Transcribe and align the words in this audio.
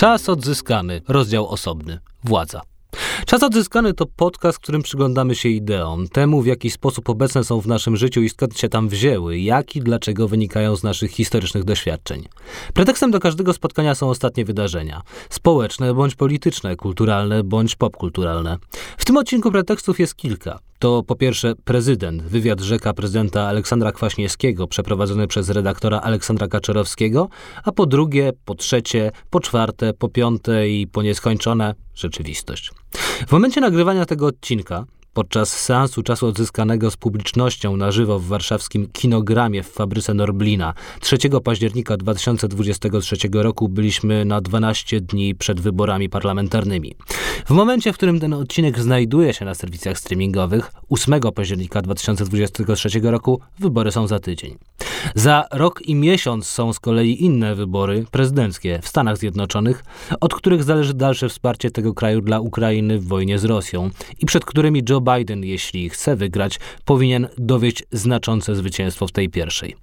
Czas 0.00 0.28
odzyskany, 0.28 1.02
rozdział 1.08 1.48
osobny. 1.48 1.98
Władza. 2.24 2.60
Czas 3.26 3.42
odzyskany 3.42 3.94
to 3.94 4.06
podcast, 4.06 4.58
w 4.58 4.60
którym 4.60 4.82
przyglądamy 4.82 5.34
się 5.34 5.48
ideom, 5.48 6.08
temu 6.08 6.42
w 6.42 6.46
jaki 6.46 6.70
sposób 6.70 7.08
obecne 7.10 7.44
są 7.44 7.60
w 7.60 7.66
naszym 7.66 7.96
życiu 7.96 8.22
i 8.22 8.28
skąd 8.28 8.58
się 8.58 8.68
tam 8.68 8.88
wzięły, 8.88 9.38
jak 9.38 9.76
i 9.76 9.80
dlaczego 9.80 10.28
wynikają 10.28 10.76
z 10.76 10.82
naszych 10.82 11.10
historycznych 11.10 11.64
doświadczeń. 11.64 12.28
Pretekstem 12.74 13.10
do 13.10 13.20
każdego 13.20 13.52
spotkania 13.52 13.94
są 13.94 14.08
ostatnie 14.10 14.44
wydarzenia 14.44 15.02
społeczne 15.30 15.94
bądź 15.94 16.14
polityczne, 16.14 16.76
kulturalne 16.76 17.44
bądź 17.44 17.76
popkulturalne. 17.76 18.58
W 18.98 19.04
tym 19.04 19.16
odcinku 19.16 19.50
pretekstów 19.50 20.00
jest 20.00 20.16
kilka. 20.16 20.58
To 20.80 21.02
po 21.02 21.16
pierwsze 21.16 21.54
prezydent, 21.64 22.22
wywiad 22.22 22.60
rzeka 22.60 22.92
prezydenta 22.92 23.42
Aleksandra 23.42 23.92
Kwaśniewskiego 23.92 24.66
przeprowadzony 24.66 25.26
przez 25.26 25.50
redaktora 25.50 26.00
Aleksandra 26.00 26.48
Kaczorowskiego, 26.48 27.28
a 27.64 27.72
po 27.72 27.86
drugie, 27.86 28.32
po 28.44 28.54
trzecie, 28.54 29.12
po 29.30 29.40
czwarte, 29.40 29.92
po 29.92 30.08
piąte 30.08 30.68
i 30.68 30.86
po 30.86 31.02
nieskończone 31.02 31.74
rzeczywistość. 31.94 32.70
W 33.28 33.32
momencie 33.32 33.60
nagrywania 33.60 34.06
tego 34.06 34.26
odcinka 34.26 34.84
Podczas 35.14 35.60
seansu 35.60 36.02
czasu 36.02 36.26
odzyskanego 36.26 36.90
z 36.90 36.96
publicznością 36.96 37.76
na 37.76 37.90
żywo 37.90 38.18
w 38.18 38.26
warszawskim 38.26 38.88
kinogramie 38.92 39.62
w 39.62 39.68
fabryce 39.68 40.14
Norblina 40.14 40.74
3 41.00 41.16
października 41.44 41.96
2023 41.96 43.16
roku 43.32 43.68
byliśmy 43.68 44.24
na 44.24 44.40
12 44.40 45.00
dni 45.00 45.34
przed 45.34 45.60
wyborami 45.60 46.08
parlamentarnymi. 46.08 46.94
W 47.46 47.50
momencie, 47.50 47.92
w 47.92 47.96
którym 47.96 48.20
ten 48.20 48.32
odcinek 48.32 48.78
znajduje 48.78 49.34
się 49.34 49.44
na 49.44 49.54
serwisach 49.54 49.98
streamingowych, 49.98 50.72
8 50.88 51.20
października 51.34 51.82
2023 51.82 53.00
roku, 53.02 53.40
wybory 53.58 53.92
są 53.92 54.06
za 54.06 54.18
tydzień. 54.18 54.58
Za 55.14 55.44
rok 55.52 55.82
i 55.82 55.94
miesiąc 55.94 56.46
są 56.46 56.72
z 56.72 56.80
kolei 56.80 57.24
inne 57.24 57.54
wybory 57.54 58.04
prezydenckie 58.10 58.78
w 58.82 58.88
Stanach 58.88 59.16
Zjednoczonych, 59.16 59.84
od 60.20 60.34
których 60.34 60.64
zależy 60.64 60.94
dalsze 60.94 61.28
wsparcie 61.28 61.70
tego 61.70 61.94
kraju 61.94 62.20
dla 62.20 62.40
Ukrainy 62.40 62.98
w 62.98 63.06
wojnie 63.06 63.38
z 63.38 63.44
Rosją 63.44 63.90
i 64.20 64.26
przed 64.26 64.44
którymi 64.44 64.82
Joe 64.88 65.00
Biden, 65.00 65.44
jeśli 65.44 65.88
chce 65.88 66.16
wygrać, 66.16 66.60
powinien 66.84 67.28
dowieść 67.38 67.84
znaczące 67.92 68.56
zwycięstwo 68.56 69.06
w 69.06 69.12
tej 69.12 69.28
pierwszej. 69.28 69.76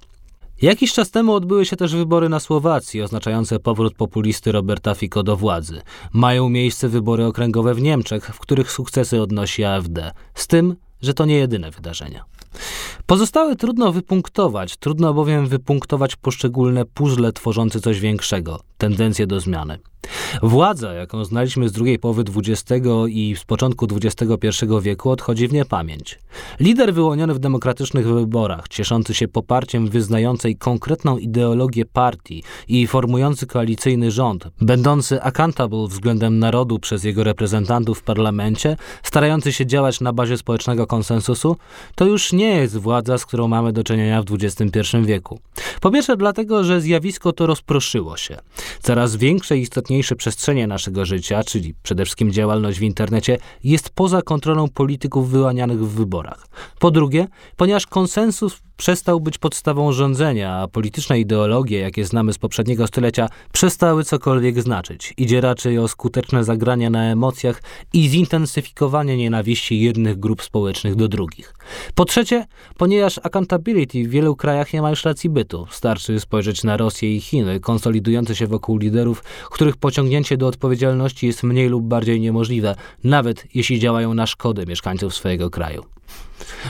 Jakiś 0.62 0.94
czas 0.94 1.12
temu 1.12 1.34
odbyły 1.34 1.66
się 1.66 1.76
też 1.76 1.95
wybory 1.95 2.30
na 2.30 2.40
Słowacji, 2.40 3.02
oznaczające 3.02 3.60
powrót 3.60 3.95
populisty 3.95 4.52
Roberta 4.52 4.95
Fico 4.95 5.23
do 5.23 5.38
władzy. 5.38 5.82
Mają 6.14 6.50
miejsce 6.50 6.90
wybory 6.90 7.26
okręgowe 7.26 7.73
w 7.73 7.82
Niemczech, 7.82 8.26
w 8.26 8.40
których 8.40 8.72
sukcesy 8.72 9.22
odnosi 9.22 9.64
AfD. 9.64 10.12
Z 10.34 10.48
tym, 10.48 10.76
że 11.02 11.14
to 11.14 11.26
nie 11.26 11.36
jedyne 11.36 11.72
wydarzenia. 11.72 12.26
Pozostałe 13.06 13.56
trudno 13.56 13.92
wypunktować, 13.92 14.78
trudno 14.78 15.14
bowiem 15.14 15.48
wypunktować 15.48 16.16
poszczególne 16.16 16.86
puzzle 16.86 17.34
tworzące 17.34 17.80
coś 17.80 18.00
większego, 18.00 18.59
tendencje 18.78 19.28
do 19.28 19.39
zmiany. 19.39 19.80
Władza, 20.44 20.94
jaką 20.94 21.26
znaliśmy 21.26 21.70
z 21.70 21.72
drugiej 21.72 22.00
połowy 22.00 22.24
XX 22.38 22.86
i 23.10 23.36
z 23.38 23.44
początku 23.44 23.88
XXI 23.92 24.66
wieku, 24.82 25.10
odchodzi 25.10 25.48
w 25.48 25.54
niepamięć. 25.54 26.20
Lider 26.60 26.94
wyłoniony 26.94 27.34
w 27.34 27.40
demokratycznych 27.40 28.08
wyborach, 28.08 28.68
cieszący 28.68 29.14
się 29.14 29.28
poparciem 29.28 29.88
wyznającej 29.88 30.56
konkretną 30.56 31.18
ideologię 31.18 31.86
partii 31.86 32.44
i 32.68 32.88
formujący 32.88 33.48
koalicyjny 33.48 34.12
rząd, 34.12 34.48
będący 34.62 35.22
accountable 35.22 35.88
względem 35.88 36.40
narodu 36.40 36.80
przez 36.80 37.04
jego 37.04 37.24
reprezentantów 37.24 38.00
w 38.00 38.04
parlamencie, 38.04 38.78
starający 39.04 39.54
się 39.54 39.66
działać 39.66 40.02
na 40.02 40.14
bazie 40.14 40.38
społecznego 40.38 40.88
konsensusu, 40.88 41.58
to 41.96 42.06
już 42.06 42.34
nie 42.34 42.56
jest 42.56 42.78
władza, 42.78 43.18
z 43.18 43.26
którą 43.26 43.48
mamy 43.48 43.74
do 43.74 43.84
czynienia 43.84 44.22
w 44.22 44.26
XXI 44.34 44.98
wieku. 45.06 45.40
Po 45.82 45.92
pierwsze 45.92 46.18
dlatego, 46.18 46.64
że 46.64 46.82
zjawisko 46.82 47.34
to 47.34 47.48
rozproszyło 47.48 48.18
się. 48.18 48.38
Coraz 48.82 49.16
większe 49.16 49.58
i 49.58 49.62
istotniejsze 49.62 49.97
przestrzenie 50.16 50.67
naszego 50.67 51.06
życia, 51.06 51.44
czyli 51.44 51.73
przede 51.84 52.06
wszystkim 52.06 52.31
działalność 52.31 52.80
w 52.80 52.83
internecie, 52.83 53.38
jest 53.64 53.89
poza 53.89 54.22
kontrolą 54.22 54.70
polityków 54.70 55.30
wyłanianych 55.30 55.80
w 55.80 55.95
wyborach. 55.95 56.48
Po 56.80 56.92
drugie, 56.92 57.27
ponieważ 57.55 57.88
konsensus 57.88 58.60
przestał 58.77 59.20
być 59.20 59.38
podstawą 59.38 59.92
rządzenia, 59.92 60.54
a 60.54 60.67
polityczne 60.67 61.20
ideologie, 61.20 61.80
jakie 61.80 62.05
znamy 62.05 62.33
z 62.33 62.38
poprzedniego 62.38 62.88
stulecia, 62.88 63.30
przestały 63.52 64.04
cokolwiek 64.04 64.61
znaczyć. 64.61 65.14
Idzie 65.17 65.42
raczej 65.42 65.80
o 65.80 65.88
skuteczne 65.88 66.43
zagrania 66.43 66.89
na 66.89 67.04
emocjach 67.04 67.61
i 67.93 68.10
zintensyfikowanie 68.10 69.17
nienawiści 69.17 69.82
jednych 69.82 70.20
grup 70.20 70.43
społecznych 70.43 70.95
do 70.95 71.08
drugich. 71.08 71.57
Po 71.95 72.05
trzecie, 72.05 72.45
ponieważ 72.78 73.20
accountability 73.23 74.04
w 74.04 74.10
wielu 74.10 74.36
krajach 74.36 74.73
nie 74.73 74.82
ma 74.82 74.89
już 74.89 75.05
racji 75.05 75.30
bytu. 75.30 75.67
Starczy 75.70 76.20
spojrzeć 76.20 76.64
na 76.64 76.78
Rosję 76.78 77.16
i 77.16 77.22
Chiny, 77.22 77.60
konsolidujące 77.60 78.36
się 78.36 78.48
wokół 78.48 78.78
liderów, 78.78 79.23
których 79.52 79.78
pociągnięcie 79.78 80.38
do 80.38 80.48
odpowiedzialności 80.48 81.28
jest 81.28 81.44
mniej 81.44 81.70
lub 81.70 81.83
bardziej 81.83 82.22
niemożliwe, 82.22 82.76
nawet 83.04 83.55
jeśli 83.55 83.80
działają 83.80 84.14
na 84.14 84.28
szkodę 84.28 84.66
mieszkańców 84.66 85.16
swojego 85.16 85.50
kraju. 85.50 85.97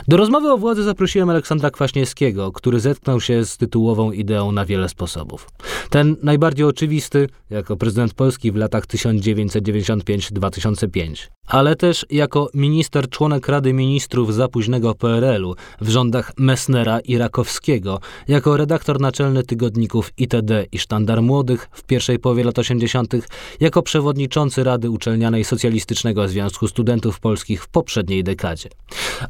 Do 0.08 0.18
rozmowy 0.18 0.52
o 0.52 0.58
władzy 0.58 0.84
zaprosiłem 0.84 1.30
Aleksandra 1.30 1.72
Kwaśniewskiego, 1.72 2.52
który 2.52 2.80
zetknął 2.80 3.22
się 3.22 3.46
z 3.46 3.58
tytułową 3.58 4.12
ideą 4.12 4.52
na 4.52 4.66
wiele 4.66 4.90
sposobów. 4.90 5.50
Ten 5.90 6.16
najbardziej 6.24 6.66
oczywisty 6.66 7.28
jako 7.50 7.78
prezydent 7.78 8.14
Polski 8.14 8.52
w 8.52 8.56
latach 8.56 8.86
1995-2005 8.86 11.28
ale 11.48 11.76
też 11.76 12.06
jako 12.10 12.50
minister 12.54 13.10
członek 13.10 13.48
Rady 13.48 13.74
Ministrów 13.74 14.34
zapóźnego 14.34 14.96
PRL-u 14.96 15.56
w 15.82 15.90
rządach 15.90 16.32
Messnera 16.38 17.00
i 17.00 17.18
Rakowskiego, 17.18 18.00
jako 18.28 18.58
redaktor 18.58 19.02
naczelny 19.02 19.44
tygodników 19.44 20.12
ITD 20.18 20.66
i 20.72 20.80
Sztandar 20.80 21.22
Młodych 21.22 21.70
w 21.72 21.84
pierwszej 21.84 22.20
połowie 22.20 22.44
lat 22.44 22.60
80., 22.60 23.14
jako 23.60 23.82
przewodniczący 23.82 24.64
Rady 24.64 24.90
Uczelnianej 24.90 25.44
Socjalistycznego 25.44 26.28
Związku 26.28 26.68
Studentów 26.68 27.20
Polskich 27.20 27.64
w 27.64 27.68
poprzedniej 27.68 28.24
dekadzie. 28.24 28.70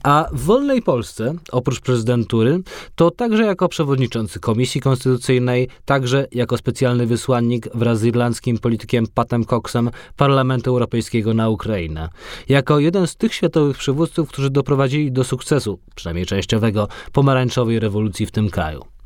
A 0.04 0.26
w 0.32 0.44
wolnej 0.44 0.82
Polsce, 0.82 1.34
oprócz 1.52 1.80
prezydentury, 1.80 2.60
to 2.96 3.12
także 3.12 3.44
jako 3.44 3.70
przewodniczący 3.70 4.40
Komisji 4.40 4.82
Konstytucyjnej, 4.82 5.68
także 5.86 6.28
jako 6.32 6.58
specjalny 6.58 7.06
wysłannik 7.06 7.70
wraz 7.74 8.00
z 8.00 8.04
irlandzkim 8.04 8.58
politykiem 8.58 9.06
Patem 9.14 9.46
Coxem 9.46 9.90
Parlamentu 10.18 10.70
Europejskiego 10.70 11.34
na 11.34 11.50
Ukrainę. 11.50 12.10
Jako 12.50 12.80
jeden 12.80 13.08
z 13.08 13.16
tych 13.16 13.34
światowych 13.34 13.78
przywódców, 13.78 14.30
którzy 14.30 14.50
doprowadzili 14.50 15.12
do 15.12 15.24
sukcesu, 15.24 15.80
przynajmniej 15.96 16.26
częściowego, 16.26 16.88
pomarańczowej 17.12 17.80
rewolucji 17.80 18.26
w 18.26 18.32
tym 18.32 18.50
kraju 18.50 18.97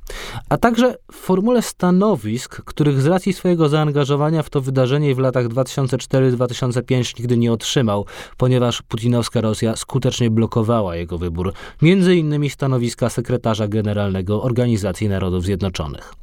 a 0.49 0.57
także 0.57 0.95
w 1.11 1.15
formule 1.15 1.61
stanowisk, 1.61 2.61
których 2.61 3.01
z 3.01 3.05
racji 3.05 3.33
swojego 3.33 3.69
zaangażowania 3.69 4.43
w 4.43 4.49
to 4.49 4.61
wydarzenie 4.61 5.15
w 5.15 5.19
latach 5.19 5.47
2004-2005 5.47 7.19
nigdy 7.19 7.37
nie 7.37 7.53
otrzymał, 7.53 8.05
ponieważ 8.37 8.81
putinowska 8.81 9.41
Rosja 9.41 9.75
skutecznie 9.75 10.29
blokowała 10.29 10.95
jego 10.95 11.17
wybór, 11.17 11.53
między 11.81 12.15
innymi 12.15 12.49
stanowiska 12.49 13.09
sekretarza 13.09 13.67
generalnego 13.67 14.43
Organizacji 14.43 15.09
Narodów 15.09 15.43
Zjednoczonych. 15.43 16.13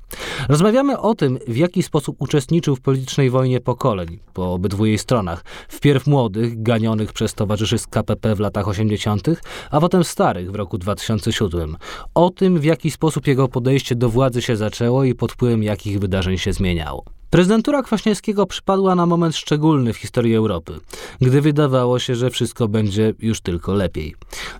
Rozmawiamy 0.48 0.98
o 0.98 1.14
tym, 1.14 1.38
w 1.48 1.56
jaki 1.56 1.82
sposób 1.82 2.16
uczestniczył 2.18 2.76
w 2.76 2.80
politycznej 2.80 3.30
wojnie 3.30 3.60
pokoleń 3.60 4.18
po 4.34 4.52
obydwu 4.52 4.86
jej 4.86 4.98
stronach. 4.98 5.44
Wpierw 5.68 6.06
młodych, 6.06 6.62
ganionych 6.62 7.12
przez 7.12 7.34
towarzyszy 7.34 7.78
z 7.78 7.86
KPP 7.86 8.34
w 8.34 8.40
latach 8.40 8.68
80., 8.68 9.26
a 9.70 9.80
potem 9.80 10.04
starych 10.04 10.52
w 10.52 10.54
roku 10.54 10.78
2007. 10.78 11.76
O 12.14 12.30
tym, 12.30 12.58
w 12.58 12.64
jaki 12.64 12.90
sposób 12.90 13.26
jego 13.26 13.48
podejście 13.48 13.94
do 13.94 14.08
władzy 14.08 14.42
się 14.42 14.56
zaczęło 14.56 15.04
i 15.04 15.14
pod 15.14 15.32
wpływem 15.32 15.62
jakich 15.62 15.98
wydarzeń 15.98 16.38
się 16.38 16.52
zmieniało. 16.52 17.17
Prezydentura 17.30 17.82
Kwaśniewskiego 17.82 18.46
przypadła 18.46 18.94
na 18.94 19.06
moment 19.06 19.36
szczególny 19.36 19.92
w 19.92 19.96
historii 19.96 20.34
Europy, 20.34 20.80
gdy 21.20 21.40
wydawało 21.40 21.98
się, 21.98 22.14
że 22.14 22.30
wszystko 22.30 22.68
będzie 22.68 23.14
już 23.18 23.40
tylko 23.40 23.74
lepiej. 23.74 24.14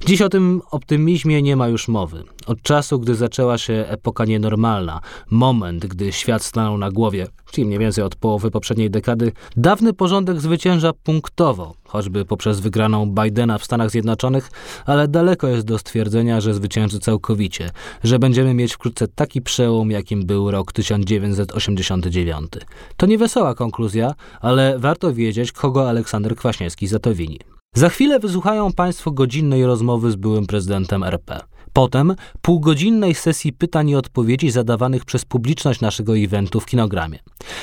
Dziś 0.07 0.23
o 0.23 0.29
tym 0.29 0.63
optymizmie 0.71 1.43
nie 1.43 1.57
ma 1.57 1.69
już 1.69 1.89
mowy. 1.89 2.25
Od 2.47 2.63
czasu, 2.63 3.01
gdy 3.01 3.15
zaczęła 3.15 3.59
się 3.59 3.85
epoka 3.89 4.25
nienormalna, 4.25 5.01
moment, 5.31 5.87
gdy 5.87 6.13
świat 6.13 6.43
stanął 6.43 6.79
na 6.79 6.91
głowie, 6.91 7.27
czyli 7.51 7.67
mniej 7.67 7.79
więcej 7.79 8.05
od 8.05 8.17
połowy 8.17 8.51
poprzedniej 8.51 8.91
dekady, 8.91 9.33
dawny 9.57 9.93
porządek 9.93 10.41
zwycięża 10.41 10.93
punktowo, 10.93 11.75
choćby 11.87 12.25
poprzez 12.25 12.61
wygraną 12.61 13.07
Bidena 13.07 13.59
w 13.59 13.65
Stanach 13.65 13.91
Zjednoczonych, 13.91 14.51
ale 14.87 15.09
daleko 15.09 15.49
jest 15.49 15.67
do 15.67 15.79
stwierdzenia, 15.79 16.41
że 16.41 16.55
zwycięży 16.55 16.99
całkowicie, 16.99 17.71
że 18.05 18.19
będziemy 18.19 18.55
mieć 18.55 18.73
wkrótce 18.73 19.09
taki 19.09 19.43
przełom, 19.43 19.91
jakim 19.91 20.27
był 20.27 20.51
rok 20.51 20.73
1989. 20.73 22.51
To 22.97 23.07
niewesoła 23.07 23.55
konkluzja, 23.55 24.15
ale 24.41 24.79
warto 24.79 25.15
wiedzieć, 25.15 25.53
kogo 25.53 25.89
Aleksander 25.89 26.37
Kwaśniewski 26.37 26.87
za 26.87 26.99
to 26.99 27.15
wini. 27.15 27.39
Za 27.75 27.89
chwilę 27.89 28.19
wysłuchają 28.19 28.73
Państwo 28.73 29.11
godzinnej 29.11 29.67
rozmowy 29.67 30.11
z 30.11 30.17
byłym 30.17 30.47
prezydentem 30.47 31.03
RP. 31.03 31.41
Potem 31.73 32.15
półgodzinnej 32.43 33.15
sesji 33.15 33.53
pytań 33.53 33.89
i 33.89 33.97
odpowiedzi 33.97 34.51
zadawanych 34.51 35.05
przez 35.05 35.25
publiczność 35.25 35.81
naszego 35.81 36.19
eventu 36.19 36.61
w 36.61 36.67
kinogramie. 36.67 37.19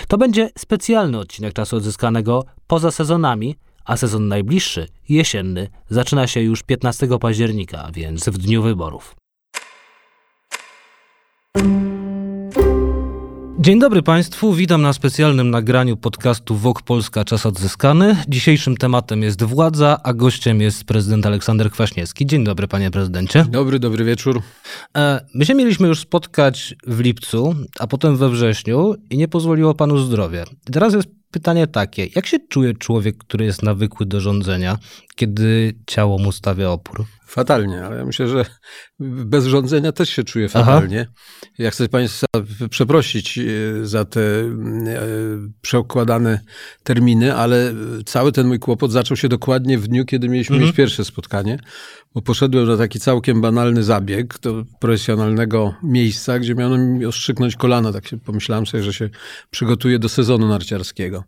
To 0.08 0.18
będzie 0.18 0.50
specjalny 0.58 1.20
odcinek 1.20 1.54
czasu 1.54 1.76
odzyskanego 1.76 2.44
poza 2.68 2.92
sezonami, 2.92 3.56
a 3.86 3.98
sezon 3.98 4.28
najbliższy, 4.28 4.88
jesienny, 5.10 5.68
zaczyna 5.90 6.28
się 6.28 6.42
już 6.42 6.64
15 6.64 7.08
października, 7.20 7.90
więc 7.94 8.30
w 8.30 8.38
dniu 8.38 8.64
wyborów. 8.64 9.16
Dzień 13.66 13.80
dobry 13.80 14.02
Państwu, 14.04 14.54
witam 14.54 14.82
na 14.82 14.94
specjalnym 14.94 15.50
nagraniu 15.50 15.98
podcastu 15.98 16.56
WOK 16.56 16.82
Polska 16.82 17.26
Czas 17.26 17.46
Odzyskany. 17.46 18.18
Dzisiejszym 18.28 18.78
tematem 18.78 19.24
jest 19.24 19.44
władza, 19.44 20.00
a 20.04 20.14
gościem 20.14 20.62
jest 20.62 20.84
prezydent 20.84 21.26
Aleksander 21.26 21.72
Kwaśniewski. 21.72 22.26
Dzień 22.26 22.44
dobry 22.44 22.68
panie 22.68 22.92
prezydencie. 22.92 23.46
Dobry, 23.50 23.80
dobry 23.80 24.06
wieczór. 24.06 24.42
E, 24.98 25.26
my 25.34 25.46
się 25.46 25.56
mieliśmy 25.56 25.88
już 25.88 26.00
spotkać 26.00 26.76
w 26.88 27.00
lipcu, 27.00 27.56
a 27.80 27.88
potem 27.88 28.18
we 28.18 28.30
wrześniu 28.30 28.96
i 29.10 29.18
nie 29.18 29.28
pozwoliło 29.28 29.74
panu 29.74 29.98
zdrowie. 29.98 30.44
I 30.70 30.72
teraz 30.72 30.94
jest 30.94 31.08
pytanie 31.32 31.68
takie, 31.68 32.08
jak 32.16 32.26
się 32.26 32.40
czuje 32.40 32.74
człowiek, 32.74 33.18
który 33.18 33.46
jest 33.46 33.64
nawykły 33.64 34.06
do 34.06 34.22
rządzenia, 34.22 34.78
kiedy 35.16 35.74
ciało 35.86 36.18
mu 36.18 36.32
stawia 36.32 36.70
opór? 36.70 37.06
Fatalnie, 37.26 37.86
ale 37.86 37.98
ja 37.98 38.06
myślę, 38.06 38.28
że 38.28 38.46
bez 39.00 39.46
rządzenia 39.46 39.92
też 39.92 40.10
się 40.10 40.24
czuję 40.24 40.50
fatalnie. 40.50 41.02
Aha. 41.02 41.52
Ja 41.58 41.72
chcę 41.72 41.90
Państwa 41.90 42.28
przeprosić 42.70 43.38
e, 43.38 43.42
za 43.86 44.06
te 44.06 44.22
e, 44.22 44.52
przeokładane 45.62 46.40
terminy, 46.84 47.36
ale 47.36 47.74
cały 48.06 48.32
ten 48.32 48.48
mój 48.48 48.60
kłopot 48.60 48.92
zaczął 48.92 49.18
się 49.18 49.30
dokładnie 49.30 49.78
w 49.78 49.88
dniu, 49.88 50.06
kiedy 50.06 50.30
mieliśmy 50.30 50.56
mhm. 50.56 50.68
mieć 50.68 50.78
pierwsze 50.78 51.06
spotkanie, 51.06 51.60
bo 52.14 52.22
poszedłem 52.22 52.68
na 52.68 52.78
taki 52.78 53.00
całkiem 53.00 53.42
banalny 53.42 53.84
zabieg 53.84 54.40
do 54.40 54.64
profesjonalnego 54.80 55.74
miejsca, 55.84 56.40
gdzie 56.40 56.56
miano 56.56 56.78
mi 56.78 57.06
ostrzygnąć 57.06 57.56
kolana. 57.56 57.94
Tak 57.94 58.08
się 58.08 58.18
pomyślałem 58.18 58.66
sobie, 58.66 58.84
że 58.84 58.94
się 58.94 59.10
przygotuję 59.50 60.00
do 60.00 60.10
sezonu 60.10 60.48
narciarskiego. 60.48 61.24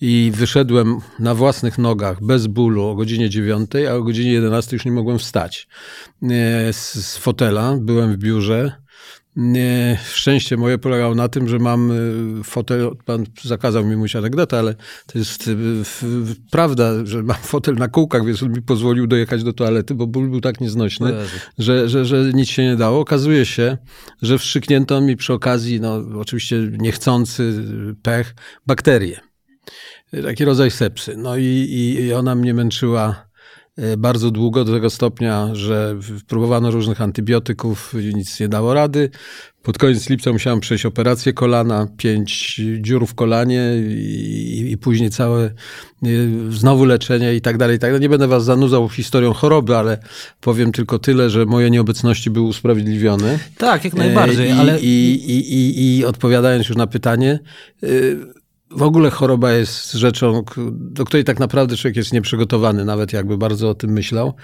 I 0.00 0.32
wyszedłem 0.34 0.98
na 1.18 1.34
własnych 1.34 1.78
nogach, 1.78 2.24
bez 2.24 2.46
bólu, 2.46 2.84
o 2.84 2.94
godzinie 2.94 3.19
9, 3.28 3.70
a 3.90 3.94
o 3.94 4.02
godzinie 4.02 4.32
11 4.32 4.76
już 4.76 4.84
nie 4.84 4.92
mogłem 4.92 5.18
wstać 5.18 5.68
e, 6.22 6.72
z, 6.72 6.94
z 6.94 7.16
fotela. 7.16 7.76
Byłem 7.80 8.12
w 8.12 8.16
biurze 8.16 8.72
Szczęście 10.12 10.56
moje 10.56 10.78
polegało 10.78 11.14
na 11.14 11.28
tym, 11.28 11.48
że 11.48 11.58
mam 11.58 11.90
y, 12.40 12.44
fotel, 12.44 12.90
pan 13.04 13.24
zakazał 13.42 13.84
mi 13.84 13.96
mówić 13.96 14.16
anegdotę, 14.16 14.58
ale 14.58 14.74
to 15.06 15.18
jest 15.18 15.48
y, 15.48 15.54
prawda, 16.50 17.06
że 17.06 17.22
mam 17.22 17.36
fotel 17.36 17.74
na 17.74 17.88
kółkach, 17.88 18.24
więc 18.24 18.42
on 18.42 18.52
mi 18.52 18.62
pozwolił 18.62 19.06
dojechać 19.06 19.44
do 19.44 19.52
toalety, 19.52 19.94
bo 19.94 20.06
ból 20.06 20.30
był 20.30 20.40
tak 20.40 20.60
nieznośny, 20.60 21.12
że, 21.58 21.88
że, 21.88 22.04
że 22.04 22.30
nic 22.34 22.48
się 22.48 22.62
nie 22.62 22.76
dało. 22.76 23.00
Okazuje 23.00 23.46
się, 23.46 23.78
że 24.22 24.38
wstrzyknięto 24.38 25.00
mi 25.00 25.16
przy 25.16 25.32
okazji, 25.32 25.80
no 25.80 26.02
oczywiście 26.20 26.56
niechcący 26.78 27.64
pech, 28.02 28.34
bakterie. 28.66 29.29
Taki 30.24 30.44
rodzaj 30.44 30.70
sepsy. 30.70 31.16
No 31.16 31.36
i, 31.36 31.44
i 31.70 32.12
ona 32.12 32.34
mnie 32.34 32.54
męczyła 32.54 33.30
E, 33.80 33.96
bardzo 33.96 34.30
długo, 34.30 34.64
do 34.64 34.72
tego 34.72 34.90
stopnia, 34.90 35.48
że 35.52 35.96
próbowano 36.28 36.70
różnych 36.70 37.00
antybiotyków, 37.00 37.94
nic 38.14 38.40
nie 38.40 38.48
dało 38.48 38.74
rady. 38.74 39.10
Pod 39.62 39.78
koniec 39.78 40.10
lipca 40.10 40.32
musiałem 40.32 40.60
przejść 40.60 40.86
operację 40.86 41.32
kolana, 41.32 41.88
pięć 41.96 42.60
dziur 42.80 43.06
w 43.06 43.14
kolanie 43.14 43.72
i, 43.76 44.68
i 44.70 44.78
później 44.78 45.10
całe 45.10 45.44
e, 45.44 45.50
znowu 46.50 46.84
leczenie 46.84 47.34
i 47.34 47.40
tak 47.40 47.58
dalej. 47.58 47.78
tak 47.78 47.90
dalej. 47.90 48.00
Nie 48.00 48.08
będę 48.08 48.28
was 48.28 48.44
zanudzał 48.44 48.88
historią 48.88 49.32
choroby, 49.32 49.76
ale 49.76 49.98
powiem 50.40 50.72
tylko 50.72 50.98
tyle, 50.98 51.30
że 51.30 51.46
moje 51.46 51.70
nieobecności 51.70 52.30
były 52.30 52.48
usprawiedliwione. 52.48 53.38
Tak, 53.58 53.84
jak 53.84 53.94
najbardziej, 53.94 54.50
e, 54.50 54.54
I, 54.54 54.58
ale... 54.58 54.80
I, 54.80 55.14
i, 55.30 55.54
i, 55.54 55.98
I 55.98 56.04
odpowiadając 56.04 56.68
już 56.68 56.76
na 56.76 56.86
pytanie, 56.86 57.38
w 58.70 58.82
ogóle 58.82 59.10
choroba 59.10 59.52
jest 59.52 59.92
rzeczą, 59.92 60.44
do 60.70 61.04
której 61.04 61.24
tak 61.24 61.38
naprawdę 61.38 61.76
człowiek 61.76 61.96
jest 61.96 62.12
nieprzygotowany, 62.12 62.84
nawet 62.84 63.12
jakby 63.12 63.38
bardzo 63.38 63.70
o 63.70 63.74
tym 63.74 63.90
myślał. 63.90 64.34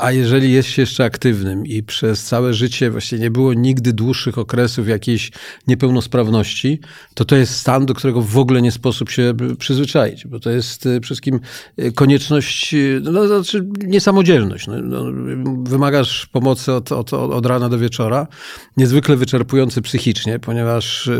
A 0.00 0.12
jeżeli 0.12 0.52
jest 0.52 0.68
się 0.68 0.82
jeszcze 0.82 1.04
aktywnym 1.04 1.66
i 1.66 1.82
przez 1.82 2.24
całe 2.24 2.54
życie 2.54 2.90
właśnie 2.90 3.18
nie 3.18 3.30
było 3.30 3.54
nigdy 3.54 3.92
dłuższych 3.92 4.38
okresów 4.38 4.88
jakiejś 4.88 5.32
niepełnosprawności, 5.66 6.80
to 7.14 7.24
to 7.24 7.36
jest 7.36 7.56
stan, 7.56 7.86
do 7.86 7.94
którego 7.94 8.22
w 8.22 8.38
ogóle 8.38 8.62
nie 8.62 8.72
sposób 8.72 9.10
się 9.10 9.34
przyzwyczaić, 9.58 10.26
bo 10.26 10.40
to 10.40 10.50
jest 10.50 10.80
przede 10.80 11.00
wszystkim 11.00 11.40
e, 11.76 11.90
konieczność, 11.90 12.74
e, 12.74 12.78
no, 13.02 13.26
znaczy 13.26 13.68
niesamodzielność. 13.86 14.66
No, 14.66 14.74
no, 14.82 15.04
wymagasz 15.62 16.26
pomocy 16.26 16.72
od, 16.72 16.92
od, 16.92 17.12
od 17.12 17.46
rana 17.46 17.68
do 17.68 17.78
wieczora, 17.78 18.26
niezwykle 18.76 19.16
wyczerpujący 19.16 19.82
psychicznie, 19.82 20.38
ponieważ 20.38 21.10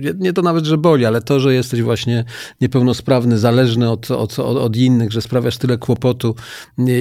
nie, 0.00 0.12
nie 0.18 0.32
to 0.32 0.42
nawet, 0.42 0.64
że 0.64 0.78
boli, 0.78 1.04
ale 1.04 1.22
to, 1.22 1.40
że 1.44 1.54
jesteś 1.54 1.82
właśnie 1.82 2.24
niepełnosprawny, 2.60 3.38
zależny 3.38 3.90
od, 3.90 4.10
od, 4.10 4.38
od 4.38 4.76
innych, 4.76 5.12
że 5.12 5.22
sprawiasz 5.22 5.58
tyle 5.58 5.78
kłopotu 5.78 6.34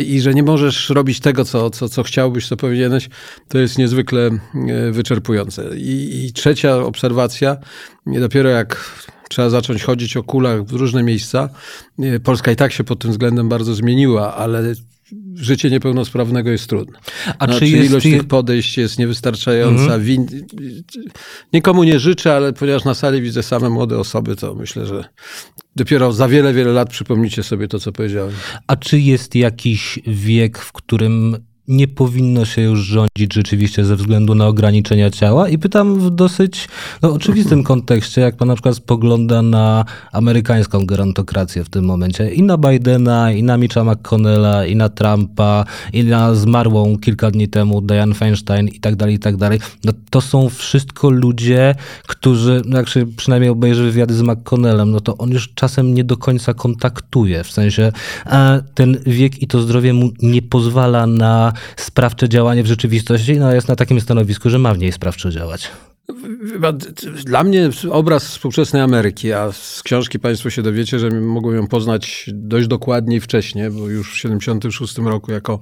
i 0.07 0.21
że 0.21 0.33
nie 0.33 0.43
możesz 0.43 0.89
robić 0.89 1.19
tego, 1.19 1.45
co, 1.45 1.69
co, 1.69 1.89
co 1.89 2.03
chciałbyś, 2.03 2.47
co 2.47 2.57
powinieneś, 2.57 3.09
to 3.47 3.57
jest 3.57 3.77
niezwykle 3.77 4.21
e, 4.21 4.91
wyczerpujące. 4.91 5.77
I, 5.77 6.25
i 6.25 6.33
trzecia 6.33 6.75
obserwacja, 6.77 7.57
dopiero 8.05 8.49
jak 8.49 8.99
trzeba 9.29 9.49
zacząć 9.49 9.83
chodzić 9.83 10.17
o 10.17 10.23
kulach 10.23 10.63
w 10.63 10.73
różne 10.73 11.03
miejsca. 11.03 11.49
E, 11.99 12.19
Polska 12.19 12.51
i 12.51 12.55
tak 12.55 12.71
się 12.71 12.83
pod 12.83 12.99
tym 12.99 13.11
względem 13.11 13.49
bardzo 13.49 13.75
zmieniła, 13.75 14.35
ale 14.35 14.73
życie 15.35 15.69
niepełnosprawnego 15.69 16.51
jest 16.51 16.67
trudne. 16.67 16.99
A 17.39 17.47
no, 17.47 17.59
czy 17.59 17.67
jest, 17.67 17.89
ilość 17.89 18.05
tych 18.05 18.23
podejść 18.23 18.77
jest 18.77 18.99
niewystarczająca. 18.99 19.83
Mhm. 19.83 20.03
Win... 20.03 20.27
Nikomu 21.53 21.83
nie 21.83 21.99
życzę, 21.99 22.35
ale 22.35 22.53
ponieważ 22.53 22.85
na 22.85 22.93
sali 22.93 23.21
widzę 23.21 23.43
same 23.43 23.69
młode 23.69 23.99
osoby, 23.99 24.35
to 24.35 24.55
myślę, 24.55 24.85
że 24.85 25.03
dopiero 25.75 26.13
za 26.13 26.27
wiele, 26.27 26.53
wiele 26.53 26.71
lat 26.71 26.89
przypomnicie 26.89 27.43
sobie 27.43 27.67
to, 27.67 27.79
co 27.79 27.91
powiedziałem. 27.91 28.33
A 28.67 28.75
czy 28.75 28.99
jest 28.99 29.35
jakiś 29.35 29.99
wiek, 30.07 30.57
w 30.57 30.71
którym 30.71 31.37
nie 31.67 31.87
powinno 31.87 32.45
się 32.45 32.61
już 32.61 32.79
rządzić 32.79 33.33
rzeczywiście 33.33 33.85
ze 33.85 33.95
względu 33.95 34.35
na 34.35 34.47
ograniczenia 34.47 35.09
ciała. 35.09 35.49
I 35.49 35.57
pytam 35.57 35.99
w 35.99 36.09
dosyć 36.09 36.67
no, 37.01 37.13
oczywistym 37.13 37.63
kontekście, 37.63 38.21
jak 38.21 38.37
pan 38.37 38.47
na 38.47 38.55
przykład 38.55 38.75
spogląda 38.75 39.41
na 39.41 39.85
amerykańską 40.11 40.85
gerontokrację 40.85 41.63
w 41.63 41.69
tym 41.69 41.85
momencie, 41.85 42.33
i 42.33 42.43
na 42.43 42.57
Bidena, 42.57 43.31
i 43.31 43.43
na 43.43 43.57
Mitcha 43.57 43.83
McConnella, 43.83 44.65
i 44.65 44.75
na 44.75 44.89
Trumpa, 44.89 45.65
i 45.93 46.03
na 46.03 46.35
zmarłą 46.35 46.97
kilka 46.97 47.31
dni 47.31 47.47
temu 47.47 47.81
Diane 47.81 48.15
Feinstein 48.15 48.67
i 48.67 48.79
tak 48.79 48.95
dalej, 48.95 49.15
i 49.15 49.19
tak 49.19 49.37
dalej. 49.37 49.59
No, 49.83 49.91
to 50.09 50.21
są 50.21 50.49
wszystko 50.49 51.09
ludzie, 51.09 51.75
którzy, 52.07 52.61
no, 52.65 52.77
jak 52.77 52.89
się 52.89 53.05
przynajmniej 53.05 53.49
obejrzy 53.49 53.83
wywiady 53.83 54.13
z 54.13 54.21
McConnellem, 54.21 54.91
no 54.91 54.99
to 54.99 55.17
on 55.17 55.31
już 55.31 55.53
czasem 55.53 55.93
nie 55.93 56.03
do 56.03 56.17
końca 56.17 56.53
kontaktuje, 56.53 57.43
w 57.43 57.51
sensie 57.51 57.91
a 58.25 58.59
ten 58.73 58.97
wiek 59.05 59.41
i 59.41 59.47
to 59.47 59.61
zdrowie 59.61 59.93
mu 59.93 60.09
nie 60.21 60.41
pozwala 60.41 61.07
na 61.07 61.52
sprawcze 61.77 62.29
działanie 62.29 62.63
w 62.63 62.67
rzeczywistości, 62.67 63.39
no 63.39 63.53
jest 63.53 63.67
na 63.67 63.75
takim 63.75 64.01
stanowisku, 64.01 64.49
że 64.49 64.59
ma 64.59 64.73
w 64.73 64.77
niej 64.77 64.91
sprawczo 64.91 65.31
działać. 65.31 65.71
Dla 67.25 67.43
mnie 67.43 67.69
obraz 67.91 68.27
współczesnej 68.27 68.81
Ameryki, 68.81 69.33
a 69.33 69.51
z 69.51 69.83
książki 69.83 70.19
Państwo 70.19 70.49
się 70.49 70.61
dowiecie, 70.61 70.99
że 70.99 71.09
mogłem 71.09 71.55
ją 71.55 71.67
poznać 71.67 72.29
dość 72.33 72.67
dokładnie 72.67 73.21
wcześniej, 73.21 73.69
bo 73.69 73.89
już 73.89 74.13
w 74.13 74.17
76 74.17 74.97
roku 74.97 75.31
jako 75.31 75.59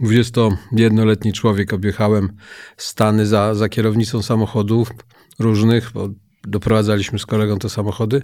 21-letni 0.00 1.32
człowiek 1.32 1.72
objechałem 1.72 2.28
Stany 2.76 3.26
za, 3.26 3.54
za 3.54 3.68
kierownicą 3.68 4.22
samochodów 4.22 4.90
różnych, 5.38 5.90
bo 5.92 6.08
doprowadzaliśmy 6.44 7.18
z 7.18 7.26
kolegą 7.26 7.58
te 7.58 7.68
samochody. 7.68 8.22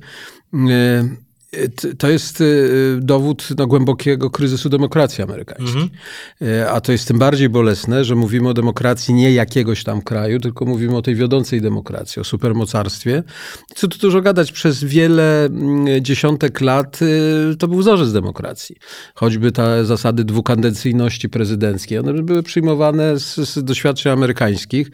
To 1.98 2.08
jest 2.08 2.40
y, 2.40 2.98
dowód 3.00 3.48
no, 3.58 3.66
głębokiego 3.66 4.30
kryzysu 4.30 4.68
demokracji 4.68 5.24
amerykańskiej. 5.24 5.82
Mhm. 5.82 5.90
Y, 6.42 6.70
a 6.70 6.80
to 6.80 6.92
jest 6.92 7.08
tym 7.08 7.18
bardziej 7.18 7.48
bolesne, 7.48 8.04
że 8.04 8.14
mówimy 8.14 8.48
o 8.48 8.54
demokracji 8.54 9.14
nie 9.14 9.32
jakiegoś 9.32 9.84
tam 9.84 10.02
kraju, 10.02 10.40
tylko 10.40 10.64
mówimy 10.64 10.96
o 10.96 11.02
tej 11.02 11.14
wiodącej 11.14 11.60
demokracji, 11.60 12.20
o 12.20 12.24
supermocarstwie. 12.24 13.22
Co 13.74 13.88
tu 13.88 13.98
dużo 13.98 14.22
gadać, 14.22 14.52
przez 14.52 14.84
wiele 14.84 15.44
mm, 15.44 16.04
dziesiątek 16.04 16.60
lat 16.60 17.02
y, 17.02 17.56
to 17.58 17.68
był 17.68 17.78
wzorzec 17.78 18.12
demokracji. 18.12 18.76
Choćby 19.14 19.52
te 19.52 19.84
zasady 19.84 20.24
dwukadencyjności 20.24 21.28
prezydenckiej, 21.28 21.98
one 21.98 22.22
były 22.22 22.42
przyjmowane 22.42 23.18
z, 23.18 23.34
z 23.34 23.64
doświadczeń 23.64 24.12
amerykańskich 24.12 24.90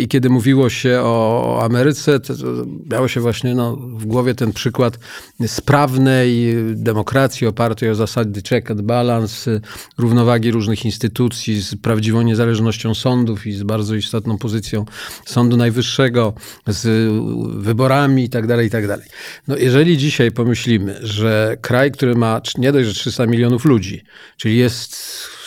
i 0.00 0.08
kiedy 0.08 0.30
mówiło 0.30 0.70
się 0.70 1.00
o 1.02 1.58
Ameryce, 1.64 2.20
to, 2.20 2.34
to 2.36 2.44
miało 2.90 3.08
się 3.08 3.20
właśnie 3.20 3.54
no, 3.54 3.76
w 3.76 4.06
głowie 4.06 4.34
ten 4.34 4.52
przykład 4.52 4.98
spraw 5.46 5.83
sprawnej 5.84 6.54
demokracji 6.74 7.46
opartej 7.46 7.90
o 7.90 7.94
zasady 7.94 8.42
check 8.42 8.70
and 8.70 8.82
balance, 8.82 9.60
równowagi 9.98 10.50
różnych 10.50 10.84
instytucji 10.84 11.60
z 11.60 11.74
prawdziwą 11.74 12.22
niezależnością 12.22 12.94
sądów 12.94 13.46
i 13.46 13.52
z 13.52 13.62
bardzo 13.62 13.94
istotną 13.94 14.38
pozycją 14.38 14.84
Sądu 15.24 15.56
Najwyższego, 15.56 16.34
z 16.66 17.12
wyborami 17.56 18.22
itd., 18.22 18.56
tak 18.56 18.64
itd. 18.64 18.98
Tak 18.98 19.08
no 19.48 19.56
jeżeli 19.56 19.98
dzisiaj 19.98 20.32
pomyślimy, 20.32 20.98
że 21.02 21.56
kraj, 21.60 21.92
który 21.92 22.14
ma 22.14 22.40
nie 22.58 22.72
dość, 22.72 22.88
że 22.88 22.94
300 22.94 23.26
milionów 23.26 23.64
ludzi, 23.64 24.04
czyli 24.36 24.56
jest 24.56 24.96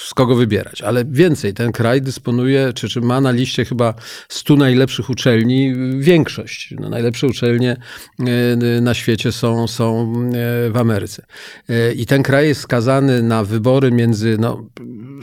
z 0.08 0.14
kogo 0.14 0.36
wybierać. 0.36 0.82
Ale 0.82 1.06
więcej, 1.06 1.54
ten 1.54 1.72
kraj 1.72 2.02
dysponuje, 2.02 2.74
czy, 2.74 2.90
czy 2.90 3.02
ma 3.02 3.22
na 3.22 3.32
liście 3.32 3.66
chyba 3.66 3.94
100 4.30 4.56
najlepszych 4.56 5.10
uczelni 5.10 5.74
większość. 6.00 6.74
No, 6.80 6.90
najlepsze 6.90 7.28
uczelnie 7.28 7.78
e, 8.20 8.82
na 8.82 8.94
świecie 8.94 9.32
są, 9.32 9.68
są 9.68 10.14
e, 10.14 10.70
w 10.70 10.78
Ameryce. 10.78 11.26
E, 11.70 11.94
I 11.94 12.06
ten 12.06 12.24
kraj 12.24 12.48
jest 12.48 12.62
skazany 12.62 13.24
na 13.24 13.44
wybory 13.44 13.92
między 13.92 14.38
no, 14.40 14.70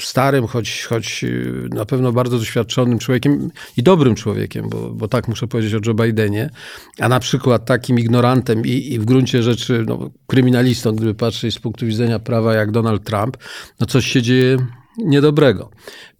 starym, 0.00 0.46
choć, 0.46 0.84
choć 0.84 1.24
na 1.70 1.84
pewno 1.84 2.12
bardzo 2.12 2.38
doświadczonym 2.38 2.98
człowiekiem 2.98 3.50
i 3.76 3.82
dobrym 3.82 4.14
człowiekiem, 4.14 4.68
bo, 4.68 4.90
bo 4.90 5.08
tak 5.08 5.28
muszę 5.28 5.46
powiedzieć 5.46 5.74
o 5.74 5.80
Joe 5.86 5.94
Bidenie, 5.94 6.50
a 7.00 7.08
na 7.08 7.20
przykład 7.20 7.64
takim 7.64 7.98
ignorantem 7.98 8.66
i, 8.66 8.92
i 8.92 8.98
w 8.98 9.04
gruncie 9.04 9.42
rzeczy 9.42 9.84
no, 9.88 10.10
kryminalistą, 10.26 10.92
gdyby 10.92 11.14
patrzeć 11.14 11.54
z 11.54 11.58
punktu 11.58 11.86
widzenia 11.86 12.18
prawa 12.18 12.54
jak 12.54 12.70
Donald 12.70 13.04
Trump, 13.04 13.36
no 13.80 13.86
coś 13.86 14.06
się 14.06 14.22
dzieje 14.22 14.56
niedobrego. 14.98 15.70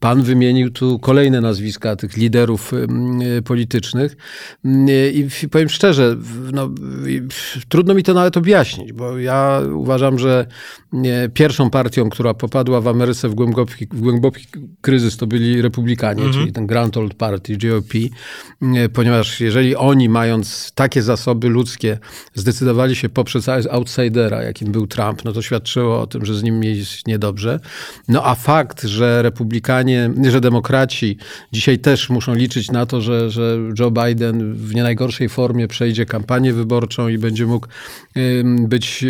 Pan 0.04 0.22
wymienił 0.22 0.70
tu 0.70 0.98
kolejne 0.98 1.40
nazwiska 1.40 1.96
tych 1.96 2.16
liderów 2.16 2.72
politycznych 3.44 4.16
i 5.14 5.28
powiem 5.50 5.68
szczerze, 5.68 6.16
no, 6.52 6.70
trudno 7.68 7.94
mi 7.94 8.02
to 8.02 8.14
nawet 8.14 8.36
objaśnić, 8.36 8.92
bo 8.92 9.18
ja 9.18 9.60
uważam, 9.74 10.18
że 10.18 10.46
pierwszą 11.34 11.70
partią, 11.70 12.10
która 12.10 12.34
popadła 12.34 12.80
w 12.80 12.88
Ameryce 12.88 13.28
w 13.28 13.34
głęboki, 13.34 13.86
w 13.90 14.00
głęboki 14.00 14.46
kryzys, 14.80 15.16
to 15.16 15.26
byli 15.26 15.62
republikanie, 15.62 16.22
mhm. 16.22 16.32
czyli 16.32 16.52
ten 16.52 16.66
Grand 16.66 16.96
Old 16.96 17.14
Party, 17.14 17.56
GOP, 17.56 17.92
ponieważ 18.92 19.40
jeżeli 19.40 19.76
oni, 19.76 20.08
mając 20.08 20.72
takie 20.74 21.02
zasoby 21.02 21.48
ludzkie, 21.48 21.98
zdecydowali 22.34 22.96
się 22.96 23.08
poprzez 23.08 23.48
outsidera, 23.70 24.42
jakim 24.42 24.72
był 24.72 24.86
Trump, 24.86 25.24
no 25.24 25.32
to 25.32 25.42
świadczyło 25.42 26.00
o 26.00 26.06
tym, 26.06 26.24
że 26.24 26.34
z 26.34 26.42
nim 26.42 26.64
jest 26.64 27.06
niedobrze. 27.06 27.60
No 28.08 28.26
a 28.26 28.34
fakt, 28.34 28.82
że 28.82 29.22
republikanie 29.22 29.93
że 30.30 30.40
demokraci 30.40 31.16
dzisiaj 31.52 31.78
też 31.78 32.10
muszą 32.10 32.34
liczyć 32.34 32.70
na 32.70 32.86
to, 32.86 33.00
że, 33.00 33.30
że 33.30 33.58
Joe 33.78 33.90
Biden 33.90 34.54
w 34.54 34.74
nie 34.74 34.82
najgorszej 34.82 35.28
formie 35.28 35.68
przejdzie 35.68 36.06
kampanię 36.06 36.52
wyborczą 36.52 37.08
i 37.08 37.18
będzie 37.18 37.46
mógł 37.46 37.66
być 38.68 39.04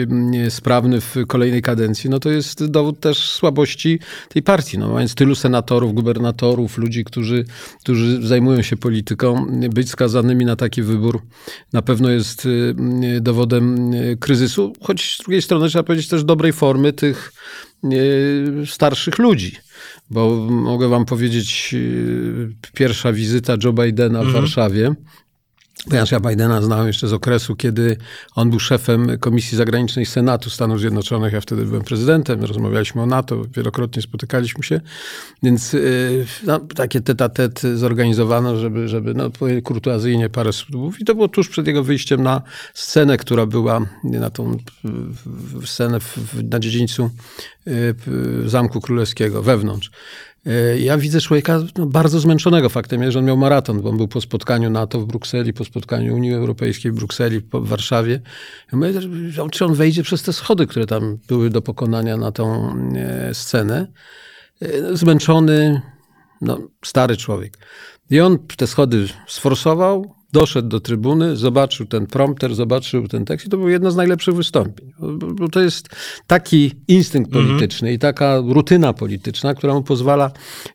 sprawny 0.49 1.01
w 1.01 1.17
kolejnej 1.29 1.63
kadencji, 1.63 2.11
no 2.11 2.19
to 2.19 2.31
jest 2.31 2.67
dowód 2.67 3.01
też 3.01 3.31
słabości 3.31 3.99
tej 4.29 4.43
partii. 4.43 4.79
No, 4.79 4.93
mając 4.93 5.15
tylu 5.15 5.35
senatorów, 5.35 5.95
gubernatorów, 5.95 6.79
ludzi, 6.79 7.05
którzy, 7.05 7.45
którzy 7.81 8.27
zajmują 8.27 8.63
się 8.63 8.77
polityką, 8.77 9.47
być 9.71 9.91
skazanymi 9.91 10.45
na 10.45 10.57
taki 10.57 10.83
wybór 10.83 11.23
na 11.73 11.83
pewno 11.83 12.11
jest 12.11 12.49
dowodem 13.21 13.93
kryzysu, 14.21 14.73
choć 14.81 15.17
z 15.17 15.19
drugiej 15.19 15.43
strony 15.43 15.69
trzeba 15.69 15.83
powiedzieć 15.83 16.09
też 16.09 16.25
dobrej 16.25 16.53
formy 16.53 16.93
tych 16.93 17.33
starszych 18.67 19.19
ludzi. 19.19 19.57
Bo 20.11 20.47
mogę 20.51 20.89
wam 20.89 21.05
powiedzieć, 21.05 21.71
y, 21.75 22.57
pierwsza 22.75 23.13
wizyta 23.13 23.57
Joe 23.65 23.73
Bidena 23.73 24.19
w 24.19 24.27
mhm. 24.27 24.43
Warszawie 24.43 24.95
Ponieważ 25.89 26.11
ja 26.11 26.21
Bidena 26.21 26.63
znałem 26.63 26.87
jeszcze 26.87 27.09
z 27.09 27.13
okresu, 27.13 27.57
kiedy 27.57 27.97
on 28.35 28.51
był 28.51 28.61
szefem 28.61 29.19
Komisji 29.19 29.57
Zagranicznej 29.57 30.07
Senatu 30.07 30.51
Stanów 30.51 30.81
Zjednoczonych. 30.81 31.33
Ja 31.33 31.41
wtedy 31.41 31.65
byłem 31.65 31.83
prezydentem, 31.83 32.45
rozmawialiśmy 32.45 33.03
o 33.03 33.07
NATO, 33.07 33.43
wielokrotnie 33.57 34.03
spotykaliśmy 34.03 34.65
się. 34.65 34.81
Więc 35.43 35.75
y, 35.75 36.27
no, 36.47 36.61
takie 36.61 37.01
tet 37.01 37.63
zorganizowano, 37.75 38.57
żeby, 38.57 38.89
żeby 38.89 39.15
no, 39.15 39.31
kurtuazyjnie 39.65 40.29
parę 40.29 40.53
słów. 40.53 41.01
I 41.01 41.05
to 41.05 41.15
było 41.15 41.29
tuż 41.29 41.49
przed 41.49 41.67
jego 41.67 41.83
wyjściem 41.83 42.23
na 42.23 42.43
scenę, 42.75 43.17
która 43.17 43.47
była 43.47 43.81
na 44.05 44.31
tą 44.31 44.57
scenę 45.65 45.99
na 46.51 46.59
dziedzińcu 46.59 47.11
y, 47.67 47.95
Zamku 48.47 48.81
Królewskiego, 48.81 49.43
wewnątrz. 49.43 49.91
E, 50.47 50.79
ja 50.79 50.99
widzę 50.99 51.21
człowieka 51.21 51.61
no, 51.79 51.87
bardzo 51.87 52.21
zmęczonego 52.21 52.69
faktem, 52.69 53.11
że 53.11 53.19
on 53.19 53.25
miał 53.25 53.37
maraton, 53.37 53.81
bo 53.81 53.91
on 53.91 53.97
był 53.97 54.09
po 54.09 54.21
spotkaniu 54.21 54.71
NATO 54.71 55.01
w 55.01 55.07
Brukseli, 55.07 55.53
po 55.53 55.65
spotkaniu 55.65 56.15
Unii 56.15 56.35
Europejskiej 56.35 56.93
w 56.93 56.95
Brukseli, 56.95 57.41
w 57.41 57.69
Warszawie. 57.69 58.21
Ja 58.73 58.79
mówię, 58.79 58.93
czy 59.53 59.65
on 59.65 59.75
wejdzie 59.75 60.03
przez 60.03 60.23
te 60.23 60.33
schody, 60.33 60.67
które 60.67 60.87
tam 60.87 61.19
były 61.29 61.51
do 61.51 61.63
pokonania 61.63 62.17
na 62.17 62.33
tą 62.33 62.77
e, 62.97 63.35
scenę. 63.35 63.87
E, 64.63 64.97
zmęczony, 64.97 65.81
no, 66.41 66.59
stary 66.85 67.17
człowiek. 67.17 67.59
I 68.11 68.21
on 68.21 68.39
te 68.57 68.67
schody 68.67 69.07
sforsował, 69.27 70.15
doszedł 70.35 70.69
do 70.69 70.81
trybuny, 70.81 71.37
zobaczył 71.37 71.87
ten 71.87 72.07
prompter, 72.07 72.55
zobaczył 72.55 73.09
ten 73.09 73.25
tekst 73.25 73.47
i 73.47 73.51
to 73.51 73.57
było 73.57 73.69
jedno 73.69 73.91
z 73.91 73.97
najlepszych 73.97 74.35
wystąpień. 74.35 74.93
Bo 75.19 75.49
to 75.49 75.61
jest 75.61 75.89
taki 76.27 76.73
instynkt 76.89 77.29
mhm. 77.29 77.47
polityczny 77.47 77.93
i 77.93 77.99
taka 77.99 78.43
rutyna 78.47 78.93
polityczna, 78.93 79.55
która 79.55 79.75
mu 79.75 79.83
pozwala 79.83 80.31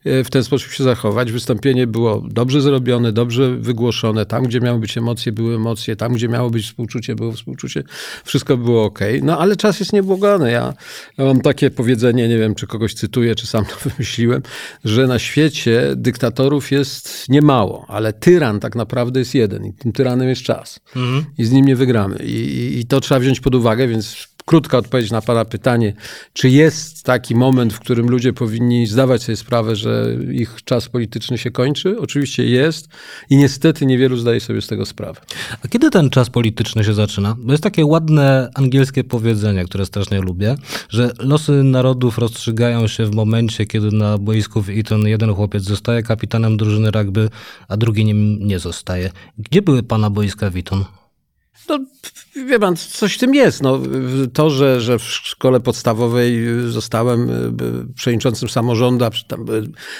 e, 0.06 0.24
w 0.24 0.30
ten 0.30 0.44
sposób 0.44 0.72
się 0.72 0.84
zachować. 0.84 1.32
Wystąpienie 1.32 1.88
było 1.88 2.24
dobrze 2.30 2.62
zrobione, 2.62 3.12
dobrze 3.12 3.56
wygłoszone. 3.56 4.25
Tam, 4.25 4.44
gdzie 4.44 4.60
miały 4.60 4.80
być 4.80 4.98
emocje, 4.98 5.32
były 5.32 5.56
emocje. 5.56 5.96
Tam, 5.96 6.13
gdzie 6.13 6.30
miało 6.30 6.50
być 6.50 6.66
współczucie, 6.66 7.16
było 7.16 7.32
współczucie. 7.32 7.84
Wszystko 8.24 8.58
było 8.58 8.84
ok. 8.84 9.00
No 9.24 9.39
ale 9.39 9.56
czas 9.56 9.80
jest 9.80 9.94
niebłogany. 9.94 10.51
Ja, 10.51 10.74
ja 11.18 11.25
mam 11.25 11.42
takie 11.42 11.72
powiedzenie, 11.72 12.28
nie 12.28 12.38
wiem, 12.38 12.56
czy 12.56 12.68
kogoś 12.68 12.94
cytuję, 12.94 13.36
czy 13.36 13.48
sam 13.48 13.66
to 13.66 13.75
wymyśliłem, 13.89 14.42
że 14.86 15.08
na 15.08 15.20
świecie 15.20 15.94
dyktatorów 15.96 16.72
jest 16.72 17.30
niemało, 17.30 17.86
ale 17.88 18.13
tyran 18.13 18.60
tak 18.60 18.75
naprawdę 18.75 19.20
jest 19.20 19.36
jeden 19.36 19.49
jeden 19.50 19.65
i 19.65 19.74
tym 19.74 19.91
tyranem 19.91 20.29
jest 20.29 20.41
czas. 20.41 20.79
Mhm. 20.96 21.25
I 21.38 21.46
z 21.46 21.51
nim 21.51 21.65
nie 21.65 21.75
wygramy. 21.75 22.15
I, 22.24 22.34
i, 22.34 22.79
I 22.79 22.86
to 22.86 23.01
trzeba 23.01 23.20
wziąć 23.20 23.39
pod 23.39 23.56
uwagę, 23.56 23.88
więc 23.88 24.29
krótka 24.50 24.77
odpowiedź 24.77 25.12
na 25.12 25.22
Pana 25.22 25.46
pytanie, 25.46 25.94
czy 26.34 26.50
jest 26.50 27.03
taki 27.03 27.36
moment, 27.36 27.74
w 27.74 27.79
którym 27.79 28.10
ludzie 28.10 28.34
powinni 28.34 28.88
zdawać 28.88 29.24
sobie 29.24 29.36
sprawę, 29.36 29.75
że 29.75 30.18
ich 30.32 30.63
czas 30.63 30.89
polityczny 30.89 31.38
się 31.38 31.51
kończy? 31.51 32.00
Oczywiście 32.00 32.46
jest 32.46 32.88
i 33.29 33.38
niestety 33.38 33.86
niewielu 33.86 34.18
zdaje 34.18 34.39
sobie 34.39 34.62
z 34.62 34.68
tego 34.68 34.86
sprawę. 34.86 35.22
A 35.63 35.68
kiedy 35.68 35.89
ten 35.89 36.10
czas 36.10 36.29
polityczny 36.29 36.84
się 36.84 36.94
zaczyna? 36.94 37.36
Bo 37.39 37.51
jest 37.51 37.63
takie 37.63 37.86
ładne 37.86 38.50
angielskie 38.56 39.03
powiedzenie, 39.03 39.65
które 39.65 39.86
strasznie 39.86 40.22
lubię, 40.22 40.56
że 40.89 41.12
losy 41.20 41.63
narodów 41.63 42.18
rozstrzygają 42.18 42.88
się 42.88 43.06
w 43.06 43.15
momencie, 43.15 43.65
kiedy 43.65 43.91
na 43.91 44.18
boisku 44.18 44.62
w 44.62 44.70
Eton 44.70 45.08
jeden 45.08 45.34
chłopiec 45.34 45.63
zostaje 45.63 46.03
kapitanem 46.03 46.58
drużyny 46.58 46.91
rugby, 46.91 47.29
a 47.68 47.77
drugi 47.77 48.06
nim 48.06 48.48
nie 48.48 48.60
zostaje. 48.60 49.10
Gdzie 49.39 49.62
były 49.62 49.84
Pana 49.84 50.10
boiska 50.10 50.50
w 50.50 50.58
Eton? 50.58 50.86
No, 51.69 51.79
wie 52.36 52.59
pan, 52.59 52.75
coś 52.75 53.15
w 53.15 53.17
tym 53.17 53.36
jest. 53.36 53.62
No, 53.62 53.79
to, 54.33 54.50
że, 54.50 54.81
że 54.81 55.00
w 55.00 55.03
szkole 55.03 55.59
podstawowej 55.59 56.45
zostałem 56.67 57.29
e, 57.29 57.33
przewodniczącym 57.95 58.50
samorządu, 58.50 59.05
tam 59.27 59.45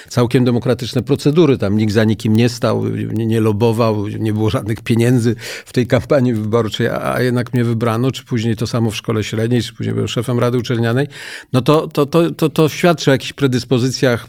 całkiem 0.08 0.44
demokratyczne 0.44 1.02
procedury, 1.02 1.58
tam 1.58 1.76
nikt 1.76 1.92
za 1.92 2.04
nikim 2.04 2.36
nie 2.36 2.48
stał, 2.48 2.88
nie, 2.88 3.26
nie 3.26 3.40
lobował, 3.40 4.08
nie 4.08 4.32
było 4.32 4.50
żadnych 4.50 4.80
pieniędzy 4.80 5.36
w 5.64 5.72
tej 5.72 5.86
kampanii 5.86 6.34
wyborczej, 6.34 6.88
a, 6.88 7.14
a, 7.14 7.22
jednak 7.22 7.54
mnie 7.54 7.64
wybrano, 7.64 8.10
czy 8.10 8.24
później 8.24 8.56
to 8.56 8.66
samo 8.66 8.90
w 8.90 8.96
szkole 8.96 9.24
średniej, 9.24 9.62
czy 9.62 9.74
później 9.74 9.94
byłem 9.94 10.08
szefem 10.08 10.38
Rady 10.38 10.58
Uczelnianej, 10.58 11.06
no 11.52 11.62
to, 11.62 11.88
to, 11.88 12.06
to, 12.06 12.30
to, 12.30 12.48
to 12.48 12.68
świadczy 12.68 13.10
o 13.10 13.12
jakichś 13.12 13.32
predyspozycjach 13.32 14.26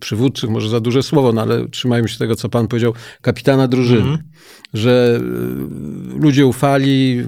przywódczych, 0.00 0.50
może 0.50 0.68
za 0.68 0.80
duże 0.80 1.02
słowo, 1.02 1.32
no 1.32 1.42
ale 1.42 1.68
trzymajmy 1.68 2.08
się 2.08 2.18
tego, 2.18 2.36
co 2.36 2.48
pan 2.48 2.68
powiedział, 2.68 2.94
kapitana 3.22 3.68
drużyny. 3.68 4.02
Mm 4.02 4.16
-hmm 4.16 4.32
że 4.74 5.20
e, 6.16 6.20
ludzie 6.20 6.46
ufali, 6.46 7.22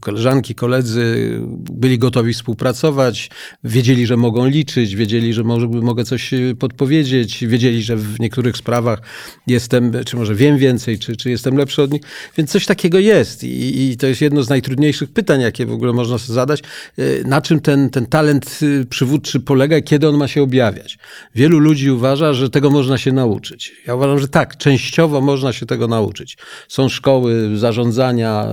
koleżanki, 0.00 0.54
koledzy 0.54 1.38
byli 1.70 1.98
gotowi 1.98 2.34
współpracować, 2.34 3.30
wiedzieli, 3.64 4.06
że 4.06 4.16
mogą 4.16 4.46
liczyć, 4.46 4.96
wiedzieli, 4.96 5.34
że 5.34 5.44
może, 5.44 5.68
mogę 5.68 6.04
coś 6.04 6.34
e, 6.34 6.54
podpowiedzieć, 6.58 7.46
wiedzieli, 7.46 7.82
że 7.82 7.96
w 7.96 8.20
niektórych 8.20 8.56
sprawach 8.56 9.02
jestem, 9.46 9.92
czy 10.06 10.16
może 10.16 10.34
wiem 10.34 10.58
więcej, 10.58 10.98
czy, 10.98 11.16
czy 11.16 11.30
jestem 11.30 11.56
lepszy 11.56 11.82
od 11.82 11.92
nich. 11.92 12.02
Więc 12.36 12.50
coś 12.50 12.66
takiego 12.66 12.98
jest 12.98 13.44
I, 13.44 13.90
i 13.90 13.96
to 13.96 14.06
jest 14.06 14.20
jedno 14.20 14.42
z 14.42 14.48
najtrudniejszych 14.48 15.12
pytań, 15.12 15.40
jakie 15.40 15.66
w 15.66 15.72
ogóle 15.72 15.92
można 15.92 16.18
sobie 16.18 16.34
zadać. 16.34 16.62
E, 16.98 17.28
na 17.28 17.40
czym 17.40 17.60
ten, 17.60 17.90
ten 17.90 18.06
talent 18.06 18.60
przywódczy 18.90 19.40
polega 19.40 19.78
i 19.78 19.82
kiedy 19.82 20.08
on 20.08 20.16
ma 20.16 20.28
się 20.28 20.42
objawiać? 20.42 20.98
Wielu 21.34 21.58
ludzi 21.58 21.90
uważa, 21.90 22.32
że 22.32 22.50
tego 22.50 22.70
można 22.70 22.98
się 22.98 23.12
nauczyć. 23.12 23.72
Ja 23.86 23.94
uważam, 23.94 24.18
że 24.18 24.28
tak, 24.28 24.56
częściowo 24.56 25.20
można 25.20 25.52
się 25.52 25.66
tego 25.66 25.88
nauczyć. 25.88 26.36
Są 26.68 26.88
szkoły 26.88 27.58
zarządzania, 27.58 28.46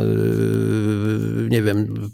nie 1.50 1.62
wiem, 1.62 2.10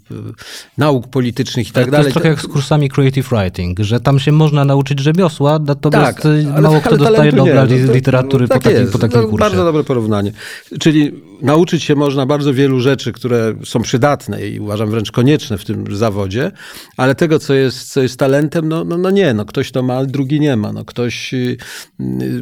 nauk 0.78 1.08
politycznych 1.08 1.68
i 1.68 1.72
tak 1.72 1.90
dalej. 1.90 2.04
To 2.04 2.08
jest 2.08 2.14
trochę 2.14 2.28
jak 2.28 2.40
z 2.40 2.46
kursami 2.46 2.88
creative 2.88 3.28
writing, 3.30 3.78
że 3.80 4.00
tam 4.00 4.18
się 4.18 4.32
można 4.32 4.64
nauczyć 4.64 5.00
rzemiosła, 5.00 5.58
natomiast 5.66 6.16
tak, 6.16 6.26
ale, 6.26 6.60
mało 6.60 6.80
kto 6.80 6.96
dostaje 6.96 7.32
Nobla 7.32 7.66
no 7.86 7.92
literatury 7.92 8.48
tak 8.48 8.62
po, 8.62 8.70
takim, 8.70 8.90
po 8.90 8.98
takim 8.98 9.20
no, 9.20 9.28
kursie. 9.28 9.38
Bardzo 9.38 9.64
dobre 9.64 9.84
porównanie. 9.84 10.32
Czyli 10.80 11.12
nauczyć 11.42 11.82
się 11.82 11.94
można 11.94 12.26
bardzo 12.26 12.54
wielu 12.54 12.80
rzeczy, 12.80 13.12
które 13.12 13.54
są 13.64 13.82
przydatne 13.82 14.46
i 14.46 14.60
uważam 14.60 14.90
wręcz 14.90 15.10
konieczne 15.10 15.58
w 15.58 15.64
tym 15.64 15.96
zawodzie, 15.96 16.52
ale 16.96 17.14
tego, 17.14 17.38
co 17.38 17.54
jest, 17.54 17.92
co 17.92 18.02
jest 18.02 18.18
talentem, 18.18 18.68
no, 18.68 18.84
no, 18.84 18.98
no 18.98 19.10
nie, 19.10 19.34
no 19.34 19.44
ktoś 19.44 19.70
to 19.72 19.82
ma, 19.82 20.04
drugi 20.04 20.40
nie 20.40 20.56
ma. 20.56 20.72
No 20.72 20.84
ktoś 20.84 21.34
y, 21.34 21.56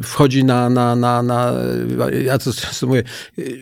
wchodzi 0.03 0.43
na, 0.43 0.69
na, 0.69 0.95
na, 0.95 1.23
na 1.23 1.53
ja 2.25 2.37
to 2.37 2.53
często 2.61 2.87
mówię, 2.87 3.03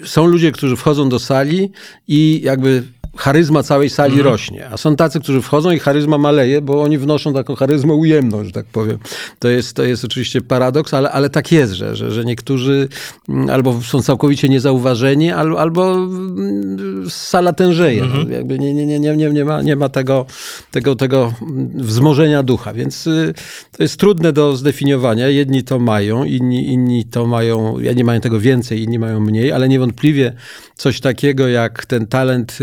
są 0.05 0.25
ludzie, 0.25 0.51
którzy 0.51 0.75
wchodzą 0.75 1.09
do 1.09 1.19
sali 1.19 1.71
i 2.07 2.41
jakby 2.43 2.78
charyzma 3.19 3.63
całej 3.63 3.89
sali 3.89 4.13
mhm. 4.13 4.31
rośnie. 4.31 4.69
A 4.71 4.77
są 4.77 4.95
tacy, 4.95 5.19
którzy 5.19 5.41
wchodzą 5.41 5.71
i 5.71 5.79
charyzma 5.79 6.17
maleje, 6.17 6.61
bo 6.61 6.81
oni 6.81 6.97
wnoszą 6.97 7.33
taką 7.33 7.55
charyzmę 7.55 7.93
ujemną, 7.93 8.43
że 8.43 8.51
tak 8.51 8.65
powiem. 8.65 8.97
To 9.39 9.49
jest, 9.49 9.75
to 9.75 9.83
jest 9.83 10.05
oczywiście 10.05 10.41
paradoks, 10.41 10.93
ale, 10.93 11.11
ale 11.11 11.29
tak 11.29 11.51
jest, 11.51 11.73
że, 11.73 11.95
że, 11.95 12.11
że 12.11 12.25
niektórzy 12.25 12.87
mm, 13.29 13.49
albo 13.49 13.81
są 13.81 14.01
całkowicie 14.01 14.49
niezauważeni, 14.49 15.31
albo, 15.31 15.61
albo 15.61 15.93
mm, 15.93 17.05
sala 17.09 17.53
tężeje. 17.53 18.01
No, 18.01 18.05
mhm. 18.05 18.31
jakby 18.31 18.59
nie, 18.59 18.73
nie, 18.73 18.85
nie, 18.85 18.99
nie, 18.99 19.29
nie, 19.29 19.45
ma, 19.45 19.61
nie 19.61 19.75
ma 19.75 19.89
tego, 19.89 20.25
tego, 20.71 20.95
tego 20.95 21.33
wzmożenia 21.75 22.43
ducha, 22.43 22.73
więc 22.73 23.07
y, 23.07 23.33
to 23.77 23.83
jest 23.83 23.99
trudne 23.99 24.33
do 24.33 24.55
zdefiniowania. 24.55 25.27
Jedni 25.27 25.63
to 25.63 25.79
mają, 25.79 26.23
inni, 26.23 26.73
inni 26.73 27.05
to 27.05 27.27
mają, 27.27 27.79
jedni 27.79 28.03
mają 28.03 28.21
tego 28.21 28.39
więcej, 28.39 28.83
inni 28.83 28.99
mają 28.99 29.19
mniej, 29.19 29.51
ale 29.51 29.69
niewątpliwie 29.69 30.33
coś 30.75 30.99
takiego 30.99 31.47
jak 31.47 31.85
ten 31.85 32.07
talent 32.07 32.57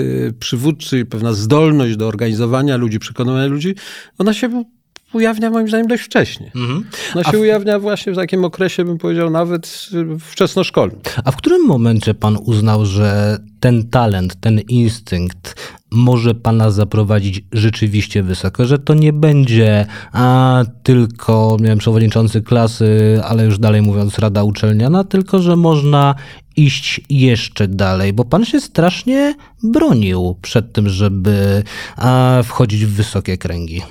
y, 0.46 0.56
przywódczy, 0.56 1.04
pewna 1.04 1.32
zdolność 1.32 1.96
do 1.96 2.08
organizowania 2.08 2.76
ludzi, 2.76 2.98
przekonywania 2.98 3.46
ludzi, 3.46 3.74
ona 4.18 4.34
się 4.34 4.64
ujawnia 5.12 5.50
moim 5.50 5.68
zdaniem 5.68 5.86
dość 5.86 6.02
wcześnie. 6.02 6.50
Mhm. 6.56 6.84
Ona 7.14 7.24
się 7.24 7.38
w... 7.38 7.40
ujawnia 7.40 7.78
właśnie 7.78 8.12
w 8.12 8.16
takim 8.16 8.44
okresie, 8.44 8.84
bym 8.84 8.98
powiedział, 8.98 9.30
nawet 9.30 9.88
wczesnoszkolnym. 10.20 11.00
A 11.24 11.30
w 11.30 11.36
którym 11.36 11.66
momencie 11.66 12.14
pan 12.14 12.38
uznał, 12.44 12.86
że 12.86 13.38
ten 13.60 13.88
talent, 13.88 14.40
ten 14.40 14.60
instynkt 14.60 15.54
może 15.90 16.34
pana 16.34 16.70
zaprowadzić 16.70 17.44
rzeczywiście 17.52 18.22
wysoko, 18.22 18.66
że 18.66 18.78
to 18.78 18.94
nie 18.94 19.12
będzie 19.12 19.86
a 20.12 20.64
tylko, 20.82 21.56
miałem 21.60 21.78
przewodniczący 21.78 22.42
klasy, 22.42 23.20
ale 23.24 23.44
już 23.44 23.58
dalej 23.58 23.82
mówiąc 23.82 24.18
rada 24.18 24.42
uczelniana, 24.42 25.04
tylko 25.04 25.38
że 25.38 25.56
można 25.56 26.14
iść 26.56 27.00
jeszcze 27.10 27.68
dalej, 27.68 28.12
bo 28.12 28.24
pan 28.24 28.44
się 28.44 28.60
strasznie 28.60 29.34
bronił 29.62 30.36
przed 30.42 30.72
tym, 30.72 30.88
żeby 30.88 31.62
a, 31.96 32.40
wchodzić 32.44 32.86
w 32.86 32.92
wysokie 32.92 33.38
kręgi. 33.38 33.82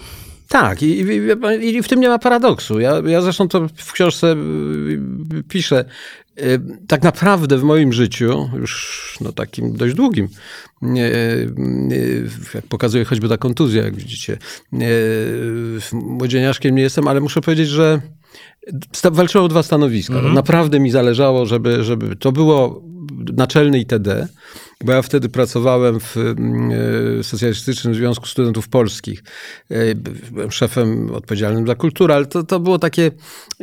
Tak, 0.49 0.83
i, 0.83 0.99
i, 0.99 1.75
i, 1.75 1.83
w 1.83 1.87
tym 1.87 1.99
nie 1.99 2.07
ma 2.07 2.19
paradoksu. 2.19 2.79
Ja, 2.79 3.01
ja 3.05 3.21
zresztą 3.21 3.47
to 3.47 3.67
w 3.75 3.91
książce 3.91 4.35
y, 5.33 5.43
piszę. 5.47 5.85
Y, 6.39 6.61
tak 6.87 7.03
naprawdę 7.03 7.57
w 7.57 7.63
moim 7.63 7.93
życiu, 7.93 8.49
już 8.57 9.17
no 9.21 9.31
takim 9.31 9.73
dość 9.73 9.95
długim, 9.95 10.27
jak 12.53 12.65
pokazuje 12.65 13.05
choćby 13.05 13.29
ta 13.29 13.37
kontuzja, 13.37 13.83
jak 13.83 13.95
widzicie, 13.95 14.37
młodzieniaszkiem 15.91 16.75
nie 16.75 16.81
jestem, 16.81 17.07
ale 17.07 17.21
muszę 17.21 17.41
powiedzieć, 17.41 17.69
że 17.69 18.01
walczyłem 19.11 19.45
o 19.45 19.47
dwa 19.47 19.63
stanowiska. 19.63 20.13
Mhm. 20.13 20.33
Naprawdę 20.33 20.79
mi 20.79 20.91
zależało, 20.91 21.45
żeby, 21.45 21.83
żeby 21.83 22.15
to 22.15 22.31
było 22.31 22.83
naczelny 23.33 23.79
ITD, 23.79 24.27
bo 24.83 24.91
ja 24.91 25.01
wtedy 25.01 25.29
pracowałem 25.29 25.99
w 25.99 26.17
mm, 26.17 26.71
e, 27.19 27.23
Socjalistycznym 27.23 27.95
Związku 27.95 28.25
Studentów 28.25 28.67
Polskich. 28.67 29.23
E, 29.69 29.95
byłem 30.31 30.51
szefem 30.51 31.11
odpowiedzialnym 31.11 31.67
za 31.67 31.75
kulturę, 31.75 32.15
ale 32.15 32.25
to, 32.25 32.43
to 32.43 32.59
było 32.59 32.79
takie 32.79 33.11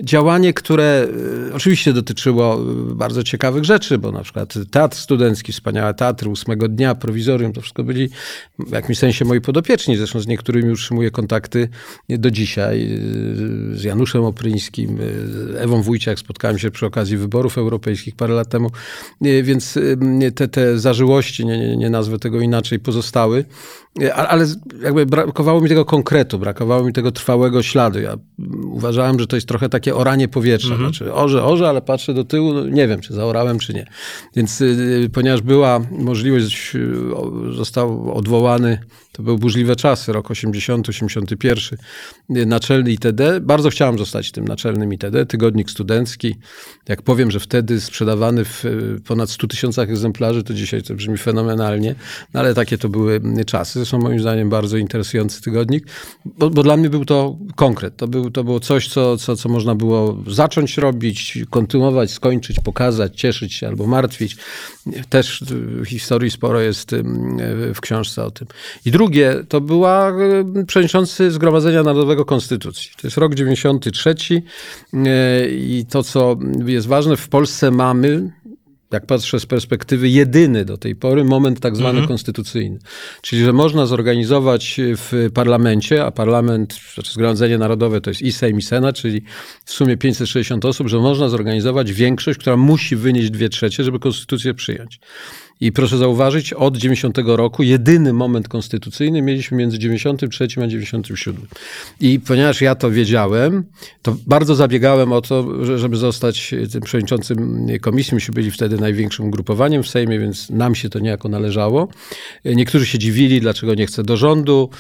działanie, 0.03 0.53
które 0.53 1.09
e, 1.51 1.55
oczywiście 1.55 1.93
dotyczyło 1.93 2.59
bardzo 2.95 3.23
ciekawych 3.23 3.65
rzeczy, 3.65 3.99
bo 3.99 4.13
na 4.13 4.23
przykład 4.23 4.55
teatr 4.71 4.97
studencki, 4.97 5.53
wspaniałe 5.53 5.95
teatry, 5.95 6.31
ósmego 6.31 6.69
dnia, 6.69 6.95
prowizorium, 6.95 7.53
to 7.53 7.61
wszystko 7.61 7.85
byli 7.85 8.11
w 8.59 8.73
jakimś 8.73 8.99
sensie 8.99 9.25
moi 9.25 9.41
podopieczni. 9.41 9.97
Zresztą 9.97 10.21
z 10.21 10.27
niektórymi 10.27 10.71
utrzymuję 10.73 11.11
kontakty 11.11 11.69
do 12.09 12.31
dzisiaj. 12.31 13.01
Z 13.75 13.83
Januszem 13.83 14.25
Opryńskim, 14.25 14.99
Ewą 15.57 15.83
Wójciak 15.83 16.19
spotkałem 16.19 16.59
się 16.59 16.71
przy 16.71 16.87
okazji 16.87 17.17
wyborów 17.17 17.59
europejskich 17.59 18.17
parę 18.17 18.35
lat 18.35 18.49
temu, 18.49 18.71
więc 19.21 19.79
te, 20.35 20.49
te 20.49 20.79
nie, 21.39 21.45
nie, 21.45 21.77
nie 21.77 21.91
nazwę 21.91 22.19
tego 22.19 22.41
inaczej, 22.41 22.79
pozostały. 22.79 23.45
Ale 24.15 24.47
jakby 24.83 25.07
brakowało 25.07 25.61
mi 25.61 25.69
tego 25.69 25.85
konkretu, 25.85 26.39
brakowało 26.39 26.85
mi 26.85 26.93
tego 26.93 27.13
trwałego 27.13 27.63
śladu. 27.63 28.01
Ja 28.01 28.17
uważałem, 28.65 29.19
że 29.19 29.27
to 29.27 29.37
jest 29.37 29.49
trochę 29.49 29.69
takie 29.69 29.95
oranie 29.95 30.29
powietrza. 30.29 30.75
Mhm. 30.75 30.89
Znaczy, 30.95 31.15
orze, 31.15 31.45
orze, 31.45 31.69
ale 31.69 31.83
patrzę 31.83 32.15
do 32.15 32.25
tyłu, 32.25 32.55
no 32.55 32.67
nie 32.67 32.89
wiem, 32.89 33.01
czy 33.01 33.15
zaorałem, 33.15 33.59
czy 33.59 33.75
nie. 33.75 33.87
Więc 34.37 34.61
y, 34.61 35.11
ponieważ 35.13 35.43
była 35.43 35.81
możliwość, 35.91 36.75
y, 36.75 37.55
został 37.55 38.15
odwołany 38.15 38.79
to 39.13 39.23
były 39.23 39.39
burzliwe 39.39 39.77
czasy, 39.77 40.13
rok 40.13 40.31
80, 40.31 40.89
81, 40.89 41.79
naczelny 42.29 42.93
ITD. 42.93 43.41
Bardzo 43.41 43.71
chciałem 43.71 43.99
zostać 43.99 44.33
tym 44.33 44.45
naczelnym 44.45 44.93
ITD, 44.93 45.27
tygodnik 45.27 45.71
studencki. 45.71 46.37
Jak 46.89 47.03
powiem, 47.03 47.31
że 47.31 47.41
wtedy 47.41 47.81
sprzedawany 47.81 48.45
w 48.45 48.65
ponad 49.07 49.31
100 49.31 49.47
tysiącach 49.47 49.91
egzemplarzy, 49.91 50.43
to 50.43 50.55
dzisiaj 50.55 50.83
to 50.83 50.95
brzmi 50.95 51.19
fenomenalnie, 51.19 51.95
no 52.35 52.41
ale 52.41 52.55
takie 52.55 52.79
to 52.79 52.89
były 52.89 53.21
czasy. 53.47 53.79
Zresztą 53.79 53.99
moim 53.99 54.21
zdaniem 54.21 54.51
bardzo 54.51 54.77
interesujący 54.77 55.43
tygodnik, 55.43 55.87
bo, 56.25 56.51
bo 56.51 56.63
dla 56.63 56.77
mnie 56.77 56.91
był 56.91 57.05
to 57.05 57.37
konkret. 57.57 57.97
To, 57.97 58.09
był, 58.09 58.31
to 58.31 58.45
było 58.45 58.61
coś, 58.61 58.89
co, 58.89 59.17
co, 59.17 59.37
co 59.37 59.49
można 59.49 59.75
było 59.75 60.19
zacząć 60.27 60.79
robić, 60.79 61.39
kontynuować, 61.51 62.11
skończyć, 62.11 62.61
pokazać, 62.61 63.21
cieszyć 63.21 63.55
się 63.55 63.69
albo 63.69 63.87
martwić. 63.87 64.37
Też 65.09 65.45
w 65.81 65.87
historii 65.87 66.31
sporo 66.31 66.61
jest 66.61 66.91
w 67.75 67.81
książce 67.81 68.25
o 68.25 68.31
tym. 68.31 68.49
I 68.85 68.91
drugie, 69.03 69.45
to 69.49 69.61
była 69.61 70.09
e, 70.09 70.65
przewodniczący 70.67 71.31
Zgromadzenia 71.31 71.83
Narodowego 71.83 72.25
Konstytucji. 72.25 72.91
To 73.01 73.07
jest 73.07 73.17
rok 73.17 73.35
93 73.35 74.15
e, 74.95 75.49
i 75.49 75.87
to, 75.91 76.03
co 76.03 76.37
jest 76.67 76.87
ważne, 76.87 77.17
w 77.17 77.29
Polsce 77.29 77.71
mamy 77.71 78.33
jak 78.93 79.07
patrzę 79.07 79.41
z 79.41 79.47
perspektywy, 79.47 80.09
jedyny 80.09 80.65
do 80.65 80.77
tej 80.77 80.97
pory 80.97 81.25
moment 81.25 81.61
tak 81.61 81.77
zwany 81.77 81.91
mhm. 81.91 82.09
konstytucyjny. 82.09 82.79
Czyli, 83.23 83.45
że 83.45 83.53
można 83.53 83.87
zorganizować 83.87 84.81
w 84.97 85.29
parlamencie, 85.35 86.05
a 86.05 86.11
parlament, 86.11 86.81
znaczy 86.95 87.13
Zgromadzenie 87.13 87.59
Narodowe 87.59 88.01
to 88.01 88.11
jest 88.11 88.23
i 88.23 88.33
Sejm, 88.33 88.59
i 88.59 88.63
Senat, 88.63 88.97
czyli 88.97 89.23
w 89.65 89.73
sumie 89.73 89.97
560 89.97 90.65
osób, 90.65 90.89
że 90.89 90.99
można 90.99 91.29
zorganizować 91.29 91.93
większość, 91.93 92.39
która 92.39 92.57
musi 92.57 92.97
wynieść 92.97 93.31
dwie 93.31 93.49
trzecie, 93.49 93.85
żeby 93.85 93.99
konstytucję 93.99 94.55
przyjąć. 94.55 95.01
I 95.63 95.73
proszę 95.73 95.99
zauważyć, 95.99 96.53
od 96.53 96.77
90 96.77 97.19
roku 97.27 97.63
jedyny 97.63 98.13
moment 98.13 98.49
konstytucyjny 98.49 99.23
mieliśmy 99.23 99.57
między 99.57 99.79
93 99.79 100.45
a 100.45 100.67
97. 100.67 101.47
I 102.01 102.21
ponieważ 102.21 102.61
ja 102.61 102.75
to 102.75 102.91
wiedziałem, 102.91 103.65
to 104.03 104.17
bardzo 104.27 104.55
zabiegałem 104.55 105.13
o 105.13 105.21
to, 105.21 105.65
żeby 105.79 105.97
zostać 105.97 106.55
tym 106.73 106.83
przewodniczącym 106.83 107.67
komisji. 107.81 108.15
Myśmy 108.15 108.35
byli 108.35 108.51
wtedy 108.51 108.77
największym 108.77 109.27
ugrupowaniem 109.27 109.83
w 109.83 109.89
Sejmie, 109.89 110.19
więc 110.19 110.51
nam 110.51 110.75
się 110.75 110.89
to 110.89 110.99
niejako 110.99 111.29
należało. 111.29 111.89
Niektórzy 112.45 112.87
się 112.87 112.99
dziwili, 112.99 113.41
dlaczego 113.41 113.75
nie 113.75 113.87
chcę 113.87 114.03
do 114.03 114.17
rządu. 114.17 114.71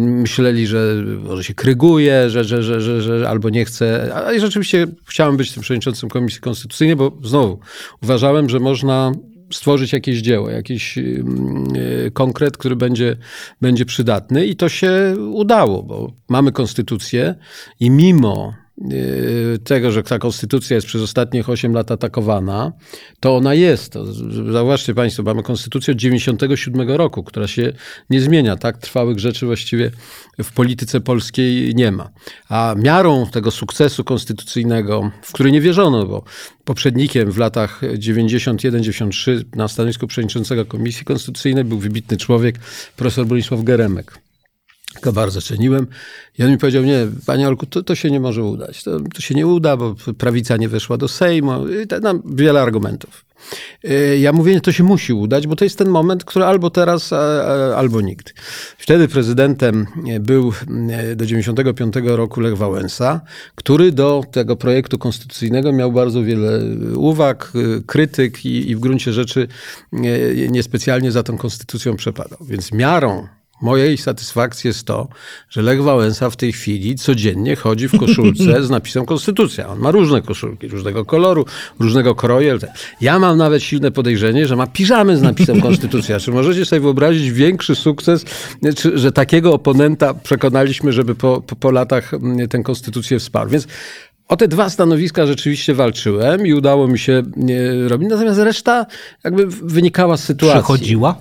Myśleli, 0.00 0.66
że 0.66 1.02
może 1.22 1.44
się 1.44 1.54
kryguje, 1.54 2.30
że, 2.30 2.44
że, 2.44 2.62
że, 2.62 2.80
że, 2.80 3.02
że 3.02 3.28
albo 3.28 3.50
nie 3.50 3.64
chcę. 3.64 4.14
A 4.14 4.38
rzeczywiście 4.38 4.86
chciałem 5.04 5.36
być 5.36 5.52
tym 5.52 5.62
przewodniczącym 5.62 6.08
komisji 6.08 6.40
konstytucyjnej, 6.40 6.96
bo 6.96 7.12
znowu 7.22 7.58
uważałem, 8.02 8.48
że 8.48 8.60
można 8.60 9.12
stworzyć 9.52 9.92
jakieś 9.92 10.18
dzieło, 10.18 10.50
jakiś 10.50 10.98
mm, 10.98 11.66
e, 12.06 12.10
konkret, 12.10 12.56
który 12.56 12.76
będzie, 12.76 13.16
będzie 13.60 13.84
przydatny 13.84 14.46
i 14.46 14.56
to 14.56 14.68
się 14.68 15.16
udało, 15.32 15.82
bo 15.82 16.12
mamy 16.28 16.52
konstytucję 16.52 17.34
i 17.80 17.90
mimo 17.90 18.54
tego, 19.64 19.92
że 19.92 20.02
ta 20.02 20.18
konstytucja 20.18 20.74
jest 20.74 20.86
przez 20.86 21.02
ostatnich 21.02 21.48
8 21.48 21.72
lat 21.72 21.90
atakowana, 21.90 22.72
to 23.20 23.36
ona 23.36 23.54
jest. 23.54 23.94
Zauważcie 24.52 24.94
Państwo, 24.94 25.22
mamy 25.22 25.42
konstytucję 25.42 25.92
od 25.92 25.98
97 25.98 26.90
roku, 26.90 27.22
która 27.24 27.46
się 27.46 27.72
nie 28.10 28.20
zmienia. 28.20 28.56
Tak 28.56 28.78
trwałych 28.78 29.18
rzeczy 29.18 29.46
właściwie 29.46 29.90
w 30.38 30.52
polityce 30.52 31.00
polskiej 31.00 31.74
nie 31.74 31.92
ma. 31.92 32.10
A 32.48 32.74
miarą 32.78 33.26
tego 33.26 33.50
sukcesu 33.50 34.04
konstytucyjnego, 34.04 35.10
w 35.22 35.32
który 35.32 35.52
nie 35.52 35.60
wierzono, 35.60 36.06
bo 36.06 36.24
poprzednikiem 36.64 37.32
w 37.32 37.38
latach 37.38 37.80
91-93 37.82 39.44
na 39.54 39.68
stanowisku 39.68 40.06
przewodniczącego 40.06 40.64
Komisji 40.64 41.04
Konstytucyjnej 41.04 41.64
był 41.64 41.78
wybitny 41.78 42.16
człowiek, 42.16 42.58
profesor 42.96 43.26
Bronisław 43.26 43.62
Geremek 43.62 44.25
go 45.00 45.12
bardzo 45.12 45.42
ceniłem. 45.42 45.86
I 46.38 46.42
on 46.42 46.50
mi 46.50 46.58
powiedział, 46.58 46.84
nie, 46.84 47.06
panie 47.26 47.48
Olku, 47.48 47.66
to, 47.66 47.82
to 47.82 47.94
się 47.94 48.10
nie 48.10 48.20
może 48.20 48.42
udać. 48.42 48.84
To, 48.84 49.00
to 49.00 49.20
się 49.20 49.34
nie 49.34 49.46
uda, 49.46 49.76
bo 49.76 49.94
prawica 50.18 50.56
nie 50.56 50.68
weszła 50.68 50.96
do 50.96 51.08
Sejmu. 51.08 51.68
I 51.68 51.86
no, 52.02 52.14
wiele 52.24 52.62
argumentów. 52.62 53.26
Y, 53.84 54.18
ja 54.18 54.32
mówię, 54.32 54.60
to 54.60 54.72
się 54.72 54.84
musi 54.84 55.12
udać, 55.12 55.46
bo 55.46 55.56
to 55.56 55.64
jest 55.64 55.78
ten 55.78 55.88
moment, 55.88 56.24
który 56.24 56.44
albo 56.44 56.70
teraz, 56.70 57.12
albo 57.76 58.00
nigdy. 58.00 58.32
Wtedy 58.78 59.08
prezydentem 59.08 59.86
był 60.20 60.52
y, 61.10 61.16
do 61.16 61.26
95 61.26 61.94
roku 62.04 62.40
Lech 62.40 62.56
Wałęsa, 62.56 63.20
który 63.54 63.92
do 63.92 64.22
tego 64.30 64.56
projektu 64.56 64.98
konstytucyjnego 64.98 65.72
miał 65.72 65.92
bardzo 65.92 66.22
wiele 66.22 66.60
uwag, 66.96 67.52
y, 67.54 67.82
krytyk 67.86 68.44
i, 68.44 68.70
i 68.70 68.76
w 68.76 68.80
gruncie 68.80 69.12
rzeczy 69.12 69.48
niespecjalnie 70.48 71.12
za 71.12 71.22
tą 71.22 71.38
konstytucją 71.38 71.96
przepadał. 71.96 72.38
Więc 72.40 72.72
miarą 72.72 73.26
mojej 73.62 73.98
satysfakcji 73.98 74.68
jest 74.68 74.84
to, 74.84 75.08
że 75.50 75.62
Lech 75.62 75.82
Wałęsa 75.82 76.30
w 76.30 76.36
tej 76.36 76.52
chwili 76.52 76.96
codziennie 76.96 77.56
chodzi 77.56 77.88
w 77.88 77.98
koszulce 77.98 78.62
z 78.66 78.70
napisem 78.70 79.06
Konstytucja. 79.06 79.68
On 79.68 79.78
ma 79.78 79.90
różne 79.90 80.22
koszulki, 80.22 80.68
różnego 80.68 81.04
koloru, 81.04 81.44
różnego 81.80 82.14
kroju. 82.14 82.46
Ja 83.00 83.18
mam 83.18 83.38
nawet 83.38 83.62
silne 83.62 83.90
podejrzenie, 83.90 84.46
że 84.46 84.56
ma 84.56 84.66
piżamy 84.66 85.16
z 85.16 85.22
napisem 85.22 85.60
Konstytucja. 85.68 86.20
Czy 86.20 86.32
możecie 86.32 86.64
sobie 86.64 86.80
wyobrazić 86.80 87.30
większy 87.30 87.74
sukces, 87.74 88.24
że 88.94 89.12
takiego 89.12 89.52
oponenta 89.52 90.14
przekonaliśmy, 90.14 90.92
żeby 90.92 91.14
po, 91.14 91.40
po, 91.46 91.56
po 91.56 91.70
latach 91.70 92.14
mm, 92.14 92.48
tę 92.48 92.62
Konstytucję 92.62 93.18
wsparł. 93.18 93.50
Więc 93.50 93.66
o 94.28 94.36
te 94.36 94.48
dwa 94.48 94.70
stanowiska 94.70 95.26
rzeczywiście 95.26 95.74
walczyłem 95.74 96.46
i 96.46 96.54
udało 96.54 96.88
mi 96.88 96.98
się 96.98 97.22
robić, 97.88 98.08
natomiast 98.10 98.38
reszta 98.38 98.86
jakby 99.24 99.46
wynikała 99.46 100.16
z 100.16 100.24
sytuacji. 100.24 100.60
Przechodziła? 100.60 101.18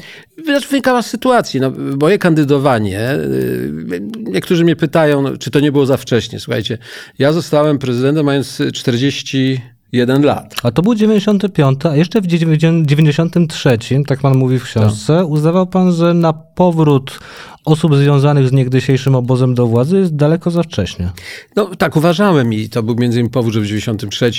Wynikała 0.70 1.02
z 1.02 1.08
sytuacji. 1.08 1.60
No, 1.60 1.72
moje 2.02 2.18
kandydowanie, 2.18 3.12
y, 3.12 4.02
niektórzy 4.18 4.64
mnie 4.64 4.76
pytają, 4.76 5.22
no, 5.22 5.38
czy 5.38 5.52
to 5.52 5.60
nie 5.60 5.72
było 5.72 5.86
za 5.86 5.98
wcześnie. 5.98 6.40
Słuchajcie, 6.40 6.78
ja 7.20 7.34
zostałem 7.34 7.78
prezydentem 7.80 8.26
mając 8.26 8.62
40 8.74 9.62
jeden 9.92 10.24
lat. 10.24 10.56
A 10.64 10.72
to 10.72 10.82
był 10.82 10.96
95, 10.96 11.86
a 11.86 11.96
jeszcze 11.96 12.22
w 12.22 12.28
93, 12.28 13.78
tak 14.08 14.20
pan 14.20 14.38
mówi 14.38 14.60
w 14.60 14.64
książce, 14.64 15.14
no. 15.14 15.26
uznawał 15.26 15.68
pan, 15.68 15.94
że 15.94 16.14
na 16.14 16.34
powrót 16.34 17.20
osób 17.66 17.96
związanych 17.96 18.50
z 18.50 18.52
niegdysiejszym 18.52 19.16
obozem 19.16 19.56
do 19.56 19.68
władzy 19.68 19.98
jest 19.98 20.16
daleko 20.16 20.52
za 20.52 20.64
wcześnie. 20.64 21.12
No 21.56 21.76
tak 21.76 21.96
uważałem 21.96 22.54
i 22.54 22.70
to 22.70 22.84
był 22.84 22.96
między 22.96 23.20
innymi 23.20 23.30
powód, 23.30 23.54
że 23.54 23.62
w 23.62 23.66
93 23.66 24.32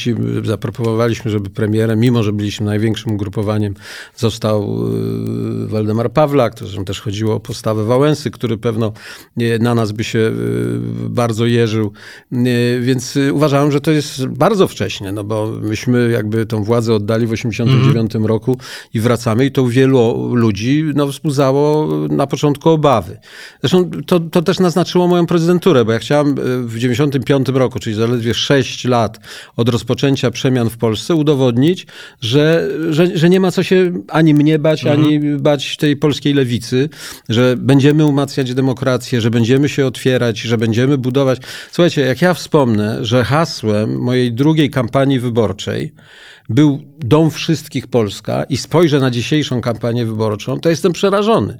zaproponowaliśmy, 0.44 1.30
żeby 1.30 1.50
premierem, 1.50 2.00
mimo 2.00 2.22
że 2.22 2.32
byliśmy 2.32 2.66
największym 2.66 3.12
ugrupowaniem, 3.12 3.74
został 4.16 4.86
y, 5.64 5.66
Waldemar 5.66 6.12
Pawlak, 6.12 6.54
zresztą 6.58 6.84
też 6.84 7.00
chodziło 7.00 7.34
o 7.34 7.40
postawę 7.40 7.84
Wałęsy, 7.84 8.30
który 8.30 8.58
pewno 8.58 8.92
na 9.60 9.74
nas 9.74 9.92
by 9.92 10.04
się 10.04 10.18
y, 10.18 10.32
bardzo 11.08 11.46
jeżył. 11.46 11.92
Y, 12.32 12.80
więc 12.82 13.18
uważałem, 13.32 13.72
że 13.72 13.80
to 13.80 13.90
jest 13.90 14.26
bardzo 14.26 14.68
wcześnie, 14.68 15.12
no 15.12 15.24
bo 15.24 15.46
myśmy 15.62 16.10
jakby 16.10 16.46
tą 16.46 16.64
władzę 16.64 16.94
oddali 16.94 17.26
w 17.26 17.32
89 17.32 18.16
mm. 18.16 18.26
roku 18.26 18.58
i 18.94 19.00
wracamy 19.00 19.44
i 19.44 19.50
to 19.50 19.68
wielu 19.68 20.34
ludzi 20.34 20.84
no, 20.94 21.06
wzbudzało 21.06 21.88
na 22.08 22.26
początku 22.26 22.70
obawy. 22.70 23.15
Zresztą 23.60 23.90
to, 24.06 24.20
to 24.20 24.42
też 24.42 24.60
naznaczyło 24.60 25.08
moją 25.08 25.26
prezydenturę, 25.26 25.84
bo 25.84 25.92
ja 25.92 25.98
chciałem 25.98 26.28
e, 26.28 26.34
w 26.62 26.78
95 26.78 27.48
roku, 27.48 27.78
czyli 27.78 27.96
zaledwie 27.96 28.34
6 28.34 28.84
lat 28.84 29.20
od 29.56 29.68
rozpoczęcia 29.68 30.30
przemian 30.30 30.70
w 30.70 30.76
Polsce, 30.76 31.14
udowodnić, 31.14 31.86
że, 32.20 32.68
że, 32.90 33.16
że 33.16 33.28
nie 33.30 33.40
ma 33.40 33.50
co 33.50 33.62
się 33.62 33.92
ani 34.08 34.34
mnie 34.34 34.58
bać, 34.58 34.84
mhm. 34.86 35.00
ani 35.00 35.20
bać 35.20 35.76
tej 35.76 35.96
polskiej 35.96 36.34
lewicy, 36.34 36.88
że 37.28 37.56
będziemy 37.56 38.04
umacniać 38.04 38.54
demokrację, 38.54 39.20
że 39.20 39.30
będziemy 39.30 39.68
się 39.68 39.86
otwierać, 39.86 40.38
że 40.38 40.58
będziemy 40.58 40.98
budować. 40.98 41.38
Słuchajcie, 41.72 42.00
jak 42.00 42.22
ja 42.22 42.34
wspomnę, 42.34 43.04
że 43.04 43.24
hasłem 43.24 43.98
mojej 43.98 44.32
drugiej 44.32 44.70
kampanii 44.70 45.20
wyborczej 45.20 45.92
był 46.48 46.82
Dom 46.98 47.30
Wszystkich 47.30 47.86
Polska 47.86 48.44
i 48.44 48.56
spojrzę 48.56 49.00
na 49.00 49.10
dzisiejszą 49.10 49.60
kampanię 49.60 50.06
wyborczą, 50.06 50.60
to 50.60 50.70
jestem 50.70 50.92
przerażony 50.92 51.58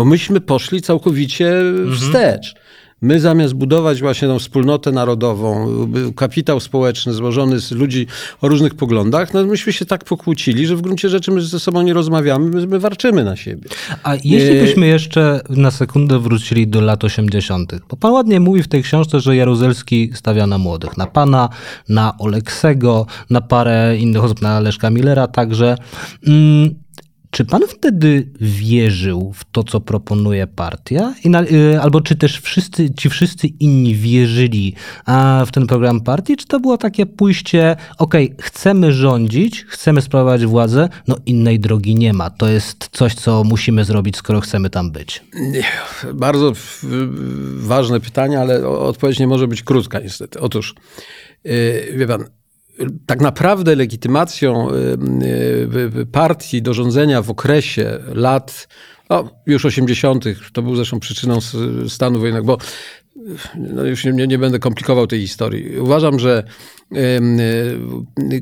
bo 0.00 0.04
myśmy 0.04 0.40
poszli 0.40 0.82
całkowicie 0.82 1.52
wstecz. 1.96 2.54
My 3.02 3.20
zamiast 3.20 3.54
budować 3.54 4.00
właśnie 4.00 4.28
tą 4.28 4.38
wspólnotę 4.38 4.92
narodową, 4.92 5.68
kapitał 6.16 6.60
społeczny 6.60 7.12
złożony 7.12 7.60
z 7.60 7.70
ludzi 7.70 8.06
o 8.40 8.48
różnych 8.48 8.74
poglądach, 8.74 9.34
no 9.34 9.44
myśmy 9.44 9.72
się 9.72 9.84
tak 9.84 10.04
pokłócili, 10.04 10.66
że 10.66 10.76
w 10.76 10.80
gruncie 10.80 11.08
rzeczy 11.08 11.30
my 11.30 11.42
ze 11.42 11.60
sobą 11.60 11.82
nie 11.82 11.94
rozmawiamy, 11.94 12.50
my, 12.50 12.66
my 12.66 12.78
warczymy 12.78 13.24
na 13.24 13.36
siebie. 13.36 13.68
A 14.02 14.14
jeśli 14.14 14.58
e, 14.58 14.62
byśmy 14.62 14.86
jeszcze 14.86 15.40
na 15.48 15.70
sekundę 15.70 16.18
wrócili 16.18 16.68
do 16.68 16.80
lat 16.80 17.04
80., 17.04 17.72
bo 17.88 17.96
pan 17.96 18.12
ładnie 18.12 18.40
mówi 18.40 18.62
w 18.62 18.68
tej 18.68 18.82
książce, 18.82 19.20
że 19.20 19.36
Jaruzelski 19.36 20.10
stawia 20.14 20.46
na 20.46 20.58
młodych, 20.58 20.96
na 20.96 21.06
pana, 21.06 21.48
na 21.88 22.18
Oleksego, 22.18 23.06
na 23.30 23.40
parę 23.40 23.96
innych 23.96 24.24
osób, 24.24 24.42
na 24.42 24.60
Leszka 24.60 24.90
Millera 24.90 25.26
także. 25.26 25.76
Mm, 26.26 26.74
czy 27.30 27.44
pan 27.44 27.62
wtedy 27.68 28.28
wierzył 28.40 29.32
w 29.34 29.44
to, 29.44 29.64
co 29.64 29.80
proponuje 29.80 30.46
partia? 30.46 31.14
Na, 31.24 31.42
y, 31.42 31.80
albo 31.80 32.00
czy 32.00 32.16
też 32.16 32.40
wszyscy, 32.40 32.94
ci 32.94 33.10
wszyscy 33.10 33.46
inni 33.46 33.94
wierzyli 33.94 34.74
w 35.46 35.50
ten 35.52 35.66
program 35.66 36.00
partii? 36.00 36.36
Czy 36.36 36.46
to 36.46 36.60
było 36.60 36.78
takie 36.78 37.06
pójście, 37.06 37.76
ok, 37.98 38.14
chcemy 38.40 38.92
rządzić, 38.92 39.64
chcemy 39.68 40.02
sprawować 40.02 40.46
władzę, 40.46 40.88
no 41.08 41.16
innej 41.26 41.60
drogi 41.60 41.94
nie 41.94 42.12
ma. 42.12 42.30
To 42.30 42.48
jest 42.48 42.88
coś, 42.92 43.14
co 43.14 43.44
musimy 43.44 43.84
zrobić, 43.84 44.16
skoro 44.16 44.40
chcemy 44.40 44.70
tam 44.70 44.90
być. 44.90 45.24
Bardzo 46.14 46.52
ważne 47.56 48.00
pytanie, 48.00 48.40
ale 48.40 48.68
odpowiedź 48.68 49.18
nie 49.18 49.26
może 49.26 49.48
być 49.48 49.62
krótka 49.62 50.00
niestety. 50.00 50.40
Otóż, 50.40 50.74
yy, 51.44 51.92
wie 51.96 52.06
pan, 52.06 52.24
tak 53.06 53.20
naprawdę 53.20 53.76
legitymacją 53.76 54.70
y, 54.70 54.74
y, 56.00 56.06
partii 56.06 56.62
do 56.62 56.74
rządzenia 56.74 57.22
w 57.22 57.30
okresie 57.30 57.98
lat 58.14 58.68
no, 59.10 59.30
już 59.46 59.64
80., 59.64 60.24
to 60.52 60.62
był 60.62 60.76
zresztą 60.76 61.00
przyczyną 61.00 61.38
stanu 61.88 62.18
wojennego, 62.20 62.46
bo 62.46 62.58
no 63.56 63.84
już 63.84 64.04
nie, 64.04 64.26
nie 64.26 64.38
będę 64.38 64.58
komplikował 64.58 65.06
tej 65.06 65.20
historii. 65.20 65.78
Uważam, 65.78 66.18
że 66.18 66.44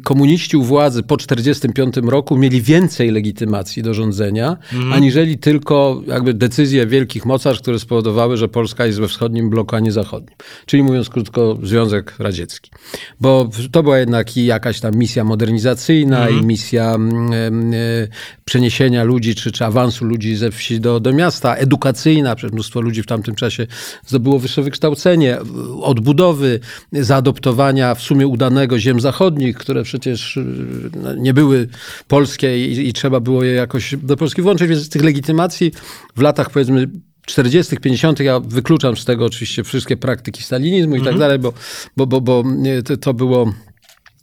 komuniści 0.05 0.57
u 0.57 0.62
władzy 0.62 1.03
po 1.03 1.17
1945 1.17 2.11
roku 2.11 2.37
mieli 2.37 2.62
więcej 2.62 3.11
legitymacji 3.11 3.83
do 3.83 3.95
rządzenia, 3.95 4.57
mm. 4.73 4.93
aniżeli 4.93 5.38
tylko 5.38 6.03
jakby 6.07 6.35
decyzje 6.35 6.87
wielkich 6.87 7.27
mocarstw, 7.27 7.62
które 7.62 7.79
spowodowały, 7.79 8.37
że 8.37 8.49
Polska 8.49 8.87
jest 8.87 9.01
we 9.01 9.09
wschodnim 9.09 9.51
bloku, 9.51 9.77
a 9.77 9.81
nie 9.81 9.93
zachodnim. 9.93 10.37
Czyli 10.67 10.83
mówiąc 10.83 11.09
krótko, 11.09 11.59
Związek 11.62 12.14
Radziecki. 12.19 12.71
Bo 13.21 13.51
to 13.73 13.83
była 13.83 13.99
jednak 13.99 14.37
i 14.37 14.47
jakaś 14.47 14.81
tam 14.81 14.95
misja 14.95 15.25
modernizacyjna 15.25 16.29
mm. 16.29 16.43
i 16.43 16.47
misja 16.47 16.97
y, 16.97 18.09
przeniesienia 18.45 19.05
ludzi, 19.05 19.35
czy, 19.35 19.53
czy 19.53 19.64
awansu 19.64 20.05
ludzi 20.05 20.37
ze 20.37 20.51
wsi 20.51 20.81
do, 20.81 21.01
do 21.01 21.12
miasta, 21.12 21.55
edukacyjna, 21.55 22.35
przecież 22.35 22.53
mnóstwo 22.53 22.81
ludzi 22.81 23.03
w 23.03 23.07
tamtym 23.07 23.35
czasie 23.35 23.67
zdobyło 24.07 24.38
wyższe 24.38 24.62
wykształcenie, 24.68 25.38
odbudowy, 25.83 26.61
zaadoptowania 26.92 27.94
w 27.94 28.02
sumie 28.02 28.26
udanego 28.26 28.78
ziem 28.78 29.00
zachodnich, 29.00 29.57
które 29.57 29.83
przecież 29.83 30.37
y, 30.37 30.44
no, 31.02 31.14
nie 31.14 31.35
były 31.35 31.68
polskie 32.09 32.66
i, 32.66 32.88
i 32.88 32.92
trzeba 32.92 33.20
było 33.20 33.44
je 33.44 33.52
jakoś 33.52 33.94
do 34.02 34.16
Polski 34.16 34.42
włączyć, 34.42 34.68
więc 34.68 34.83
z 34.83 34.88
tych 34.88 35.04
legitymacji 35.04 35.72
w 36.16 36.20
latach 36.20 36.50
powiedzmy 36.50 36.88
40., 37.26 37.76
50., 37.76 38.20
ja 38.20 38.40
wykluczam 38.40 38.96
z 38.96 39.04
tego 39.04 39.24
oczywiście 39.24 39.64
wszystkie 39.64 39.96
praktyki 39.96 40.42
stalinizmu 40.42 40.96
i 40.96 40.98
tak 40.98 41.14
mhm. 41.14 41.18
dalej, 41.18 41.38
bo, 41.38 41.52
bo, 41.96 42.07
bo, 42.07 42.20
bo 42.20 42.44
to, 42.85 42.96
to 42.96 43.14
było 43.14 43.52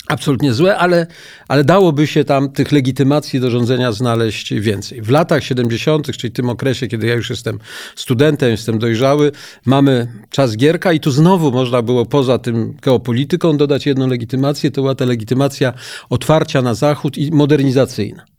absolutnie 0.07 0.53
złe, 0.53 0.77
ale, 0.77 1.07
ale 1.47 1.63
dałoby 1.63 2.07
się 2.07 2.23
tam 2.23 2.51
tych 2.51 2.71
legitymacji 2.71 3.39
do 3.39 3.51
rządzenia 3.51 3.91
znaleźć 3.91 4.53
więcej. 4.53 5.01
W 5.01 5.09
latach 5.09 5.43
70., 5.43 6.17
czyli 6.17 6.33
tym 6.33 6.49
okresie, 6.49 6.87
kiedy 6.87 7.07
ja 7.07 7.13
już 7.13 7.29
jestem 7.29 7.59
studentem, 7.95 8.51
jestem 8.51 8.79
dojrzały, 8.79 9.31
mamy 9.65 10.07
czas 10.29 10.57
Gierka 10.57 10.93
i 10.93 10.99
tu 10.99 11.11
znowu 11.11 11.51
można 11.51 11.81
było 11.81 12.05
poza 12.05 12.39
tym 12.39 12.77
geopolityką 12.81 13.57
dodać 13.57 13.85
jedną 13.85 14.07
legitymację, 14.07 14.71
to 14.71 14.81
była 14.81 14.95
ta 14.95 15.05
legitymacja 15.05 15.73
otwarcia 16.09 16.61
na 16.61 16.73
Zachód 16.73 17.17
i 17.17 17.31
modernizacyjna. 17.31 18.34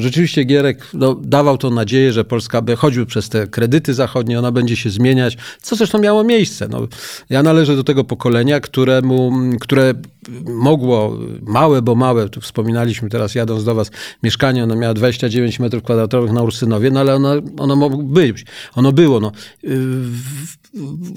Rzeczywiście 0.00 0.44
Gierek 0.44 0.86
no, 0.94 1.14
dawał 1.14 1.58
tą 1.58 1.70
nadzieję, 1.70 2.12
że 2.12 2.24
Polska 2.24 2.62
by 2.62 2.76
choćby 2.76 3.06
przez 3.06 3.28
te 3.28 3.46
kredyty 3.46 3.94
zachodnie, 3.94 4.38
ona 4.38 4.52
będzie 4.52 4.76
się 4.76 4.90
zmieniać, 4.90 5.36
co 5.62 5.76
zresztą 5.76 5.98
miało 5.98 6.24
miejsce. 6.24 6.68
No, 6.68 6.88
ja 7.30 7.42
należę 7.42 7.76
do 7.76 7.84
tego 7.84 8.04
pokolenia, 8.04 8.60
któremu, 8.60 9.32
które 9.60 9.94
mogło, 10.44 11.18
małe, 11.42 11.82
bo 11.82 11.94
małe, 11.94 12.28
tu 12.28 12.40
wspominaliśmy 12.40 13.08
teraz 13.08 13.34
jadąc 13.34 13.64
do 13.64 13.74
was, 13.74 13.90
mieszkanie, 14.22 14.64
ono 14.64 14.76
miało 14.76 14.94
29 14.94 15.60
metrów 15.60 15.82
kwadratowych 15.82 16.32
na 16.32 16.42
Ursynowie, 16.42 16.90
no 16.90 17.00
ale 17.00 17.14
ono, 17.14 17.32
ono 17.58 17.76
mogło 17.76 18.02
być, 18.02 18.44
ono 18.74 18.92
było. 18.92 19.20
No. 19.20 19.32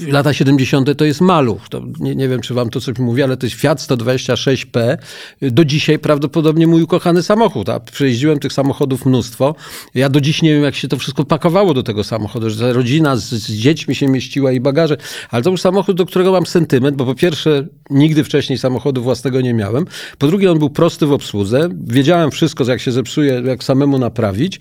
Lata 0.07 0.33
70. 0.33 0.97
to 0.97 1.05
jest 1.05 1.21
maluch. 1.21 1.69
To 1.69 1.81
nie, 1.99 2.15
nie 2.15 2.27
wiem, 2.27 2.41
czy 2.41 2.53
wam 2.53 2.69
to 2.69 2.81
coś 2.81 2.99
mówi, 2.99 3.23
ale 3.23 3.37
to 3.37 3.45
jest 3.45 3.55
Fiat 3.55 3.79
126P. 3.79 4.97
Do 5.41 5.65
dzisiaj 5.65 5.99
prawdopodobnie 5.99 6.67
mój 6.67 6.81
ukochany 6.81 7.23
samochód. 7.23 7.69
A 7.69 7.79
przejeździłem 7.79 8.39
tych 8.39 8.53
samochodów 8.53 9.05
mnóstwo. 9.05 9.55
Ja 9.95 10.09
do 10.09 10.21
dziś 10.21 10.41
nie 10.41 10.53
wiem, 10.53 10.63
jak 10.63 10.75
się 10.75 10.87
to 10.87 10.97
wszystko 10.97 11.25
pakowało 11.25 11.73
do 11.73 11.83
tego 11.83 12.03
samochodu, 12.03 12.49
że 12.49 12.73
rodzina 12.73 13.15
z, 13.15 13.29
z 13.29 13.51
dziećmi 13.51 13.95
się 13.95 14.07
mieściła 14.07 14.51
i 14.51 14.59
bagaże. 14.59 14.97
Ale 15.29 15.43
to 15.43 15.49
był 15.49 15.57
samochód, 15.57 15.97
do 15.97 16.05
którego 16.05 16.31
mam 16.31 16.45
sentyment, 16.45 16.97
bo 16.97 17.05
po 17.05 17.15
pierwsze 17.15 17.67
nigdy 17.89 18.23
wcześniej 18.23 18.57
samochodu 18.57 19.01
własnego 19.01 19.41
nie 19.41 19.53
miałem. 19.53 19.85
Po 20.17 20.27
drugie, 20.27 20.51
on 20.51 20.59
był 20.59 20.69
prosty 20.69 21.05
w 21.05 21.11
obsłudze. 21.11 21.69
Wiedziałem 21.87 22.31
wszystko, 22.31 22.63
jak 22.63 22.81
się 22.81 22.91
zepsuje, 22.91 23.41
jak 23.45 23.63
samemu 23.63 23.99
naprawić. 23.99 24.59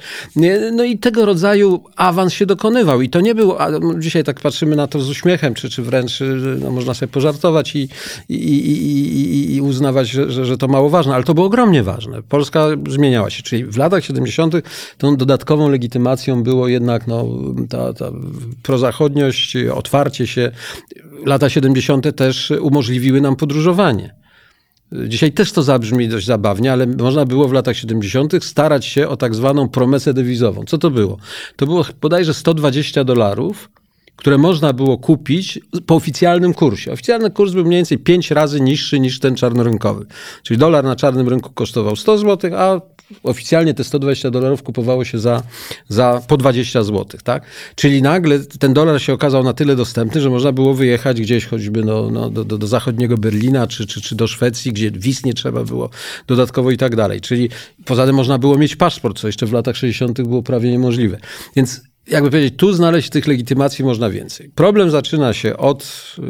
No 0.72 0.84
i 0.84 0.98
tego 0.98 1.24
rodzaju 1.24 1.84
awans 1.96 2.32
się 2.32 2.46
dokonywał. 2.46 3.02
I 3.02 3.08
to 3.08 3.20
nie 3.20 3.34
był, 3.34 3.54
dzisiaj 3.98 4.24
tak 4.24 4.40
patrzymy 4.40 4.76
na 4.76 4.86
to 4.90 5.00
z 5.00 5.10
uśmiechem, 5.10 5.54
czy, 5.54 5.70
czy 5.70 5.82
wręcz 5.82 6.18
no, 6.60 6.70
można 6.70 6.94
sobie 6.94 7.12
pożartować 7.12 7.76
i, 7.76 7.88
i, 8.28 8.34
i, 8.34 9.54
i 9.54 9.60
uznawać, 9.60 10.08
że, 10.08 10.30
że, 10.30 10.44
że, 10.44 10.58
to 10.58 10.68
mało 10.68 10.90
ważne, 10.90 11.14
ale 11.14 11.24
to 11.24 11.34
było 11.34 11.46
ogromnie 11.46 11.82
ważne. 11.82 12.22
Polska 12.22 12.66
zmieniała 12.88 13.30
się, 13.30 13.42
czyli 13.42 13.64
w 13.64 13.76
latach 13.76 14.04
70. 14.04 14.54
tą 14.98 15.16
dodatkową 15.16 15.68
legitymacją 15.68 16.42
było 16.42 16.68
jednak 16.68 17.06
no, 17.06 17.26
ta, 17.68 17.92
ta 17.92 18.10
prozachodniość, 18.62 19.56
otwarcie 19.56 20.26
się. 20.26 20.50
Lata 21.26 21.48
70. 21.48 22.16
też 22.16 22.50
umożliwiły 22.60 23.20
nam 23.20 23.36
podróżowanie. 23.36 24.20
Dzisiaj 24.92 25.32
też 25.32 25.52
to 25.52 25.62
zabrzmi 25.62 26.08
dość 26.08 26.26
zabawnie, 26.26 26.72
ale 26.72 26.86
można 26.86 27.24
było 27.24 27.48
w 27.48 27.52
latach 27.52 27.76
70. 27.76 28.44
starać 28.44 28.86
się 28.86 29.08
o 29.08 29.16
tak 29.16 29.34
zwaną 29.34 29.68
promesę 29.68 30.14
dewizową. 30.14 30.64
Co 30.64 30.78
to 30.78 30.90
było? 30.90 31.16
To 31.56 31.66
było 31.66 31.84
bodajże 32.00 32.34
120 32.34 33.04
dolarów, 33.04 33.70
które 34.20 34.38
można 34.38 34.72
było 34.72 34.98
kupić 34.98 35.60
po 35.86 35.94
oficjalnym 35.94 36.54
kursie. 36.54 36.92
Oficjalny 36.92 37.30
kurs 37.30 37.52
był 37.52 37.64
mniej 37.64 37.78
więcej 37.78 37.98
5 37.98 38.30
razy 38.30 38.60
niższy 38.60 39.00
niż 39.00 39.20
ten 39.20 39.34
czarnorynkowy. 39.34 40.06
Czyli 40.42 40.58
dolar 40.58 40.84
na 40.84 40.96
czarnym 40.96 41.28
rynku 41.28 41.50
kosztował 41.50 41.96
100 41.96 42.18
zł, 42.18 42.50
a 42.56 42.80
oficjalnie 43.22 43.74
te 43.74 43.84
120 43.84 44.30
dolarów 44.30 44.62
kupowało 44.62 45.04
się 45.04 45.18
za, 45.18 45.42
za 45.88 46.22
po 46.28 46.36
20 46.36 46.82
zł, 46.82 47.20
tak? 47.24 47.42
Czyli 47.74 48.02
nagle 48.02 48.38
ten 48.38 48.74
dolar 48.74 49.02
się 49.02 49.12
okazał 49.12 49.42
na 49.42 49.52
tyle 49.52 49.76
dostępny, 49.76 50.20
że 50.20 50.30
można 50.30 50.52
było 50.52 50.74
wyjechać 50.74 51.20
gdzieś 51.20 51.46
choćby 51.46 51.84
no, 51.84 52.10
no, 52.10 52.30
do, 52.30 52.44
do, 52.44 52.58
do 52.58 52.66
zachodniego 52.66 53.16
Berlina 53.16 53.66
czy, 53.66 53.86
czy, 53.86 54.00
czy 54.00 54.14
do 54.14 54.26
Szwecji, 54.26 54.72
gdzie 54.72 54.90
wiz 54.90 55.24
nie 55.24 55.34
trzeba 55.34 55.64
było 55.64 55.90
dodatkowo 56.26 56.70
i 56.70 56.76
tak 56.76 56.96
dalej. 56.96 57.20
Czyli 57.20 57.48
poza 57.84 58.06
tym 58.06 58.14
można 58.14 58.38
było 58.38 58.58
mieć 58.58 58.76
paszport, 58.76 59.18
co 59.18 59.26
jeszcze 59.26 59.46
w 59.46 59.52
latach 59.52 59.76
60. 59.76 60.22
było 60.22 60.42
prawie 60.42 60.70
niemożliwe. 60.70 61.18
Więc 61.56 61.89
jakby 62.10 62.30
powiedzieć, 62.30 62.54
tu 62.56 62.72
znaleźć 62.72 63.10
tych 63.10 63.26
legitymacji 63.26 63.84
można 63.84 64.10
więcej. 64.10 64.50
Problem 64.54 64.90
zaczyna 64.90 65.32
się 65.32 65.56
od 65.56 66.14
y, 66.18 66.22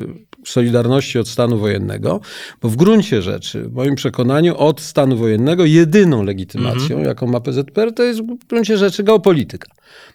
Solidarności, 0.47 1.19
od 1.19 1.29
stanu 1.29 1.59
wojennego, 1.59 2.21
bo 2.63 2.69
w 2.69 2.77
gruncie 2.77 3.23
rzeczy, 3.23 3.63
w 3.63 3.73
moim 3.73 3.95
przekonaniu, 3.95 4.57
od 4.57 4.81
stanu 4.81 5.17
wojennego 5.17 5.65
jedyną 5.65 6.23
legitymacją, 6.23 6.97
mm 6.97 7.05
-hmm. 7.05 7.09
jaką 7.09 7.27
ma 7.27 7.41
PZPR, 7.41 7.93
to 7.95 8.03
jest 8.03 8.21
w 8.21 8.47
gruncie 8.49 8.77
rzeczy 8.77 9.03
geopolityka. 9.03 9.69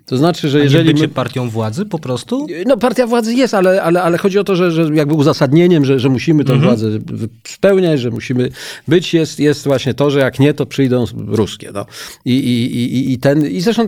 To 0.05 0.17
znaczy, 0.17 0.49
że 0.49 0.59
jeżeli. 0.59 0.93
Bycie 0.93 1.07
my... 1.07 1.13
partią 1.13 1.49
władzy 1.49 1.85
po 1.85 1.99
prostu? 1.99 2.47
No, 2.65 2.77
partia 2.77 3.07
władzy 3.07 3.33
jest, 3.33 3.53
ale, 3.53 3.83
ale, 3.83 4.03
ale 4.03 4.17
chodzi 4.17 4.39
o 4.39 4.43
to, 4.43 4.55
że, 4.55 4.71
że 4.71 4.83
jakby 4.93 5.13
uzasadnieniem, 5.13 5.85
że, 5.85 5.99
że 5.99 6.09
musimy 6.09 6.43
tę 6.43 6.53
mhm. 6.53 6.69
władzę 6.69 6.99
spełniać, 7.47 7.99
że 7.99 8.11
musimy 8.11 8.49
być, 8.87 9.13
jest, 9.13 9.39
jest 9.39 9.63
właśnie 9.63 9.93
to, 9.93 10.11
że 10.11 10.19
jak 10.19 10.39
nie, 10.39 10.53
to 10.53 10.65
przyjdą 10.65 11.05
ruskie. 11.27 11.71
No. 11.73 11.85
I, 12.25 12.33
i, 12.33 12.77
i, 12.77 13.13
i, 13.13 13.19
ten, 13.19 13.47
I 13.47 13.61
zresztą 13.61 13.87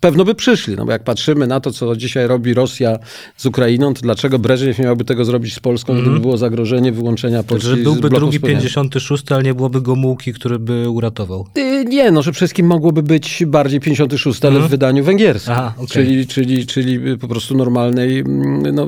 pewno 0.00 0.24
by 0.24 0.34
przyszli. 0.34 0.76
No 0.76 0.84
bo 0.84 0.92
jak 0.92 1.04
patrzymy 1.04 1.46
na 1.46 1.60
to, 1.60 1.70
co 1.70 1.96
dzisiaj 1.96 2.26
robi 2.26 2.54
Rosja 2.54 2.98
z 3.36 3.46
Ukrainą, 3.46 3.94
to 3.94 4.00
dlaczego 4.00 4.38
Breżniew 4.38 4.78
nie 4.78 4.84
miałby 4.84 5.04
tego 5.04 5.24
zrobić 5.24 5.54
z 5.54 5.60
Polską, 5.60 5.92
mm. 5.92 6.04
gdyby 6.04 6.20
było 6.20 6.36
zagrożenie 6.36 6.92
wyłączenia 6.92 7.42
Polski 7.42 7.70
Że 7.70 7.76
byłby 7.76 8.10
drugi 8.10 8.40
56, 8.40 9.32
ale 9.32 9.42
nie 9.42 9.54
byłoby 9.54 9.80
Gomułki, 9.80 10.32
który 10.32 10.58
by 10.58 10.88
uratował. 10.88 11.46
Y, 11.58 11.84
nie, 11.84 12.10
no, 12.10 12.22
że 12.22 12.32
wszystkim 12.32 12.66
mogłoby 12.66 13.02
być 13.02 13.42
bardziej 13.46 13.80
56, 13.80 14.44
ale 14.44 14.50
mm. 14.50 14.62
w 14.62 14.64
mhm. 14.64 14.70
wydaniu 14.70 15.04
węgierskim. 15.04 15.52
Aha, 15.52 15.74
okay. 15.76 15.86
czyli, 15.88 16.26
czyli, 16.26 16.66
czyli 16.66 17.18
po 17.18 17.28
prostu 17.28 17.56
normalnej 17.56 18.18
mm, 18.18 18.74
no, 18.74 18.86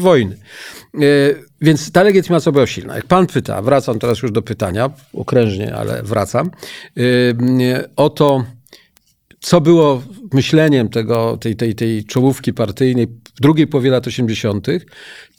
wojny. 0.00 0.36
Y, 0.94 1.44
więc 1.60 1.92
ta 1.92 2.02
legitymacja 2.02 2.52
była 2.52 2.66
silna. 2.66 2.96
Jak 2.96 3.06
pan 3.06 3.26
pyta, 3.26 3.62
wracam 3.62 3.98
teraz 3.98 4.22
już 4.22 4.32
do 4.32 4.42
pytania, 4.42 4.90
okrężnie, 5.14 5.74
ale 5.74 6.02
wracam, 6.02 6.50
y, 6.98 7.34
o 7.96 8.10
to, 8.10 8.44
co 9.40 9.60
było 9.60 10.02
myśleniem 10.32 10.88
tego, 10.88 11.36
tej, 11.36 11.56
tej, 11.56 11.74
tej 11.74 12.04
czołówki 12.04 12.52
partyjnej 12.52 13.06
w 13.06 13.40
drugiej 13.40 13.66
połowie 13.66 13.90
lat 13.90 14.06
80., 14.06 14.66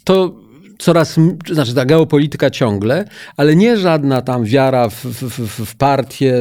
to 0.04 0.36
coraz, 0.82 1.20
znaczy 1.52 1.74
ta 1.74 1.86
geopolityka 1.86 2.50
ciągle, 2.50 3.06
ale 3.38 3.56
nie 3.56 3.78
żadna 3.78 4.22
tam 4.22 4.44
wiara 4.44 4.90
w, 4.90 5.06
w, 5.06 5.66
w 5.66 5.76
partię, 5.76 6.34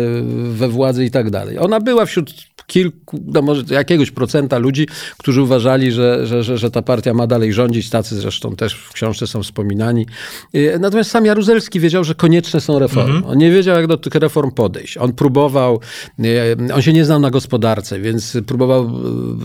we 0.53 0.68
władzę 0.68 1.05
i 1.05 1.11
tak 1.11 1.31
dalej. 1.31 1.59
Ona 1.59 1.81
była 1.81 2.07
wśród 2.07 2.50
kilku, 2.70 3.20
no 3.26 3.42
może 3.42 3.62
jakiegoś 3.70 4.11
procenta 4.11 4.59
ludzi, 4.59 4.87
którzy 5.18 5.42
uważali, 5.42 5.92
że, 5.92 6.26
że, 6.26 6.44
że, 6.44 6.59
że 6.59 6.70
ta 6.70 6.83
partia 6.83 7.14
ma 7.14 7.26
dalej 7.26 7.53
rządzić, 7.53 7.90
tacy 7.90 8.16
zresztą 8.16 8.57
też 8.57 8.74
w 8.74 8.92
książce 8.92 9.26
są 9.26 9.42
wspominani. 9.42 10.07
Y, 10.55 10.79
natomiast 10.81 11.11
sam 11.11 11.26
Jaruzelski 11.26 11.81
wiedział, 11.81 12.05
że 12.05 12.14
konieczne 12.14 12.61
są 12.61 12.79
reformy. 12.79 13.14
Mhm. 13.14 13.33
On 13.33 13.38
nie 13.38 13.50
wiedział, 13.50 13.76
jak 13.76 13.87
do 13.87 13.96
tych 13.96 14.14
reform 14.14 14.50
podejść. 14.50 14.96
On 14.96 15.12
próbował, 15.12 15.81
y, 16.24 16.74
on 16.74 16.83
się 16.83 16.92
nie 16.92 17.05
znał 17.05 17.20
na 17.20 17.31
gospodarce, 17.31 18.00
więc 18.00 18.37
próbował 18.46 18.90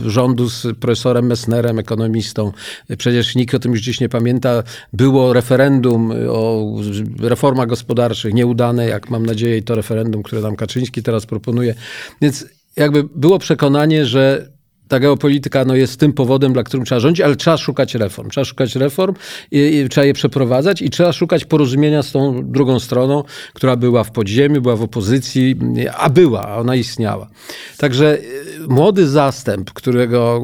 y, 0.05 0.09
rządu 0.09 0.49
z 0.49 0.67
profesorem 0.79 1.25
Messnerem, 1.25 1.79
ekonomistą. 1.79 2.51
Przecież 2.97 3.35
nikt 3.35 3.55
o 3.55 3.59
tym 3.59 3.71
już 3.71 3.81
dziś 3.81 3.99
nie 3.99 4.09
pamięta. 4.09 4.63
Było 4.93 5.33
referendum 5.33 6.13
o 6.29 6.71
reformach 7.19 7.67
gospodarczych, 7.67 8.33
nieudane, 8.33 8.87
jak 8.87 9.09
mam 9.09 9.25
nadzieję, 9.25 9.61
to 9.61 9.75
referendum, 9.75 10.23
które 10.23 10.41
nam 10.41 10.55
Kaczyński 10.55 11.03
teraz 11.03 11.25
proponuje. 11.25 11.75
Więc 12.21 12.45
jakby 12.75 13.03
było 13.15 13.39
przekonanie, 13.39 14.05
że 14.05 14.54
ta 14.87 14.99
geopolityka 14.99 15.65
no, 15.65 15.75
jest 15.75 15.99
tym 15.99 16.13
powodem, 16.13 16.53
dla 16.53 16.63
którym 16.63 16.85
trzeba 16.85 16.99
rządzić, 16.99 17.21
ale 17.21 17.35
trzeba 17.35 17.57
szukać 17.57 17.95
reform. 17.95 18.29
Trzeba 18.29 18.45
szukać 18.45 18.75
reform, 18.75 19.15
i, 19.51 19.59
i, 19.59 19.89
trzeba 19.89 20.05
je 20.05 20.13
przeprowadzać 20.13 20.81
i 20.81 20.89
trzeba 20.89 21.13
szukać 21.13 21.45
porozumienia 21.45 22.03
z 22.03 22.11
tą 22.11 22.51
drugą 22.51 22.79
stroną, 22.79 23.23
która 23.53 23.75
była 23.75 24.03
w 24.03 24.11
podziemiu, 24.11 24.61
była 24.61 24.75
w 24.75 24.81
opozycji, 24.81 25.55
a 25.97 26.09
była, 26.09 26.57
ona 26.57 26.75
istniała. 26.75 27.27
Także 27.77 28.17
y, 28.17 28.67
młody 28.67 29.07
zastęp, 29.07 29.73
którego 29.73 30.41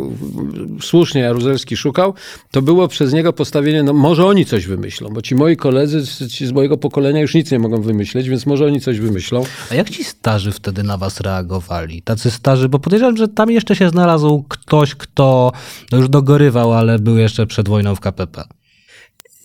słusznie 0.82 1.22
Jaruzelski 1.22 1.78
szukał, 1.78 2.14
to 2.52 2.62
było 2.62 2.88
przez 2.88 3.14
niego 3.14 3.34
postawienie, 3.34 3.84
no 3.84 3.94
może 3.94 4.26
oni 4.26 4.46
coś 4.46 4.68
wymyślą, 4.68 5.10
bo 5.10 5.22
ci 5.22 5.36
moi 5.36 5.58
koledzy 5.58 6.28
ci 6.30 6.48
z 6.48 6.52
mojego 6.52 6.78
pokolenia 6.78 7.22
już 7.22 7.34
nic 7.34 7.52
nie 7.52 7.60
mogą 7.60 7.82
wymyśleć, 7.82 8.30
więc 8.30 8.46
może 8.46 8.66
oni 8.66 8.82
coś 8.82 9.00
wymyślą. 9.00 9.44
A 9.72 9.76
jak 9.76 9.90
ci 9.90 10.04
starzy 10.04 10.52
wtedy 10.52 10.84
na 10.84 10.98
was 10.98 11.20
reagowali? 11.20 12.02
Tacy 12.02 12.32
starzy, 12.32 12.70
bo 12.70 12.80
podejrzewam, 12.80 13.18
że 13.18 13.28
tam 13.28 13.52
jeszcze 13.52 13.76
się 13.76 13.90
znalazł 13.90 14.31
ktoś, 14.50 14.96
kto 14.96 15.52
no 15.92 15.98
już 15.98 16.10
dogorywał, 16.10 16.74
ale 16.74 17.00
był 17.00 17.18
jeszcze 17.18 17.48
przed 17.48 17.70
wojną 17.70 17.96
w 17.96 18.00
KPP. 18.00 18.44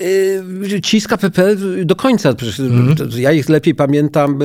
Yy, 0.01 0.81
ci 0.81 1.01
z 1.01 1.09
KPP 1.09 1.57
do 1.85 1.97
końca, 1.97 2.35
mm. 2.59 2.95
ja 3.17 3.33
ich 3.33 3.49
lepiej 3.49 3.75
pamiętam 3.75 4.39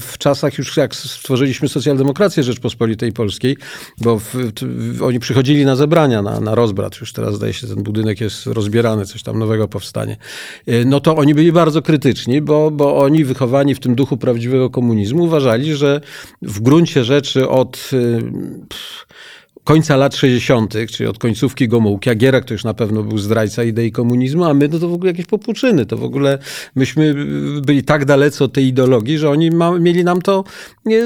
w 0.00 0.18
czasach 0.18 0.58
już 0.58 0.76
jak 0.76 0.94
stworzyliśmy 0.94 1.68
socjaldemokrację 1.68 2.42
Rzeczpospolitej 2.42 3.12
Polskiej, 3.12 3.56
bo 4.00 4.18
w, 4.18 4.34
w, 4.62 5.02
oni 5.02 5.20
przychodzili 5.20 5.64
na 5.64 5.76
zebrania, 5.76 6.22
na, 6.22 6.40
na 6.40 6.54
rozbrat, 6.54 7.00
już 7.00 7.12
teraz 7.12 7.34
zdaje 7.34 7.52
się 7.52 7.66
ten 7.66 7.82
budynek 7.82 8.20
jest 8.20 8.46
rozbierany, 8.46 9.06
coś 9.06 9.22
tam 9.22 9.38
nowego 9.38 9.68
powstanie. 9.68 10.16
Yy, 10.66 10.84
no 10.84 11.00
to 11.00 11.16
oni 11.16 11.34
byli 11.34 11.52
bardzo 11.52 11.82
krytyczni, 11.82 12.42
bo, 12.42 12.70
bo 12.70 12.98
oni 12.98 13.24
wychowani 13.24 13.74
w 13.74 13.80
tym 13.80 13.94
duchu 13.94 14.16
prawdziwego 14.16 14.70
komunizmu 14.70 15.24
uważali, 15.24 15.74
że 15.74 16.00
w 16.42 16.60
gruncie 16.60 17.04
rzeczy 17.04 17.48
od... 17.48 17.90
Yy, 17.92 18.22
pff, 18.68 19.06
końca 19.68 19.96
lat 19.96 20.16
60., 20.16 20.74
czyli 20.90 21.08
od 21.08 21.18
końcówki 21.18 21.68
Gomułki, 21.68 22.10
a 22.10 22.14
Gierak 22.14 22.44
to 22.44 22.54
już 22.54 22.64
na 22.64 22.74
pewno 22.74 23.02
był 23.02 23.18
zdrajca 23.18 23.64
idei 23.64 23.92
komunizmu, 23.92 24.44
a 24.44 24.54
my 24.54 24.68
no 24.68 24.78
to 24.78 24.88
w 24.88 24.92
ogóle 24.92 25.10
jakieś 25.10 25.26
popłuczyny. 25.26 25.86
To 25.86 25.96
w 25.96 26.04
ogóle 26.04 26.38
myśmy 26.74 27.14
byli 27.62 27.84
tak 27.84 28.04
dalece 28.04 28.44
od 28.44 28.52
tej 28.52 28.66
ideologii, 28.66 29.18
że 29.18 29.30
oni 29.30 29.50
ma, 29.50 29.78
mieli 29.78 30.04
nam 30.04 30.22
to 30.22 30.44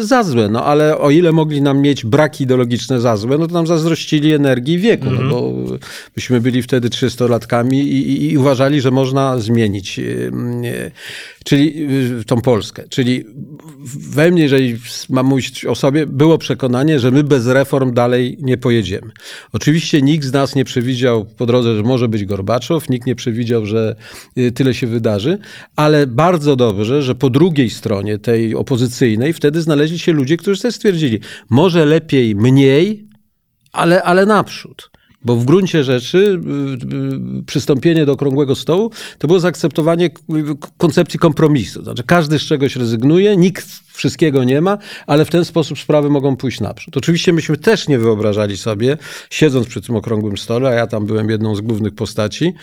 za 0.01 0.23
złe. 0.23 0.49
No 0.49 0.64
ale 0.64 0.99
o 0.99 1.11
ile 1.11 1.33
mogli 1.33 1.62
nam 1.62 1.81
mieć 1.81 2.05
braki 2.05 2.45
ideologiczne 2.45 3.01
za 3.01 3.16
złe, 3.16 3.38
no 3.38 3.47
to 3.47 3.55
nam 3.55 3.66
zazdrościli 3.66 4.35
energii 4.35 4.79
wieku, 4.79 5.07
mm 5.07 5.18
-hmm. 5.18 5.23
no 5.23 5.31
bo 5.31 5.53
myśmy 6.16 6.40
byli 6.40 6.62
wtedy 6.62 6.88
300-latkami 6.88 7.75
i, 7.75 8.12
i, 8.12 8.33
i 8.33 8.38
uważali, 8.38 8.81
że 8.81 8.90
można 8.90 9.38
zmienić. 9.38 9.99
Yy, 9.99 10.33
czyli 11.45 11.92
y, 12.21 12.25
tą 12.25 12.40
Polskę. 12.40 12.85
Czyli 12.88 13.25
we 14.11 14.31
mnie, 14.31 14.42
jeżeli 14.42 14.77
mam 15.11 15.27
mówić 15.27 15.64
o 15.64 15.75
sobie, 15.75 16.07
było 16.07 16.38
przekonanie, 16.38 17.01
że 17.01 17.11
my 17.11 17.25
bez 17.25 17.47
reform 17.47 17.95
dalej 17.95 18.37
nie 18.40 18.57
pojedziemy. 18.57 19.12
Oczywiście 19.53 20.03
nikt 20.03 20.25
z 20.25 20.33
nas 20.33 20.55
nie 20.55 20.64
przewidział 20.64 21.25
po 21.25 21.47
drodze, 21.47 21.77
że 21.77 21.83
może 21.83 22.09
być 22.09 22.25
Gorbaczow, 22.25 22.88
nikt 22.88 23.07
nie 23.07 23.14
przewidział, 23.14 23.66
że 23.66 23.97
y, 24.38 24.53
tyle 24.53 24.75
się 24.75 24.87
wydarzy, 24.87 25.38
ale 25.77 26.07
bardzo 26.07 26.57
dobrze, 26.57 27.03
że 27.03 27.14
po 27.14 27.31
drugiej 27.31 27.71
stronie 27.71 28.18
tej 28.18 28.55
opozycyjnej 28.55 29.33
wtedy 29.33 29.62
znaleźli 29.72 29.98
się 29.98 30.12
ludzie, 30.12 30.37
którzy 30.37 30.61
sobie 30.61 30.72
stwierdzili, 30.72 31.20
może 31.50 31.87
lepiej 31.87 32.37
mniej, 32.37 33.08
ale, 33.72 34.02
ale 34.02 34.26
naprzód. 34.26 34.90
Bo 35.24 35.37
w 35.37 35.44
gruncie 35.44 35.85
rzeczy 35.85 36.18
y, 36.18 37.40
y, 37.40 37.44
przystąpienie 37.44 38.06
do 38.06 38.12
okrągłego 38.12 38.54
stołu 38.54 38.90
to 39.18 39.26
było 39.26 39.40
zaakceptowanie 39.40 40.11
koncepcji 40.78 41.18
kompromisu. 41.18 41.85
Znaczy 41.85 42.02
każdy 42.02 42.38
z 42.38 42.42
czegoś 42.42 42.76
rezygnuje, 42.76 43.37
nikt 43.37 43.68
wszystkiego 43.92 44.44
nie 44.44 44.61
ma, 44.61 44.78
ale 45.07 45.24
w 45.24 45.31
ten 45.31 45.44
sposób 45.44 45.78
sprawy 45.78 46.11
mogą 46.11 46.37
pójść 46.37 46.61
naprzód. 46.61 46.96
Oczywiście 46.96 47.33
myśmy 47.33 47.57
też 47.57 47.88
nie 47.88 47.98
wyobrażali 47.98 48.57
sobie, 48.57 48.98
siedząc 49.31 49.66
przy 49.66 49.81
tym 49.81 49.96
okrągłym 49.96 50.38
stole, 50.38 50.68
a 50.68 50.72
ja 50.72 50.87
tam 50.87 51.07
byłem 51.07 51.31
jedną 51.31 51.55
z 51.55 51.61
głównych 51.61 51.94
postaci, 51.94 52.55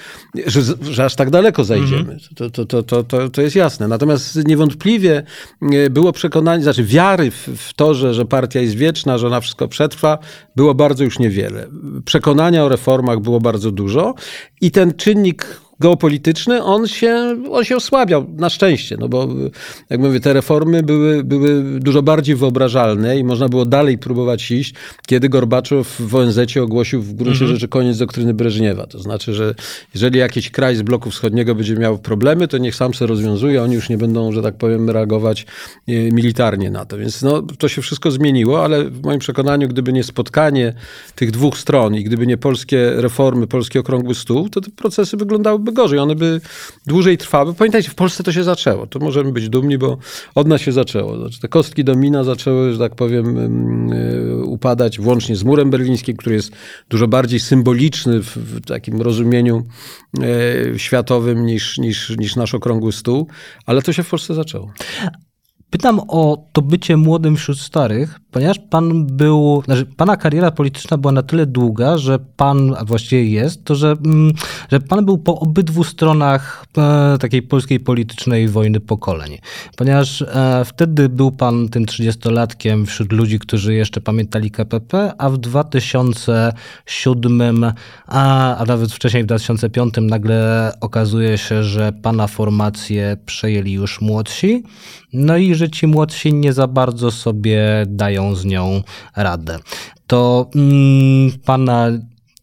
że, 0.45 0.61
że 0.81 1.05
aż 1.05 1.15
tak 1.15 1.29
daleko 1.29 1.63
zajdziemy. 1.63 2.01
Mm 2.01 2.17
-hmm. 2.17 2.51
to, 2.51 2.65
to, 2.65 2.83
to, 2.83 3.03
to, 3.03 3.29
to 3.29 3.41
jest 3.41 3.55
jasne. 3.55 3.87
Natomiast 3.87 4.47
niewątpliwie 4.47 5.23
e, 5.61 5.89
było 5.89 6.11
przekonanie, 6.11 6.63
znaczy 6.63 6.83
wiary 6.83 7.31
w, 7.31 7.47
w 7.57 7.73
to, 7.73 7.93
że, 7.93 8.13
że 8.13 8.25
partia 8.25 8.61
jest 8.61 8.75
wieczna, 8.75 9.17
że 9.17 9.27
ona 9.27 9.41
wszystko 9.41 9.67
przetrwa, 9.67 10.17
było 10.55 10.75
bardzo 10.75 11.03
już 11.03 11.19
niewiele. 11.19 11.67
Przekonania 12.05 12.65
o 12.65 12.69
reformach 12.69 13.19
było 13.19 13.39
bardzo 13.39 13.71
dużo 13.71 14.15
i 14.61 14.71
ten 14.71 14.93
czynnik 14.93 15.59
geopolityczny, 15.79 16.63
on 16.63 16.87
się, 16.87 17.37
on 17.51 17.63
się 17.63 17.75
osłabiał, 17.75 18.25
na 18.37 18.49
szczęście, 18.49 18.97
no 18.99 19.09
bo 19.09 19.27
jak 19.89 19.99
mówię, 19.99 20.19
te 20.19 20.33
reformy 20.33 20.83
były, 20.83 21.23
były 21.23 21.79
dużo 21.79 22.01
bardziej 22.01 22.35
wyobrażalne 22.35 23.19
i 23.19 23.23
można 23.23 23.49
było 23.49 23.65
dalej 23.65 23.97
próbować 23.97 24.51
iść, 24.51 24.73
kiedy 25.07 25.29
Gorbaczow 25.29 25.95
w 25.99 26.15
ONZ 26.15 26.39
ogłosił 26.63 27.01
w 27.01 27.13
gruncie 27.13 27.41
mhm. 27.41 27.51
rzeczy 27.51 27.67
koniec 27.67 27.97
doktryny 27.97 28.33
Breżniewa. 28.33 28.87
To 28.87 28.99
znaczy, 28.99 29.33
że 29.33 29.55
jeżeli 29.93 30.19
jakiś 30.19 30.51
kraj 30.51 30.75
z 30.75 30.81
bloku 30.81 31.11
wschodniego 31.11 31.55
będzie 31.55 31.75
miał 31.75 31.97
problemy, 31.97 32.47
to 32.47 32.57
niech 32.57 32.75
sam 32.75 32.93
se 32.93 33.07
rozwiązuje, 33.07 33.63
oni 33.63 33.75
już 33.75 33.89
nie 33.89 33.97
będą, 33.97 34.31
że 34.31 34.41
tak 34.41 34.57
powiem, 34.57 34.89
reagować 34.89 35.45
e, 35.87 35.91
militarnie 36.11 36.71
na 36.71 36.85
to. 36.85 36.97
Więc 36.97 37.21
no, 37.21 37.41
to 37.41 37.67
się 37.67 37.81
wszystko 37.81 38.11
zmieniło, 38.11 38.63
ale 38.63 38.83
w 38.83 39.03
moim 39.03 39.19
przekonaniu, 39.19 39.67
gdyby 39.67 39.93
nie 39.93 40.03
spotkanie 40.03 40.73
tych 41.15 41.31
dwóch 41.31 41.57
stron 41.57 41.95
i 41.95 42.03
gdyby 42.03 42.27
nie 42.27 42.37
polskie 42.37 42.91
reformy, 42.95 43.47
polski 43.47 43.79
okrągły 43.79 44.15
stół, 44.15 44.49
to 44.49 44.61
te 44.61 44.71
procesy 44.71 45.17
wyglądałyby 45.17 45.68
byłyby 45.71 45.81
gorzej, 45.81 45.99
one 45.99 46.15
by 46.15 46.41
dłużej 46.87 47.17
trwały. 47.17 47.53
Pamiętajcie, 47.53 47.89
w 47.89 47.95
Polsce 47.95 48.23
to 48.23 48.31
się 48.31 48.43
zaczęło. 48.43 48.87
To 48.87 48.99
możemy 48.99 49.31
być 49.31 49.49
dumni, 49.49 49.77
bo 49.77 49.97
od 50.35 50.47
nas 50.47 50.61
się 50.61 50.71
zaczęło. 50.71 51.17
Znaczy, 51.17 51.39
te 51.39 51.47
kostki 51.47 51.83
domina 51.83 52.23
zaczęły, 52.23 52.73
że 52.73 52.79
tak 52.79 52.95
powiem, 52.95 53.37
e, 53.91 54.35
upadać 54.45 54.99
włącznie 54.99 55.35
z 55.35 55.43
murem 55.43 55.69
berlińskim, 55.69 56.17
który 56.17 56.35
jest 56.35 56.51
dużo 56.89 57.07
bardziej 57.07 57.39
symboliczny 57.39 58.19
w, 58.19 58.37
w 58.37 58.65
takim 58.65 59.01
rozumieniu 59.01 59.65
e, 60.19 60.79
światowym 60.79 61.45
niż, 61.45 61.77
niż, 61.77 62.17
niż 62.17 62.35
nasz 62.35 62.55
okrągły 62.55 62.91
stół, 62.91 63.27
ale 63.65 63.81
to 63.81 63.93
się 63.93 64.03
w 64.03 64.09
Polsce 64.09 64.33
zaczęło. 64.33 64.71
Pytam 65.69 66.01
o 66.07 66.45
to 66.53 66.61
bycie 66.61 66.97
młodym 66.97 67.35
wśród 67.35 67.59
starych, 67.59 68.19
ponieważ 68.31 68.59
pan 68.69 69.05
był, 69.05 69.63
znaczy 69.65 69.85
pana 69.85 70.17
kariera 70.17 70.51
polityczna 70.51 70.97
była 70.97 71.11
na 71.11 71.23
tyle 71.23 71.45
długa, 71.45 71.97
że 71.97 72.19
pan, 72.19 72.75
a 72.77 72.85
właściwie 72.85 73.25
jest, 73.25 73.63
to 73.63 73.75
że, 73.75 73.95
mm, 74.05 74.33
że 74.71 74.79
pan 74.79 75.05
był 75.05 75.17
po 75.17 75.39
obydwu 75.39 75.83
stronach 75.83 76.65
e, 76.77 77.17
takiej 77.19 77.41
polskiej 77.41 77.79
politycznej 77.79 78.47
wojny 78.47 78.79
pokoleń. 78.79 79.37
Ponieważ 79.77 80.21
e, 80.21 80.65
wtedy 80.65 81.09
był 81.09 81.31
pan 81.31 81.69
tym 81.69 81.85
trzydziestolatkiem 81.85 82.85
wśród 82.85 83.11
ludzi, 83.11 83.39
którzy 83.39 83.73
jeszcze 83.73 84.01
pamiętali 84.01 84.51
KPP, 84.51 85.13
a 85.17 85.29
w 85.29 85.37
2007, 85.37 87.73
a, 88.07 88.57
a 88.57 88.65
nawet 88.65 88.93
wcześniej 88.93 89.23
w 89.23 89.25
2005 89.25 89.93
nagle 90.01 90.71
okazuje 90.81 91.37
się, 91.37 91.63
że 91.63 91.93
pana 91.93 92.27
formację 92.27 93.17
przejęli 93.25 93.71
już 93.71 94.01
młodsi. 94.01 94.63
No 95.13 95.37
i 95.37 95.55
że 95.59 95.69
ci 95.69 95.87
młodsi 95.87 96.33
nie 96.33 96.53
za 96.53 96.67
bardzo 96.67 97.11
sobie 97.11 97.85
dają 97.87 98.35
z 98.35 98.45
nią 98.45 98.83
radę. 99.15 99.59
To 100.07 100.49
mm, 100.55 101.31
pana 101.45 101.87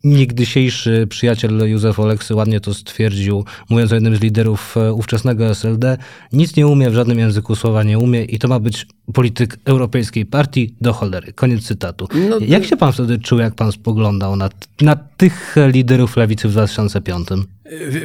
niegdysiejszy 0.07 1.07
przyjaciel 1.11 1.71
Józef 1.71 2.01
Oleksy 2.01 2.35
ładnie 2.35 2.61
to 2.61 2.75
stwierdził, 2.75 3.45
mówiąc 3.71 3.92
o 3.92 3.95
jednym 3.95 4.16
z 4.16 4.21
liderów 4.21 4.77
e, 4.77 4.92
ówczesnego 4.92 5.49
SLD, 5.49 5.99
nic 6.33 6.57
nie 6.57 6.66
umie, 6.66 6.90
w 6.90 6.95
żadnym 6.95 7.19
języku 7.19 7.57
słowa 7.57 7.83
nie 7.83 7.99
umie 7.99 8.25
i 8.25 8.38
to 8.38 8.49
ma 8.49 8.61
być 8.61 8.87
polityk 9.14 9.59
europejskiej 9.64 10.27
partii 10.27 10.75
do 10.81 10.92
cholery. 10.92 11.33
Koniec 11.33 11.62
cytatu. 11.64 12.09
No 12.29 12.38
to... 12.38 12.45
Jak 12.45 12.64
się 12.64 12.77
pan 12.77 12.92
wtedy 12.92 13.19
czuł, 13.19 13.38
jak 13.38 13.55
pan 13.55 13.73
spoglądał 13.73 14.37
na, 14.37 14.49
na 14.81 14.97
tych 14.97 15.57
liderów 15.73 16.16
lewicy 16.16 16.49
w 16.49 16.53
2005? 16.53 17.29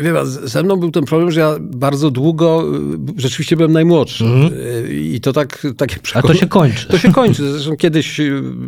Wie 0.01 0.13
pan, 0.13 0.27
ze 0.27 0.63
mną 0.63 0.77
był 0.77 0.91
ten 0.91 1.05
problem, 1.05 1.31
że 1.31 1.39
ja 1.39 1.55
bardzo 1.59 2.11
długo 2.11 2.63
y, 3.17 3.21
rzeczywiście 3.21 3.57
byłem 3.57 3.71
najmłodszy. 3.71 4.25
Mm. 4.25 4.51
I 4.91 5.19
to 5.21 5.33
tak... 5.33 5.67
Takie 5.77 5.99
przekon... 5.99 6.31
A 6.31 6.33
to 6.33 6.39
się 6.39 6.47
kończy. 6.47 6.87
To 6.87 6.97
się 6.97 7.11
kończy. 7.11 7.51
Zresztą 7.51 7.77
kiedyś 7.77 8.21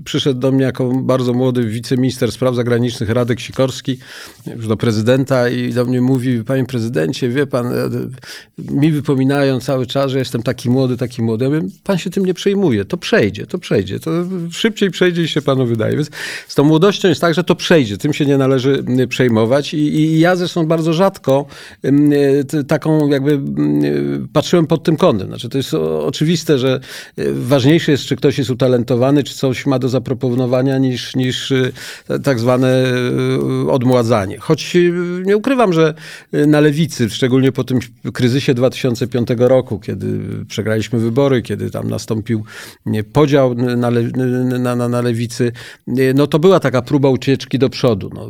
przyszedł 0.05 0.39
do 0.39 0.51
mnie 0.51 0.63
jako 0.63 0.91
bardzo 1.03 1.33
młody 1.33 1.63
wiceminister 1.63 2.31
spraw 2.31 2.55
zagranicznych 2.55 3.09
Radek 3.23 3.39
Sikorski, 3.39 3.97
już 4.55 4.67
do 4.67 4.77
prezydenta 4.77 5.49
i 5.49 5.73
do 5.73 5.85
mnie 5.85 6.01
mówi, 6.01 6.43
panie 6.43 6.65
prezydencie, 6.65 7.29
wie 7.29 7.47
pan, 7.47 7.73
mi 8.57 8.91
wypominają 8.91 9.59
cały 9.59 9.85
czas, 9.85 10.11
że 10.11 10.19
jestem 10.19 10.43
taki 10.43 10.69
młody, 10.69 10.97
taki 10.97 11.21
młody. 11.21 11.45
Ja 11.45 11.51
mówię, 11.51 11.67
pan 11.83 11.97
się 11.97 12.09
tym 12.09 12.25
nie 12.25 12.33
przejmuje. 12.33 12.85
To 12.85 12.97
przejdzie, 12.97 13.47
to 13.47 13.57
przejdzie. 13.57 13.99
To 13.99 14.11
szybciej 14.51 14.91
przejdzie 14.91 15.27
się 15.27 15.41
panu 15.41 15.65
wydaje. 15.65 15.95
Więc 15.95 16.09
z 16.47 16.55
tą 16.55 16.63
młodością 16.63 17.09
jest 17.09 17.21
tak, 17.21 17.33
że 17.33 17.43
to 17.43 17.55
przejdzie. 17.55 17.97
Tym 17.97 18.13
się 18.13 18.25
nie 18.25 18.37
należy 18.37 18.83
przejmować. 19.09 19.73
I, 19.73 19.77
i 19.77 20.19
ja 20.19 20.35
zresztą 20.35 20.65
bardzo 20.65 20.93
rzadko 20.93 21.45
e, 21.83 22.63
taką 22.63 23.07
jakby 23.07 23.39
patrzyłem 24.33 24.67
pod 24.67 24.83
tym 24.83 24.97
kątem. 24.97 25.27
Znaczy 25.27 25.49
to 25.49 25.57
jest 25.57 25.73
oczywiste, 25.73 26.59
że 26.59 26.79
e, 27.17 27.23
ważniejsze 27.33 27.91
jest, 27.91 28.03
czy 28.03 28.15
ktoś 28.15 28.37
jest 28.37 28.49
utalentowany, 28.49 29.23
czy 29.23 29.33
coś 29.33 29.65
ma 29.65 29.79
do 29.79 29.89
zaproponowania, 29.89 30.77
niż, 30.77 31.15
niż 31.15 31.51
e, 31.51 31.71
tak 32.23 32.39
zwane 32.39 32.83
odmładzanie. 33.69 34.37
Choć 34.37 34.77
nie 35.25 35.37
ukrywam, 35.37 35.73
że 35.73 35.93
na 36.47 36.59
lewicy, 36.59 37.09
szczególnie 37.09 37.51
po 37.51 37.63
tym 37.63 37.79
kryzysie 38.13 38.53
2005 38.53 39.27
roku, 39.37 39.79
kiedy 39.79 40.19
przegraliśmy 40.47 40.99
wybory, 40.99 41.41
kiedy 41.41 41.71
tam 41.71 41.89
nastąpił 41.89 42.43
podział 43.13 43.55
na, 43.55 43.89
le, 43.89 44.03
na, 44.59 44.75
na, 44.75 44.89
na 44.89 45.01
lewicy, 45.01 45.51
no 46.15 46.27
to 46.27 46.39
była 46.39 46.59
taka 46.59 46.81
próba 46.81 47.09
ucieczki 47.09 47.59
do 47.59 47.69
przodu. 47.69 48.09
No, 48.13 48.29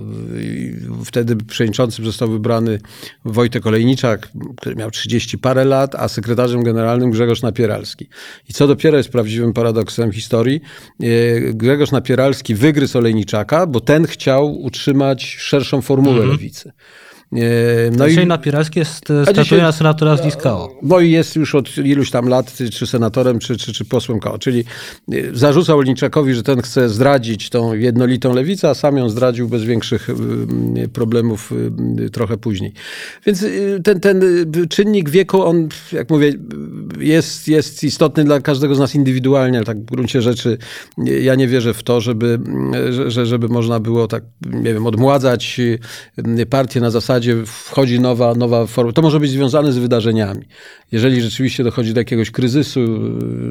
wtedy 1.05 1.35
przewodniczącym 1.35 2.05
został 2.05 2.29
wybrany 2.29 2.79
Wojtek 3.25 3.67
Olejniczak, 3.67 4.29
który 4.57 4.75
miał 4.75 4.91
30 4.91 5.37
parę 5.37 5.65
lat, 5.65 5.95
a 5.95 6.07
sekretarzem 6.07 6.63
generalnym 6.63 7.11
Grzegorz 7.11 7.41
Napieralski. 7.41 8.07
I 8.49 8.53
co 8.53 8.67
dopiero 8.67 8.97
jest 8.97 9.09
prawdziwym 9.09 9.53
paradoksem 9.53 10.11
historii, 10.11 10.61
Grzegorz 11.53 11.91
Napieralski 11.91 12.55
wygryzł 12.55 12.97
Olejniczaka, 12.97 13.67
bo 13.67 13.79
ten 13.79 14.07
chciał 14.07 14.55
utrzymać 14.63 15.25
szerszą 15.39 15.81
formułę 15.81 16.15
mm 16.15 16.27
-hmm. 16.27 16.31
lewicy. 16.31 16.71
No 17.97 18.09
dzisiaj 18.09 18.23
i, 18.23 18.27
Napieralski 18.27 18.79
jest 18.79 19.05
statuuje 19.31 19.61
na 19.61 19.71
senatora 19.71 20.17
z 20.17 20.25
Liskao. 20.25 20.75
No 20.81 20.99
i 20.99 21.11
jest 21.11 21.35
już 21.35 21.55
od 21.55 21.77
iluś 21.77 22.11
tam 22.11 22.27
lat 22.27 22.53
czy 22.71 22.87
senatorem, 22.87 23.39
czy, 23.39 23.57
czy, 23.57 23.73
czy 23.73 23.85
posłem 23.85 24.19
KO. 24.19 24.39
Czyli 24.39 24.63
e, 25.11 25.15
zarzucał 25.33 25.77
Olniczakowi, 25.77 26.33
że 26.33 26.43
ten 26.43 26.61
chce 26.61 26.89
zdradzić 26.89 27.49
tą 27.49 27.73
jednolitą 27.73 28.33
lewicę, 28.33 28.69
a 28.69 28.73
sam 28.73 28.97
ją 28.97 29.09
zdradził 29.09 29.49
bez 29.49 29.63
większych 29.63 30.09
e, 30.09 30.87
problemów 30.87 31.53
e, 32.05 32.09
trochę 32.09 32.37
później. 32.37 32.73
Więc 33.25 33.45
ten, 33.83 33.99
ten 33.99 34.21
czynnik 34.69 35.09
wieku, 35.09 35.43
on, 35.43 35.69
jak 35.91 36.09
mówię, 36.09 36.33
jest, 36.99 37.47
jest 37.47 37.83
istotny 37.83 38.23
dla 38.23 38.41
każdego 38.41 38.75
z 38.75 38.79
nas 38.79 38.95
indywidualnie, 38.95 39.57
ale 39.57 39.65
tak 39.65 39.77
w 39.77 39.85
gruncie 39.85 40.21
rzeczy 40.21 40.57
ja 41.21 41.35
nie 41.35 41.47
wierzę 41.47 41.73
w 41.73 41.83
to, 41.83 42.01
żeby, 42.01 42.39
że, 43.07 43.25
żeby 43.25 43.47
można 43.47 43.79
było 43.79 44.07
tak, 44.07 44.23
nie 44.45 44.73
wiem, 44.73 44.87
odmładzać 44.87 45.61
partię 46.49 46.81
na 46.81 46.89
zasadzie 46.89 47.22
zasadzie 47.23 47.45
wchodzi 47.45 47.99
nowa, 47.99 48.35
nowa 48.35 48.67
forma. 48.67 48.91
To 48.91 49.01
może 49.01 49.19
być 49.19 49.31
związane 49.31 49.71
z 49.71 49.77
wydarzeniami. 49.77 50.41
Jeżeli 50.91 51.21
rzeczywiście 51.21 51.63
dochodzi 51.63 51.93
do 51.93 51.99
jakiegoś 51.99 52.31
kryzysu, 52.31 52.79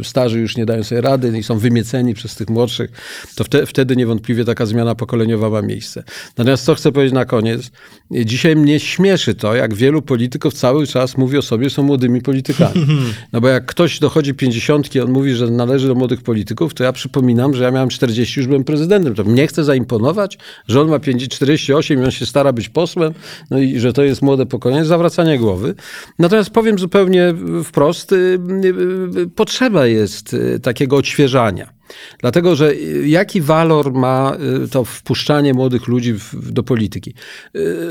starzy 0.03 0.41
już 0.41 0.57
nie 0.57 0.67
dają 0.67 0.85
sobie 0.85 1.01
rady 1.01 1.39
i 1.39 1.43
są 1.43 1.59
wymieceni 1.59 2.15
przez 2.15 2.35
tych 2.35 2.51
młodszych, 2.51 2.91
to 3.37 3.45
wtedy, 3.45 3.67
wtedy 3.67 3.97
niewątpliwie 3.97 4.45
taka 4.45 4.67
zmiana 4.67 4.95
pokoleniowa 4.95 5.51
ma 5.51 5.63
miejsce. 5.63 6.03
Natomiast 6.37 6.65
co 6.65 6.75
chcę 6.75 6.93
powiedzieć 6.93 7.15
na 7.15 7.25
koniec? 7.25 7.71
Dzisiaj 8.11 8.57
mnie 8.57 8.81
śmieszy 8.81 9.35
to, 9.35 9.55
jak 9.55 9.75
wielu 9.75 10.03
polityków 10.03 10.55
cały 10.55 10.87
czas 10.87 11.17
mówi 11.17 11.39
o 11.39 11.43
sobie, 11.43 11.71
są 11.71 11.83
młodymi 11.83 12.21
politykami. 12.21 12.87
No 13.33 13.41
bo 13.41 13.49
jak 13.49 13.67
ktoś 13.67 13.99
dochodzi 13.99 14.35
pięćdziesiątki, 14.35 15.01
on 15.01 15.11
mówi, 15.11 15.35
że 15.35 15.47
należy 15.47 15.89
do 15.89 15.95
młodych 15.95 16.23
polityków, 16.23 16.75
to 16.75 16.85
ja 16.85 16.93
przypominam, 16.93 17.55
że 17.55 17.65
ja 17.65 17.71
miałem 17.71 17.89
40, 17.89 18.41
już 18.41 18.47
byłem 18.47 18.65
prezydentem. 18.65 19.15
To 19.15 19.25
mnie 19.25 19.47
chce 19.47 19.65
zaimponować, 19.65 20.39
że 20.69 20.81
on 20.81 20.89
ma 20.89 21.01
48 21.31 22.01
i 22.01 22.05
on 22.05 22.11
się 22.11 22.27
stara 22.27 22.53
być 22.53 22.69
posłem, 22.69 23.15
no 23.53 23.59
i 23.59 23.79
że 23.79 23.93
to 23.93 24.03
jest 24.03 24.23
młode 24.23 24.47
pokolenie, 24.47 24.85
zawracanie 24.85 25.39
głowy. 25.39 25.75
Natomiast 26.19 26.51
powiem 26.51 26.79
zupełnie 26.79 27.35
wprost, 27.65 28.13
y, 28.13 28.17
y, 28.65 29.21
y, 29.21 29.29
potrzeba 29.29 29.87
jest 29.87 30.37
takiego 30.63 30.97
odświeżania. 30.97 31.82
Dlatego, 32.19 32.57
że 32.57 32.75
jaki 33.07 33.41
walor 33.41 33.93
ma 33.93 34.37
to 34.71 34.85
wpuszczanie 34.85 35.55
młodych 35.55 35.89
ludzi 35.89 36.13
w, 36.13 36.53
do 36.53 36.63
polityki? 36.63 37.15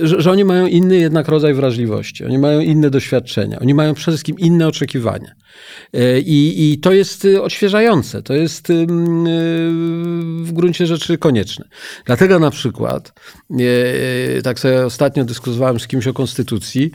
Że, 0.02 0.22
że, 0.22 0.32
oni 0.32 0.46
mają 0.46 0.66
inny 0.66 0.98
jednak 0.98 1.28
rodzaj 1.28 1.54
wrażliwości, 1.54 2.26
oni 2.26 2.38
mają 2.38 2.60
inne 2.60 2.90
doświadczenia, 2.90 3.60
oni 3.60 3.74
mają 3.74 3.94
przede 3.94 4.12
wszystkim 4.12 4.40
inne 4.40 4.68
oczekiwania. 4.68 5.36
I, 6.26 6.72
I 6.72 6.80
to 6.80 6.94
jest 6.94 7.26
y, 7.26 7.42
odświeżające, 7.42 8.24
to 8.24 8.34
jest 8.34 8.70
y, 8.70 8.86
w 10.44 10.50
gruncie 10.52 10.88
rzeczy 10.88 11.18
konieczne. 11.18 11.66
Dlatego 12.06 12.40
na 12.40 12.52
przykład, 12.52 13.14
tak 14.44 14.60
sobie 14.60 14.86
ostatnio 14.86 15.26
dyskutowałem 15.26 15.80
z 15.80 15.88
kimś 15.88 16.08
o 16.08 16.14
konstytucji, 16.14 16.92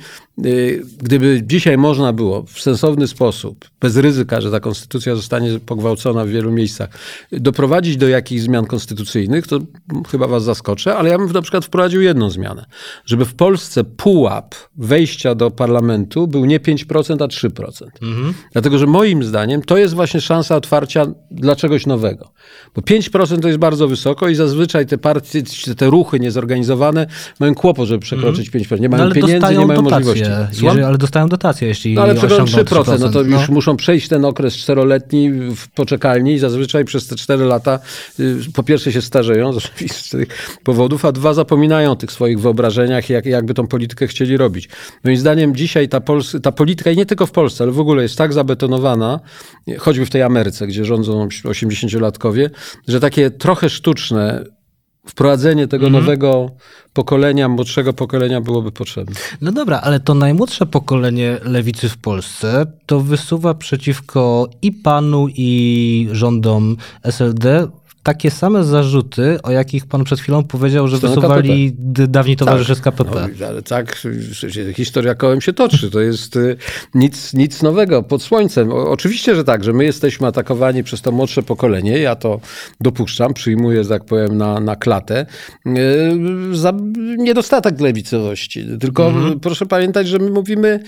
gdyby 0.98 1.42
dzisiaj 1.46 1.78
można 1.78 2.12
było 2.12 2.42
w 2.42 2.60
sensowny 2.60 3.06
sposób, 3.08 3.70
bez 3.80 3.96
ryzyka, 3.96 4.40
że 4.40 4.50
ta 4.50 4.60
konstytucja 4.60 5.14
zostanie 5.14 5.60
pogwałcona 5.66 6.24
w 6.24 6.28
wielu 6.28 6.50
miejscach, 6.52 6.88
doprowadzić 7.32 7.96
do 7.96 8.08
jakichś 8.08 8.42
zmian 8.42 8.66
konstytucyjnych, 8.66 9.46
to 9.46 9.60
chyba 10.10 10.28
was 10.28 10.44
zaskoczę, 10.44 10.96
ale 10.96 11.10
ja 11.10 11.18
bym 11.18 11.32
na 11.32 11.42
przykład 11.42 11.64
wprowadził 11.64 12.02
jedną 12.02 12.30
zmianę, 12.30 12.64
żeby 13.04 13.24
w 13.24 13.34
Polsce 13.34 13.84
pułap 13.84 14.54
wejścia 14.76 15.34
do 15.34 15.50
parlamentu 15.50 16.26
był 16.26 16.44
nie 16.44 16.60
5%, 16.60 17.24
a 17.24 17.26
3%. 17.26 17.86
Mhm. 18.02 18.34
Dlatego, 18.52 18.78
że 18.78 18.86
moim 18.86 19.24
zdaniem 19.24 19.62
to 19.62 19.76
jest 19.76 19.94
właśnie 19.94 20.20
szansa 20.20 20.56
otwarcia 20.56 21.06
dla 21.30 21.56
czegoś 21.56 21.86
nowego. 21.86 22.32
Bo 22.74 22.82
5% 22.82 23.40
to 23.40 23.48
jest 23.48 23.60
bardzo 23.60 23.88
wysoko 23.88 24.28
i 24.28 24.34
zazwyczaj 24.34 24.86
te 24.86 24.98
partie, 24.98 25.42
te 25.76 25.86
ruchy 25.86 26.20
niezorganizowane 26.20 27.06
mają 27.40 27.54
kłopot, 27.54 27.88
żeby 27.88 28.00
przekroczyć 28.00 28.54
mm. 28.54 28.66
5%. 28.66 28.80
Nie 28.80 28.88
mają 28.88 29.08
no, 29.08 29.14
pieniędzy, 29.14 29.56
nie 29.56 29.66
mają 29.66 29.82
dotacje, 29.82 30.06
możliwości. 30.06 30.25
Jeżeli, 30.62 30.82
ale 30.82 30.98
dostają 30.98 31.28
dotacje, 31.28 31.68
jeśli 31.68 31.94
No 31.94 32.02
ale 32.02 32.14
przekroczą 32.14 32.44
3%, 32.44 32.64
3%, 32.64 33.00
no 33.00 33.08
to 33.08 33.22
no. 33.22 33.40
już 33.40 33.48
muszą 33.48 33.76
przejść 33.76 34.08
ten 34.08 34.24
okres 34.24 34.56
czteroletni 34.56 35.30
w 35.30 35.68
poczekalni 35.68 36.32
i 36.32 36.38
zazwyczaj 36.38 36.84
przez 36.84 37.06
te 37.06 37.16
4 37.16 37.44
lata 37.44 37.78
y, 38.20 38.36
po 38.54 38.62
pierwsze 38.62 38.92
się 38.92 39.02
starzeją 39.02 39.52
z 39.52 39.56
oczywistych 39.66 40.58
powodów, 40.64 41.04
a 41.04 41.12
dwa 41.12 41.34
zapominają 41.34 41.90
o 41.90 41.96
tych 41.96 42.12
swoich 42.12 42.40
wyobrażeniach, 42.40 43.10
jak, 43.10 43.26
jakby 43.26 43.54
tą 43.54 43.66
politykę 43.66 44.06
chcieli 44.06 44.36
robić. 44.36 44.68
Moim 45.04 45.16
zdaniem 45.16 45.56
dzisiaj 45.56 45.88
ta, 45.88 46.00
Pols 46.00 46.36
ta 46.42 46.52
polityka, 46.52 46.90
i 46.90 46.96
nie 46.96 47.06
tylko 47.06 47.26
w 47.26 47.30
Polsce, 47.30 47.64
ale 47.64 47.72
w 47.72 47.80
ogóle 47.80 48.02
jest 48.02 48.18
tak 48.18 48.32
zabetonowana, 48.32 49.20
choćby 49.78 50.06
w 50.06 50.10
tej 50.10 50.22
Ameryce, 50.22 50.66
gdzie 50.66 50.84
rządzą 50.84 51.28
80-latkowie, 51.28 52.50
że 52.88 53.00
takie 53.00 53.30
trochę 53.30 53.70
sztuczne 53.70 54.44
wprowadzenie 55.06 55.68
tego 55.68 55.86
-hmm. 55.86 55.92
nowego 55.92 56.50
pokolenia, 56.92 57.48
młodszego 57.48 57.92
pokolenia 57.92 58.40
byłoby 58.40 58.72
potrzebne. 58.72 59.16
No 59.40 59.52
dobra, 59.52 59.80
ale 59.80 60.00
to 60.00 60.14
najmłodsze 60.14 60.66
pokolenie 60.66 61.38
lewicy 61.42 61.88
w 61.88 61.98
Polsce 61.98 62.66
to 62.86 63.00
wysuwa 63.00 63.54
przeciwko 63.54 64.48
i 64.62 64.72
panu, 64.72 65.28
i 65.28 66.08
rządom 66.12 66.76
SLD 67.02 67.68
takie 68.06 68.30
same 68.30 68.64
zarzuty, 68.64 69.38
o 69.42 69.50
jakich 69.50 69.86
pan 69.86 70.04
przed 70.04 70.20
chwilą 70.20 70.44
powiedział, 70.44 70.88
że 70.88 70.98
wysuwali 70.98 71.72
KPP. 71.72 72.06
dawni 72.08 72.36
towarzysze 72.36 72.74
tak. 72.74 72.78
z 72.78 72.80
KPP. 72.84 73.28
No, 73.40 73.46
ale 73.46 73.62
tak, 73.62 74.02
historia 74.74 75.14
kołem 75.14 75.40
się 75.40 75.52
toczy. 75.52 75.90
To 75.90 76.00
jest 76.00 76.36
y, 76.36 76.56
nic, 76.94 77.34
nic 77.34 77.62
nowego 77.62 78.02
pod 78.02 78.22
słońcem. 78.22 78.72
O, 78.72 78.90
oczywiście, 78.90 79.34
że 79.34 79.44
tak, 79.44 79.64
że 79.64 79.72
my 79.72 79.84
jesteśmy 79.84 80.26
atakowani 80.26 80.84
przez 80.84 81.02
to 81.02 81.12
młodsze 81.12 81.42
pokolenie. 81.42 81.98
Ja 81.98 82.16
to 82.16 82.40
dopuszczam, 82.80 83.34
przyjmuję, 83.34 83.84
że 83.84 83.90
tak 83.90 84.04
powiem, 84.04 84.36
na, 84.38 84.60
na 84.60 84.76
klatę. 84.76 85.26
Y, 85.66 86.56
za 86.56 86.72
niedostatek 87.18 87.80
lewicowości. 87.80 88.66
Tylko 88.80 89.08
mhm. 89.08 89.40
proszę 89.40 89.66
pamiętać, 89.66 90.08
że 90.08 90.18
my 90.18 90.30
mówimy 90.30 90.80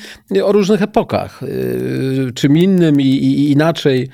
o 0.45 0.53
różnych 0.53 0.83
epokach. 0.83 1.43
Y, 1.43 2.33
czym 2.35 2.57
innym 2.57 3.01
i, 3.01 3.07
i 3.07 3.53
inaczej 3.53 4.09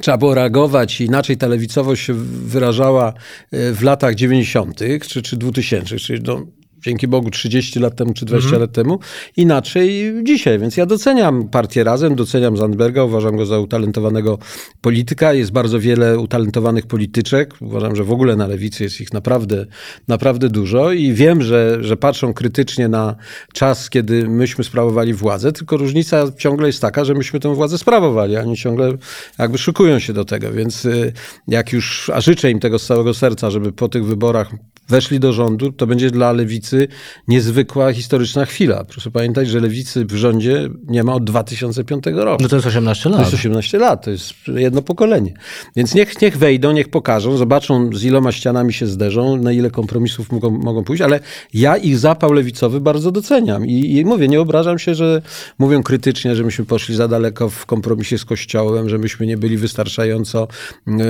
trzeba 0.00 0.18
było 0.18 0.34
reagować, 0.34 1.00
inaczej 1.00 1.36
ta 1.36 1.46
lewicowość 1.46 2.02
się 2.02 2.14
wyrażała 2.46 3.08
e, 3.08 3.72
w 3.72 3.82
latach 3.82 4.14
90. 4.14 4.80
czy, 5.06 5.22
czy 5.22 5.36
2000, 5.36 5.96
czyli 5.96 6.20
do, 6.20 6.46
dzięki 6.82 7.08
Bogu 7.08 7.30
30 7.30 7.80
lat 7.80 7.96
temu 7.96 8.14
czy 8.14 8.24
20 8.24 8.46
mhm. 8.46 8.60
lat 8.62 8.72
temu, 8.72 8.98
inaczej 9.36 10.14
dzisiaj. 10.22 10.58
Więc 10.58 10.76
ja 10.76 10.86
doceniam 10.86 11.48
partię 11.48 11.84
Razem, 11.84 12.14
doceniam 12.14 12.56
Zandberga, 12.56 13.04
uważam 13.04 13.36
go 13.36 13.46
za 13.46 13.58
utalentowanego 13.58 14.38
polityka. 14.80 15.32
Jest 15.32 15.52
bardzo 15.52 15.80
wiele 15.80 16.18
utalentowanych 16.18 16.86
polityczek. 16.86 17.54
Uważam, 17.60 17.96
że 17.96 18.04
w 18.04 18.12
ogóle 18.12 18.36
na 18.36 18.46
lewicy 18.46 18.84
jest 18.84 19.00
ich 19.00 19.12
naprawdę, 19.12 19.66
naprawdę 20.08 20.48
dużo 20.48 20.92
i 20.92 21.12
wiem, 21.12 21.42
że, 21.42 21.78
że 21.80 21.96
patrzą 21.96 22.34
krytycznie 22.34 22.88
na 22.88 23.16
czas, 23.52 23.90
kiedy 23.90 24.28
myśmy 24.28 24.64
sprawowali 24.64 25.14
władzę, 25.14 25.52
tylko 25.52 25.76
różnica 25.76 26.32
ciągle 26.38 26.66
jest 26.66 26.80
taka, 26.80 27.04
że 27.04 27.14
myśmy 27.14 27.40
tę 27.40 27.54
władzę 27.54 27.78
sprawowali, 27.78 28.36
a 28.36 28.40
oni 28.40 28.56
ciągle 28.56 28.92
jakby 29.38 29.58
szykują 29.58 29.98
się 29.98 30.12
do 30.12 30.24
tego, 30.24 30.52
więc 30.52 30.84
y, 30.84 31.12
jak 31.48 31.72
już, 31.72 32.10
a 32.14 32.20
życzę 32.20 32.50
im 32.50 32.60
tego 32.60 32.78
z 32.78 32.86
całego 32.86 33.14
serca, 33.14 33.50
żeby 33.50 33.72
po 33.72 33.88
tych 33.88 34.04
wyborach 34.04 34.50
weszli 34.88 35.20
do 35.20 35.32
rządu, 35.32 35.72
to 35.72 35.86
będzie 35.86 36.10
dla 36.10 36.32
lewicy 36.32 36.88
niezwykła 37.28 37.92
historyczna 37.92 38.44
chwila. 38.44 38.84
Proszę 38.84 39.10
pamiętać, 39.10 39.48
że 39.48 39.60
lewicy 39.60 40.04
w 40.04 40.14
rządzie 40.14 40.68
nie 40.86 41.04
ma 41.04 41.14
od 41.14 41.24
2005 41.24 42.04
roku. 42.14 42.42
No 42.42 42.48
to 42.48 42.56
jest 42.56 42.68
18 42.68 43.08
lat. 43.08 43.18
To 43.18 43.24
jest 43.24 43.34
18 43.34 43.78
lat, 43.78 44.04
to 44.04 44.10
jest 44.10 44.34
jedno 44.54 44.82
pokolenie. 44.82 45.34
Więc 45.76 45.94
niech, 45.94 46.22
niech 46.22 46.38
wejdą, 46.38 46.72
niech 46.72 46.88
pokażą, 46.88 47.36
zobaczą 47.36 47.90
z 47.94 48.04
iloma 48.04 48.32
ścianami 48.32 48.72
się 48.72 48.86
zderzą, 48.86 49.36
na 49.36 49.52
ile 49.52 49.70
kompromisów 49.70 50.32
mogą, 50.32 50.50
mogą 50.50 50.84
pójść, 50.84 51.02
ale 51.02 51.20
ja 51.54 51.76
ich 51.76 51.98
zapał 51.98 52.32
lewicowy 52.32 52.80
bardzo 52.80 53.12
doceniam. 53.12 53.66
I, 53.66 53.96
I 53.96 54.04
mówię, 54.04 54.28
nie 54.28 54.40
obrażam 54.40 54.78
się, 54.78 54.94
że 54.94 55.22
mówią 55.58 55.82
krytycznie, 55.82 56.36
że 56.36 56.44
myśmy 56.44 56.64
poszli 56.64 56.94
za 56.94 57.08
daleko 57.08 57.48
w 57.48 57.66
kompromisie 57.66 58.18
z 58.18 58.24
Kościołem, 58.24 58.88
że 58.88 58.98
myśmy 58.98 59.26
nie 59.26 59.36
byli 59.36 59.56
wystarczająco 59.56 60.48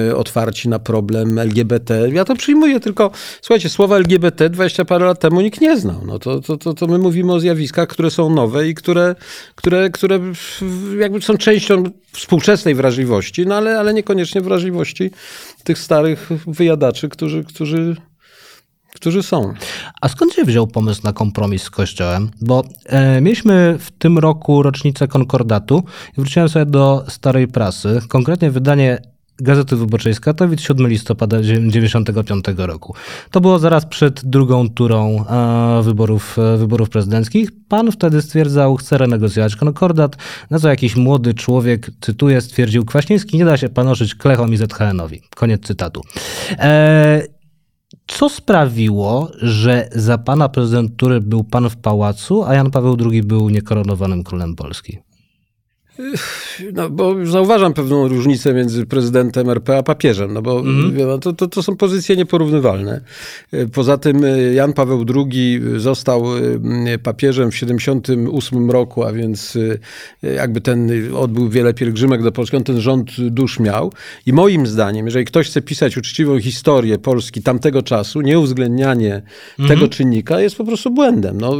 y, 0.08 0.16
otwarci 0.16 0.68
na 0.68 0.78
problem 0.78 1.38
LGBT. 1.38 2.08
Ja 2.12 2.24
to 2.24 2.36
przyjmuję, 2.36 2.80
tylko 2.80 3.10
słuchajcie, 3.42 3.68
słowa 3.72 3.96
LGBT 3.96 4.50
20 4.50 4.84
parę 4.84 5.06
lat 5.06 5.20
temu 5.20 5.40
nikt 5.40 5.60
nie 5.60 5.76
znał. 5.76 6.00
No 6.06 6.18
to, 6.18 6.40
to, 6.40 6.56
to, 6.56 6.74
to 6.74 6.86
my 6.86 6.98
mówimy 6.98 7.32
o 7.32 7.40
zjawiskach, 7.40 7.88
które 7.88 8.10
są 8.10 8.30
nowe 8.30 8.68
i 8.68 8.74
które, 8.74 9.14
które, 9.54 9.90
które 9.90 10.20
jakby 10.98 11.22
są 11.22 11.36
częścią 11.36 11.82
współczesnej 12.12 12.74
wrażliwości, 12.74 13.46
no 13.46 13.54
ale, 13.54 13.78
ale 13.78 13.94
niekoniecznie 13.94 14.40
wrażliwości 14.40 15.10
tych 15.64 15.78
starych 15.78 16.28
wyjadaczy, 16.46 17.08
którzy, 17.08 17.44
którzy 17.44 17.96
którzy 18.94 19.22
są. 19.22 19.54
A 20.00 20.08
skąd 20.08 20.32
się 20.32 20.44
wziął 20.44 20.66
pomysł 20.66 21.00
na 21.04 21.12
kompromis 21.12 21.62
z 21.62 21.70
Kościołem? 21.70 22.30
Bo 22.40 22.64
e, 22.86 23.20
mieliśmy 23.20 23.76
w 23.78 23.90
tym 23.90 24.18
roku 24.18 24.62
rocznicę 24.62 25.08
konkordatu 25.08 25.82
i 26.18 26.20
wróciłem 26.20 26.48
sobie 26.48 26.66
do 26.66 27.04
starej 27.08 27.48
prasy, 27.48 28.00
konkretnie 28.08 28.50
wydanie 28.50 29.11
Gazety 29.39 29.76
Wyborczej 29.76 30.14
z 30.14 30.20
Katowic 30.20 30.61
7 30.61 30.89
listopada 30.89 31.41
1995 31.41 32.45
roku. 32.57 32.95
To 33.30 33.41
było 33.41 33.59
zaraz 33.59 33.87
przed 33.87 34.24
drugą 34.24 34.68
turą 34.70 35.24
e, 35.26 35.83
wyborów, 35.83 36.39
e, 36.39 36.57
wyborów 36.57 36.91
prezydenckich. 36.91 37.51
Pan 37.68 37.93
wtedy 37.93 38.22
stwierdzał, 38.22 38.76
chce 38.76 38.99
renegocjować 38.99 39.57
konkordat, 39.57 40.16
na 40.51 40.59
co 40.59 40.68
jakiś 40.68 40.97
młody 40.97 41.35
człowiek, 41.35 41.91
cytuję, 42.01 42.41
stwierdził, 42.41 42.85
Kwaśniewski 42.85 43.39
nie 43.39 43.45
da 43.45 43.57
się 43.57 43.68
panoszyć 43.68 44.14
klechom 44.14 44.53
i 44.53 44.57
ZHN-owi. 44.57 45.22
Koniec 45.37 45.62
cytatu. 45.62 46.03
E, 46.51 47.22
co 48.07 48.28
sprawiło, 48.28 49.30
że 49.43 49.89
za 49.93 50.18
pana 50.18 50.49
prezydentury 50.49 51.20
był 51.20 51.45
pan 51.45 51.70
w 51.70 51.76
pałacu, 51.76 52.45
a 52.45 52.55
Jan 52.55 52.70
Paweł 52.70 52.97
II 53.11 53.22
był 53.22 53.51
niekoronowanym 53.51 54.24
królem 54.24 54.57
Polski? 54.57 54.99
No, 56.72 56.90
bo 56.90 57.26
zauważam 57.26 57.74
pewną 57.74 58.09
różnicę 58.09 58.55
między 58.55 58.86
prezydentem 58.86 59.51
RP 59.51 59.78
a 59.78 59.82
papieżem, 59.82 60.32
no 60.32 60.43
bo 60.43 60.61
mm. 60.61 61.20
to, 61.20 61.32
to, 61.32 61.49
to, 61.49 61.62
są 61.62 61.76
pozycje 61.76 62.16
nieporównywalne. 62.16 63.01
Poza 63.72 63.99
tym 63.99 64.24
e, 64.24 64.55
Jan 64.55 64.72
Paweł 64.72 65.05
II 65.14 65.61
został 65.76 66.24
e, 66.86 66.99
papieżem 66.99 67.51
w 67.51 67.57
78 67.57 68.70
roku, 68.70 69.05
a 69.05 69.12
więc 69.12 69.59
e, 70.22 70.34
jakby 70.34 70.61
ten 70.61 70.90
odbył 71.14 71.49
wiele 71.49 71.74
pielgrzymek 71.74 72.22
do 72.22 72.32
Polski, 72.32 72.57
on 72.57 72.64
ten 72.64 72.80
rząd 72.80 73.20
dusz 73.20 73.61
miał. 73.61 73.93
I 74.26 74.32
moim 74.32 74.66
zdaniem, 74.66 75.07
jeżeli 75.07 75.24
ktoś 75.24 75.47
chce 75.47 75.62
pisać 75.62 75.97
uczciwą 75.97 76.40
historię 76.40 76.99
Polski 76.99 77.43
tamtego 77.43 77.82
czasu, 77.82 78.20
nieuwzględnianie 78.20 79.22
mm. 79.59 79.68
tego 79.68 79.88
czynnika 79.88 80.40
jest 80.40 80.57
po 80.57 80.64
prostu 80.64 80.90
błędem. 80.90 81.40
No, 81.40 81.57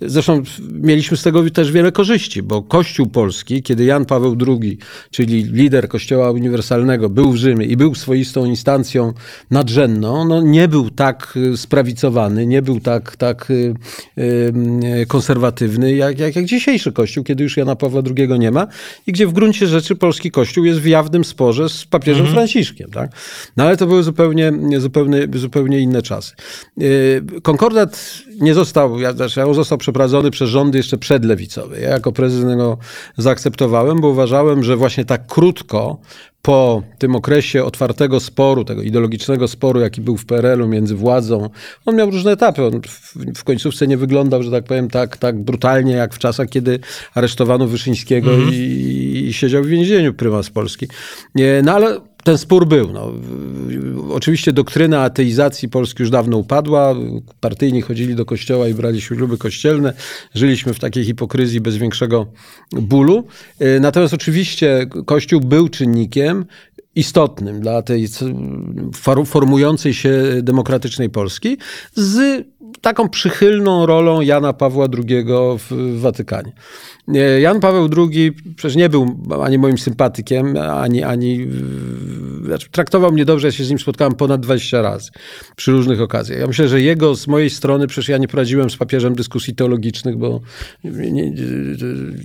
zresztą 0.00 0.42
mieliśmy 0.72 1.16
z 1.16 1.22
tego 1.22 1.50
też 1.50 1.72
wiele 1.72 1.92
korzyści, 1.92 2.42
bo 2.42 2.62
Kościół 2.62 2.99
Polski, 3.06 3.62
kiedy 3.62 3.84
Jan 3.84 4.04
Paweł 4.04 4.36
II, 4.46 4.78
czyli 5.10 5.42
lider 5.44 5.88
Kościoła 5.88 6.30
Uniwersalnego, 6.30 7.08
był 7.08 7.32
w 7.32 7.36
Rzymie 7.36 7.66
i 7.66 7.76
był 7.76 7.94
swoistą 7.94 8.44
instancją 8.44 9.12
nadrzędną, 9.50 10.24
no 10.24 10.42
nie 10.42 10.68
był 10.68 10.90
tak 10.90 11.34
y, 11.36 11.56
sprawicowany, 11.56 12.46
nie 12.46 12.62
był 12.62 12.80
tak, 12.80 13.16
tak 13.16 13.50
y, 13.50 13.74
y, 14.18 15.06
konserwatywny 15.06 15.94
jak, 15.94 16.18
jak, 16.18 16.36
jak 16.36 16.44
dzisiejszy 16.44 16.92
Kościół, 16.92 17.24
kiedy 17.24 17.42
już 17.44 17.56
Jana 17.56 17.76
Pawła 17.76 18.02
II 18.16 18.38
nie 18.38 18.50
ma 18.50 18.66
i 19.06 19.12
gdzie 19.12 19.26
w 19.26 19.32
gruncie 19.32 19.66
rzeczy 19.66 19.96
polski 19.96 20.30
Kościół 20.30 20.64
jest 20.64 20.80
w 20.80 20.86
jawnym 20.86 21.24
sporze 21.24 21.68
z 21.68 21.84
papieżem 21.84 22.26
mhm. 22.26 22.34
Franciszkiem. 22.34 22.90
Tak? 22.90 23.10
No 23.56 23.64
ale 23.64 23.76
to 23.76 23.86
były 23.86 24.02
zupełnie, 24.02 24.52
zupełnie, 24.78 25.28
zupełnie 25.34 25.78
inne 25.78 26.02
czasy. 26.02 26.32
Konkordat 27.42 28.22
nie 28.40 28.54
został, 28.54 28.98
znaczy 29.14 29.44
on 29.44 29.54
został 29.54 29.78
przeprowadzony 29.78 30.30
przez 30.30 30.50
rządy 30.50 30.78
jeszcze 30.78 30.98
przedlewicowe. 30.98 31.80
Ja 31.80 31.90
jako 31.90 32.12
prezydent 32.12 32.62
zaakceptowałem, 33.18 34.00
bo 34.00 34.08
uważałem, 34.08 34.64
że 34.64 34.76
właśnie 34.76 35.04
tak 35.04 35.26
krótko 35.26 35.98
po 36.42 36.82
tym 36.98 37.16
okresie 37.16 37.64
otwartego 37.64 38.20
sporu, 38.20 38.64
tego 38.64 38.82
ideologicznego 38.82 39.48
sporu, 39.48 39.80
jaki 39.80 40.00
był 40.00 40.16
w 40.16 40.26
PRL-u 40.26 40.68
między 40.68 40.94
władzą, 40.94 41.50
on 41.86 41.96
miał 41.96 42.10
różne 42.10 42.32
etapy. 42.32 42.64
On 42.64 42.80
w, 42.82 43.14
w 43.38 43.44
końcówce 43.44 43.86
nie 43.86 43.96
wyglądał, 43.96 44.42
że 44.42 44.50
tak 44.50 44.64
powiem, 44.64 44.90
tak, 44.90 45.16
tak 45.16 45.38
brutalnie, 45.38 45.92
jak 45.92 46.14
w 46.14 46.18
czasach, 46.18 46.48
kiedy 46.48 46.78
aresztowano 47.14 47.66
Wyszyńskiego 47.66 48.34
mm 48.34 48.46
-hmm. 48.46 48.54
i, 48.54 49.26
i, 49.28 49.32
siedział 49.32 49.62
w 49.62 49.66
więzieniu 49.66 50.14
prymas 50.14 50.50
Polski. 50.50 50.88
No 51.62 51.72
ale 51.72 52.00
ten 52.24 52.38
spór 52.38 52.66
był. 52.66 52.92
No. 52.92 53.12
Oczywiście 54.10 54.52
doktryna 54.52 55.02
ateizacji 55.02 55.68
Polski 55.68 56.02
już 56.02 56.10
dawno 56.10 56.36
upadła. 56.36 56.94
Partyjni 57.40 57.82
chodzili 57.82 58.14
do 58.14 58.24
kościoła 58.24 58.68
i 58.68 58.74
brali 58.74 59.00
śluby 59.00 59.38
kościelne. 59.38 59.92
Żyliśmy 60.34 60.74
w 60.74 60.78
takiej 60.78 61.04
hipokryzji 61.04 61.60
bez 61.60 61.76
większego 61.76 62.26
bólu. 62.72 63.26
E, 63.58 63.80
natomiast 63.80 64.14
oczywiście 64.14 64.86
Kościół 65.06 65.40
był 65.40 65.68
czynnikiem 65.68 66.44
istotnym 66.94 67.60
dla 67.60 67.82
tej 67.82 68.08
formującej 69.26 69.94
się 69.94 70.22
demokratycznej 70.42 71.10
Polski 71.10 71.58
z 71.94 72.44
taką 72.80 73.08
przychylną 73.08 73.86
rolą 73.86 74.20
Jana 74.20 74.52
Pawła 74.52 74.86
II 75.08 75.24
w 75.58 76.00
Watykanie. 76.00 76.52
Jan 77.40 77.60
Paweł 77.60 77.88
II 77.96 78.32
przecież 78.56 78.76
nie 78.76 78.88
był 78.88 79.16
ani 79.42 79.58
moim 79.58 79.78
sympatykiem, 79.78 80.56
ani, 80.56 81.02
ani 81.02 81.46
znaczy, 82.44 82.68
traktował 82.70 83.12
mnie 83.12 83.24
dobrze, 83.24 83.48
ja 83.48 83.52
się 83.52 83.64
z 83.64 83.70
nim 83.70 83.78
spotkałem 83.78 84.14
ponad 84.14 84.40
20 84.40 84.82
razy 84.82 85.10
przy 85.56 85.72
różnych 85.72 86.00
okazjach. 86.00 86.38
Ja 86.38 86.46
myślę, 86.46 86.68
że 86.68 86.80
jego 86.80 87.14
z 87.14 87.26
mojej 87.26 87.50
strony, 87.50 87.86
przecież 87.86 88.08
ja 88.08 88.18
nie 88.18 88.28
prowadziłem 88.28 88.70
z 88.70 88.76
papieżem 88.76 89.14
dyskusji 89.14 89.54
teologicznych, 89.54 90.16
bo 90.16 90.40
nie, 90.84 91.32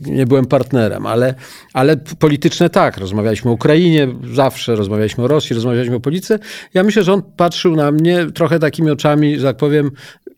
nie 0.06 0.26
byłem 0.26 0.46
partnerem, 0.46 1.06
ale, 1.06 1.36
ale 1.74 1.98
polityczne 1.98 2.70
tak. 2.70 2.98
Rozmawialiśmy 2.98 3.52
o 3.52 3.54
Ukrainie 3.54 4.08
zawsze, 4.34 4.76
rozmawialiśmy 4.76 5.24
o 5.24 5.28
Rosji, 5.28 5.54
rozmawialiśmy 5.54 5.96
o 5.96 6.00
polityce. 6.00 6.40
Ja 6.74 6.84
myślę, 6.84 7.04
że 7.04 7.14
on 7.14 7.22
patrzył 7.38 7.76
na 7.76 7.92
mnie 7.92 8.26
trochę 8.34 8.60
takimi 8.60 8.92
oczami, 8.92 9.40
że 9.40 9.48
tak 9.48 9.58
powiem, 9.58 9.92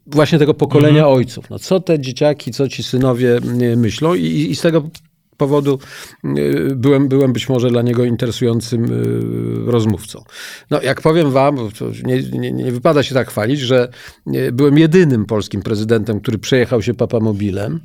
właśnie 0.08 0.40
tego 0.40 0.54
pokolenia 0.54 1.00
mhm. 1.02 1.18
ojców. 1.18 1.50
No, 1.50 1.60
co 1.60 1.80
te 1.80 2.00
dzieciaki, 2.00 2.52
co 2.52 2.70
ci 2.70 2.84
synowie 2.84 3.40
myślą 3.78 4.16
i, 4.16 4.26
i 4.26 4.56
z 4.56 4.62
tego 4.62 4.90
powodu 5.38 5.80
y, 6.26 6.76
byłem, 6.76 7.08
byłem 7.08 7.34
być 7.34 7.50
może 7.50 7.70
dla 7.70 7.82
niego 7.82 8.06
interesującym 8.06 8.86
y, 8.86 9.72
rozmówcą. 9.72 10.24
No, 10.72 10.82
jak 10.82 11.02
powiem 11.02 11.32
wam, 11.32 11.58
nie, 12.04 12.22
nie, 12.22 12.52
nie, 12.52 12.72
wypada 12.72 13.04
się 13.04 13.14
tak 13.14 13.28
chwalić, 13.30 13.60
że 13.60 13.90
y, 14.36 14.52
byłem 14.52 14.78
jedynym 14.78 15.26
polskim 15.26 15.62
prezydentem, 15.62 16.20
który 16.20 16.38
przejechał 16.38 16.82
się 16.82 16.94
papamobilem, 16.94 17.80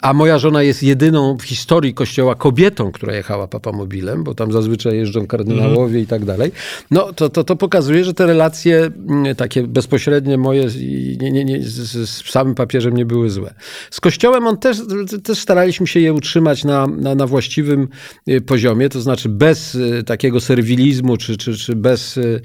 a 0.00 0.12
moja 0.12 0.38
żona 0.38 0.62
jest 0.62 0.82
jedyną 0.82 1.36
w 1.38 1.42
historii 1.42 1.94
kościoła 1.94 2.34
kobietą, 2.34 2.92
która 2.92 3.14
jechała 3.14 3.48
papamobilem, 3.48 4.24
bo 4.24 4.34
tam 4.34 4.52
zazwyczaj 4.52 4.96
jeżdżą 4.96 5.26
kardynałowie 5.26 6.00
i 6.00 6.06
tak 6.06 6.24
dalej. 6.24 6.52
No, 6.90 7.12
to, 7.12 7.28
to, 7.28 7.44
to 7.44 7.56
pokazuje, 7.56 8.04
że 8.04 8.14
te 8.14 8.26
relacje 8.26 8.90
mm, 9.08 9.34
takie 9.36 9.62
bezpośrednie 9.62 10.38
moje 10.38 10.68
nie, 11.20 11.44
nie, 11.44 11.62
z, 11.62 12.08
z 12.08 12.30
samym 12.30 12.54
papieżem 12.54 12.96
nie 12.96 13.06
były 13.06 13.30
złe. 13.30 13.54
Z 13.90 14.00
kościołem 14.00 14.46
on 14.46 14.56
też, 14.56 14.78
też 15.24 15.38
staraliśmy 15.38 15.86
się 15.86 16.00
je 16.00 16.12
utrzymać 16.12 16.64
na 16.64 16.83
na, 16.86 17.14
na, 17.14 17.26
właściwym 17.26 17.88
y, 18.28 18.40
poziomie, 18.40 18.88
to 18.88 19.00
znaczy 19.00 19.28
bez 19.28 19.74
y, 19.74 20.02
takiego 20.06 20.40
serwilizmu, 20.40 21.16
czy, 21.16 21.36
czy, 21.36 21.56
czy 21.56 21.76
bez 21.76 22.16
y, 22.16 22.40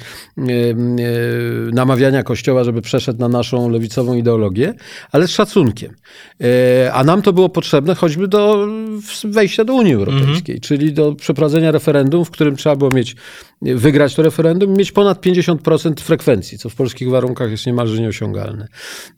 namawiania 1.73 2.23
Kościoła, 2.23 2.63
żeby 2.63 2.81
przeszedł 2.81 3.19
na 3.19 3.27
naszą 3.27 3.69
lewicową 3.69 4.15
ideologię, 4.15 4.73
ale 5.11 5.27
z 5.27 5.31
szacunkiem. 5.31 5.95
A 6.93 7.03
nam 7.03 7.21
to 7.21 7.33
było 7.33 7.49
potrzebne 7.49 7.95
choćby 7.95 8.27
do 8.27 8.67
wejścia 9.23 9.65
do 9.65 9.73
Unii 9.73 9.93
Europejskiej, 9.93 10.55
mhm. 10.55 10.59
czyli 10.59 10.93
do 10.93 11.15
przeprowadzenia 11.15 11.71
referendum, 11.71 12.25
w 12.25 12.31
którym 12.31 12.55
trzeba 12.55 12.75
było 12.75 12.89
mieć 12.95 13.15
wygrać 13.61 14.15
to 14.15 14.21
referendum 14.21 14.73
i 14.73 14.77
mieć 14.77 14.91
ponad 14.91 15.25
50% 15.25 15.99
frekwencji, 15.99 16.57
co 16.57 16.69
w 16.69 16.75
polskich 16.75 17.09
warunkach 17.09 17.51
jest 17.51 17.65
niemalże 17.65 18.01
nieosiągalne. 18.01 18.67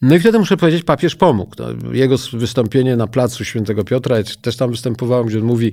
No 0.02 0.16
i 0.16 0.20
wtedy 0.20 0.40
muszę 0.40 0.58
powiedzieć, 0.58 0.84
papież 0.84 1.16
pomógł. 1.16 1.56
No, 1.60 1.94
jego 1.94 2.16
wystąpienie 2.34 2.96
na 2.96 3.08
placu 3.08 3.46
Świętego 3.46 3.84
Piotra, 3.84 4.16
też 4.42 4.58
tam 4.58 4.72
gdzie 5.24 5.40
on 5.40 5.46
mówi, 5.46 5.72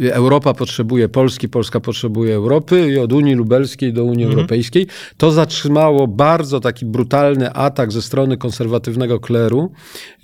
Europa 0.00 0.54
potrzebuje 0.54 1.08
Polski, 1.08 1.48
Polska 1.48 1.80
potrzebuje 1.80 2.34
Europy 2.34 2.92
i 2.92 2.98
od 2.98 3.12
Unii 3.12 3.34
Lubelskiej 3.34 3.92
do 3.92 4.04
Unii 4.04 4.24
mhm. 4.24 4.32
Europejskiej. 4.32 4.86
To 5.16 5.30
zatrzymało 5.30 6.06
bardzo 6.06 6.60
taki 6.60 6.86
brutalny 6.86 7.52
atak 7.52 7.92
ze 7.92 8.02
strony 8.02 8.36
konserwatywnego 8.36 9.20
kleru 9.20 9.72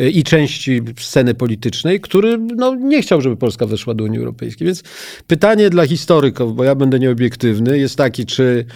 e, 0.01 0.09
i 0.09 0.23
części 0.23 0.81
sceny 0.99 1.35
politycznej, 1.35 2.01
który 2.01 2.39
no, 2.39 2.75
nie 2.75 3.03
chciał, 3.03 3.21
żeby 3.21 3.37
Polska 3.37 3.67
weszła 3.67 3.95
do 3.95 4.05
Unii 4.05 4.19
Europejskiej. 4.19 4.67
Więc 4.67 4.83
pytanie 5.27 5.71
dla 5.71 5.87
historyków, 5.87 6.57
bo 6.57 6.65
ja 6.65 6.75
będę 6.75 6.99
nieobiektywny, 6.99 7.79
jest 7.79 7.97
taki, 7.97 8.27
czy 8.27 8.67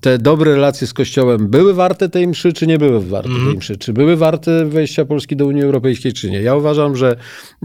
te 0.00 0.18
dobre 0.18 0.54
relacje 0.54 0.86
z 0.86 0.92
Kościołem 0.92 1.48
były 1.48 1.74
warte 1.74 2.08
tej 2.08 2.26
mszy, 2.26 2.52
czy 2.52 2.66
nie 2.66 2.78
były 2.78 3.00
warte 3.00 3.30
mm. 3.30 3.46
tej 3.46 3.56
mszy? 3.56 3.76
Czy 3.76 3.92
były 3.92 4.16
warte 4.16 4.64
wejścia 4.64 5.04
Polski 5.04 5.36
do 5.36 5.46
Unii 5.46 5.62
Europejskiej, 5.62 6.12
czy 6.12 6.30
nie? 6.30 6.42
Ja 6.42 6.54
uważam, 6.54 6.96
że 6.96 7.16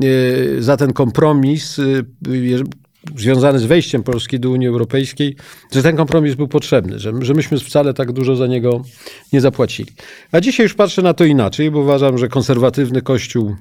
e, 0.01 0.61
za 0.61 0.77
ten 0.77 0.93
kompromis 0.93 1.79
e, 1.79 1.83
związany 3.15 3.59
z 3.59 3.65
wejściem 3.65 4.03
Polski 4.03 4.39
do 4.39 4.49
Unii 4.49 4.67
Europejskiej, 4.67 5.35
że 5.71 5.83
ten 5.83 5.95
kompromis 5.95 6.35
był 6.35 6.47
potrzebny, 6.47 6.99
że, 6.99 7.13
że 7.21 7.33
myśmy 7.33 7.59
wcale 7.59 7.93
tak 7.93 8.11
dużo 8.11 8.35
za 8.35 8.47
niego 8.47 8.81
nie 9.33 9.41
zapłacili. 9.41 9.91
A 10.31 10.41
dzisiaj 10.41 10.63
już 10.63 10.73
patrzę 10.73 11.01
na 11.01 11.13
to 11.13 11.23
inaczej, 11.25 11.71
bo 11.71 11.79
uważam, 11.79 12.17
że 12.17 12.27
konserwatywny 12.27 13.01
Kościół 13.01 13.55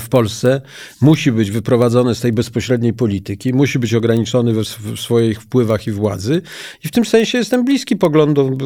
w 0.00 0.08
Polsce 0.08 0.60
musi 1.00 1.32
być 1.32 1.50
wyprowadzony 1.50 2.14
z 2.14 2.20
tej 2.20 2.32
bezpośredniej 2.32 2.92
polityki, 2.92 3.54
musi 3.54 3.78
być 3.78 3.94
ograniczony 3.94 4.52
w, 4.52 4.64
w 4.64 5.00
swoich 5.00 5.42
wpływach 5.42 5.86
i 5.86 5.92
władzy. 5.92 6.42
I 6.84 6.88
w 6.88 6.90
tym 6.90 7.04
sensie 7.04 7.38
jestem 7.38 7.64
bliski 7.64 7.96
poglądom 7.96 8.58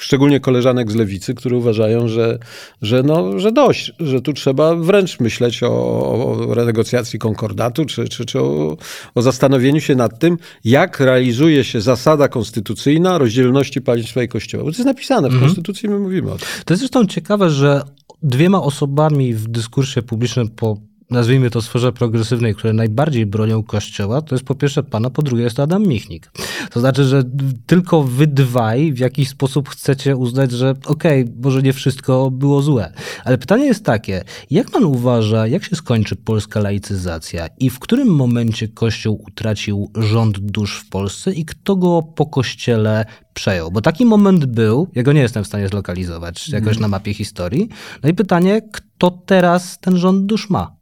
szczególnie 0.00 0.40
koleżanek 0.40 0.90
z 0.90 0.94
lewicy, 0.94 1.34
które 1.34 1.56
uważają, 1.56 2.08
że, 2.08 2.38
że, 2.82 3.02
no, 3.02 3.38
że 3.38 3.52
dość, 3.52 3.92
że 4.00 4.20
tu 4.20 4.32
trzeba 4.32 4.74
wręcz 4.74 5.20
myśleć 5.20 5.62
o, 5.62 5.68
o 5.68 6.54
renegocjacji 6.54 7.18
konkordatu, 7.18 7.84
czy, 7.84 8.08
czy, 8.08 8.24
czy 8.24 8.40
o, 8.40 8.76
o 9.14 9.22
zastanowieniu 9.22 9.80
się 9.80 9.94
nad 9.94 10.18
tym, 10.18 10.38
jak 10.64 11.00
realizuje 11.00 11.64
się 11.64 11.80
zasada 11.80 12.28
konstytucyjna 12.28 13.18
rozdzielności 13.18 13.80
państwa 13.80 14.22
i 14.22 14.28
kościoła. 14.28 14.64
Bo 14.64 14.70
to 14.70 14.76
jest 14.76 14.86
napisane 14.86 15.28
w 15.28 15.32
mhm. 15.32 15.44
konstytucji, 15.44 15.88
my 15.88 15.98
mówimy 15.98 16.32
o 16.32 16.38
tym. 16.38 16.48
To 16.64 16.74
jest 16.74 16.80
zresztą 16.80 17.06
ciekawe, 17.06 17.50
że 17.50 17.82
dwiema 18.26 18.62
osobami 18.62 19.34
w 19.34 19.48
dyskursie 19.48 20.02
publicznym 20.02 20.48
po 20.48 20.76
nazwijmy 21.10 21.50
to 21.50 21.62
sferze 21.62 21.92
progresywnej, 21.92 22.54
które 22.54 22.72
najbardziej 22.72 23.26
bronią 23.26 23.62
Kościoła, 23.62 24.22
to 24.22 24.34
jest 24.34 24.44
po 24.44 24.54
pierwsze 24.54 24.82
pana, 24.82 25.10
po 25.10 25.22
drugie 25.22 25.42
jest 25.42 25.56
to 25.56 25.62
Adam 25.62 25.82
Michnik. 25.82 26.30
To 26.70 26.80
znaczy, 26.80 27.04
że 27.04 27.22
tylko 27.66 28.02
wy 28.02 28.26
dwaj 28.26 28.92
w 28.92 28.98
jakiś 28.98 29.28
sposób 29.28 29.68
chcecie 29.68 30.16
uznać, 30.16 30.52
że 30.52 30.70
okej, 30.70 31.22
okay, 31.22 31.34
może 31.42 31.62
nie 31.62 31.72
wszystko 31.72 32.30
było 32.30 32.62
złe. 32.62 32.92
Ale 33.24 33.38
pytanie 33.38 33.64
jest 33.64 33.84
takie, 33.84 34.24
jak 34.50 34.70
pan 34.70 34.84
uważa, 34.84 35.46
jak 35.46 35.64
się 35.64 35.76
skończy 35.76 36.16
polska 36.16 36.60
laicyzacja 36.60 37.48
i 37.58 37.70
w 37.70 37.78
którym 37.78 38.08
momencie 38.08 38.68
Kościół 38.68 39.24
utracił 39.28 39.90
rząd 39.94 40.38
dusz 40.38 40.80
w 40.80 40.88
Polsce 40.88 41.32
i 41.32 41.44
kto 41.44 41.76
go 41.76 42.02
po 42.02 42.26
Kościele 42.26 43.04
przejął? 43.34 43.70
Bo 43.70 43.80
taki 43.80 44.04
moment 44.04 44.44
był, 44.44 44.88
ja 44.94 45.02
go 45.02 45.12
nie 45.12 45.20
jestem 45.20 45.44
w 45.44 45.46
stanie 45.46 45.68
zlokalizować 45.68 46.48
jakoś 46.48 46.76
mm. 46.76 46.80
na 46.80 46.88
mapie 46.88 47.14
historii. 47.14 47.68
No 48.02 48.08
i 48.08 48.14
pytanie, 48.14 48.62
kto 48.72 49.10
teraz 49.10 49.78
ten 49.80 49.96
rząd 49.96 50.26
dusz 50.26 50.50
ma? 50.50 50.75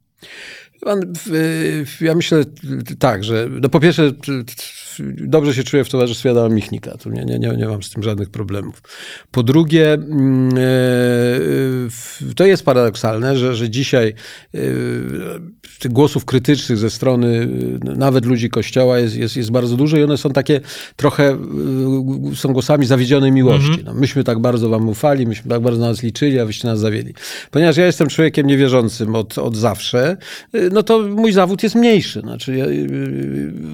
Ja 2.01 2.15
myślę 2.15 2.45
tak, 2.99 3.25
że 3.25 3.49
no 3.51 3.69
po 3.69 3.81
pierwsze 3.81 4.13
dobrze 5.17 5.55
się 5.55 5.65
czuję 5.65 5.85
w 5.85 5.89
towarzystwie 5.89 6.31
Adama 6.31 6.55
Michnika. 6.55 6.97
Tu 6.99 7.11
nie, 7.11 7.25
nie, 7.25 7.39
nie, 7.39 7.49
nie 7.49 7.67
mam 7.67 7.83
z 7.83 7.91
tym 7.91 8.03
żadnych 8.03 8.31
problemów. 8.31 8.83
Po 9.31 9.43
drugie, 9.43 9.93
mm, 9.93 10.49
e, 10.59 12.35
to 12.37 12.47
jest 12.47 12.65
paradoksalne, 12.65 13.37
że, 13.37 13.55
że 13.55 13.71
dzisiaj 13.71 14.15
e, 14.55 14.59
tych 15.79 15.93
głosów 15.93 16.25
krytycznych 16.25 16.79
ze 16.79 16.91
strony 16.91 17.49
e, 17.87 17.95
nawet 17.97 18.27
ludzi 18.27 18.51
Kościoła 18.51 18.99
jest, 18.99 19.17
jest, 19.17 19.37
jest 19.37 19.51
bardzo 19.51 19.77
dużo 19.77 19.97
i 19.97 20.03
one 20.03 20.17
są 20.17 20.31
takie 20.31 20.61
trochę, 20.97 21.39
są 22.35 22.53
głosami 22.53 22.87
zawiedzionej 22.87 23.33
miłości. 23.33 23.69
Mhm. 23.69 23.87
No, 23.87 23.95
myśmy 23.95 24.25
tak 24.25 24.39
bardzo 24.39 24.69
wam 24.69 24.89
ufali, 24.89 25.27
myśmy 25.27 25.51
tak 25.51 25.61
bardzo 25.61 25.81
na 25.81 25.89
nas 25.89 26.03
liczyli, 26.03 26.41
a 26.41 26.47
wyście 26.47 26.69
nas 26.69 26.81
zawiedli. 26.81 27.15
Ponieważ 27.51 27.77
ja 27.77 27.87
jestem 27.87 28.09
człowiekiem 28.09 28.47
niewierzącym 28.47 29.15
od, 29.15 29.39
od 29.39 29.57
zawsze, 29.57 30.17
no 30.73 30.83
to 30.83 31.03
mój 31.03 31.33
zawód 31.33 31.63
jest 31.63 31.75
mniejszy. 31.75 32.21
Znaczy, 32.21 32.67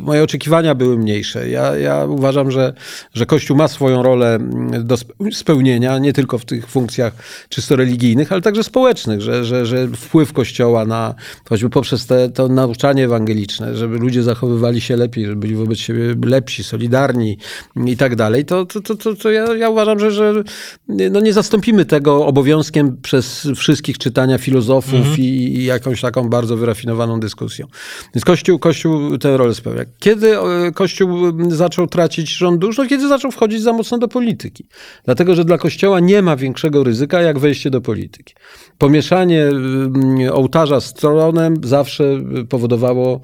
moje 0.03 0.23
oczekiwania 0.23 0.75
były 0.75 0.99
mniejsze 0.99 1.10
mniejsze. 1.11 1.49
Ja, 1.49 1.77
ja 1.77 2.05
uważam, 2.05 2.51
że, 2.51 2.73
że 3.15 3.27
Kościół 3.27 3.57
ma 3.57 3.69
swoją 3.69 4.03
rolę 4.03 4.39
do 4.81 4.97
spełnienia, 5.33 5.99
nie 5.99 6.13
tylko 6.13 6.39
w 6.39 6.45
tych 6.45 6.67
funkcjach 6.67 7.13
czysto 7.49 7.77
religijnych, 7.77 8.33
ale 8.33 8.43
także 8.43 8.65
społecznych, 8.65 9.21
że, 9.21 9.45
że, 9.45 9.67
że 9.67 9.89
wpływ 9.89 10.33
Kościoła 10.33 10.85
na, 10.85 11.15
choćby 11.49 11.71
poprzez 11.71 12.07
te, 12.07 12.29
to 12.29 12.49
nauczanie 12.49 13.05
ewangeliczne, 13.05 13.77
żeby 13.77 13.99
ludzie 13.99 14.23
zachowywali 14.23 14.81
się 14.81 14.97
lepiej, 14.97 15.27
żeby 15.27 15.37
byli 15.37 15.55
wobec 15.55 15.79
siebie 15.79 16.15
lepsi, 16.25 16.65
solidarni 16.65 17.39
i 17.87 17.97
tak 17.97 18.17
dalej, 18.17 18.45
to, 18.45 18.67
to, 18.67 18.81
to, 18.81 18.95
to, 18.95 19.15
to 19.15 19.31
ja, 19.31 19.57
ja 19.57 19.69
uważam, 19.71 19.99
że, 19.99 20.11
że 20.11 20.43
no 20.89 21.21
nie 21.21 21.33
zastąpimy 21.33 21.85
tego 21.85 22.27
obowiązkiem 22.27 22.97
przez 23.03 23.49
wszystkich 23.57 23.99
czytania 23.99 24.39
filozofów 24.39 24.95
mhm. 24.95 25.19
i, 25.19 25.23
i 25.23 25.65
jakąś 25.65 26.01
taką 26.01 26.29
bardzo 26.29 26.57
wyrafinowaną 26.57 27.21
dyskusją. 27.21 27.67
Więc 28.15 28.25
Kościół, 28.25 28.59
Kościół 28.59 29.19
tę 29.19 29.37
rolę 29.37 29.55
spełnia. 29.55 29.85
Kiedy 29.99 30.39
e, 30.39 30.73
Kościół 31.01 31.51
zaczął 31.51 31.87
tracić 31.87 32.37
rząd 32.37 32.61
dusz? 32.61 32.79
No 32.79 32.87
kiedy 32.87 33.09
zaczął 33.09 33.31
wchodzić 33.31 33.63
za 33.63 33.73
mocno 33.73 33.99
do 33.99 34.09
polityki. 34.09 34.65
Dlatego, 35.05 35.35
że 35.35 35.45
dla 35.45 35.59
Kościoła 35.59 36.01
nie 36.01 36.23
ma 36.23 36.37
większego 36.37 36.85
ryzyka, 36.85 37.21
jak 37.23 37.39
wejście 37.39 37.71
do 37.71 37.81
polityki. 37.81 38.35
Pomieszanie 38.79 39.49
ołtarza 40.33 40.81
z 40.81 40.95
tronem 40.95 41.55
zawsze 41.65 42.05
powodowało 42.49 43.21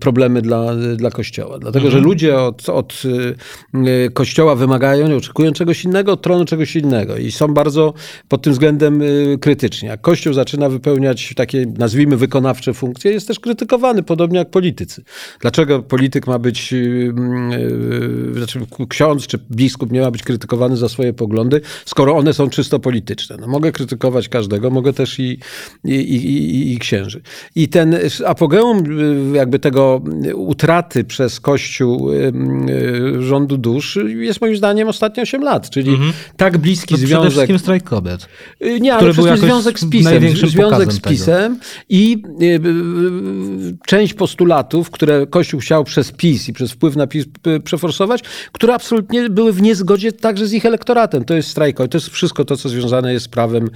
problemy 0.00 0.42
dla, 0.42 0.76
dla 0.96 1.10
Kościoła. 1.10 1.58
Dlatego, 1.58 1.86
mhm. 1.86 2.02
że 2.02 2.08
ludzie 2.08 2.38
od, 2.38 2.68
od 2.68 3.02
e, 3.74 4.10
Kościoła 4.10 4.54
wymagają, 4.54 5.16
oczekują 5.16 5.52
czegoś 5.52 5.84
innego, 5.84 6.12
od 6.12 6.22
tronu 6.22 6.44
czegoś 6.44 6.76
innego 6.76 7.16
i 7.16 7.32
są 7.32 7.54
bardzo 7.54 7.94
pod 8.28 8.42
tym 8.42 8.52
względem 8.52 9.02
krytyczni. 9.40 9.88
Jak 9.88 10.00
Kościół 10.00 10.32
zaczyna 10.32 10.68
wypełniać 10.68 11.32
takie, 11.36 11.66
nazwijmy, 11.78 12.16
wykonawcze 12.16 12.74
funkcje, 12.74 13.12
jest 13.12 13.28
też 13.28 13.40
krytykowany, 13.40 14.02
podobnie 14.02 14.38
jak 14.38 14.50
politycy. 14.50 15.04
Dlaczego 15.40 15.82
polityk 15.82 16.26
ma 16.26 16.38
być, 16.38 16.74
znaczy 18.32 18.60
ksiądz 18.88 19.26
czy 19.26 19.38
biskup 19.50 19.92
nie 19.92 20.00
ma 20.00 20.10
być 20.10 20.22
krytykowany 20.22 20.76
za 20.76 20.88
swoje 20.88 21.12
poglądy, 21.12 21.60
skoro 21.84 22.16
one 22.16 22.34
są 22.34 22.50
czysto 22.50 22.78
polityczne? 22.78 23.36
No, 23.40 23.46
mogę 23.46 23.72
krytykować 23.72 24.28
każdego, 24.28 24.70
mogę 24.70 24.92
też 24.92 25.18
i, 25.18 25.38
i, 25.84 25.94
i, 25.94 26.72
i 26.72 26.78
księży. 26.78 27.20
I 27.54 27.68
ten 27.68 27.98
apogeum 28.26 29.00
y, 29.32 29.36
jakby 29.36 29.58
tego 29.58 30.02
utraty 30.34 31.04
przez 31.04 31.40
Kościół 31.40 32.12
yy, 32.12 33.22
rządu 33.22 33.58
dusz 33.58 33.98
jest 34.16 34.40
moim 34.40 34.56
zdaniem 34.56 34.88
ostatnie 34.88 35.22
8 35.22 35.42
lat, 35.42 35.70
czyli 35.70 35.90
mhm. 35.90 36.12
tak 36.36 36.58
bliski 36.58 36.94
to 36.94 37.00
związek... 37.00 37.18
Przede 37.18 37.30
wszystkim 37.30 37.58
strajk 37.58 37.84
kobiet. 37.84 38.28
Y, 38.62 38.80
nie, 38.80 38.94
ale 38.94 39.12
przede 39.12 39.36
związek 39.36 39.80
z 39.80 39.90
PiSem. 39.90 40.36
Związek 40.36 40.92
z 40.92 41.00
PiSem 41.00 41.58
i 41.88 42.22
y, 42.42 43.76
część 43.86 44.14
postulatów, 44.14 44.90
które 44.90 45.26
Kościół 45.26 45.60
chciał 45.60 45.84
przez 45.84 46.12
PiS 46.12 46.48
i 46.48 46.52
przez 46.52 46.75
wpływ 46.76 46.96
na 46.96 47.06
PiS 47.06 47.24
przeforsować, 47.64 48.22
które 48.52 48.74
absolutnie 48.74 49.30
były 49.30 49.52
w 49.52 49.62
niezgodzie 49.62 50.12
także 50.12 50.46
z 50.46 50.52
ich 50.52 50.66
elektoratem. 50.66 51.24
To 51.24 51.34
jest 51.34 51.48
strajk, 51.48 51.76
to 51.76 51.88
jest 51.94 52.08
wszystko 52.08 52.44
to, 52.44 52.56
co 52.56 52.68
związane 52.68 53.12
jest 53.12 53.26
z 53.26 53.28
prawem 53.28 53.70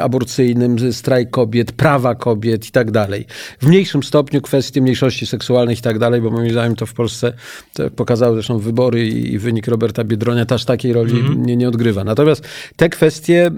aborcyjnym, 0.00 0.92
strajk 0.92 1.30
kobiet, 1.30 1.72
prawa 1.72 2.14
kobiet 2.14 2.68
i 2.68 2.70
tak 2.70 2.90
dalej. 2.90 3.26
W 3.60 3.66
mniejszym 3.66 4.02
stopniu 4.02 4.40
kwestie 4.40 4.82
mniejszości 4.82 5.26
seksualnych 5.26 5.78
i 5.78 5.82
tak 5.82 5.98
dalej, 5.98 6.20
bo 6.20 6.30
moim 6.30 6.50
zdaniem 6.50 6.76
to 6.76 6.86
w 6.86 6.94
Polsce, 6.94 7.32
to 7.74 7.90
pokazały 7.90 8.34
zresztą 8.34 8.58
wybory 8.58 9.08
i 9.08 9.38
wynik 9.38 9.66
Roberta 9.66 10.04
Biedronia, 10.04 10.46
też 10.46 10.64
takiej 10.64 10.92
roli 10.92 11.20
mm 11.20 11.26
-hmm. 11.26 11.46
nie, 11.46 11.56
nie 11.56 11.68
odgrywa. 11.68 12.04
Natomiast 12.04 12.44
te 12.76 12.88
kwestie, 12.88 13.50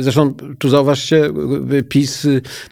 zresztą 0.00 0.34
tu 0.58 0.68
zauważcie, 0.68 1.30
PiS 1.88 2.26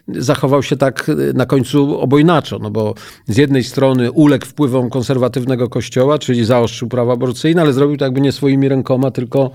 zachował 0.07 0.63
się 0.63 0.77
tak 0.77 1.11
na 1.33 1.45
końcu 1.45 1.99
obojnaczo, 1.99 2.59
no 2.59 2.71
bo 2.71 2.93
z 3.27 3.37
jednej 3.37 3.63
strony 3.63 4.11
uległ 4.11 4.45
wpływom 4.45 4.89
konserwatywnego 5.27 5.69
kościoła, 5.69 6.19
czyli 6.19 6.45
zaostrzył 6.45 6.87
prawa 6.87 7.13
aborcyjne, 7.13 7.61
ale 7.61 7.73
zrobił 7.73 7.97
to 7.97 8.05
jakby 8.05 8.21
nie 8.21 8.31
swoimi 8.31 8.69
rękoma, 8.69 9.11
tylko 9.11 9.51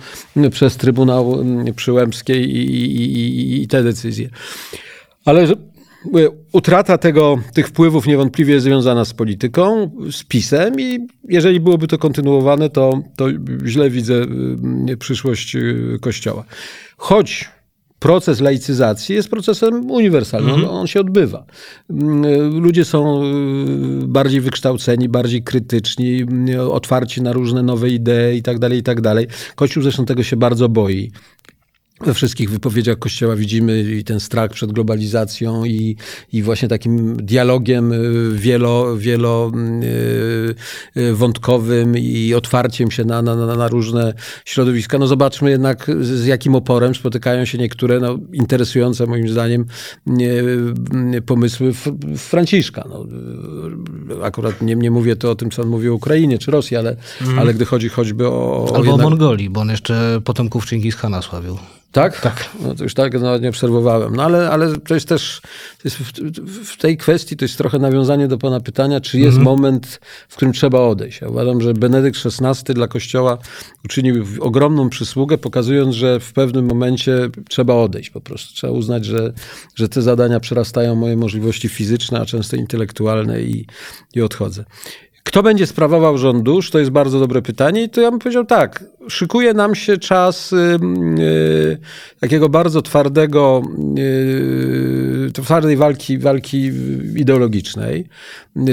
przez 0.51 0.77
Trybunał 0.77 1.41
mm, 1.41 1.75
Przyłębskiej 1.75 2.51
i, 2.51 2.85
i, 2.97 3.63
i 3.63 3.69
te 3.69 3.83
decyzje. 3.83 4.29
Ale 5.25 5.47
utrata 6.53 6.99
tego, 6.99 7.39
tych 7.55 7.69
wpływów 7.69 8.07
niewątpliwie 8.07 8.55
jest 8.55 8.65
związana 8.65 9.05
z 9.05 9.15
polityką, 9.15 9.91
z 10.11 10.25
PiSem 10.25 10.81
i 10.81 11.07
jeżeli 11.29 11.61
byłoby 11.61 11.87
to 11.87 11.99
kontynuowane, 11.99 12.71
to, 12.71 13.03
to 13.17 13.27
źle 13.67 13.91
widzę 13.91 14.15
mm, 14.15 14.99
przyszłość 14.99 15.57
y, 15.57 15.99
Kościoła. 16.01 16.45
Choć 16.97 17.51
proces 18.03 18.41
laicyzacji 18.41 19.15
jest 19.15 19.29
procesem 19.29 19.91
uniwersalnym, 19.91 20.55
mhm. 20.55 20.71
on 20.71 20.87
się 20.87 21.01
odbywa. 21.01 21.45
Mm, 21.91 22.59
ludzie 22.59 22.85
są 22.85 23.25
y, 23.25 24.07
bardziej 24.07 24.41
wykształceni, 24.41 25.09
bardziej 25.09 25.43
krytyczni, 25.43 26.27
y, 26.51 26.63
otwarci 26.63 27.23
na 27.23 27.33
różne 27.33 27.63
nowe 27.63 27.91
idee 27.91 28.37
i 28.37 28.43
tak 28.43 28.59
dalej, 28.59 28.79
i 28.79 28.83
tak 28.83 29.01
dalej. 29.01 29.27
Kościół 29.55 29.83
zresztą 29.83 30.05
tego 30.05 30.23
się 30.23 30.37
bardzo 30.37 30.69
boi 30.69 31.11
we 32.07 32.15
wszystkich 32.15 32.51
wypowiedziach 32.51 32.99
Kościoła 32.99 33.37
widzimy 33.37 33.83
i 33.83 34.05
ten 34.05 34.21
strach 34.21 34.51
przed 34.51 34.73
globalizacją 34.73 35.65
i, 35.65 35.97
i 36.33 36.43
właśnie 36.43 36.69
takim 36.69 37.17
dialogiem 37.17 37.93
y, 37.93 38.31
wielo, 38.33 38.97
wielo 38.97 39.53
y, 40.97 41.01
y, 41.01 42.01
i 42.01 42.35
otwarciem 42.35 42.91
się 42.91 43.05
na, 43.05 43.23
na, 43.23 43.37
na 43.37 43.69
różne 43.69 44.15
środowiska. 44.45 44.99
No 44.99 45.07
zobaczmy 45.07 45.51
jednak 45.51 45.91
z 46.01 46.27
jakim 46.27 46.55
oporem 46.55 46.95
spotykają 46.95 47.45
się 47.45 47.59
niektóre 47.59 48.01
no, 48.01 48.19
interesujące 48.33 49.07
moim 49.07 49.29
zdaniem 49.29 49.65
pomysły 51.27 51.73
Franciszka. 52.17 52.85
No, 52.89 53.07
akurat 54.23 54.63
nie, 54.63 54.75
nie 54.75 54.91
mówię 54.91 55.17
to 55.17 55.31
o 55.31 55.35
tym, 55.35 55.51
co 55.51 55.63
on 55.63 55.69
mówi 55.69 55.89
o 55.89 55.95
Ukrainie 55.95 56.39
czy 56.39 56.51
Rosji, 56.51 56.77
ale, 56.77 56.97
mm. 57.21 57.39
ale 57.39 57.55
gdy 57.55 57.65
chodzi 57.65 57.89
choćby 57.89 58.29
o... 58.29 58.65
Albo 58.67 58.79
o, 58.79 58.85
jednak... 58.85 59.07
o 59.07 59.11
Mongolii, 59.11 59.51
bo 59.51 59.61
on 59.61 59.71
jeszcze 59.71 60.21
potomków 60.25 60.67
Chingis-Hana 60.67 61.23
sławił. 61.23 61.59
Tak? 61.93 62.21
Tak. 62.21 62.51
No 62.61 62.75
to 62.75 62.85
już 62.85 62.95
tak 62.95 63.21
nawet 63.21 63.43
nie 63.43 63.49
obserwowałem. 63.49 64.17
No 64.17 64.23
ale, 64.23 64.51
ale 64.51 64.77
to 64.77 64.95
jest 64.95 65.09
też 65.09 65.41
to 65.83 65.83
jest 65.85 65.97
w, 65.97 66.13
w, 66.65 66.77
tej 66.77 66.97
kwestii 66.97 67.37
to 67.37 67.45
jest 67.45 67.59
trochę 67.59 67.79
nawiązanie 67.79 68.29
do 68.29 68.39
pana 68.39 68.61
pytania, 68.61 69.01
czy 69.01 69.19
jest 69.19 69.37
mm. 69.37 69.45
moment, 69.45 70.01
w 70.29 70.37
którym 70.37 70.53
trzeba 70.53 70.81
odejść. 70.81 71.21
Ja 71.21 71.29
uważam, 71.29 71.61
że 71.61 71.75
Benedykt 71.75 72.19
XVI 72.27 72.75
dla 72.75 72.89
Kościoła 72.89 73.39
uczynił 73.85 74.25
ogromną 74.41 74.89
przysługę, 74.89 75.39
pokazując, 75.39 75.95
że 75.95 76.21
w 76.21 76.33
pewnym 76.33 76.67
momencie 76.67 77.29
trzeba 77.49 77.75
odejść 77.75 78.11
po 78.11 78.21
prostu. 78.21 78.55
Trzeba 78.55 78.73
uznać, 78.73 79.05
że, 79.05 79.33
że 79.75 79.89
te 79.89 80.03
zadania 80.03 80.41
przerastają 80.41 80.95
moje 80.95 81.17
możliwości 81.17 81.69
fizyczne, 81.69 82.21
a 82.21 82.27
często 82.27 82.57
intelektualne 82.57 83.43
i, 83.43 83.67
i 84.15 84.23
odchodzę. 84.23 84.65
Kto 85.25 85.43
będzie 85.43 85.67
sprawował 85.67 86.19
rządusz? 86.19 86.71
To 86.71 86.79
jest 86.79 86.91
bardzo 86.91 87.21
dobre 87.21 87.43
pytanie 87.43 87.83
i 87.83 87.89
to 87.89 88.01
ja 88.01 88.11
bym 88.11 88.21
powiedział 88.21 88.45
tak. 88.45 88.85
Szykuje 89.09 89.55
nam 89.55 89.75
się 89.75 89.99
czas 89.99 90.55
yy, 91.19 91.79
takiego 92.21 92.49
bardzo 92.49 92.83
twardego, 92.83 93.63
yy, 93.97 95.31
twardej 95.33 95.77
walki, 95.77 96.19
walki 96.19 96.71
ideologicznej. 97.17 98.07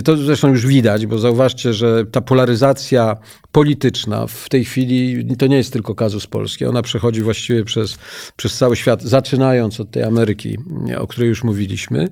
To 0.03 0.17
zresztą 0.17 0.49
już 0.49 0.67
widać, 0.67 1.05
bo 1.05 1.19
zauważcie, 1.19 1.73
że 1.73 2.05
ta 2.05 2.21
polaryzacja 2.21 3.17
polityczna 3.51 4.27
w 4.27 4.49
tej 4.49 4.65
chwili 4.65 5.25
to 5.37 5.47
nie 5.47 5.57
jest 5.57 5.73
tylko 5.73 5.95
kazus 5.95 6.27
polski. 6.27 6.65
Ona 6.65 6.81
przechodzi 6.81 7.21
właściwie 7.21 7.63
przez, 7.63 7.97
przez 8.35 8.57
cały 8.57 8.75
świat, 8.75 9.01
zaczynając 9.01 9.79
od 9.79 9.91
tej 9.91 10.03
Ameryki, 10.03 10.57
o 10.97 11.07
której 11.07 11.29
już 11.29 11.43
mówiliśmy. 11.43 12.07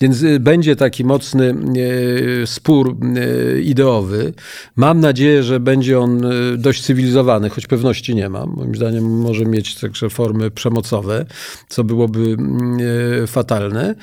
Więc 0.00 0.22
y, 0.22 0.40
będzie 0.40 0.76
taki 0.76 1.04
mocny 1.04 1.54
y, 1.76 2.46
spór 2.46 2.96
y, 3.16 3.62
ideowy. 3.62 4.32
Mam 4.76 5.00
nadzieję, 5.00 5.42
że 5.42 5.60
będzie 5.60 6.00
on 6.00 6.22
dość 6.58 6.82
cywilizowany, 6.82 7.50
choć 7.50 7.61
pewności 7.66 8.14
nie 8.14 8.28
mam. 8.28 8.54
Moim 8.56 8.74
zdaniem 8.74 9.20
może 9.20 9.44
mieć 9.44 9.74
także 9.74 10.10
formy 10.10 10.50
przemocowe, 10.50 11.26
co 11.68 11.84
byłoby 11.84 12.36
fatalne. 13.26 13.94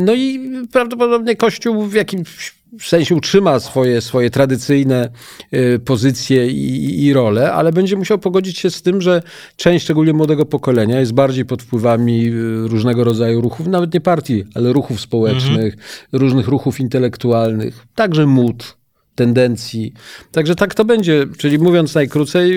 No 0.00 0.14
i 0.14 0.50
prawdopodobnie 0.72 1.36
Kościół 1.36 1.82
w 1.82 1.94
jakimś 1.94 2.58
w 2.78 2.86
sensie 2.86 3.14
utrzyma 3.14 3.60
swoje, 3.60 4.00
swoje 4.00 4.30
tradycyjne 4.30 5.08
y, 5.54 5.78
pozycje 5.84 6.46
i, 6.46 7.04
i 7.04 7.12
role, 7.12 7.52
ale 7.52 7.72
będzie 7.72 7.96
musiał 7.96 8.18
pogodzić 8.18 8.58
się 8.58 8.70
z 8.70 8.82
tym, 8.82 9.00
że 9.00 9.22
część, 9.56 9.84
szczególnie 9.84 10.12
młodego 10.12 10.46
pokolenia, 10.46 11.00
jest 11.00 11.12
bardziej 11.12 11.44
pod 11.44 11.62
wpływami 11.62 12.30
różnego 12.64 13.04
rodzaju 13.04 13.40
ruchów, 13.40 13.66
nawet 13.66 13.94
nie 13.94 14.00
partii, 14.00 14.44
ale 14.54 14.72
ruchów 14.72 15.00
społecznych, 15.00 15.74
mhm. 15.74 15.82
różnych 16.12 16.48
ruchów 16.48 16.80
intelektualnych, 16.80 17.86
także 17.94 18.26
mód, 18.26 18.77
tendencji. 19.18 19.92
Także 20.32 20.54
tak 20.54 20.74
to 20.74 20.84
będzie. 20.84 21.26
Czyli 21.38 21.58
mówiąc 21.58 21.94
najkrócej, 21.94 22.52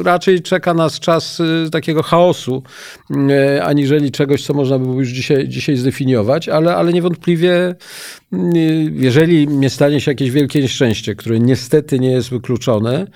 y, 0.00 0.02
raczej 0.02 0.42
czeka 0.42 0.74
nas 0.74 1.00
czas 1.00 1.40
y, 1.40 1.70
takiego 1.72 2.02
chaosu, 2.02 2.62
y, 3.10 3.62
aniżeli 3.62 4.10
czegoś, 4.10 4.44
co 4.44 4.54
można 4.54 4.78
by 4.78 4.84
było 4.84 5.00
już 5.00 5.08
dzisiaj, 5.08 5.48
dzisiaj 5.48 5.76
zdefiniować, 5.76 6.48
ale, 6.48 6.76
ale 6.76 6.92
niewątpliwie, 6.92 7.74
jeżeli 8.92 9.48
nie 9.48 9.70
stanie 9.70 10.00
się 10.00 10.10
jakieś 10.10 10.30
wielkie 10.30 10.62
nieszczęście, 10.62 11.14
które 11.14 11.40
niestety 11.40 11.98
nie 11.98 12.10
jest 12.10 12.30
wykluczone, 12.30 13.06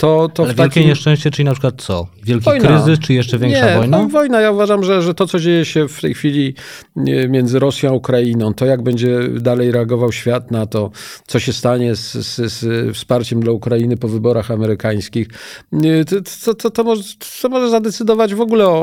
to, 0.00 0.28
to 0.34 0.42
Ale 0.42 0.54
wielkie 0.54 0.74
takim... 0.74 0.88
nieszczęście, 0.88 1.30
czyli 1.30 1.46
na 1.46 1.52
przykład 1.52 1.82
co? 1.82 2.06
Wielki 2.22 2.44
wojna. 2.44 2.68
kryzys, 2.68 2.98
czy 2.98 3.14
jeszcze 3.14 3.38
większa 3.38 3.70
nie, 3.70 3.76
wojna? 3.76 3.98
No, 3.98 4.08
wojna. 4.08 4.40
Ja 4.40 4.50
uważam, 4.50 4.84
że, 4.84 5.02
że 5.02 5.14
to, 5.14 5.26
co 5.26 5.40
dzieje 5.40 5.64
się 5.64 5.88
w 5.88 6.00
tej 6.00 6.14
chwili 6.14 6.54
między 7.28 7.58
Rosją 7.58 7.90
a 7.90 7.92
Ukrainą, 7.92 8.54
to 8.54 8.66
jak 8.66 8.82
będzie 8.82 9.18
dalej 9.40 9.72
reagował 9.72 10.12
świat 10.12 10.50
na 10.50 10.66
to, 10.66 10.90
co 11.26 11.38
się 11.38 11.52
stanie 11.52 11.96
z 11.96 12.09
z, 12.12 12.52
z, 12.52 12.96
wsparciem 12.96 13.40
dla 13.40 13.52
Ukrainy 13.52 13.96
po 13.96 14.08
wyborach 14.08 14.50
amerykańskich, 14.50 15.28
to, 16.44 16.54
to, 16.54 16.70
to, 16.70 16.84
może, 16.84 17.02
to 17.42 17.48
może 17.48 17.70
zadecydować 17.70 18.34
w 18.34 18.40
ogóle 18.40 18.66
o, 18.66 18.80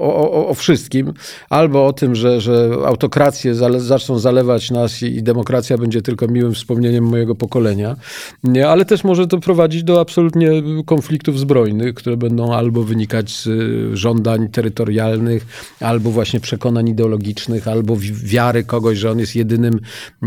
o, 0.00 0.30
o, 0.32 0.48
o 0.48 0.54
wszystkim. 0.54 1.12
Albo 1.50 1.86
o 1.86 1.92
tym, 1.92 2.14
że, 2.14 2.40
że 2.40 2.70
autokracje 2.86 3.54
zale, 3.54 3.80
zaczną 3.80 4.18
zalewać 4.18 4.70
nas 4.70 5.02
i, 5.02 5.06
i 5.06 5.22
demokracja 5.22 5.78
będzie 5.78 6.02
tylko 6.02 6.28
miłym 6.28 6.54
wspomnieniem 6.54 7.04
mojego 7.04 7.34
pokolenia, 7.34 7.96
nie, 8.44 8.68
ale 8.68 8.84
też 8.84 9.04
może 9.04 9.26
to 9.26 9.38
prowadzić 9.38 9.84
do 9.84 10.00
absolutnie 10.00 10.50
konfliktów 10.86 11.38
zbrojnych, 11.38 11.94
które 11.94 12.16
będą 12.16 12.52
albo 12.52 12.82
wynikać 12.82 13.30
z 13.30 13.48
żądań 13.94 14.48
terytorialnych, 14.48 15.46
albo 15.80 16.10
właśnie 16.10 16.40
przekonań 16.40 16.88
ideologicznych, 16.88 17.68
albo 17.68 17.96
wiary 18.24 18.64
kogoś, 18.64 18.98
że 18.98 19.10
on 19.10 19.18
jest 19.18 19.36
jedynym 19.36 19.80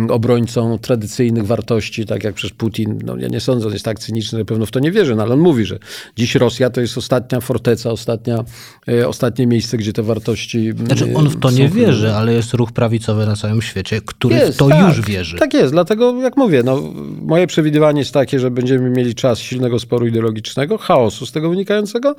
obrońcą 0.10 0.78
tradycyjnych 0.78 1.46
wartości, 1.46 1.59
tak 2.06 2.24
jak 2.24 2.36
przecież 2.36 2.58
Putin, 2.58 3.00
no 3.06 3.18
ja 3.18 3.28
nie 3.28 3.40
sądzę, 3.40 3.68
on 3.68 3.74
jest 3.74 3.86
tak 3.86 4.00
cyniczny, 4.00 4.40
że 4.40 4.46
pewno 4.46 4.66
w 4.66 4.72
to 4.72 4.80
nie 4.80 4.92
wierzy, 4.92 5.16
no 5.16 5.24
ale 5.24 5.34
on 5.34 5.40
mówi, 5.40 5.66
że 5.66 5.80
dziś 6.16 6.36
Rosja 6.36 6.70
to 6.70 6.82
jest 6.82 6.98
ostatnia 6.98 7.42
forteca, 7.42 7.92
ostatnia, 7.92 8.44
e, 8.88 9.08
ostatnie 9.08 9.48
miejsce, 9.48 9.78
gdzie 9.78 9.94
te 9.94 10.04
wartości 10.04 10.74
Znaczy 10.86 11.16
on 11.16 11.30
w 11.30 11.40
to 11.40 11.52
nie 11.52 11.70
wierzy, 11.70 12.14
ale 12.14 12.34
jest 12.34 12.54
ruch 12.54 12.72
prawicowy 12.72 13.26
na 13.26 13.36
całym 13.36 13.62
świecie, 13.62 14.02
który 14.06 14.36
jest, 14.36 14.54
w 14.54 14.58
to 14.58 14.68
tak, 14.68 14.88
już 14.88 15.06
wierzy. 15.06 15.38
Tak 15.38 15.54
jest, 15.54 15.74
dlatego 15.74 16.22
jak 16.22 16.38
mówię, 16.38 16.64
no, 16.64 16.82
moje 17.22 17.48
przewidywanie 17.48 18.00
jest 18.00 18.14
takie, 18.14 18.40
że 18.40 18.52
będziemy 18.52 18.90
mieli 18.90 19.16
czas 19.16 19.40
silnego 19.40 19.80
sporu 19.80 20.08
ideologicznego, 20.08 20.78
chaosu 20.78 21.26
z 21.26 21.32
tego 21.32 21.50
wynikającego 21.50 22.16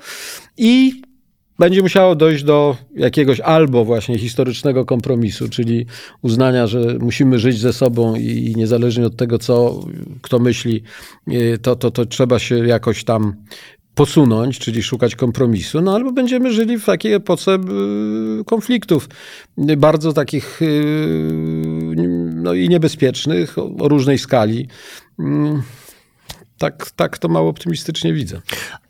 i 0.57 1.03
będzie 1.61 1.83
musiało 1.83 2.15
dojść 2.15 2.45
do 2.45 2.77
jakiegoś 2.95 3.41
albo 3.41 3.85
właśnie 3.85 4.19
historycznego 4.19 4.85
kompromisu, 4.85 5.49
czyli 5.49 5.87
uznania, 6.23 6.67
że 6.67 6.81
musimy 7.01 7.39
żyć 7.39 7.59
ze 7.59 7.73
sobą 7.73 8.15
i 8.15 8.53
niezależnie 8.57 9.07
od 9.07 9.17
tego, 9.17 9.39
co 9.39 9.85
kto 10.23 10.39
myśli, 10.39 10.83
y, 11.29 11.59
to, 11.63 11.77
to, 11.77 11.91
to 11.91 12.07
trzeba 12.07 12.39
się 12.39 12.67
jakoś 12.67 13.05
tam 13.05 13.35
posunąć, 13.95 14.59
czyli 14.59 14.83
szukać 14.83 15.17
kompromisu, 15.17 15.81
no 15.81 15.95
albo 15.95 16.13
będziemy 16.13 16.53
żyli 16.53 16.79
w 16.79 16.85
takiej 16.85 17.13
epoce 17.13 17.55
y, 18.41 18.45
konfliktów, 18.45 19.09
bardzo 19.57 20.13
takich 20.13 20.63
y, 20.63 21.95
no 22.35 22.55
i 22.55 22.69
niebezpiecznych, 22.69 23.59
o 23.59 23.89
różnej 23.89 24.19
skali. 24.19 24.69
Mm, 25.19 25.63
tak, 26.59 26.91
tak 26.91 27.19
to 27.19 27.29
mało 27.29 27.49
optymistycznie 27.49 28.13
widzę. 28.13 28.41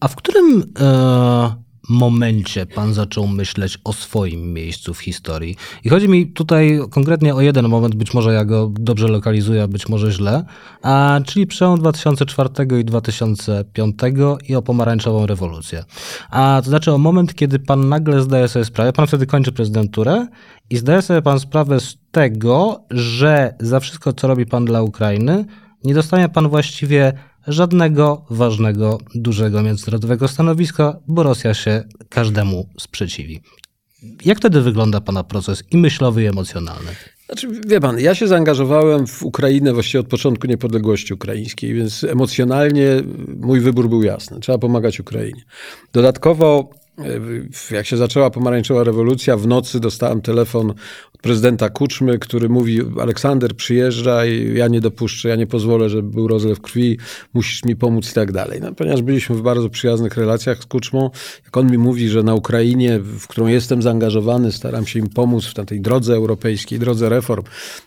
A 0.00 0.08
w 0.08 0.16
którym 0.16 0.72
e 0.80 1.69
momencie 1.90 2.66
pan 2.66 2.94
zaczął 2.94 3.26
myśleć 3.26 3.78
o 3.84 3.92
swoim 3.92 4.52
miejscu 4.52 4.94
w 4.94 4.98
historii? 4.98 5.56
I 5.84 5.88
chodzi 5.88 6.08
mi 6.08 6.26
tutaj 6.26 6.80
konkretnie 6.90 7.34
o 7.34 7.40
jeden 7.40 7.68
moment, 7.68 7.94
być 7.94 8.14
może 8.14 8.32
ja 8.32 8.44
go 8.44 8.72
dobrze 8.74 9.08
lokalizuję, 9.08 9.62
a 9.62 9.68
być 9.68 9.88
może 9.88 10.12
źle, 10.12 10.44
a, 10.82 11.20
czyli 11.26 11.46
przełom 11.46 11.80
2004 11.80 12.50
i 12.80 12.84
2005 12.84 13.94
i 14.48 14.54
o 14.54 14.62
pomarańczową 14.62 15.26
rewolucję. 15.26 15.84
A 16.30 16.60
to 16.64 16.70
znaczy 16.70 16.92
o 16.92 16.98
moment, 16.98 17.34
kiedy 17.34 17.58
pan 17.58 17.88
nagle 17.88 18.22
zdaje 18.22 18.48
sobie 18.48 18.64
sprawę, 18.64 18.92
pan 18.92 19.06
wtedy 19.06 19.26
kończy 19.26 19.52
prezydenturę 19.52 20.26
i 20.70 20.76
zdaje 20.76 21.02
sobie 21.02 21.22
pan 21.22 21.40
sprawę 21.40 21.80
z 21.80 21.96
tego, 22.10 22.84
że 22.90 23.54
za 23.60 23.80
wszystko, 23.80 24.12
co 24.12 24.28
robi 24.28 24.46
pan 24.46 24.64
dla 24.64 24.82
Ukrainy, 24.82 25.44
nie 25.84 25.94
dostanie 25.94 26.28
pan 26.28 26.48
właściwie 26.48 27.12
żadnego 27.46 28.24
ważnego, 28.30 28.98
dużego 29.14 29.62
międzynarodowego 29.62 30.28
stanowiska, 30.28 30.96
bo 31.08 31.22
Rosja 31.22 31.54
się 31.54 31.84
każdemu 32.08 32.68
sprzeciwi. 32.78 33.40
Jak 34.24 34.38
wtedy 34.38 34.60
wygląda 34.60 35.00
Pana 35.00 35.24
proces 35.24 35.64
i 35.70 35.76
myślowy, 35.76 36.22
i 36.22 36.26
emocjonalny? 36.26 36.90
Znaczy, 37.26 37.48
wie 37.66 37.80
pan, 37.80 38.00
ja 38.00 38.14
się 38.14 38.28
zaangażowałem 38.28 39.06
w 39.06 39.22
Ukrainę 39.22 39.72
właściwie 39.72 40.00
od 40.00 40.06
początku 40.06 40.46
niepodległości 40.46 41.14
ukraińskiej, 41.14 41.74
więc 41.74 42.04
emocjonalnie 42.04 43.02
mój 43.40 43.60
wybór 43.60 43.88
był 43.88 44.02
jasny. 44.02 44.40
Trzeba 44.40 44.58
pomagać 44.58 45.00
Ukrainie. 45.00 45.42
Dodatkowo 45.92 46.70
jak 47.70 47.86
się 47.86 47.96
zaczęła 47.96 48.30
pomarańczowa 48.30 48.84
rewolucja, 48.84 49.36
w 49.36 49.46
nocy 49.46 49.80
dostałem 49.80 50.22
telefon 50.22 50.74
prezydenta 51.22 51.70
Kuczmy, 51.70 52.18
który 52.18 52.48
mówi: 52.48 52.80
Aleksander, 53.00 53.56
przyjeżdżaj, 53.56 54.54
ja 54.54 54.68
nie 54.68 54.80
dopuszczę, 54.80 55.28
ja 55.28 55.36
nie 55.36 55.46
pozwolę, 55.46 55.88
żeby 55.88 56.10
był 56.10 56.28
rozlew 56.28 56.60
krwi, 56.60 56.98
musisz 57.34 57.64
mi 57.64 57.76
pomóc 57.76 58.10
i 58.10 58.14
tak 58.14 58.32
dalej. 58.32 58.60
No, 58.60 58.72
ponieważ 58.72 59.02
byliśmy 59.02 59.36
w 59.36 59.42
bardzo 59.42 59.68
przyjaznych 59.68 60.16
relacjach 60.16 60.62
z 60.62 60.66
Kuczmą, 60.66 61.10
jak 61.44 61.56
on 61.56 61.70
mi 61.70 61.78
mówi, 61.78 62.08
że 62.08 62.22
na 62.22 62.34
Ukrainie, 62.34 62.98
w 62.98 63.26
którą 63.26 63.46
jestem 63.46 63.82
zaangażowany, 63.82 64.52
staram 64.52 64.86
się 64.86 64.98
im 64.98 65.08
pomóc 65.08 65.46
w 65.46 65.54
tej 65.66 65.80
drodze 65.80 66.14
europejskiej, 66.14 66.78
drodze 66.78 67.08
reform, 67.08 67.44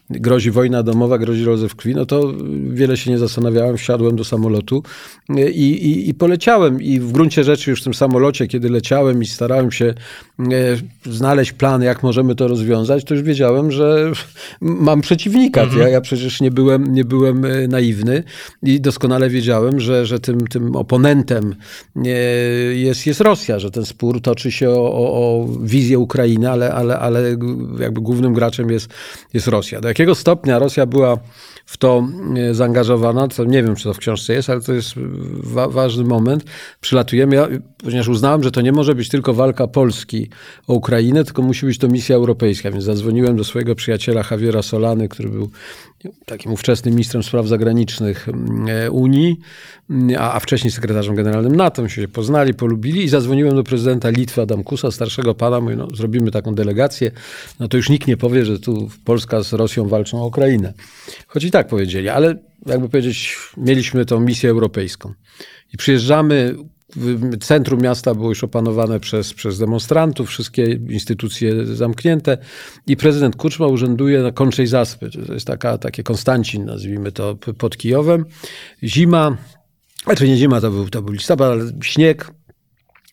grozi 0.09 0.51
wojna 0.51 0.83
domowa, 0.83 1.17
grozi 1.17 1.45
rozlew 1.45 1.75
krwi, 1.75 1.95
no 1.95 2.05
to 2.05 2.33
wiele 2.69 2.97
się 2.97 3.11
nie 3.11 3.17
zastanawiałem, 3.17 3.77
wsiadłem 3.77 4.15
do 4.15 4.23
samolotu 4.23 4.83
i, 5.29 5.61
i, 5.61 6.09
i 6.09 6.13
poleciałem. 6.13 6.81
I 6.81 6.99
w 6.99 7.11
gruncie 7.11 7.43
rzeczy 7.43 7.69
już 7.69 7.81
w 7.81 7.83
tym 7.83 7.93
samolocie, 7.93 8.47
kiedy 8.47 8.69
leciałem, 8.69 9.21
i 9.21 9.25
starałem 9.25 9.71
się 9.71 9.85
e, 9.85 9.93
znaleźć 11.05 11.51
plan, 11.51 11.81
jak 11.81 12.03
możemy 12.03 12.35
to 12.35 12.47
rozwiązać, 12.47 13.03
to 13.03 13.13
już 13.13 13.22
wiedziałem, 13.23 13.71
że 13.71 14.11
mam 14.61 15.01
przeciwnika. 15.01 15.61
Mhm. 15.61 15.81
Ja, 15.81 15.89
ja 15.89 16.01
przecież 16.01 16.41
nie 16.41 16.51
byłem, 16.51 16.93
nie 16.93 17.05
byłem 17.05 17.45
e, 17.45 17.67
naiwny 17.67 18.23
i 18.63 18.81
doskonale 18.81 19.29
wiedziałem, 19.29 19.79
że, 19.79 20.05
że 20.05 20.19
tym, 20.19 20.47
tym 20.47 20.75
oponentem 20.75 21.55
e, 21.95 22.09
jest, 22.75 23.07
jest 23.07 23.21
Rosja, 23.21 23.59
że 23.59 23.71
ten 23.71 23.85
spór 23.85 24.21
toczy 24.21 24.51
się 24.51 24.69
o, 24.69 24.93
o, 24.93 25.13
o 25.13 25.47
wizję 25.61 25.99
Ukrainy, 25.99 26.49
ale, 26.49 26.73
ale, 26.73 26.99
ale 26.99 27.37
jakby 27.79 28.01
głównym 28.01 28.33
graczem 28.33 28.69
jest, 28.69 28.93
jest 29.33 29.47
Rosja. 29.47 29.81
Do 29.81 29.87
jakiego 29.87 30.15
stopnia 30.15 30.59
Rosja 30.59 30.85
była 30.85 31.17
w 31.65 31.77
to 31.77 32.07
e, 32.35 32.53
zaangażowana, 32.53 33.27
nie 33.47 33.63
wiem, 33.63 33.75
czy 33.75 33.83
to 33.83 33.93
w 33.93 33.97
książce 33.97 34.33
jest, 34.33 34.49
ale 34.49 34.61
to 34.61 34.73
jest 34.73 34.93
wa 35.43 35.67
ważny 35.67 36.03
moment. 36.03 36.43
Przylatujemy, 36.81 37.35
ja, 37.35 37.47
ponieważ 37.83 38.07
uznałem, 38.07 38.43
że 38.43 38.51
to 38.51 38.61
nie 38.61 38.71
może 38.71 38.95
być 38.95 39.09
tylko 39.09 39.33
walka 39.33 39.67
Polski 39.67 40.29
o 40.67 40.73
Ukrainę, 40.73 41.23
tylko 41.23 41.41
musi 41.41 41.65
być 41.65 41.77
to 41.77 41.87
misja 41.87 42.15
europejska, 42.15 42.71
więc 42.71 42.83
zadzwoniłem 42.83 43.35
do 43.37 43.43
swojego 43.43 43.75
przyjaciela 43.75 44.23
Javiera 44.31 44.61
Solany, 44.61 45.09
który 45.09 45.29
był 45.29 45.49
takim 46.25 46.51
ówczesnym 46.51 46.93
ministrem 46.93 47.23
spraw 47.23 47.47
zagranicznych 47.47 48.29
mm, 48.29 48.67
e, 48.67 48.91
Unii, 48.91 49.39
mm, 49.89 50.15
a, 50.19 50.33
a 50.33 50.39
wcześniej 50.39 50.71
sekretarzem 50.71 51.15
generalnym 51.15 51.55
NATO. 51.55 51.89
się 51.89 52.07
poznali, 52.07 52.53
polubili 52.53 53.03
i 53.03 53.09
zadzwoniłem 53.09 53.55
do 53.55 53.63
prezydenta 53.63 54.09
Litwy 54.09 54.41
Adamkusa, 54.41 54.91
starszego 54.91 55.35
pana, 55.35 55.61
mówię, 55.61 55.75
no 55.75 55.87
zrobimy 55.93 56.31
taką 56.31 56.55
delegację, 56.55 57.11
no 57.59 57.67
to 57.67 57.77
już 57.77 57.89
nikt 57.89 58.07
nie 58.07 58.17
powie, 58.17 58.45
że 58.45 58.59
tu 58.59 58.89
Polska 59.05 59.43
z 59.43 59.53
Rosją 59.53 59.87
walczą 59.87 60.21
o 60.21 60.27
Ukrainę. 60.27 60.73
Choć 61.27 61.43
i 61.43 61.51
tak 61.51 61.67
powiedzieli, 61.67 62.09
ale 62.09 62.35
jakby 62.65 62.89
powiedzieć, 62.89 63.37
mieliśmy 63.57 64.05
tą 64.05 64.19
misję 64.19 64.49
europejską. 64.49 65.13
I 65.73 65.77
przyjeżdżamy, 65.77 66.55
Centrum 67.39 67.81
miasta 67.81 68.15
było 68.15 68.29
już 68.29 68.43
opanowane 68.43 68.99
przez, 68.99 69.33
przez 69.33 69.59
demonstrantów, 69.59 70.29
wszystkie 70.29 70.63
instytucje 70.89 71.65
zamknięte 71.65 72.37
i 72.87 72.97
prezydent 72.97 73.35
Kuczma 73.35 73.67
urzęduje 73.67 74.19
na 74.19 74.31
Konczej 74.31 74.67
Zaspy. 74.67 75.09
To 75.27 75.33
jest 75.33 75.47
taka, 75.47 75.77
takie 75.77 76.03
Konstancin, 76.03 76.65
nazwijmy 76.65 77.11
to, 77.11 77.35
pod 77.57 77.77
Kijowem. 77.77 78.25
Zima, 78.83 79.37
znaczy 80.03 80.27
nie 80.27 80.37
zima, 80.37 80.61
to 80.61 80.71
był, 80.71 80.89
to 80.89 81.01
był 81.01 81.13
listopad, 81.13 81.51
ale 81.51 81.71
śnieg, 81.81 82.31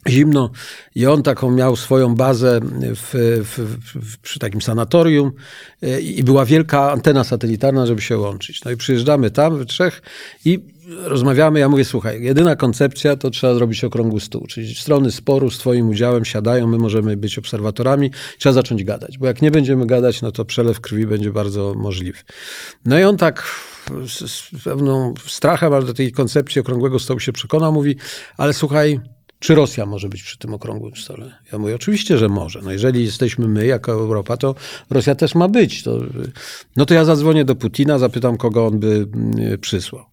zimno 0.08 0.50
i 0.94 1.06
on 1.06 1.22
taką 1.22 1.50
miał 1.50 1.76
swoją 1.76 2.14
bazę 2.14 2.60
w, 2.80 3.10
w, 3.44 3.58
w, 3.94 4.18
przy 4.18 4.38
takim 4.38 4.62
sanatorium 4.62 5.32
e, 5.82 6.00
i 6.00 6.24
była 6.24 6.44
wielka 6.44 6.92
antena 6.92 7.24
satelitarna, 7.24 7.86
żeby 7.86 8.00
się 8.02 8.18
łączyć. 8.18 8.64
No 8.64 8.70
i 8.70 8.76
przyjeżdżamy 8.76 9.30
tam 9.30 9.58
w 9.58 9.66
trzech 9.66 10.02
i 10.44 10.58
rozmawiamy, 10.90 11.60
ja 11.60 11.68
mówię, 11.68 11.84
słuchaj, 11.84 12.22
jedyna 12.22 12.56
koncepcja 12.56 13.16
to 13.16 13.30
trzeba 13.30 13.54
zrobić 13.54 13.84
okrągły 13.84 14.20
stół, 14.20 14.46
czyli 14.46 14.74
strony 14.74 15.12
sporu 15.12 15.50
z 15.50 15.58
twoim 15.58 15.88
udziałem 15.88 16.24
siadają, 16.24 16.66
my 16.66 16.78
możemy 16.78 17.16
być 17.16 17.38
obserwatorami, 17.38 18.10
trzeba 18.38 18.52
zacząć 18.52 18.84
gadać, 18.84 19.18
bo 19.18 19.26
jak 19.26 19.42
nie 19.42 19.50
będziemy 19.50 19.86
gadać, 19.86 20.22
no 20.22 20.32
to 20.32 20.44
przelew 20.44 20.80
krwi 20.80 21.06
będzie 21.06 21.32
bardzo 21.32 21.74
możliwy. 21.74 22.18
No 22.84 22.98
i 22.98 23.02
on 23.02 23.16
tak 23.16 23.44
z, 24.06 24.30
z 24.30 24.50
pewną 24.64 25.14
strachem, 25.26 25.72
ale 25.72 25.84
do 25.84 25.94
tej 25.94 26.12
koncepcji 26.12 26.60
okrągłego 26.60 26.98
stołu 26.98 27.20
się 27.20 27.32
przekonał, 27.32 27.72
mówi, 27.72 27.96
ale 28.36 28.52
słuchaj, 28.52 29.00
czy 29.38 29.54
Rosja 29.54 29.86
może 29.86 30.08
być 30.08 30.22
przy 30.22 30.38
tym 30.38 30.54
okrągłym 30.54 30.96
stole? 30.96 31.32
Ja 31.52 31.58
mówię, 31.58 31.74
oczywiście, 31.74 32.18
że 32.18 32.28
może. 32.28 32.60
No 32.62 32.72
jeżeli 32.72 33.04
jesteśmy 33.04 33.48
my, 33.48 33.66
jako 33.66 33.92
Europa, 33.92 34.36
to 34.36 34.54
Rosja 34.90 35.14
też 35.14 35.34
ma 35.34 35.48
być. 35.48 35.82
To, 35.82 35.98
no 36.76 36.86
to 36.86 36.94
ja 36.94 37.04
zadzwonię 37.04 37.44
do 37.44 37.54
Putina, 37.54 37.98
zapytam, 37.98 38.36
kogo 38.36 38.66
on 38.66 38.78
by 38.78 39.08
mm, 39.14 39.58
przysłał. 39.58 40.04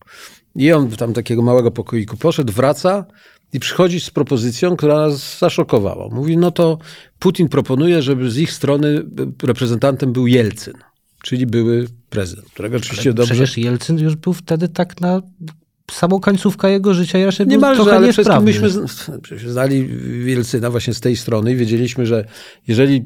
I 0.58 0.72
on 0.72 0.89
tam 0.89 1.14
takiego 1.14 1.41
małego 1.41 1.72
pokoiku 1.72 2.18
poszedł, 2.18 2.53
wraca 2.53 3.05
i 3.53 3.60
przychodzi 3.60 3.99
z 3.99 4.10
propozycją, 4.10 4.78
która 4.78 4.95
nas 4.95 5.39
zaszokowała. 5.39 6.10
Mówi, 6.10 6.38
no 6.38 6.51
to 6.51 6.78
Putin 7.20 7.49
proponuje, 7.49 8.01
żeby 8.01 8.32
z 8.32 8.38
ich 8.38 8.51
strony 8.51 9.03
reprezentantem 9.43 10.14
był 10.14 10.28
Jelcyn, 10.28 10.74
czyli 11.24 11.45
były 11.45 11.88
prezydent, 12.10 12.49
którego 12.49 12.78
oczywiście 12.78 13.10
Ale 13.10 13.14
dobrze... 13.14 13.34
Przecież 13.34 13.58
Jelcyn 13.58 13.99
już 13.99 14.16
był 14.16 14.34
wtedy 14.34 14.70
tak 14.70 15.01
na 15.01 15.22
samą 15.91 16.19
końcówka 16.19 16.69
jego 16.69 16.93
życia 16.93 17.25
raczej 17.25 17.47
Niemalże, 17.47 17.81
trochę 17.81 17.97
ale 17.97 18.13
wszystkim 18.13 18.43
myśmy 18.43 18.69
znali 19.47 19.88
Wielcyna 20.25 20.71
właśnie 20.71 20.93
z 20.93 20.99
tej 20.99 21.15
strony 21.15 21.51
i 21.51 21.55
wiedzieliśmy, 21.55 22.05
że 22.05 22.25
jeżeli 22.67 23.05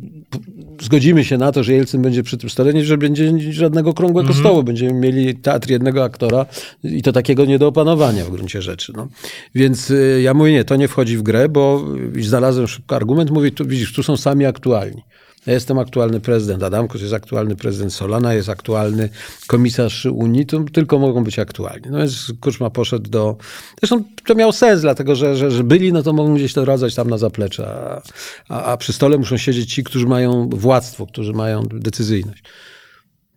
zgodzimy 0.82 1.26
się 1.26 1.38
na 1.38 1.52
to, 1.52 1.64
że 1.64 1.74
Jelcyn 1.74 2.02
będzie 2.02 2.24
przy 2.24 2.38
tym 2.38 2.50
stole, 2.50 2.74
nie 2.74 2.86
że 2.86 2.98
będzie 2.98 3.54
żadnego 3.54 3.94
krągłego 3.94 4.30
mm 4.30 4.38
-hmm. 4.38 4.40
stołu. 4.40 4.64
Będziemy 4.64 4.94
mieli 4.94 5.36
teatr 5.36 5.70
jednego 5.70 6.04
aktora 6.04 6.46
i 6.84 7.02
to 7.02 7.12
takiego 7.12 7.46
nie 7.46 7.60
do 7.60 7.68
opanowania 7.68 8.26
w 8.26 8.32
gruncie 8.32 8.62
rzeczy. 8.62 8.94
No. 8.96 9.08
Więc 9.56 9.92
y, 9.92 10.22
ja 10.24 10.34
mówię, 10.34 10.52
nie, 10.52 10.64
to 10.64 10.76
nie 10.76 10.88
wchodzi 10.88 11.18
w 11.18 11.24
grę, 11.24 11.50
bo 11.50 11.86
znalazłem 12.20 12.68
szybko 12.68 12.96
argument, 12.96 13.32
mówię, 13.32 13.52
tu, 13.52 13.66
widzisz, 13.66 13.94
tu 13.94 14.04
są 14.04 14.18
sami 14.18 14.46
aktualni. 14.46 15.02
Ja 15.46 15.54
jestem 15.54 15.80
aktualny 15.80 16.20
prezydent, 16.20 16.64
Adamkus 16.64 17.02
jest 17.02 17.14
aktualny 17.14 17.56
prezydent, 17.56 17.94
Solana 17.94 18.34
jest 18.34 18.50
aktualny 18.50 19.10
komisarz 19.48 20.06
Unii, 20.06 20.46
to 20.46 20.64
tylko 20.74 21.00
mogą 21.00 21.24
być 21.24 21.40
aktualni. 21.40 21.88
No 21.90 21.98
więc 21.98 22.34
Kuczma 22.42 22.70
poszedł 22.70 23.10
do... 23.10 23.38
Zresztą 23.80 24.04
to 24.26 24.36
miał 24.36 24.52
sens, 24.52 24.82
dlatego 24.82 25.16
że, 25.16 25.36
że, 25.36 25.52
że 25.52 25.64
byli, 25.64 25.94
no 25.94 26.04
to 26.04 26.14
mogą 26.14 26.36
gdzieś 26.36 26.54
to 26.54 26.66
rodzać 26.66 26.96
tam 26.96 27.10
na 27.10 27.18
zaplecze, 27.18 27.68
a, 27.68 28.02
a, 28.50 28.64
a 28.64 28.78
przy 28.78 28.94
stole 28.94 29.18
muszą 29.18 29.38
siedzieć 29.38 29.74
ci, 29.74 29.84
którzy 29.84 30.08
mają 30.08 30.50
władztwo, 30.50 31.08
którzy 31.08 31.34
mają 31.34 31.64
decyzyjność. 31.64 32.44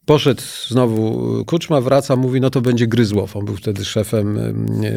Poszedł 0.07 0.43
znowu 0.69 1.45
Kuczma, 1.45 1.81
wraca, 1.81 2.17
mówi, 2.17 2.41
no 2.41 2.51
to 2.51 2.61
będzie 2.61 2.87
Gryzłow. 2.87 3.37
On 3.37 3.45
był 3.45 3.57
wtedy 3.57 3.85
szefem 3.85 4.39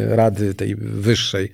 Rady 0.09 0.53
tej 0.53 0.75
wyższej 0.75 1.51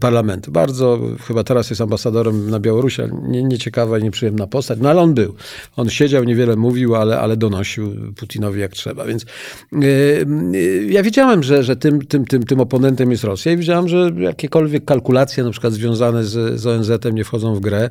parlamentu. 0.00 0.52
Bardzo, 0.52 1.00
chyba 1.26 1.44
teraz 1.44 1.70
jest 1.70 1.82
ambasadorem 1.82 2.50
na 2.50 2.60
Białorusi, 2.60 3.02
nie, 3.22 3.42
nieciekawa 3.42 3.98
i 3.98 4.02
nieprzyjemna 4.02 4.46
postać, 4.46 4.78
no 4.82 4.90
ale 4.90 5.00
on 5.00 5.14
był. 5.14 5.34
On 5.76 5.90
siedział, 5.90 6.24
niewiele 6.24 6.56
mówił, 6.56 6.96
ale, 6.96 7.20
ale 7.20 7.36
donosił 7.36 8.12
Putinowi 8.16 8.60
jak 8.60 8.72
trzeba. 8.72 9.04
Więc 9.04 9.26
yy, 9.72 10.86
ja 10.88 11.02
wiedziałem, 11.02 11.42
że, 11.42 11.62
że 11.62 11.76
tym, 11.76 12.06
tym, 12.06 12.24
tym, 12.24 12.42
tym 12.42 12.60
oponentem 12.60 13.10
jest 13.10 13.24
Rosja 13.24 13.52
i 13.52 13.56
wiedziałem, 13.56 13.88
że 13.88 14.10
jakiekolwiek 14.18 14.84
kalkulacje 14.84 15.44
na 15.44 15.50
przykład 15.50 15.72
związane 15.72 16.24
z, 16.24 16.60
z 16.60 16.66
ONZ-em 16.66 17.14
nie 17.14 17.24
wchodzą 17.24 17.54
w 17.54 17.60
grę, 17.60 17.90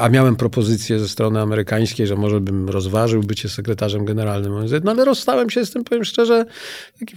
a 0.00 0.08
miałem 0.08 0.36
propozycję 0.36 0.98
ze 0.98 1.08
strony 1.08 1.40
amerykańskiej, 1.40 2.06
że 2.06 2.16
może 2.16 2.40
bym 2.40 2.68
rozważył 2.68 3.22
bycie 3.22 3.48
sekretarzem 3.48 4.04
generalnym 4.04 4.31
No 4.84 4.90
ale 4.90 5.04
rozstałem 5.04 5.50
się 5.50 5.66
z 5.66 5.70
tym, 5.70 5.84
powiem 5.84 6.04
szczerze, 6.04 6.46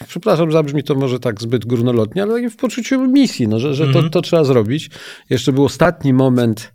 przepraszam, 0.08 0.52
zabrzmi 0.52 0.84
to 0.84 0.96
może 0.96 1.20
tak 1.20 1.42
zbyt 1.42 1.66
górnolotnie, 1.66 2.24
ale 2.24 2.50
w 2.50 2.56
poczuciu 2.56 3.08
misji, 3.08 3.48
no, 3.48 3.60
że, 3.60 3.74
że 3.74 3.84
to, 3.84 3.90
mhm. 3.90 4.10
to 4.10 4.22
trzeba 4.22 4.44
zrobić. 4.44 4.90
Jeszcze 5.30 5.52
był 5.54 5.66
ostatni 5.66 6.14
moment, 6.14 6.72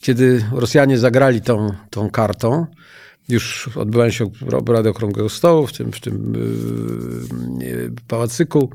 kiedy 0.00 0.44
Rosjanie 0.52 0.98
zagrali 0.98 1.40
tą, 1.40 1.72
tą 1.90 2.10
kartą. 2.10 2.66
Już 3.28 3.68
odbywają 3.76 4.10
się 4.10 4.30
obrady 4.52 4.88
okrągłego 4.88 5.28
stołu 5.28 5.66
w 5.66 5.72
tym, 5.72 5.92
w 5.92 6.00
tym 6.00 6.32
yy, 7.60 7.92
pałacyku 8.08 8.70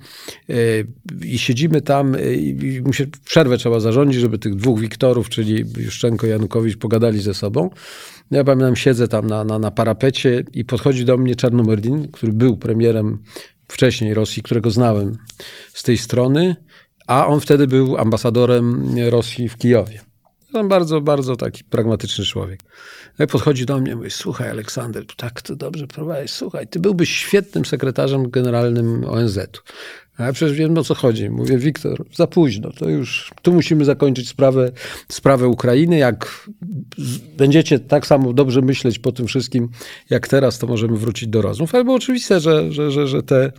yy, 0.48 0.88
i 1.26 1.38
siedzimy 1.38 1.82
tam 1.82 2.16
i 2.20 2.82
musi, 2.86 3.08
przerwę 3.26 3.58
trzeba 3.58 3.80
zarządzić, 3.80 4.22
żeby 4.22 4.40
tych 4.40 4.56
dwóch 4.56 4.80
Wiktorów, 4.80 5.30
czyli 5.30 5.66
Juszczenko 5.78 6.28
i 6.28 6.30
Janukowicz 6.30 6.78
pogadali 6.78 7.22
ze 7.22 7.34
sobą. 7.34 7.70
Ja 8.32 8.44
pamiętam, 8.44 8.76
siedzę 8.76 9.08
tam 9.08 9.28
na, 9.28 9.44
na, 9.44 9.60
na 9.60 9.72
parapecie 9.72 10.44
i 10.54 10.66
podchodzi 10.66 11.06
do 11.06 11.18
mnie 11.18 11.36
Czarnomordin, 11.36 12.12
który 12.12 12.34
był 12.34 12.58
premierem 12.58 13.24
wcześniej 13.68 14.14
Rosji, 14.14 14.44
którego 14.44 14.72
znałem 14.72 15.18
z 15.74 15.84
tej 15.84 15.98
strony, 15.98 16.56
a 17.08 17.28
on 17.28 17.40
wtedy 17.40 17.68
był 17.68 17.98
ambasadorem 17.98 18.96
Rosji 19.10 19.50
w 19.50 19.58
Kijowie. 19.58 20.02
On 20.54 20.68
bardzo, 20.68 21.02
bardzo 21.02 21.36
taki 21.36 21.64
pragmatyczny 21.64 22.26
człowiek. 22.26 22.60
No 23.20 23.28
podchodzi 23.28 23.66
do 23.66 23.78
mnie 23.78 23.92
i 23.92 23.96
mówi, 23.96 24.12
słuchaj 24.12 24.50
Aleksander, 24.50 25.06
tak 25.18 25.42
to 25.42 25.56
dobrze 25.56 25.88
prowadzisz, 25.88 26.32
słuchaj, 26.32 26.68
ty 26.68 26.80
byłbyś 26.80 27.10
świetnym 27.10 27.66
sekretarzem 27.66 28.30
generalnym 28.30 29.06
ONZ-u. 29.06 29.62
A 30.20 30.26
ja 30.26 30.34
przecież 30.34 30.58
wiem, 30.58 30.78
o 30.78 30.84
co 30.84 30.96
chodzi. 30.96 31.30
Mówię, 31.30 31.58
Wiktor, 31.58 32.06
za 32.16 32.28
późno, 32.28 32.72
to 32.72 32.90
już, 32.90 33.32
tu 33.42 33.54
musimy 33.54 33.86
zakończyć 33.86 34.30
sprawę, 34.30 34.72
sprawę 35.08 35.48
Ukrainy. 35.48 35.98
Jak 35.98 36.50
będziecie 37.38 37.80
tak 37.80 38.08
samo 38.08 38.34
dobrze 38.34 38.62
myśleć 38.62 39.00
po 39.00 39.12
tym 39.12 39.28
wszystkim, 39.28 39.70
jak 40.10 40.28
teraz, 40.28 40.60
to 40.60 40.68
możemy 40.68 40.98
wrócić 40.98 41.30
do 41.30 41.42
rozmów. 41.42 41.76
Ale 41.76 41.84
było 41.84 41.96
oczywiste, 41.96 42.40
że, 42.40 42.72
że, 42.72 42.92
że, 42.92 43.08
że 43.08 43.24
te 43.24 43.52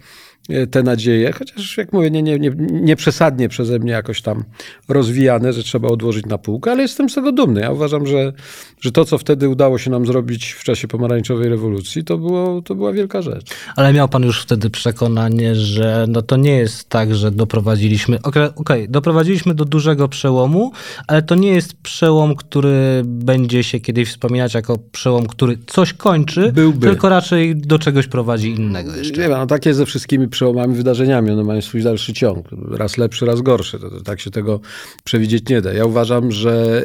te 0.70 0.82
nadzieje, 0.82 1.32
chociaż 1.32 1.76
jak 1.76 1.92
mówię, 1.92 2.10
nie, 2.10 2.22
nie, 2.22 2.38
nie, 2.38 2.50
nie 2.70 2.96
przesadnie 2.96 3.48
przeze 3.48 3.78
mnie 3.78 3.92
jakoś 3.92 4.22
tam 4.22 4.44
rozwijane, 4.88 5.52
że 5.52 5.62
trzeba 5.62 5.88
odłożyć 5.88 6.26
na 6.26 6.38
półkę, 6.38 6.70
ale 6.70 6.82
jestem 6.82 7.10
z 7.10 7.14
tego 7.14 7.32
dumny. 7.32 7.60
Ja 7.60 7.70
uważam, 7.70 8.06
że, 8.06 8.32
że 8.80 8.92
to, 8.92 9.04
co 9.04 9.18
wtedy 9.18 9.48
udało 9.48 9.78
się 9.78 9.90
nam 9.90 10.06
zrobić 10.06 10.52
w 10.52 10.64
czasie 10.64 10.88
pomarańczowej 10.88 11.48
rewolucji, 11.48 12.04
to, 12.04 12.18
było, 12.18 12.62
to 12.62 12.74
była 12.74 12.92
wielka 12.92 13.22
rzecz. 13.22 13.50
Ale 13.76 13.92
miał 13.92 14.08
pan 14.08 14.22
już 14.22 14.42
wtedy 14.42 14.70
przekonanie, 14.70 15.54
że 15.54 16.06
no 16.08 16.22
to 16.22 16.36
nie 16.36 16.56
jest 16.56 16.88
tak, 16.88 17.14
że 17.14 17.30
doprowadziliśmy, 17.30 18.22
okej, 18.22 18.48
okay, 18.56 18.88
doprowadziliśmy 18.88 19.54
do 19.54 19.64
dużego 19.64 20.08
przełomu, 20.08 20.72
ale 21.06 21.22
to 21.22 21.34
nie 21.34 21.50
jest 21.50 21.74
przełom, 21.74 22.36
który 22.36 23.02
będzie 23.04 23.62
się 23.62 23.80
kiedyś 23.80 24.08
wspominać 24.08 24.54
jako 24.54 24.78
przełom, 24.92 25.26
który 25.26 25.58
coś 25.66 25.92
kończy, 25.92 26.52
Byłby. 26.52 26.86
tylko 26.86 27.08
raczej 27.08 27.56
do 27.56 27.78
czegoś 27.78 28.06
prowadzi 28.06 28.50
innego 28.50 28.96
jeszcze. 28.96 29.20
Nie, 29.20 29.28
no 29.28 29.46
tak 29.46 29.66
jest 29.66 29.78
ze 29.78 29.86
wszystkimi 29.86 30.28
przełomami, 30.28 30.39
wydarzeniami. 30.68 31.30
One 31.30 31.44
mają 31.44 31.60
swój 31.60 31.82
dalszy 31.82 32.12
ciąg. 32.12 32.48
Raz 32.70 32.98
lepszy, 32.98 33.26
raz 33.26 33.40
gorszy. 33.40 33.78
To, 33.78 33.90
to, 33.90 34.00
tak 34.00 34.20
się 34.20 34.30
tego 34.30 34.60
przewidzieć 35.04 35.48
nie 35.48 35.60
da. 35.60 35.72
Ja 35.72 35.84
uważam, 35.84 36.32
że 36.32 36.82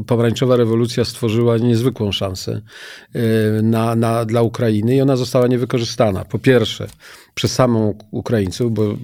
y, 0.00 0.04
pomarańczowa 0.06 0.56
rewolucja 0.56 1.04
stworzyła 1.04 1.58
niezwykłą 1.58 2.12
szansę 2.12 2.60
y, 3.16 3.20
na, 3.62 3.96
na, 3.96 4.24
dla 4.24 4.42
Ukrainy 4.42 4.96
i 4.96 5.00
ona 5.00 5.16
została 5.16 5.46
niewykorzystana. 5.46 6.24
Po 6.24 6.38
pierwsze, 6.38 6.86
przez 7.34 7.52
samą 7.52 7.94
Ukraińców, 8.10 8.74
bo 8.74 8.96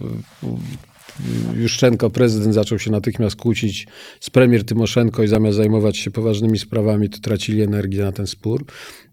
Juszczenko, 1.54 2.10
prezydent, 2.10 2.54
zaczął 2.54 2.78
się 2.78 2.90
natychmiast 2.90 3.36
kłócić 3.36 3.86
z 4.20 4.30
premier 4.30 4.64
Tymoszenko 4.64 5.22
i 5.22 5.28
zamiast 5.28 5.56
zajmować 5.56 5.96
się 5.96 6.10
poważnymi 6.10 6.58
sprawami, 6.58 7.10
to 7.10 7.18
tracili 7.18 7.62
energię 7.62 8.04
na 8.04 8.12
ten 8.12 8.26
spór 8.26 8.64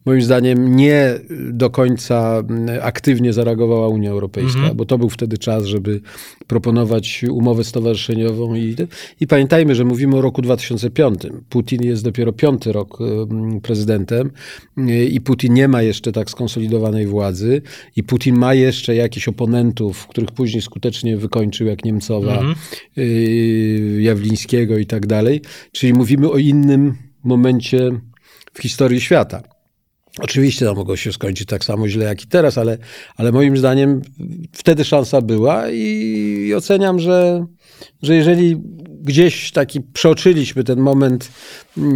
moim 0.07 0.21
zdaniem 0.21 0.75
nie 0.75 1.19
do 1.51 1.69
końca 1.69 2.43
aktywnie 2.81 3.33
zareagowała 3.33 3.87
Unia 3.87 4.11
Europejska, 4.11 4.59
mm 4.59 4.71
-hmm. 4.71 4.75
bo 4.75 4.85
to 4.85 4.97
był 4.97 5.09
wtedy 5.09 5.37
czas, 5.37 5.65
żeby 5.65 6.01
proponować 6.47 7.25
umowę 7.31 7.63
stowarzyszeniową 7.63 8.55
i, 8.55 8.75
i 9.19 9.27
pamiętajmy, 9.27 9.75
że 9.75 9.85
mówimy 9.85 10.17
o 10.17 10.21
roku 10.21 10.41
2005. 10.41 11.21
Putin 11.49 11.83
jest 11.83 12.03
dopiero 12.03 12.33
piąty 12.33 12.71
rok 12.71 12.97
prezydentem 13.61 14.31
i 15.09 15.21
Putin 15.21 15.53
nie 15.53 15.67
ma 15.67 15.81
jeszcze 15.81 16.11
tak 16.11 16.29
skonsolidowanej 16.29 17.07
władzy 17.07 17.61
i 17.95 18.03
Putin 18.03 18.37
ma 18.37 18.53
jeszcze 18.53 18.95
jakichś 18.95 19.27
oponentów, 19.27 20.07
których 20.07 20.31
później 20.31 20.61
skutecznie 20.61 21.17
wykończył, 21.17 21.67
jak 21.67 21.85
Niemcowa, 21.85 22.39
mm 22.39 22.53
-hmm. 22.53 23.99
Jawlińskiego 23.99 24.77
i 24.77 24.85
tak 24.85 25.07
dalej. 25.07 25.41
Czyli 25.71 25.93
mówimy 25.93 26.29
o 26.29 26.37
innym 26.37 26.93
momencie 27.23 27.89
w 28.53 28.61
historii 28.61 29.01
świata. 29.01 29.56
Oczywiście 30.19 30.65
to 30.65 30.75
mogło 30.75 30.95
się 30.95 31.13
skończyć 31.13 31.47
tak 31.47 31.63
samo 31.63 31.87
źle 31.87 32.05
jak 32.05 32.23
i 32.23 32.27
teraz, 32.27 32.57
ale, 32.57 32.77
ale 33.15 33.31
moim 33.31 33.57
zdaniem 33.57 34.01
wtedy 34.51 34.85
szansa 34.85 35.21
była 35.21 35.69
i, 35.69 35.83
i 36.47 36.55
oceniam, 36.55 36.99
że, 36.99 37.45
że 38.01 38.15
jeżeli 38.15 38.57
gdzieś 39.01 39.51
taki 39.51 39.81
przeoczyliśmy 39.81 40.63
ten 40.63 40.79
moment 40.79 41.31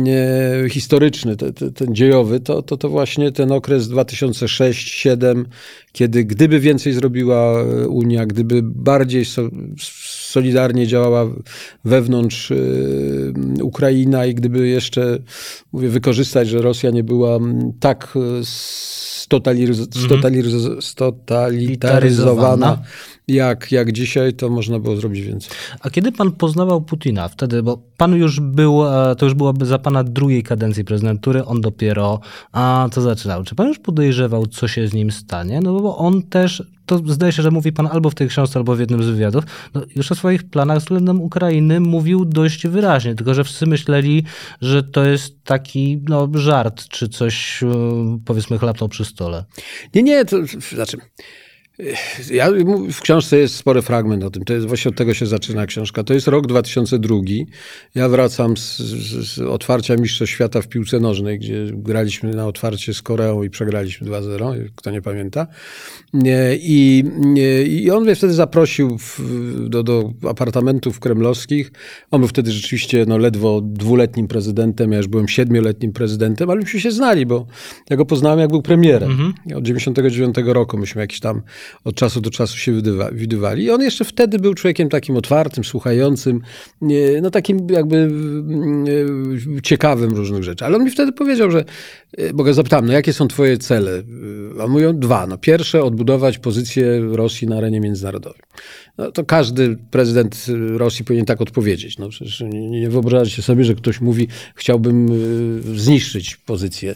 e, 0.07 0.69
historyczny, 0.69 1.35
te, 1.35 1.53
te, 1.53 1.71
ten 1.71 1.95
dziejowy, 1.95 2.39
to, 2.39 2.61
to, 2.61 2.77
to 2.77 2.89
właśnie 2.89 3.31
ten 3.31 3.51
okres 3.51 3.87
2006-2007, 3.89 5.45
kiedy 5.91 6.25
gdyby 6.25 6.59
więcej 6.59 6.93
zrobiła 6.93 7.63
Unia, 7.87 8.25
gdyby 8.25 8.61
bardziej 8.63 9.25
so, 9.25 9.49
solidarnie 10.31 10.87
działała 10.87 11.25
wewnątrz 11.85 12.51
y, 12.51 13.33
Ukraina 13.63 14.25
i 14.25 14.35
gdyby 14.35 14.67
jeszcze, 14.67 15.17
mówię, 15.71 15.89
wykorzystać, 15.89 16.47
że 16.47 16.61
Rosja 16.61 16.91
nie 16.91 17.03
była 17.03 17.39
tak 17.79 18.13
stotaliz 19.21 19.77
stotalizaryzowana 20.79 22.81
jak, 23.27 23.71
jak 23.71 23.91
dzisiaj, 23.91 24.33
to 24.33 24.49
można 24.49 24.79
było 24.79 24.95
zrobić 24.95 25.21
więcej. 25.21 25.51
A 25.81 25.89
kiedy 25.89 26.11
pan 26.11 26.31
poznawał 26.31 26.81
Putina 26.81 27.27
wtedy, 27.27 27.63
bo 27.63 27.77
pan 27.97 28.15
już 28.15 28.39
był, 28.39 28.87
e, 28.87 29.15
to 29.15 29.25
już 29.25 29.33
byłoby 29.33 29.65
za 29.65 29.79
pana 29.79 30.03
drugiej 30.03 30.43
kadencji 30.43 30.83
prezydentury, 30.83 31.45
on 31.45 31.61
dopiero 31.61 32.19
a, 32.51 32.89
to 32.91 33.01
zaczynał. 33.01 33.43
Czy 33.43 33.55
pan 33.55 33.67
już 33.67 33.79
podejrzewał, 33.79 34.47
co 34.47 34.67
się 34.67 34.87
z 34.87 34.93
nim 34.93 35.11
stanie? 35.11 35.59
No 35.61 35.79
bo 35.79 35.97
on 35.97 36.23
też, 36.23 36.63
to 36.85 37.01
zdaje 37.07 37.31
się, 37.31 37.43
że 37.43 37.51
mówi 37.51 37.71
pan 37.71 37.87
albo 37.91 38.09
w 38.09 38.15
tej 38.15 38.27
książce, 38.27 38.59
albo 38.59 38.75
w 38.75 38.79
jednym 38.79 39.03
z 39.03 39.07
wywiadów, 39.07 39.43
no 39.73 39.81
już 39.95 40.11
o 40.11 40.15
swoich 40.15 40.43
planach 40.43 40.79
względem 40.79 41.21
Ukrainy 41.21 41.79
mówił 41.79 42.25
dość 42.25 42.67
wyraźnie, 42.67 43.15
tylko 43.15 43.33
że 43.33 43.43
wszyscy 43.43 43.65
myśleli, 43.65 44.23
że 44.61 44.83
to 44.83 45.03
jest 45.03 45.43
taki 45.43 46.01
no, 46.09 46.29
żart, 46.33 46.87
czy 46.87 47.09
coś, 47.09 47.63
e, 47.63 47.67
powiedzmy, 48.25 48.57
chlapnął 48.57 48.89
przy 48.89 49.05
stole. 49.05 49.45
Nie, 49.95 50.03
nie, 50.03 50.25
to 50.25 50.37
znaczy... 50.75 50.97
Ja, 52.31 52.49
w 52.91 53.01
książce 53.01 53.37
jest 53.37 53.55
spory 53.55 53.81
fragment 53.81 54.23
o 54.23 54.29
tym. 54.29 54.43
To 54.43 54.53
jest, 54.53 54.67
właśnie 54.67 54.89
od 54.89 54.95
tego 54.95 55.13
się 55.13 55.25
zaczyna 55.25 55.65
książka. 55.65 56.03
To 56.03 56.13
jest 56.13 56.27
rok 56.27 56.47
2002. 56.47 57.15
Ja 57.95 58.09
wracam 58.09 58.57
z, 58.57 58.77
z, 58.77 59.35
z 59.35 59.39
otwarcia 59.39 59.95
Mistrzostw 59.95 60.35
Świata 60.35 60.61
w 60.61 60.67
piłce 60.67 60.99
nożnej, 60.99 61.39
gdzie 61.39 61.65
graliśmy 61.73 62.35
na 62.35 62.47
otwarcie 62.47 62.93
z 62.93 63.01
Koreą 63.01 63.43
i 63.43 63.49
przegraliśmy 63.49 64.07
2-0, 64.07 64.69
kto 64.75 64.91
nie 64.91 65.01
pamięta. 65.01 65.47
I, 66.61 67.03
i 67.67 67.91
on 67.91 68.03
mnie 68.03 68.15
wtedy 68.15 68.33
zaprosił 68.33 68.97
w, 68.97 69.19
do, 69.69 69.83
do 69.83 70.13
apartamentów 70.29 70.99
kremlowskich. 70.99 71.71
On 72.11 72.21
był 72.21 72.27
wtedy 72.27 72.51
rzeczywiście 72.51 73.05
no, 73.07 73.17
ledwo 73.17 73.61
dwuletnim 73.61 74.27
prezydentem, 74.27 74.91
ja 74.91 74.97
już 74.97 75.07
byłem 75.07 75.27
siedmioletnim 75.27 75.93
prezydentem, 75.93 76.49
ale 76.49 76.59
myśmy 76.59 76.79
się 76.79 76.91
znali, 76.91 77.25
bo 77.25 77.45
ja 77.89 77.97
go 77.97 78.05
poznałem 78.05 78.39
jak 78.39 78.49
był 78.49 78.61
premierem. 78.61 79.11
Mhm. 79.11 79.33
Od 79.55 79.63
99 79.63 80.35
roku 80.45 80.77
myśmy 80.77 81.01
jakiś 81.01 81.19
tam 81.19 81.41
od 81.83 81.95
czasu 81.95 82.21
do 82.21 82.29
czasu 82.29 82.57
się 82.57 82.81
widywali. 83.11 83.63
I 83.63 83.71
on 83.71 83.81
jeszcze 83.81 84.05
wtedy 84.05 84.39
był 84.39 84.53
człowiekiem 84.53 84.89
takim 84.89 85.17
otwartym, 85.17 85.63
słuchającym, 85.63 86.41
no 87.21 87.31
takim 87.31 87.67
jakby 87.69 87.97
mm, 87.97 88.85
e, 89.57 89.61
ciekawym 89.61 90.11
różnych 90.11 90.43
rzeczy. 90.43 90.65
Ale 90.65 90.75
on 90.75 90.83
mi 90.83 90.91
wtedy 90.91 91.11
powiedział, 91.11 91.51
że, 91.51 91.65
e, 92.17 92.33
bo 92.33 92.43
go 92.43 92.53
zapytałem, 92.53 92.85
no 92.85 92.93
jakie 92.93 93.13
są 93.13 93.27
twoje 93.27 93.57
cele? 93.57 94.03
A 94.63 94.67
mówią 94.67 94.99
dwa. 94.99 95.27
No 95.27 95.37
pierwsze, 95.37 95.83
odbudować 95.83 96.37
pozycję 96.37 97.01
Rosji 97.11 97.47
na 97.47 97.57
arenie 97.57 97.79
międzynarodowej. 97.79 98.41
No, 99.01 99.11
to 99.11 99.25
każdy 99.25 99.77
prezydent 99.91 100.45
Rosji 100.77 101.05
powinien 101.05 101.25
tak 101.25 101.41
odpowiedzieć. 101.41 101.97
No, 101.97 102.09
przecież 102.09 102.41
nie, 102.41 102.69
nie 102.69 102.89
wyobrażacie 102.89 103.41
sobie, 103.41 103.63
że 103.63 103.75
ktoś 103.75 104.01
mówi, 104.01 104.27
chciałbym 104.55 105.07
e, 105.07 105.77
zniszczyć 105.77 106.35
pozycję. 106.35 106.95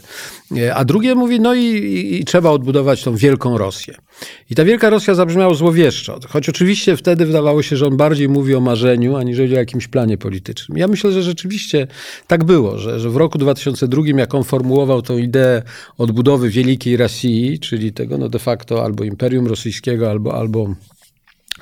A 0.73 0.85
drugie 0.85 1.15
mówi, 1.15 1.39
no 1.39 1.55
i, 1.55 1.65
i, 1.65 2.21
i 2.21 2.25
trzeba 2.25 2.49
odbudować 2.49 3.03
tą 3.03 3.15
wielką 3.15 3.57
Rosję. 3.57 3.95
I 4.49 4.55
ta 4.55 4.65
wielka 4.65 4.89
Rosja 4.89 5.15
zabrzmiała 5.15 5.53
złowieszczo, 5.53 6.19
choć 6.27 6.49
oczywiście 6.49 6.97
wtedy 6.97 7.25
wydawało 7.25 7.63
się, 7.63 7.77
że 7.77 7.87
on 7.87 7.97
bardziej 7.97 8.29
mówi 8.29 8.55
o 8.55 8.59
marzeniu, 8.59 9.15
aniżeli 9.15 9.55
o 9.55 9.59
jakimś 9.59 9.87
planie 9.87 10.17
politycznym. 10.17 10.77
Ja 10.77 10.87
myślę, 10.87 11.11
że 11.11 11.23
rzeczywiście 11.23 11.87
tak 12.27 12.43
było, 12.43 12.77
że, 12.77 12.99
że 12.99 13.09
w 13.09 13.15
roku 13.15 13.37
2002, 13.37 14.01
jak 14.17 14.35
on 14.35 14.43
formułował 14.43 15.01
tą 15.01 15.17
ideę 15.17 15.61
odbudowy 15.97 16.49
wielkiej 16.49 16.97
Rosji, 16.97 17.59
czyli 17.59 17.93
tego 17.93 18.17
no 18.17 18.29
de 18.29 18.39
facto 18.39 18.83
albo 18.83 19.03
Imperium 19.03 19.47
Rosyjskiego, 19.47 20.11
albo, 20.11 20.35
albo 20.35 20.75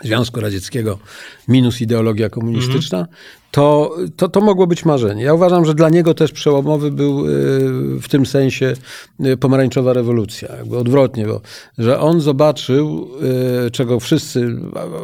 Związku 0.03 0.39
Radzieckiego 0.39 0.99
minus 1.47 1.81
ideologia 1.81 2.29
komunistyczna, 2.29 3.07
to, 3.53 3.95
to, 4.15 4.29
to 4.29 4.41
mogło 4.41 4.67
być 4.67 4.85
marzenie. 4.85 5.23
Ja 5.23 5.33
uważam, 5.33 5.65
że 5.65 5.73
dla 5.73 5.89
niego 5.89 6.13
też 6.13 6.31
przełomowy 6.31 6.91
był 6.91 7.27
y, 7.27 7.29
w 8.01 8.07
tym 8.09 8.25
sensie 8.25 8.73
y, 9.25 9.37
pomarańczowa 9.37 9.93
rewolucja. 9.93 10.55
Jakby 10.55 10.77
odwrotnie, 10.77 11.25
bo 11.25 11.41
że 11.77 11.99
on 11.99 12.21
zobaczył, 12.21 13.09
y, 13.67 13.71
czego 13.71 13.99
wszyscy 13.99 14.55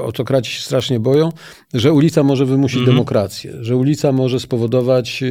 autokraci 0.03 0.51
się 0.51 0.61
strasznie 0.61 0.99
boją, 0.99 1.29
że 1.73 1.93
ulica 1.93 2.23
może 2.23 2.45
wymusić 2.45 2.79
mhm. 2.79 2.97
demokrację, 2.97 3.53
że 3.61 3.75
ulica 3.75 4.11
może 4.11 4.39
spowodować, 4.39 5.23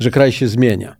że 0.00 0.10
kraj 0.10 0.32
się 0.32 0.48
zmienia. 0.48 0.96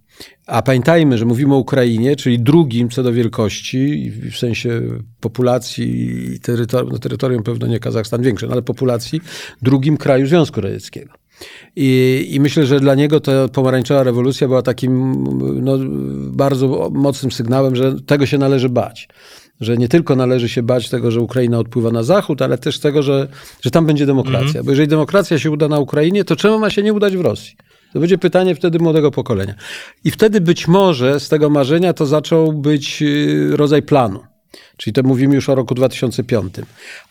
A 0.46 0.62
pamiętajmy, 0.62 1.18
że 1.18 1.24
mówimy 1.24 1.54
o 1.54 1.58
Ukrainie, 1.58 2.16
czyli 2.16 2.38
drugim 2.38 2.88
co 2.88 3.02
do 3.02 3.12
wielkości, 3.12 4.10
w 4.10 4.38
sensie 4.38 4.80
populacji 5.20 6.10
i 6.34 6.40
terytorium, 6.40 6.92
no 6.92 6.98
terytorium 6.98 7.42
pewno 7.42 7.66
nie 7.66 7.78
Kazachstan 7.78 8.22
większe, 8.22 8.46
no 8.46 8.52
ale 8.52 8.62
populacji, 8.62 9.20
drugim 9.62 9.96
kraju 9.96 10.26
Związku 10.26 10.60
Radzieckiego. 10.60 11.12
I, 11.76 12.28
I, 12.30 12.40
myślę, 12.40 12.66
że 12.66 12.80
dla 12.80 12.94
niego 12.94 13.20
ta 13.20 13.48
pomarańczowa 13.48 14.02
rewolucja 14.02 14.48
była 14.48 14.62
takim 14.62 15.24
no, 15.62 15.78
bardzo 16.32 16.90
mocnym 16.92 17.32
sygnałem, 17.32 17.76
że 17.76 17.94
tego 18.06 18.26
się 18.26 18.38
należy 18.38 18.68
bać. 18.68 19.08
Że 19.60 19.76
nie 19.76 19.88
tylko 19.88 20.16
należy 20.16 20.48
się 20.48 20.62
bać 20.62 20.88
tego, 20.88 21.10
że 21.10 21.20
Ukraina 21.20 21.58
odpływa 21.58 21.90
na 21.90 22.02
zachód, 22.02 22.42
ale 22.42 22.58
też 22.58 22.78
tego, 22.78 23.02
że, 23.02 23.28
że 23.62 23.70
tam 23.70 23.86
będzie 23.86 24.06
demokracja. 24.06 24.50
Mm 24.50 24.62
-hmm. 24.62 24.64
Bo 24.64 24.70
jeżeli 24.70 24.88
demokracja 24.88 25.38
się 25.38 25.50
uda 25.50 25.68
na 25.68 25.78
Ukrainie, 25.78 26.24
to 26.24 26.36
czemu 26.36 26.58
ma 26.58 26.70
się 26.70 26.82
nie 26.82 26.92
udać 26.92 27.16
w 27.16 27.20
Rosji? 27.20 27.56
To 27.92 28.00
będzie 28.00 28.18
pytanie 28.18 28.54
wtedy 28.54 28.78
młodego 28.78 29.10
pokolenia. 29.10 29.54
I 30.04 30.10
wtedy 30.10 30.40
być 30.40 30.68
może 30.68 31.20
z 31.20 31.28
tego 31.28 31.50
marzenia 31.50 31.92
to 31.92 32.06
zaczął 32.06 32.52
być 32.52 33.02
y, 33.02 33.50
rodzaj 33.56 33.82
planu. 33.82 34.20
Czyli 34.76 34.94
to 34.94 35.02
mówimy 35.02 35.34
już 35.34 35.48
o 35.48 35.54
roku 35.54 35.74
2005. 35.74 36.54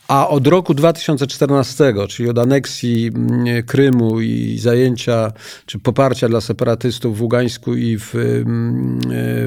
A 0.07 0.29
od 0.29 0.47
roku 0.47 0.73
2014, 0.73 1.93
czyli 2.09 2.29
od 2.29 2.39
aneksji 2.39 3.07
mm, 3.15 3.63
Krymu 3.63 4.21
i 4.21 4.57
zajęcia, 4.59 5.31
czy 5.65 5.79
poparcia 5.79 6.29
dla 6.29 6.41
separatystów 6.41 7.17
w 7.17 7.21
Ługańsku 7.21 7.75
i 7.75 7.97
w, 7.97 8.15
mm, 8.15 8.99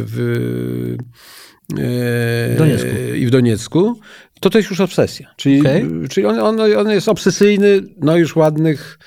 w 0.06 0.96
e, 1.78 2.56
Doniecku. 2.56 2.88
i 3.16 3.26
w 3.26 3.30
Doniecku, 3.30 4.00
to 4.40 4.50
to 4.50 4.58
jest 4.58 4.70
już 4.70 4.80
obsesja. 4.80 5.34
Czyli, 5.36 5.60
okay. 5.60 5.90
czyli 6.10 6.26
on, 6.26 6.38
on, 6.38 6.60
on 6.60 6.90
jest 6.90 7.08
obsesyjny, 7.08 7.80
no 8.00 8.16
już 8.16 8.36
ładnych 8.36 8.98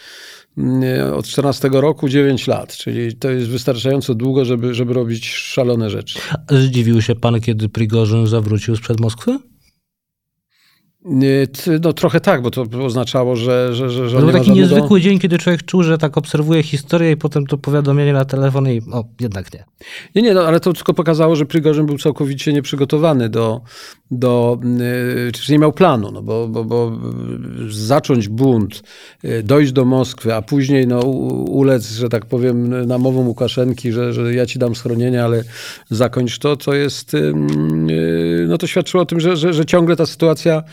od 1.14 1.28
14 1.28 1.70
roku 1.74 2.10
9 2.10 2.48
lat, 2.48 2.78
czyli 2.78 3.16
to 3.16 3.30
jest 3.30 3.50
wystarczająco 3.50 4.16
długo, 4.16 4.46
żeby, 4.46 4.74
żeby 4.74 4.94
robić 4.94 5.30
szalone 5.30 5.90
rzeczy. 5.90 6.20
Zdziwił 6.50 7.02
się 7.02 7.16
pan, 7.16 7.42
kiedy 7.42 7.70
Prigorzyn 7.70 8.28
zawrócił 8.28 8.76
sprzed 8.76 9.00
Moskwy? 9.00 9.40
No 11.82 11.94
trochę 11.94 12.20
tak, 12.20 12.42
bo 12.42 12.52
to 12.52 12.66
oznaczało, 12.84 13.36
że, 13.36 13.76
że, 13.76 13.90
że, 13.90 14.10
że 14.10 14.18
To 14.18 14.24
był 14.24 14.32
taki 14.32 14.52
niezwykły 14.52 15.02
dzień, 15.02 15.20
kiedy 15.20 15.38
człowiek 15.38 15.64
czuł, 15.64 15.84
że 15.84 15.98
tak 15.98 16.18
obserwuje 16.18 16.64
historię 16.64 17.12
i 17.12 17.18
potem 17.18 17.48
to 17.48 17.58
powiadomienie 17.58 18.14
na 18.14 18.26
telefon 18.26 18.70
i 18.70 18.82
o, 18.92 19.06
jednak 19.20 19.54
nie. 19.54 19.66
Nie, 20.16 20.22
nie, 20.22 20.34
no, 20.34 20.48
ale 20.48 20.60
to 20.60 20.74
tylko 20.74 20.94
pokazało, 20.94 21.36
że 21.36 21.46
Prigorzyn 21.46 21.86
był 21.86 21.98
całkowicie 21.98 22.54
nieprzygotowany 22.54 23.30
do, 23.30 23.62
do 24.12 24.60
y, 25.28 25.32
czy 25.32 25.52
nie 25.52 25.60
miał 25.60 25.74
planu, 25.74 26.12
no 26.12 26.22
bo, 26.22 26.48
bo, 26.48 26.64
bo 26.64 27.00
zacząć 27.70 28.28
bunt, 28.30 28.84
y, 29.26 29.44
dojść 29.44 29.72
do 29.72 29.86
Moskwy, 29.86 30.34
a 30.34 30.42
później 30.42 30.88
no, 30.88 31.00
ulec, 31.00 31.92
że 31.92 32.10
tak 32.10 32.26
powiem, 32.26 32.88
namową 32.88 33.26
Łukaszenki, 33.26 33.92
że, 33.92 34.14
że 34.14 34.34
ja 34.34 34.46
ci 34.46 34.60
dam 34.60 34.76
schronienie, 34.76 35.24
ale 35.24 35.44
zakończ 35.90 36.40
to, 36.40 36.58
to 36.58 36.74
jest, 36.74 37.14
y, 37.14 37.34
no 38.48 38.58
to 38.58 38.68
świadczyło 38.68 39.04
o 39.04 39.06
tym, 39.06 39.20
że, 39.20 39.38
że, 39.38 39.54
że 39.54 39.66
ciągle 39.66 39.96
ta 39.96 40.06
sytuacja 40.06 40.64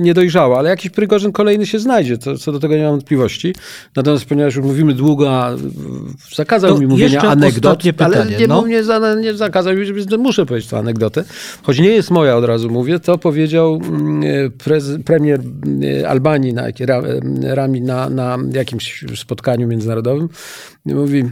nie 0.00 0.14
dojrzała, 0.14 0.58
ale 0.58 0.70
jakiś 0.70 0.90
Prygorzyn 0.90 1.32
kolejny 1.32 1.66
się 1.66 1.78
znajdzie, 1.78 2.18
to, 2.18 2.38
co 2.38 2.52
do 2.52 2.58
tego 2.58 2.76
nie 2.76 2.82
mam 2.82 2.90
wątpliwości. 2.90 3.54
Natomiast 3.96 4.24
ponieważ 4.24 4.56
już 4.56 4.64
mówimy 4.64 4.94
długo, 4.94 5.30
a 5.30 5.56
zakazał 6.34 6.74
to 6.74 6.80
mi 6.80 6.86
mówienia 6.86 7.22
anegdot, 7.22 7.82
pytanie, 7.82 8.16
ale 8.16 8.38
nie, 8.38 8.46
no. 8.46 8.66
nie, 8.66 8.82
nie 9.20 9.34
zakazał 9.34 9.74
mi, 9.74 9.86
muszę 10.18 10.46
powiedzieć 10.46 10.70
tę 10.70 10.78
anegdotę, 10.78 11.24
choć 11.62 11.78
nie 11.78 11.90
jest 11.90 12.10
moja 12.10 12.36
od 12.36 12.44
razu 12.44 12.70
mówię, 12.70 13.00
to 13.00 13.18
powiedział 13.18 13.80
mm, 13.88 14.52
prez, 14.52 14.84
premier 15.04 15.40
mm, 15.40 16.06
Albanii 16.06 16.54
na, 16.54 16.64
Rami 17.42 17.80
na, 17.80 18.10
na 18.10 18.38
jakimś 18.52 19.04
spotkaniu 19.16 19.68
międzynarodowym. 19.68 20.28
Mówi, 20.84 21.24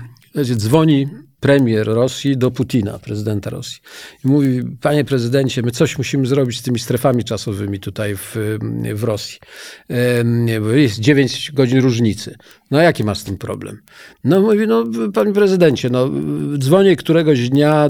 dzwoni 0.45 1.09
premier 1.47 1.87
Rosji 1.87 2.37
do 2.37 2.51
Putina, 2.51 2.99
prezydenta 2.99 3.51
Rosji. 3.51 3.81
I 4.25 4.29
mówi, 4.29 4.63
panie 4.81 5.05
prezydencie, 5.05 5.63
my 5.63 5.71
coś 5.71 5.99
musimy 5.99 6.27
zrobić 6.27 6.59
z 6.59 6.63
tymi 6.63 6.79
strefami 6.79 7.25
czasowymi 7.25 7.81
tutaj 7.81 8.17
w, 8.17 8.37
w 8.95 9.05
Rosji. 9.05 9.39
Jest 10.75 11.01
9 11.01 11.53
godzin 11.55 11.81
różnicy. 11.81 12.37
No 12.71 12.81
jaki 12.81 13.05
masz 13.05 13.19
z 13.19 13.25
tym 13.25 13.39
problem? 13.39 13.81
No 14.25 14.41
mówi, 14.41 14.67
no 14.67 14.85
panie 15.15 15.33
prezydencie, 15.33 15.91
no 15.91 16.11
dzwonię 16.59 16.97
któregoś 16.97 17.49
dnia, 17.49 17.89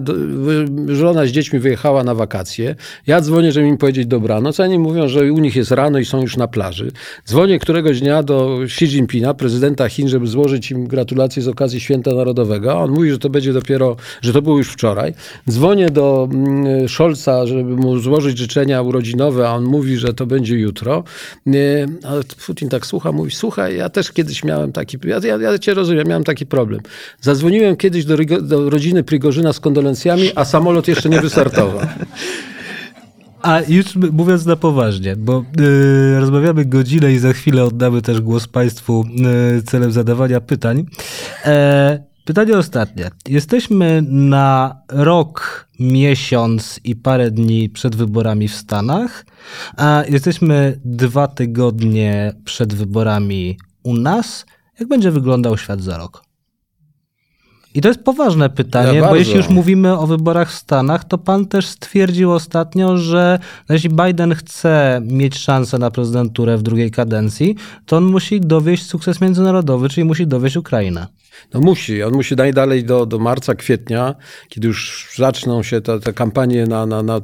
żona 0.88 1.26
z 1.26 1.28
dziećmi 1.28 1.59
wyjechała 1.59 2.04
na 2.04 2.14
wakacje, 2.14 2.76
ja 3.07 3.20
dzwonię, 3.20 3.52
żeby 3.52 3.68
im 3.68 3.78
powiedzieć 3.78 4.07
dobranoc, 4.07 4.61
a 4.61 4.64
oni 4.64 4.78
mówią, 4.78 5.09
że 5.09 5.32
u 5.32 5.38
nich 5.38 5.57
jest 5.57 5.70
rano 5.70 5.98
i 5.98 6.04
są 6.04 6.20
już 6.20 6.36
na 6.36 6.48
plaży. 6.48 6.92
Dzwonię 7.28 7.59
któregoś 7.59 8.00
dnia 8.00 8.22
do 8.22 8.59
Xi 8.62 8.84
Jinpinga, 8.84 9.34
prezydenta 9.34 9.88
Chin, 9.88 10.09
żeby 10.09 10.26
złożyć 10.26 10.70
im 10.70 10.86
gratulacje 10.86 11.42
z 11.42 11.48
okazji 11.48 11.80
Święta 11.80 12.14
Narodowego, 12.14 12.72
a 12.72 12.74
on 12.74 12.90
mówi, 12.90 13.11
że 13.11 13.18
to 13.18 13.30
będzie 13.30 13.45
dopiero, 13.53 13.97
że 14.22 14.32
to 14.32 14.42
było 14.42 14.59
już 14.59 14.68
wczoraj. 14.68 15.14
Dzwonię 15.51 15.90
do 15.90 16.28
mm, 16.32 16.88
Scholza, 16.88 17.47
żeby 17.47 17.76
mu 17.76 17.99
złożyć 17.99 18.38
życzenia 18.38 18.82
urodzinowe, 18.82 19.49
a 19.49 19.53
on 19.53 19.64
mówi, 19.64 19.97
że 19.97 20.14
to 20.14 20.26
będzie 20.26 20.59
jutro. 20.59 21.05
Ale 22.05 22.22
Putin 22.47 22.68
tak 22.68 22.86
słucha, 22.86 23.12
mówi, 23.12 23.30
słuchaj, 23.30 23.76
ja 23.76 23.88
też 23.88 24.12
kiedyś 24.12 24.44
miałem 24.44 24.72
taki, 24.72 24.99
ja, 25.05 25.18
ja, 25.24 25.36
ja 25.36 25.59
cię 25.59 25.74
rozumiem, 25.74 26.09
miałem 26.09 26.24
taki 26.24 26.47
problem. 26.47 26.80
Zadzwoniłem 27.20 27.76
kiedyś 27.76 28.05
do, 28.05 28.16
do 28.42 28.70
rodziny 28.70 29.05
Prigorzyna 29.05 29.53
z 29.53 29.61
kondolencjami, 29.61 30.30
a 30.34 30.44
samolot 30.44 30.88
jeszcze 30.88 31.09
nie 31.09 31.20
wystartował. 31.20 31.80
A 33.42 33.61
już 33.68 33.97
mówiąc 33.97 34.47
na 34.47 34.57
poważnie, 34.57 35.16
bo 35.16 35.44
y, 35.61 36.20
rozmawiamy 36.20 36.64
godzinę 36.64 37.12
i 37.12 37.18
za 37.18 37.32
chwilę 37.32 37.64
oddamy 37.64 38.03
też 38.03 38.20
głos 38.20 38.47
Państwu 38.47 39.05
y, 39.59 39.62
celem 39.62 39.92
zadawania 39.92 40.40
pytań. 40.40 40.86
E, 41.44 41.99
Pytanie 42.27 42.59
ostatnie. 42.59 43.11
Jesteśmy 43.29 44.03
na 44.09 44.77
rok, 44.89 45.68
miesiąc 45.81 46.81
i 46.85 46.97
parę 46.97 47.31
dni 47.31 47.70
przed 47.70 47.97
wyborami 47.97 48.49
w 48.49 48.55
Stanach, 48.55 49.27
a 49.77 50.03
jesteśmy 50.09 50.81
dwa 50.85 51.29
tygodnie 51.29 52.33
przed 52.45 52.74
wyborami 52.74 53.59
u 53.83 53.95
nas. 53.95 54.47
Jak 54.81 54.89
będzie 54.89 55.11
wyglądał 55.11 55.59
świat 55.59 55.83
za 55.83 55.99
rok? 55.99 56.26
I 57.77 57.81
to 57.81 57.89
jest 57.89 58.05
poważne 58.05 58.51
pytanie, 58.51 58.95
Ja 58.95 59.01
bo 59.01 59.01
bardzo. 59.01 59.16
jeśli 59.16 59.37
już 59.37 59.49
mówimy 59.49 59.99
o 59.99 60.07
wyborach 60.07 60.51
w 60.51 60.55
Stanach, 60.55 61.05
to 61.05 61.18
pan 61.18 61.47
też 61.47 61.66
stwierdził 61.66 62.33
ostatnio, 62.33 62.97
że 62.97 63.39
jeśli 63.70 63.91
Biden 63.91 64.35
chce 64.35 65.01
mieć 65.05 65.39
szansę 65.39 65.79
na 65.79 65.91
prezydenturę 65.91 66.59
w 66.59 66.62
drugiej 66.62 66.91
kadencji, 66.91 67.57
to 67.87 67.97
on 67.97 68.05
musi 68.05 68.41
dowieść 68.41 68.87
sukces 68.87 69.20
międzynarodowy, 69.20 69.89
czyli 69.89 70.05
musi 70.05 70.27
dowieść 70.27 70.57
Ukrainę. 70.57 71.07
No 71.55 71.61
musi, 71.61 72.03
on 72.03 72.12
musi 72.12 72.37
najdalej 72.37 72.85
do, 72.85 73.07
do 73.07 73.18
marca, 73.18 73.55
kwietnia, 73.55 74.14
kiedy 74.49 74.68
już 74.68 75.09
zaczną 75.16 75.62
się 75.62 75.81
te, 75.81 76.01
te 76.01 76.12
kampanie 76.12 76.66
na, 76.66 76.87
na, 76.87 77.03
na 77.03 77.20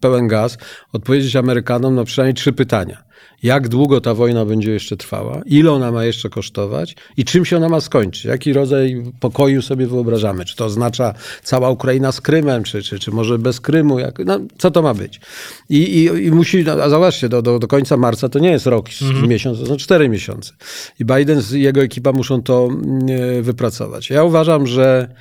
pełen 0.00 0.28
gaz, 0.28 0.58
odpowiedzieć 0.92 1.36
Amerykanom 1.36 1.94
na 1.94 2.04
przynajmniej 2.04 2.34
trzy 2.34 2.52
pytania. 2.52 3.09
Jak 3.42 3.68
długo 3.68 4.00
ta 4.00 4.14
wojna 4.14 4.44
będzie 4.44 4.70
jeszcze 4.70 4.96
trwała? 4.96 5.42
Ile 5.46 5.72
ona 5.72 5.92
ma 5.92 6.04
jeszcze 6.04 6.30
kosztować? 6.30 6.96
I 7.16 7.24
czym 7.24 7.44
się 7.44 7.56
ona 7.56 7.68
ma 7.68 7.80
skończyć? 7.80 8.24
Jaki 8.24 8.52
rodzaj 8.52 9.02
pokoju 9.20 9.62
sobie 9.62 9.86
wyobrażamy? 9.86 10.44
Czy 10.44 10.56
to 10.56 10.64
oznacza 10.64 11.14
cała 11.42 11.70
Ukraina 11.70 12.12
z 12.12 12.20
Krymem, 12.20 12.62
czy, 12.62 12.82
czy, 12.82 12.98
czy 12.98 13.10
może 13.10 13.38
bez 13.38 13.60
Krymu? 13.60 13.98
Jak, 13.98 14.18
no, 14.18 14.40
co 14.58 14.70
to 14.70 14.82
ma 14.82 14.94
być? 14.94 15.20
I, 15.68 15.76
i, 15.76 16.04
i 16.26 16.30
musi, 16.30 16.64
no, 16.64 16.72
a 16.72 16.88
zobaczcie, 16.88 17.28
do, 17.28 17.42
do, 17.42 17.58
do 17.58 17.68
końca 17.68 17.96
marca 17.96 18.28
to 18.28 18.38
nie 18.38 18.50
jest 18.50 18.66
rok, 18.66 18.86
miesiąc, 19.28 19.58
to 19.58 19.66
są 19.66 19.76
cztery 19.76 20.08
miesiące. 20.08 20.52
I 21.00 21.04
Biden 21.04 21.42
i 21.54 21.60
jego 21.60 21.80
ekipa 21.80 22.12
muszą 22.12 22.42
to 22.42 22.68
e, 23.08 23.42
wypracować. 23.42 24.10
Ja 24.10 24.24
uważam, 24.24 24.66
że 24.66 25.14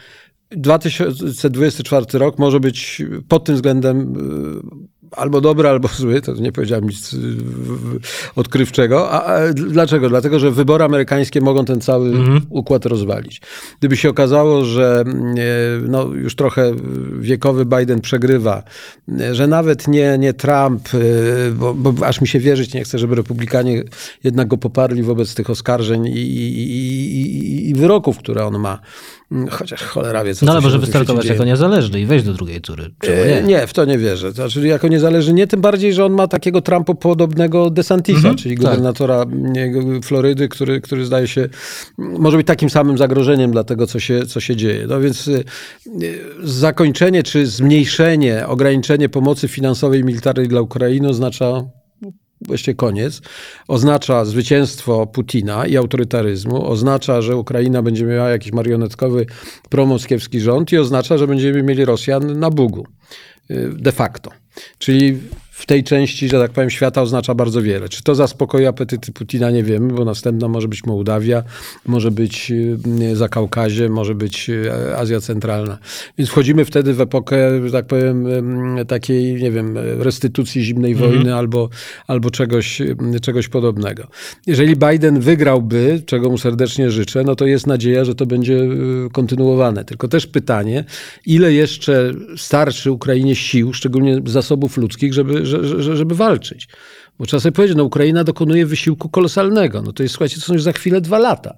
2024 0.51 2.05
rok 2.13 2.39
może 2.39 2.59
być 2.59 3.01
pod 3.27 3.43
tym 3.43 3.55
względem 3.55 4.17
y, 4.98 4.98
albo 5.11 5.41
dobry, 5.41 5.69
albo 5.69 5.87
zły, 5.97 6.21
to 6.21 6.33
nie 6.33 6.51
powiedziałem 6.51 6.89
nic 6.89 7.13
y, 7.13 7.17
odkrywczego. 8.35 9.11
A, 9.11 9.23
a 9.23 9.53
dlaczego? 9.53 10.09
Dlatego, 10.09 10.39
że 10.39 10.51
wybory 10.51 10.83
amerykańskie 10.83 11.41
mogą 11.41 11.65
ten 11.65 11.81
cały 11.81 12.11
układ 12.49 12.85
rozwalić. 12.85 13.41
Gdyby 13.79 13.97
się 13.97 14.09
okazało, 14.09 14.65
że 14.65 15.03
y, 15.83 15.87
no, 15.87 16.03
już 16.03 16.35
trochę 16.35 16.71
wiekowy 17.19 17.65
Biden 17.65 18.01
przegrywa, 18.01 18.63
y, 19.21 19.35
że 19.35 19.47
nawet 19.47 19.87
nie, 19.87 20.17
nie 20.17 20.33
Trump, 20.33 20.93
y, 20.93 21.51
bo, 21.55 21.73
bo 21.73 22.05
aż 22.05 22.21
mi 22.21 22.27
się 22.27 22.39
wierzyć 22.39 22.73
nie 22.73 22.83
chce, 22.83 22.99
żeby 22.99 23.15
republikanie 23.15 23.83
jednak 24.23 24.47
go 24.47 24.57
poparli 24.57 25.03
wobec 25.03 25.35
tych 25.35 25.49
oskarżeń 25.49 26.05
i, 26.07 26.11
i, 26.11 27.21
i- 27.21 27.69
i 27.69 27.73
wyroków, 27.73 28.17
które 28.17 28.45
on 28.45 28.59
ma. 28.59 28.79
Chociaż 29.49 29.83
cholera 29.83 30.23
wie, 30.23 30.35
co 30.35 30.45
No 30.45 30.51
ale 30.51 30.61
może 30.61 30.79
wystartować 30.79 31.25
jako 31.25 31.43
niezależny 31.43 32.01
i 32.01 32.05
wejść 32.05 32.25
do 32.25 32.33
drugiej 32.33 32.61
tury. 32.61 32.91
E, 33.07 33.27
nie? 33.27 33.47
Nie, 33.47 33.67
w 33.67 33.73
to 33.73 33.85
nie 33.85 33.97
wierzę. 33.97 34.31
Znaczy, 34.31 34.67
jako 34.67 34.87
niezależny 34.87 35.33
nie, 35.33 35.47
tym 35.47 35.61
bardziej, 35.61 35.93
że 35.93 36.05
on 36.05 36.13
ma 36.13 36.27
takiego 36.27 36.61
Trumpopodobnego 36.61 37.69
DeSantisa, 37.69 38.17
Mhm, 38.17 38.35
czyli 38.35 38.57
tak. 38.57 38.65
gubernatora 38.65 39.25
nie, 39.31 39.73
Florydy, 40.03 40.49
który, 40.49 40.81
który 40.81 41.05
zdaje 41.05 41.27
się, 41.27 41.41
m, 41.41 41.49
może 42.19 42.37
być 42.37 42.47
takim 42.47 42.69
samym 42.69 42.97
zagrożeniem 42.97 43.51
dla 43.51 43.63
tego, 43.63 43.87
co 43.87 43.99
się, 43.99 44.25
co 44.25 44.39
się 44.39 44.55
dzieje. 44.55 44.87
No 44.87 44.99
więc 44.99 45.27
y, 45.27 45.43
y, 46.03 46.19
zakończenie 46.43 47.23
czy 47.23 47.47
zmniejszenie, 47.47 48.47
ograniczenie 48.47 49.09
pomocy 49.09 49.47
finansowej 49.47 49.99
i 50.01 50.03
militarnej 50.03 50.47
dla 50.47 50.61
Ukrainy 50.61 51.09
oznacza 51.09 51.63
właściwie 52.41 52.75
koniec, 52.75 53.21
oznacza 53.67 54.25
zwycięstwo 54.25 55.07
Putina 55.07 55.65
i 55.65 55.77
autorytaryzmu, 55.77 56.67
oznacza, 56.71 57.21
że 57.21 57.37
Ukraina 57.37 57.81
będzie 57.81 58.05
miała 58.05 58.29
jakiś 58.29 58.51
marionetkowy 58.51 59.25
promoskiewski 59.69 60.39
rząd 60.39 60.71
i 60.71 60.77
oznacza, 60.77 61.17
że 61.17 61.27
będziemy 61.27 61.63
mieli 61.63 61.85
Rosjan 61.85 62.39
na 62.39 62.49
Bugu. 62.49 62.87
Y, 63.51 63.69
De 63.73 63.91
facto. 63.91 64.31
Czyli 64.77 65.17
w 65.59 65.65
tej 65.65 65.83
części, 65.83 66.29
że 66.29 66.39
tak 66.39 66.51
powiem, 66.51 66.69
świata 66.69 67.01
oznacza 67.01 67.35
bardzo 67.35 67.61
wiele. 67.61 67.89
Czy 67.89 68.03
to 68.03 68.15
zaspokoi 68.15 68.65
apetyty 68.65 69.11
Putina, 69.11 69.51
nie 69.51 69.63
wiemy, 69.63 69.93
bo 69.93 70.05
następna 70.05 70.47
może 70.47 70.67
być 70.67 70.85
Mołdawia, 70.85 71.43
może 71.85 72.11
być 72.11 72.51
y, 72.51 73.15
Zakaukazie, 73.15 73.89
może 73.89 74.15
być 74.15 74.49
y, 74.49 74.71
Azja 74.97 75.21
Centralna. 75.21 75.77
Więc 76.17 76.29
wchodzimy 76.29 76.65
wtedy 76.65 76.93
w 76.93 77.01
epokę, 77.01 77.67
że 77.67 77.71
tak 77.71 77.85
powiem, 77.85 78.27
y, 78.77 78.85
takiej, 78.85 79.33
nie 79.33 79.51
wiem, 79.51 79.77
restytucji 79.77 80.63
zimnej 80.63 80.95
wojny 80.95 81.35
albo, 81.35 81.69
albo 82.07 82.31
czegoś, 82.31 82.81
czegoś 83.21 83.47
podobnego. 83.47 84.07
Jeżeli 84.47 84.75
Biden 84.75 85.19
wygrałby, 85.19 86.01
czego 86.05 86.29
mu 86.29 86.37
serdecznie 86.37 86.91
życzę, 86.91 87.23
no 87.23 87.35
to 87.35 87.45
jest 87.45 87.67
nadzieja, 87.67 88.05
że 88.05 88.15
to 88.15 88.25
będzie 88.25 88.59
kontynuowane. 89.11 89.85
Tylko 89.85 90.07
też 90.07 90.27
pytanie, 90.27 90.83
ile 91.25 91.53
jeszcze 91.53 92.13
starczy 92.37 92.91
Ukrainie 92.91 93.35
sił, 93.35 93.73
szczególnie 93.73 94.21
zasobów 94.25 94.77
ludzkich, 94.77 95.13
żeby, 95.13 95.48
że- 95.49 95.83
że- 95.83 95.97
żeby 95.97 96.15
walczyć. 96.15 96.67
Bo 97.19 97.25
trzeba 97.25 97.41
sobie 97.41 97.51
powiedzieć, 97.51 97.77
no 97.77 97.83
Ukraina 97.83 98.23
dokonuje 98.23 98.65
wysiłku 98.65 99.09
kolosalnego. 99.09 99.81
No 99.81 99.93
to 99.93 100.03
jest, 100.03 100.15
słuchajcie, 100.15 100.35
to 100.35 100.41
są 100.41 100.53
już 100.53 100.63
za 100.63 100.71
chwilę 100.71 101.01
dwa 101.01 101.19
lata. 101.19 101.55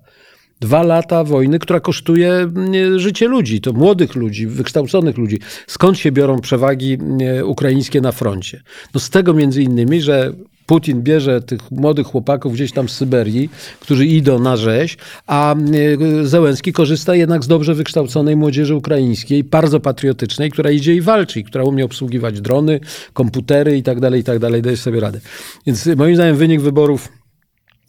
Dwa 0.60 0.84
lata 0.84 1.24
wojny, 1.24 1.60
która 1.60 1.80
kosztuje 1.80 2.34
mm, 2.34 3.00
życie 3.00 3.28
ludzi, 3.28 3.62
to 3.62 3.74
młodych 3.74 4.16
ludzi, 4.16 4.48
wykształconych 4.48 5.18
ludzi. 5.18 5.40
Skąd 5.68 5.98
się 5.98 6.12
biorą 6.12 6.40
przewagi 6.40 6.94
mm, 6.94 7.20
ukraińskie 7.48 8.02
na 8.02 8.12
froncie? 8.12 8.62
No 8.94 9.00
z 9.00 9.10
tego 9.10 9.34
między 9.34 9.64
innymi, 9.64 10.02
że 10.02 10.34
Putin 10.72 11.02
bierze 11.02 11.42
tych 11.42 11.72
młodych 11.72 12.08
chłopaków 12.08 12.54
gdzieś 12.54 12.72
tam 12.72 12.90
z 12.90 12.92
Syberii, 12.92 13.50
którzy 13.80 14.06
idą 14.06 14.40
na 14.40 14.58
rzeź, 14.58 14.98
a 15.28 15.56
y, 16.22 16.28
Zełenski 16.28 16.74
korzysta 16.74 17.16
jednak 17.16 17.44
z 17.44 17.48
dobrze 17.48 17.76
wykształconej 17.76 18.36
młodzieży 18.36 18.76
ukraińskiej, 18.76 19.44
bardzo 19.44 19.80
patriotycznej, 19.80 20.52
która 20.52 20.72
idzie 20.72 20.96
i 20.96 21.02
walczy, 21.02 21.44
która 21.44 21.64
umie 21.64 21.86
obsługiwać 21.86 22.42
drony, 22.42 22.80
komputery 23.14 23.78
i 23.78 23.84
tak 23.84 24.00
dalej, 24.00 24.22
i 24.22 24.24
tak 24.24 24.40
dalej, 24.40 24.62
daje 24.62 24.78
sobie 24.78 25.00
radę. 25.00 25.20
Więc 25.68 25.86
moim 25.86 26.16
zdaniem 26.16 26.36
wynik 26.36 26.62
wyborów 26.62 27.21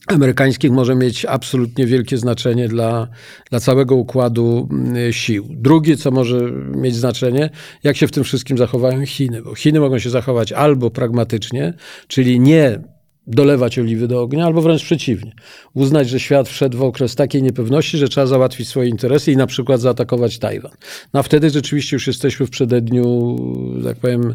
amerykańskich 0.07 0.71
może 0.71 0.95
mieć 0.95 1.25
absolutnie 1.25 1.87
wielkie 1.87 2.19
znaczenie 2.19 2.69
dla, 2.69 3.09
dla 3.51 3.61
całego 3.61 3.95
układu 3.95 4.69
mm, 4.71 5.13
sił. 5.13 5.47
Drugie, 5.51 5.97
co 5.97 6.11
może 6.11 6.51
mieć 6.77 6.97
znaczenie, 6.97 7.51
jak 7.83 7.97
się 7.97 8.07
w 8.07 8.13
tym 8.13 8.25
wszystkim 8.25 8.59
zachowają 8.59 9.07
Chiny, 9.07 9.43
bo 9.43 9.55
Chiny 9.55 9.81
mogą 9.81 9.99
się 9.99 10.11
zachować 10.11 10.53
albo 10.53 10.91
pragmatycznie, 10.91 11.75
czyli 12.07 12.41
nie 12.41 12.81
dolewać 13.27 13.79
oliwy 13.79 14.09
do 14.09 14.23
ognia, 14.23 14.47
albo 14.47 14.63
wręcz 14.63 14.85
przeciwnie. 14.85 15.33
Uznać, 15.75 16.09
że 16.09 16.21
świat 16.21 16.49
wszedł 16.49 16.79
w 16.79 16.83
okres 16.83 17.15
takiej 17.15 17.43
niepewności, 17.43 17.99
że 17.99 18.09
trzeba 18.09 18.27
załatwić 18.27 18.69
swoje 18.69 18.89
interesy 18.89 19.33
i 19.33 19.37
na 19.37 19.47
przykład 19.47 19.81
zaatakować 19.81 20.39
Tajwan. 20.39 20.73
No 21.15 21.21
a 21.21 21.23
wtedy 21.23 21.51
rzeczywiście 21.51 21.97
już 21.97 22.07
jesteśmy 22.07 22.47
w 22.47 22.51
przededniu, 22.51 23.37
tak 23.85 23.97
powiem, 23.97 24.35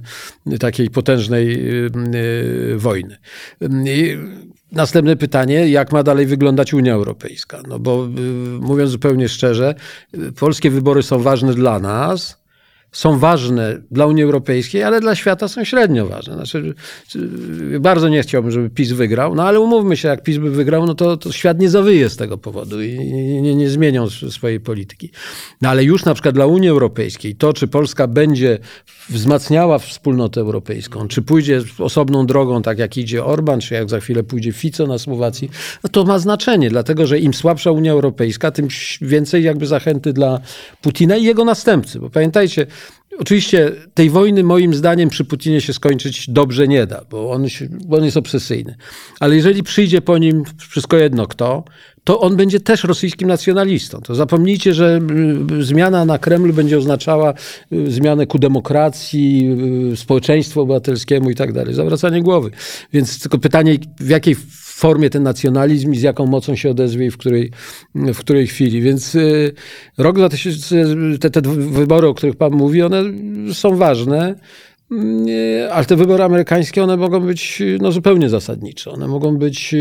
takiej 0.60 0.90
potężnej 0.90 1.70
y, 1.86 1.92
y, 2.74 2.78
wojny. 2.78 3.18
I 3.86 4.18
Następne 4.72 5.16
pytanie, 5.16 5.70
jak 5.70 5.92
ma 5.92 6.04
dalej 6.04 6.26
wyglądać 6.26 6.74
Unia 6.74 6.94
Europejska? 6.94 7.62
No 7.68 7.80
bo 7.80 8.06
y, 8.06 8.10
mówiąc 8.60 8.92
zupełnie 8.92 9.30
szczerze, 9.30 9.76
y, 10.16 10.32
polskie 10.32 10.70
wybory 10.70 11.04
są 11.04 11.20
ważne 11.20 11.54
dla 11.54 11.80
nas, 11.80 12.44
są 12.92 13.20
ważne 13.20 13.82
dla 13.92 14.06
Unii 14.06 14.24
Europejskiej, 14.24 14.84
ale 14.84 15.02
dla 15.02 15.16
świata 15.16 15.48
są 15.48 15.64
średnio 15.64 16.06
ważne. 16.06 16.34
Znaczy, 16.34 16.74
y, 17.74 17.80
bardzo 17.80 18.10
nie 18.10 18.22
chciałbym, 18.22 18.52
żeby 18.52 18.70
PiS 18.70 18.92
wygrał, 18.92 19.36
no 19.36 19.44
ale 19.44 19.60
umówmy 19.60 19.98
się, 19.98 20.08
jak 20.08 20.24
PiS 20.24 20.38
by 20.38 20.52
wygrał, 20.52 20.86
no 20.86 20.96
to, 20.96 21.18
to 21.18 21.32
świat 21.32 21.60
nie 21.60 21.70
zawyje 21.70 22.10
z 22.10 22.18
tego 22.18 22.38
powodu 22.38 22.82
i 22.82 23.00
nie, 23.42 23.56
nie, 23.56 23.70
zmienią 23.70 24.10
swojej 24.10 24.60
polityki. 24.60 25.12
No 25.62 25.70
ale 25.70 25.84
już 25.84 26.06
na 26.06 26.14
przykład 26.14 26.36
dla 26.36 26.46
Unii 26.46 26.70
Europejskiej 26.70 27.36
to, 27.36 27.54
czy 27.54 27.68
Polska 27.68 28.08
będzie 28.08 28.60
wzmacniała 29.10 29.80
wspólnotę 29.80 30.42
europejską, 30.42 31.08
czy 31.08 31.22
pójdzie 31.22 31.62
osobną 31.80 32.26
drogą, 32.26 32.62
tak 32.62 32.80
jak 32.80 32.98
idzie 32.98 33.26
Orban, 33.26 33.60
czy 33.60 33.74
jak 33.74 33.90
za 33.90 34.00
chwilę 34.00 34.24
pójdzie 34.24 34.52
Fico 34.52 34.88
na 34.88 34.98
Słowacji, 34.98 35.50
no 35.84 35.90
to 35.90 36.06
ma 36.06 36.20
znaczenie, 36.20 36.70
dlatego 36.70 37.08
że 37.08 37.20
im 37.20 37.34
słabsza 37.34 37.72
Unia 37.72 37.92
Europejska, 37.92 38.52
tym 38.52 38.68
więcej 39.02 39.44
jakby 39.44 39.68
zachęty 39.68 40.14
dla 40.14 40.40
Putina 40.82 41.18
i 41.18 41.24
jego 41.24 41.46
następcy. 41.46 42.00
Bo 42.00 42.10
pamiętajcie, 42.10 42.68
Oczywiście 43.20 43.72
tej 43.94 44.10
wojny 44.10 44.44
moim 44.44 44.74
zdaniem 44.74 45.10
przy 45.10 45.26
Putinie 45.26 45.62
się 45.62 45.74
skończyć 45.74 46.30
dobrze 46.30 46.68
nie 46.68 46.86
da, 46.86 47.06
bo 47.10 47.32
on, 47.32 47.50
się, 47.50 47.68
bo 47.86 47.98
on 47.98 48.04
jest 48.06 48.18
obsesyjny. 48.18 48.76
Ale 49.20 49.36
jeżeli 49.36 49.64
przyjdzie 49.64 50.02
po 50.02 50.18
nim 50.18 50.44
wszystko 50.70 50.98
jedno 50.98 51.28
kto, 51.28 51.64
to 52.04 52.20
on 52.20 52.36
będzie 52.36 52.60
też 52.60 52.84
rosyjskim 52.84 53.28
nacjonalistą. 53.28 54.02
To 54.02 54.16
zapomnijcie, 54.16 54.74
że 54.74 55.00
y, 55.52 55.64
zmiana 55.64 56.06
na 56.06 56.20
Kremlu 56.20 56.54
będzie 56.54 56.78
oznaczała 56.78 57.34
y, 57.74 57.92
zmianę 57.92 58.28
ku 58.28 58.40
demokracji, 58.40 59.58
y, 59.94 59.98
społeczeństwu 59.98 60.62
obywatelskiemu 60.62 61.30
i 61.30 61.36
tak 61.36 61.54
dalej. 61.54 61.74
Zawracanie 61.74 62.24
głowy. 62.24 62.52
Więc 62.94 63.20
tylko 63.20 63.38
pytanie, 63.38 63.78
w 64.00 64.10
jakiej 64.10 64.36
formie 64.78 65.10
ten 65.10 65.24
nacjonalizm 65.24 65.94
i 65.94 65.98
z 65.98 66.02
jaką 66.02 66.26
mocą 66.26 66.56
się 66.56 66.70
odezwie 66.70 67.06
i 67.06 67.12
w 67.12 67.18
której, 67.18 67.52
w 67.96 68.18
której 68.18 68.48
chwili. 68.48 68.82
Więc 68.82 69.16
y, 69.16 69.54
rok 69.98 70.16
2000, 70.16 70.86
te, 71.20 71.30
te 71.30 71.42
wybory, 71.52 72.08
o 72.08 72.14
których 72.14 72.36
Pan 72.36 72.52
mówi, 72.52 72.82
one 72.82 73.04
są 73.54 73.76
ważne. 73.76 74.36
Ale 75.72 75.86
te 75.86 75.96
wybory 75.96 76.24
amerykańskie, 76.24 76.84
one 76.84 76.98
mogą 76.98 77.20
być 77.20 77.64
no, 77.82 77.92
zupełnie 77.92 78.30
zasadnicze. 78.30 78.92
One 78.92 79.08
mogą 79.08 79.38
być. 79.38 79.76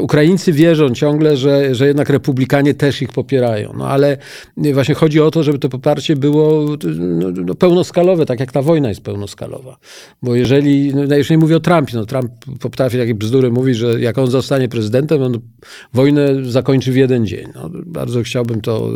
Ukraińcy 0.00 0.52
wierzą 0.52 0.94
ciągle, 0.94 1.36
że, 1.36 1.74
że 1.74 1.86
jednak 1.86 2.08
republikanie 2.08 2.74
też 2.74 3.02
ich 3.02 3.12
popierają. 3.12 3.72
No 3.78 3.88
ale 3.88 4.16
właśnie 4.56 4.94
chodzi 4.94 5.20
o 5.20 5.30
to, 5.30 5.42
żeby 5.42 5.58
to 5.58 5.68
poparcie 5.68 6.16
było 6.16 6.76
no, 6.98 7.30
no, 7.30 7.54
pełnoskalowe, 7.54 8.26
tak 8.26 8.40
jak 8.40 8.52
ta 8.52 8.62
wojna 8.62 8.88
jest 8.88 9.00
pełnoskalowa. 9.00 9.76
Bo 10.22 10.34
jeżeli, 10.34 10.94
no, 10.94 11.16
już 11.16 11.30
nie 11.30 11.38
mówię 11.38 11.56
o 11.56 11.60
Trumpie, 11.60 11.96
no 11.96 12.06
Trump 12.06 12.32
potrafi 12.60 12.98
takie 12.98 13.14
bzdury 13.14 13.50
mówić, 13.50 13.76
że 13.76 14.00
jak 14.00 14.18
on 14.18 14.26
zostanie 14.26 14.68
prezydentem, 14.68 15.22
on 15.22 15.40
wojnę 15.94 16.44
zakończy 16.44 16.92
w 16.92 16.96
jeden 16.96 17.26
dzień. 17.26 17.46
No, 17.54 17.70
bardzo 17.86 18.22
chciałbym 18.22 18.60
to. 18.60 18.90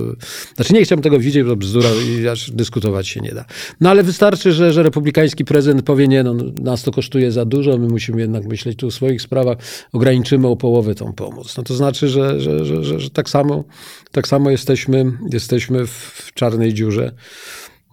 Znaczy 0.56 0.74
nie 0.74 0.82
chciałbym 0.82 1.02
tego 1.02 1.18
widzieć, 1.18 1.44
bo 1.44 1.56
bzdura 1.56 1.88
i 2.18 2.28
aż 2.28 2.50
dyskutować 2.50 3.08
się 3.08 3.20
nie 3.20 3.32
da. 3.32 3.44
No 3.80 3.90
ale 3.90 4.02
wystarczy, 4.02 4.52
że, 4.52 4.72
że 4.72 4.82
republikanie 4.82 5.17
amerykański 5.18 5.44
prezydent 5.44 5.82
powie, 5.82 6.08
nie, 6.08 6.22
no, 6.22 6.34
nas 6.62 6.82
to 6.82 6.90
kosztuje 6.92 7.32
za 7.32 7.44
dużo, 7.44 7.78
my 7.78 7.88
musimy 7.88 8.20
jednak 8.20 8.44
myśleć 8.44 8.78
tu 8.78 8.86
o 8.86 8.90
swoich 8.90 9.22
sprawach, 9.22 9.58
ograniczymy 9.92 10.48
o 10.48 10.56
połowę 10.56 10.94
tą 10.94 11.12
pomoc. 11.12 11.56
No 11.56 11.62
to 11.62 11.74
znaczy, 11.74 12.08
że, 12.08 12.40
że, 12.40 12.64
że, 12.64 12.84
że, 12.84 13.00
że 13.00 13.10
tak 13.10 13.28
samo, 13.28 13.64
tak 14.12 14.28
samo 14.28 14.50
jesteśmy, 14.50 15.12
jesteśmy 15.32 15.86
w 15.86 16.30
czarnej 16.34 16.74
dziurze. 16.74 17.12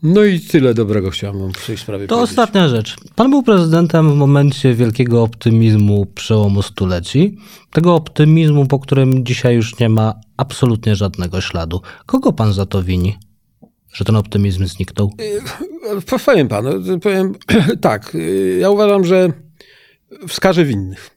No 0.03 0.23
i 0.23 0.39
tyle 0.39 0.73
dobrego 0.73 1.09
chciałem 1.09 1.53
w 1.53 1.65
tej 1.67 1.77
sprawie 1.77 2.07
To 2.07 2.15
powiedzieć. 2.15 2.29
ostatnia 2.29 2.67
rzecz. 2.69 2.95
Pan 3.15 3.29
był 3.29 3.43
prezydentem 3.43 4.11
w 4.11 4.15
momencie 4.15 4.73
wielkiego 4.73 5.23
optymizmu 5.23 6.05
przełomu 6.05 6.61
stuleci. 6.61 7.37
Tego 7.73 7.95
optymizmu, 7.95 8.65
po 8.65 8.79
którym 8.79 9.25
dzisiaj 9.25 9.55
już 9.55 9.79
nie 9.79 9.89
ma 9.89 10.13
absolutnie 10.37 10.95
żadnego 10.95 11.41
śladu. 11.41 11.81
Kogo 12.05 12.33
pan 12.33 12.53
za 12.53 12.65
to 12.65 12.83
wini? 12.83 13.17
Że 13.95 14.05
ten 14.05 14.15
optymizm 14.15 14.65
zniknął? 14.65 15.11
Y, 15.21 16.19
powiem 16.25 16.47
panu, 16.47 16.99
powiem 16.99 17.35
tak. 17.81 18.15
Y, 18.15 18.57
ja 18.61 18.69
uważam, 18.69 19.05
że 19.05 19.31
wskażę 20.27 20.65
winnych. 20.65 21.09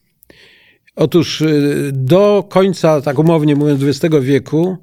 Otóż 0.97 1.41
y, 1.41 1.91
do 1.95 2.45
końca, 2.51 3.01
tak 3.01 3.19
umownie 3.19 3.57
mówiąc, 3.57 3.83
XX 3.83 4.17
wieku 4.21 4.77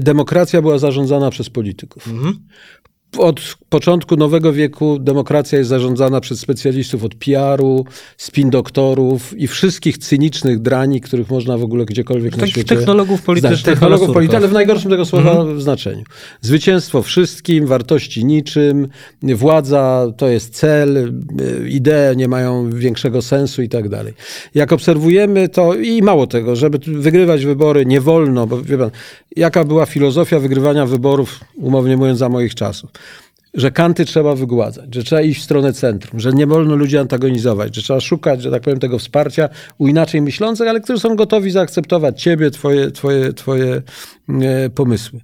demokracja 0.00 0.62
była 0.62 0.78
zarządzana 0.78 1.30
przez 1.30 1.50
polityków. 1.50 2.08
Mhm 2.08 2.38
od 3.18 3.40
początku 3.68 4.16
nowego 4.16 4.52
wieku 4.52 4.98
demokracja 4.98 5.58
jest 5.58 5.70
zarządzana 5.70 6.20
przez 6.20 6.40
specjalistów 6.40 7.04
od 7.04 7.14
PR-u, 7.14 7.84
spin 8.16 8.50
doktorów 8.50 9.38
i 9.38 9.48
wszystkich 9.48 9.98
cynicznych 9.98 10.62
drani, 10.62 11.00
których 11.00 11.30
można 11.30 11.58
w 11.58 11.62
ogóle 11.62 11.84
gdziekolwiek 11.84 12.30
Takich 12.30 12.42
na 12.42 12.46
świecie... 12.46 12.76
technologów 12.76 13.22
politycznych. 13.22 13.62
Technologów 13.62 14.12
politycznych, 14.12 14.42
ale 14.42 14.48
w 14.48 14.52
najgorszym 14.52 14.90
tego 14.90 15.04
słowa 15.04 15.30
mhm. 15.30 15.60
znaczeniu. 15.60 16.04
Zwycięstwo 16.40 17.02
wszystkim, 17.02 17.66
wartości 17.66 18.24
niczym, 18.24 18.88
władza 19.22 20.06
to 20.16 20.28
jest 20.28 20.54
cel, 20.54 21.12
idee 21.68 22.16
nie 22.16 22.28
mają 22.28 22.70
większego 22.70 23.22
sensu 23.22 23.62
i 23.62 23.68
tak 23.68 23.88
dalej. 23.88 24.14
Jak 24.54 24.72
obserwujemy 24.72 25.48
to 25.48 25.74
i 25.74 26.02
mało 26.02 26.26
tego, 26.26 26.56
żeby 26.56 26.78
wygrywać 26.86 27.44
wybory 27.44 27.86
nie 27.86 28.00
wolno, 28.00 28.46
bo 28.46 28.62
wie 28.62 28.78
pan, 28.78 28.90
jaka 29.36 29.64
była 29.64 29.86
filozofia 29.86 30.40
wygrywania 30.40 30.86
wyborów, 30.86 31.40
umownie 31.56 31.96
mówiąc, 31.96 32.18
za 32.18 32.28
moich 32.28 32.54
czasów 32.54 32.90
że 33.54 33.70
kanty 33.70 34.04
trzeba 34.04 34.34
wygładzać, 34.34 34.94
że 34.94 35.02
trzeba 35.02 35.22
iść 35.22 35.40
w 35.40 35.44
stronę 35.44 35.72
centrum, 35.72 36.20
że 36.20 36.32
nie 36.32 36.46
wolno 36.46 36.76
ludzi 36.76 36.98
antagonizować, 36.98 37.74
że 37.74 37.82
trzeba 37.82 38.00
szukać, 38.00 38.42
że 38.42 38.50
tak 38.50 38.62
powiem, 38.62 38.78
tego 38.78 38.98
wsparcia 38.98 39.48
u 39.78 39.88
inaczej 39.88 40.22
myślących, 40.22 40.68
ale 40.68 40.80
którzy 40.80 41.00
są 41.00 41.16
gotowi 41.16 41.50
zaakceptować 41.50 42.22
ciebie, 42.22 42.50
twoje, 42.50 42.90
twoje, 42.90 43.32
twoje 43.32 43.82
e, 44.28 44.70
pomysły. 44.70 45.20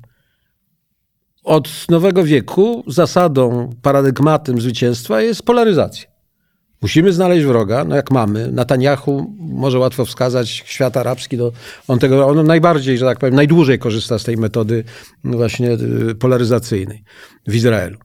Od 1.44 1.68
nowego 1.88 2.24
wieku 2.24 2.84
zasadą, 2.86 3.70
paradygmatem 3.82 4.60
zwycięstwa 4.60 5.20
jest 5.22 5.42
polaryzacja. 5.42 6.13
Musimy 6.84 7.12
znaleźć 7.12 7.46
wroga, 7.46 7.84
no 7.84 7.96
jak 7.96 8.10
mamy. 8.10 8.52
Netanyahu 8.52 9.34
może 9.38 9.78
łatwo 9.78 10.04
wskazać 10.04 10.50
świat 10.50 10.96
arabski, 10.96 11.36
no 11.36 11.52
on 11.88 11.98
tego, 11.98 12.26
on 12.26 12.46
najbardziej, 12.46 12.98
że 12.98 13.06
tak 13.06 13.18
powiem, 13.18 13.34
najdłużej 13.34 13.78
korzysta 13.78 14.18
z 14.18 14.24
tej 14.24 14.36
metody 14.36 14.84
właśnie 15.24 15.72
y, 16.10 16.14
polaryzacyjnej 16.14 17.04
w 17.46 17.54
Izraelu. 17.54 17.98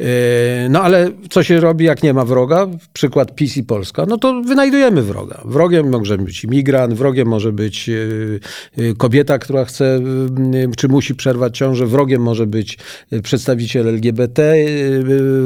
E, 0.00 0.68
no 0.68 0.82
ale 0.82 1.10
co 1.30 1.42
się 1.42 1.60
robi, 1.60 1.84
jak 1.84 2.02
nie 2.02 2.14
ma 2.14 2.24
wroga? 2.24 2.66
Przykład 2.92 3.34
PiS 3.34 3.56
i 3.56 3.64
Polska. 3.64 4.06
No 4.08 4.18
to 4.18 4.42
wynajdujemy 4.42 5.02
wroga. 5.02 5.42
Wrogiem 5.44 5.88
może 5.88 6.18
być 6.18 6.44
imigrant, 6.44 6.94
wrogiem 6.94 7.28
może 7.28 7.52
być 7.52 7.88
e, 7.88 7.94
e, 8.82 8.94
kobieta, 8.94 9.38
która 9.38 9.64
chce 9.64 10.00
czy 10.76 10.88
musi 10.88 11.14
przerwać 11.14 11.58
ciążę, 11.58 11.86
wrogiem 11.86 12.22
może 12.22 12.46
być 12.46 12.78
przedstawiciel 13.22 13.88
LGBT, 13.88 14.54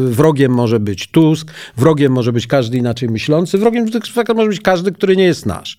wrogiem 0.06 0.52
może 0.52 0.80
być 0.80 1.10
Tusk, 1.10 1.52
wrogiem 1.76 2.12
może 2.12 2.32
być 2.32 2.46
każdy 2.46 2.78
inaczej 2.78 3.08
myślący, 3.08 3.58
wrogiem 3.58 3.86
może 4.34 4.48
być 4.48 4.60
każdy, 4.60 4.92
który 4.92 5.16
nie 5.16 5.24
jest 5.24 5.46
nasz. 5.46 5.78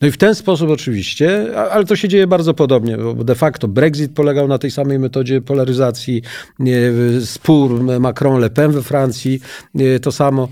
No 0.00 0.08
i 0.08 0.10
w 0.10 0.16
ten 0.16 0.34
sposób 0.34 0.70
oczywiście, 0.70 1.56
ale 1.70 1.84
to 1.84 1.96
się 1.96 2.08
dzieje 2.08 2.26
bardzo 2.26 2.54
podobnie, 2.54 2.96
bo 2.96 3.24
de 3.24 3.34
facto 3.34 3.68
Brexit 3.68 4.12
polegał 4.14 4.48
na 4.48 4.58
tej 4.58 4.70
samej 4.70 4.98
metodzie 4.98 5.40
polaryzacji, 5.40 6.22
spór 7.24 7.80
Macron-Le 8.00 8.50
Pen 8.50 8.72
we 8.72 8.82
Francji, 8.82 9.40
to 10.02 10.12
samo. 10.12 10.48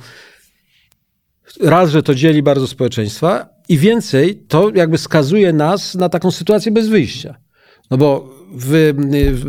Raz, 1.60 1.90
że 1.90 2.02
to 2.02 2.14
dzieli 2.14 2.42
bardzo 2.42 2.66
społeczeństwa 2.66 3.48
i 3.68 3.78
więcej, 3.78 4.36
to 4.48 4.70
jakby 4.74 4.98
skazuje 4.98 5.52
nas 5.52 5.94
na 5.94 6.08
taką 6.08 6.30
sytuację 6.30 6.72
bez 6.72 6.88
wyjścia. 6.88 7.34
No 7.90 7.96
bo 7.96 8.36
w, 8.52 8.94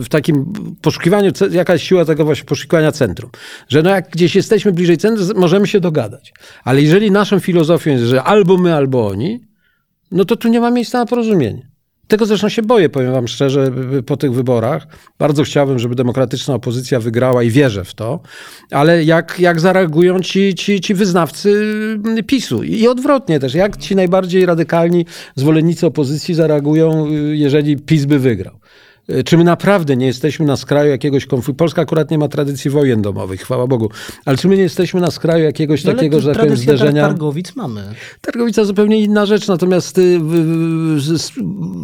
w, 0.05 0.09
takim 0.09 0.53
poszukiwaniu, 0.81 1.31
jaka 1.51 1.73
jest 1.73 1.85
siła 1.85 2.05
tego 2.05 2.25
właśnie 2.25 2.45
poszukiwania 2.45 2.91
centrum? 2.91 3.31
Że 3.69 3.83
no 3.83 3.89
jak 3.89 4.09
gdzieś 4.09 4.35
jesteśmy 4.35 4.71
bliżej 4.71 4.97
centrum, 4.97 5.27
możemy 5.35 5.67
się 5.67 5.79
dogadać. 5.79 6.33
Ale 6.63 6.81
jeżeli 6.81 7.11
naszą 7.11 7.39
filozofią 7.39 7.91
jest, 7.91 8.03
że 8.03 8.23
albo 8.23 8.57
my, 8.57 8.75
albo 8.75 9.07
oni, 9.07 9.46
no 10.11 10.25
to 10.25 10.35
tu 10.35 10.47
nie 10.47 10.59
ma 10.59 10.71
miejsca 10.71 10.97
na 10.97 11.05
porozumienie. 11.05 11.67
Tego 12.07 12.25
zresztą 12.25 12.49
się 12.49 12.61
boję, 12.61 12.89
powiem 12.89 13.11
wam 13.11 13.27
szczerze, 13.27 13.71
po 14.05 14.17
tych 14.17 14.33
wyborach. 14.33 14.87
Bardzo 15.19 15.43
chciałbym, 15.43 15.79
żeby 15.79 15.95
demokratyczna 15.95 16.53
opozycja 16.53 16.99
wygrała 16.99 17.43
i 17.43 17.49
wierzę 17.49 17.83
w 17.83 17.93
to, 17.93 18.19
ale 18.71 19.03
jak, 19.03 19.39
jak 19.39 19.59
zareagują 19.59 20.19
ci, 20.19 20.55
ci, 20.55 20.81
ci 20.81 20.93
wyznawcy 20.93 21.77
PiSu 22.27 22.63
i 22.63 22.87
odwrotnie 22.87 23.39
też, 23.39 23.53
jak 23.53 23.77
ci 23.77 23.95
najbardziej 23.95 24.45
radykalni 24.45 25.05
zwolennicy 25.35 25.85
opozycji 25.85 26.33
zareagują, 26.33 27.07
jeżeli 27.31 27.77
PiS 27.77 28.05
by 28.05 28.19
wygrał. 28.19 28.59
E, 29.07 29.23
czy 29.23 29.37
my 29.37 29.43
naprawdę 29.43 29.97
nie 29.97 30.05
jesteśmy 30.05 30.45
na 30.45 30.57
skraju 30.57 30.89
jakiegoś 30.91 31.25
konfliktu? 31.25 31.57
Polska 31.57 31.81
akurat 31.81 32.11
nie 32.11 32.17
ma 32.17 32.27
tradycji 32.27 32.71
wojen 32.71 33.01
domowych, 33.01 33.41
chwała 33.41 33.67
Bogu. 33.67 33.89
Ale 34.25 34.37
czy 34.37 34.47
my 34.47 34.57
nie 34.57 34.63
jesteśmy 34.63 35.01
na 35.01 35.11
skraju 35.11 35.43
jakiegoś 35.43 35.83
no, 35.83 35.93
takiego, 35.93 36.19
że 36.19 36.33
tak 36.33 36.41
powiem, 36.41 36.57
zderzenia? 36.57 37.01
Targowic 37.01 37.55
mamy. 37.55 37.83
Targowica 38.21 38.65
zupełnie 38.65 39.01
inna 39.01 39.25
rzecz, 39.25 39.47
natomiast 39.47 39.97
y, 39.97 40.19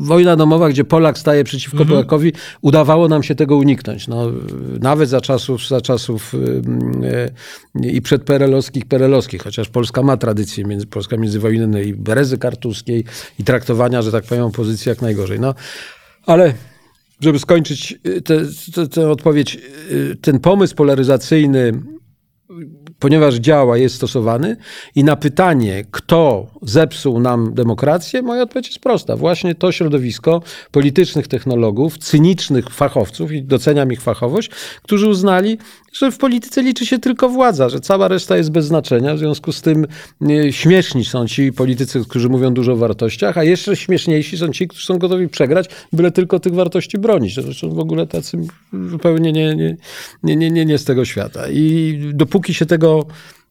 wojna 0.03 0.35
domowa, 0.35 0.69
gdzie 0.69 0.83
Polak 0.83 1.17
staje 1.17 1.43
przeciwko 1.43 1.77
mhm. 1.77 1.89
Polakowi, 1.89 2.33
udawało 2.61 3.07
nam 3.07 3.23
się 3.23 3.35
tego 3.35 3.57
uniknąć. 3.57 4.07
No, 4.07 4.31
nawet 4.79 5.09
za 5.09 5.21
czasów, 5.21 5.67
za 5.67 5.81
czasów 5.81 6.33
y, 6.33 6.37
y, 7.85 7.89
i 7.89 8.01
przedperelowskich, 8.01 8.85
perelowskich, 8.85 9.43
chociaż 9.43 9.69
Polska 9.69 10.01
ma 10.01 10.17
tradycję, 10.17 10.65
między, 10.65 10.87
Polska 10.87 11.17
międzywojennej, 11.17 11.93
berezy 11.93 12.37
kartuskiej 12.37 13.05
i 13.39 13.43
traktowania, 13.43 14.01
że 14.01 14.11
tak 14.11 14.23
powiem, 14.23 14.43
opozycji 14.43 14.89
jak 14.89 15.01
najgorzej. 15.01 15.39
No, 15.39 15.55
ale 16.25 16.53
żeby 17.19 17.39
skończyć 17.39 17.99
y, 18.07 18.89
tę 18.89 19.09
odpowiedź, 19.09 19.57
y, 19.91 20.17
ten 20.21 20.39
pomysł 20.39 20.75
polaryzacyjny, 20.75 21.73
ponieważ 22.99 23.35
działa, 23.35 23.77
jest 23.77 23.95
stosowany 23.95 24.57
i 24.95 25.03
na 25.03 25.15
pytanie, 25.15 25.85
kto 25.91 26.47
zepsuł 26.61 27.19
nam 27.19 27.53
demokrację, 27.53 28.21
moja 28.21 28.43
odpowiedź 28.43 28.67
jest 28.67 28.79
prosta. 28.79 29.15
Właśnie 29.15 29.55
to 29.55 29.71
środowisko 29.71 30.41
politycznych 30.71 31.27
technologów, 31.27 31.97
cynicznych 31.97 32.69
fachowców 32.69 33.31
i 33.31 33.43
doceniam 33.43 33.91
ich 33.91 34.01
fachowość, 34.01 34.49
którzy 34.83 35.09
uznali, 35.09 35.57
że 35.93 36.11
w 36.11 36.17
polityce 36.17 36.63
liczy 36.63 36.85
się 36.85 36.99
tylko 36.99 37.29
władza, 37.29 37.69
że 37.69 37.79
cała 37.79 38.07
reszta 38.07 38.37
jest 38.37 38.51
bez 38.51 38.65
znaczenia. 38.65 39.15
W 39.15 39.19
związku 39.19 39.51
z 39.51 39.61
tym 39.61 39.87
śmieszni 40.51 41.05
są 41.05 41.27
ci 41.27 41.53
politycy, 41.53 42.05
którzy 42.09 42.29
mówią 42.29 42.53
dużo 42.53 42.73
o 42.73 42.75
wartościach, 42.75 43.37
a 43.37 43.43
jeszcze 43.43 43.75
śmieszniejsi 43.75 44.37
są 44.37 44.49
ci, 44.49 44.67
którzy 44.67 44.85
są 44.85 44.97
gotowi 44.97 45.27
przegrać, 45.27 45.69
byle 45.93 46.11
tylko 46.11 46.39
tych 46.39 46.53
wartości 46.53 46.97
bronić. 46.97 47.35
Zresztą 47.35 47.69
w 47.69 47.79
ogóle 47.79 48.07
tacy 48.07 48.37
zupełnie 48.89 49.31
nie, 49.31 49.55
nie, 49.55 49.77
nie, 50.23 50.35
nie, 50.35 50.51
nie, 50.51 50.65
nie 50.65 50.77
z 50.77 50.85
tego 50.85 51.05
świata. 51.05 51.49
I 51.49 51.99
dopóki 52.13 52.53
się 52.53 52.65
tego 52.65 53.05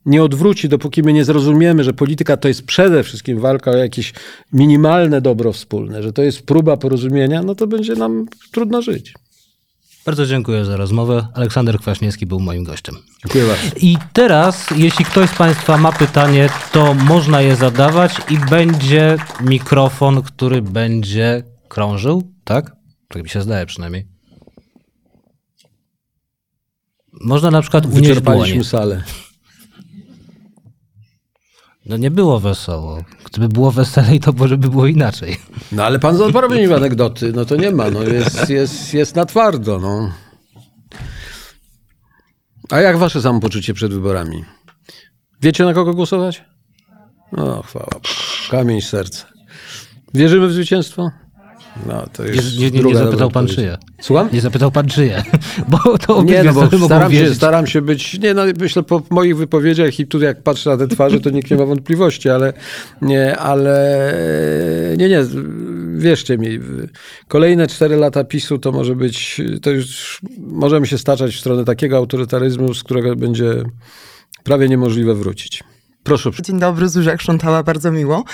nie 0.06 0.22
odwróci, 0.22 0.68
dopóki 0.68 1.02
my 1.02 1.12
nie 1.12 1.24
zrozumiemy, 1.24 1.84
że 1.84 1.92
polityka 1.92 2.36
to 2.36 2.48
jest 2.48 2.62
przede 2.62 3.02
wszystkim 3.02 3.40
walka 3.40 3.70
o 3.70 3.76
jakieś 3.76 4.12
minimalne 4.52 5.20
dobro 5.20 5.52
wspólne, 5.52 6.02
że 6.02 6.12
to 6.12 6.22
jest 6.22 6.42
próba 6.42 6.76
porozumienia, 6.76 7.42
no 7.42 7.54
to 7.54 7.66
będzie 7.66 7.94
nam 7.94 8.26
trudno 8.52 8.82
żyć. 8.82 9.14
Bardzo 10.06 10.26
dziękuję 10.26 10.64
za 10.64 10.76
rozmowę. 10.76 11.26
Aleksander 11.34 11.78
Kwaśniewski 11.78 12.26
był 12.26 12.40
moim 12.40 12.64
gościem. 12.64 12.94
Dziękuję 13.24 13.46
bardzo. 13.46 13.76
I 13.76 13.96
teraz, 14.12 14.66
jeśli 14.76 15.04
ktoś 15.04 15.30
z 15.30 15.34
Państwa 15.34 15.78
ma 15.78 15.92
pytanie, 15.92 16.48
to 16.72 16.94
można 16.94 17.40
je 17.40 17.56
zadawać 17.56 18.12
i 18.30 18.38
będzie 18.38 19.16
mikrofon, 19.40 20.22
który 20.22 20.62
będzie 20.62 21.42
krążył, 21.68 22.32
tak? 22.44 22.76
Tak 23.08 23.22
mi 23.22 23.28
się 23.28 23.42
zdaje 23.42 23.66
przynajmniej. 23.66 24.06
Można 27.12 27.50
na 27.50 27.62
przykład 27.62 27.86
unieść 27.86 28.08
Wyczerpaliśmy 28.08 28.64
salę. 28.64 29.02
No 31.86 31.96
nie 31.96 32.10
było 32.10 32.40
wesoło. 32.40 33.04
Gdyby 33.24 33.48
było 33.48 33.70
weselej, 33.70 34.20
to 34.20 34.32
może 34.32 34.58
by 34.58 34.68
było 34.68 34.86
inaczej. 34.86 35.36
No 35.72 35.84
ale 35.84 35.98
pan 35.98 36.16
zabrał 36.16 36.50
anegdoty, 36.76 37.32
no 37.32 37.44
to 37.44 37.56
nie 37.56 37.70
ma, 37.70 37.90
no 37.90 38.02
jest, 38.02 38.50
jest, 38.50 38.94
jest 38.94 39.16
na 39.16 39.24
twardo, 39.26 39.78
no. 39.78 40.12
A 42.70 42.80
jak 42.80 42.98
wasze 42.98 43.22
samopoczucie 43.22 43.74
przed 43.74 43.92
wyborami? 43.92 44.44
Wiecie 45.42 45.64
na 45.64 45.74
kogo 45.74 45.94
głosować? 45.94 46.44
No 47.32 47.62
chwała, 47.62 48.00
kamień 48.50 48.80
serca. 48.80 49.26
Wierzymy 50.14 50.48
w 50.48 50.52
zwycięstwo? 50.52 51.10
No, 51.86 52.06
to 52.12 52.24
już 52.24 52.58
nie, 52.58 52.70
nie, 52.70 52.82
nie 52.82 52.96
zapytał 52.96 53.30
pan 53.30 53.46
czyje. 53.46 53.78
Słucham? 54.00 54.28
Nie 54.32 54.40
zapytał 54.40 54.70
pan 54.70 54.86
czyje. 54.86 55.22
Bo 55.68 55.98
to 55.98 56.22
nie, 56.22 56.42
no 56.42 56.52
bo 56.52 56.86
staram 56.86 57.12
się, 57.12 57.34
staram 57.34 57.66
się 57.66 57.82
być, 57.82 58.18
nie 58.18 58.34
no, 58.34 58.42
myślę 58.60 58.82
po 58.82 59.02
moich 59.10 59.36
wypowiedziach 59.36 60.00
i 60.00 60.06
tu 60.06 60.20
jak 60.20 60.42
patrzę 60.42 60.70
na 60.70 60.76
te 60.76 60.88
twarze, 60.88 61.20
to 61.20 61.30
nikt 61.30 61.50
nie 61.50 61.56
ma 61.56 61.64
wątpliwości, 61.64 62.30
ale 62.30 62.52
nie, 63.02 63.36
ale 63.36 64.14
nie, 64.98 65.08
nie, 65.08 65.24
wierzcie 65.94 66.38
mi, 66.38 66.60
kolejne 67.28 67.66
cztery 67.66 67.96
lata 67.96 68.24
PiSu 68.24 68.58
to 68.58 68.72
może 68.72 68.96
być, 68.96 69.40
to 69.62 69.70
już 69.70 70.20
możemy 70.38 70.86
się 70.86 70.98
staczać 70.98 71.34
w 71.34 71.40
stronę 71.40 71.64
takiego 71.64 71.96
autorytaryzmu, 71.96 72.74
z 72.74 72.82
którego 72.82 73.16
będzie 73.16 73.64
prawie 74.44 74.68
niemożliwe 74.68 75.14
wrócić. 75.14 75.64
Proszę. 76.02 76.30
Dzień 76.42 76.58
dobry, 76.58 76.88
Zuzia 76.88 77.16
Krzątała, 77.16 77.62
bardzo 77.62 77.92
miło. 77.92 78.24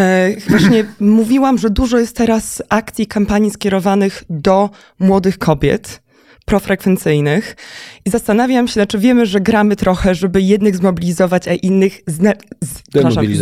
E, 0.00 0.30
właśnie 0.48 0.84
mówiłam, 1.00 1.58
że 1.58 1.70
dużo 1.70 1.98
jest 1.98 2.16
teraz 2.16 2.62
akcji, 2.68 3.06
kampanii 3.06 3.50
skierowanych 3.50 4.24
do 4.30 4.70
młodych 4.98 5.38
kobiet 5.38 6.02
profrekwencyjnych 6.44 7.56
i 8.04 8.10
zastanawiam 8.10 8.68
się, 8.68 8.72
znaczy 8.72 8.98
wiemy, 8.98 9.26
że 9.26 9.40
gramy 9.40 9.76
trochę, 9.76 10.14
żeby 10.14 10.42
jednych 10.42 10.76
zmobilizować, 10.76 11.48
a 11.48 11.52
innych 11.52 12.00
zne, 12.06 12.32
z, 12.62 12.82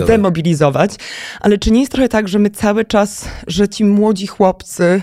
zdemobilizować, 0.05 0.95
ale 1.41 1.59
czy 1.59 1.71
nie 1.71 1.81
jest 1.81 1.93
trochę 1.93 2.09
tak, 2.09 2.29
że 2.29 2.39
my 2.39 2.51
cały 2.51 2.85
czas, 2.85 3.29
że 3.47 3.69
ci 3.69 3.85
młodzi 3.85 4.27
chłopcy 4.27 5.03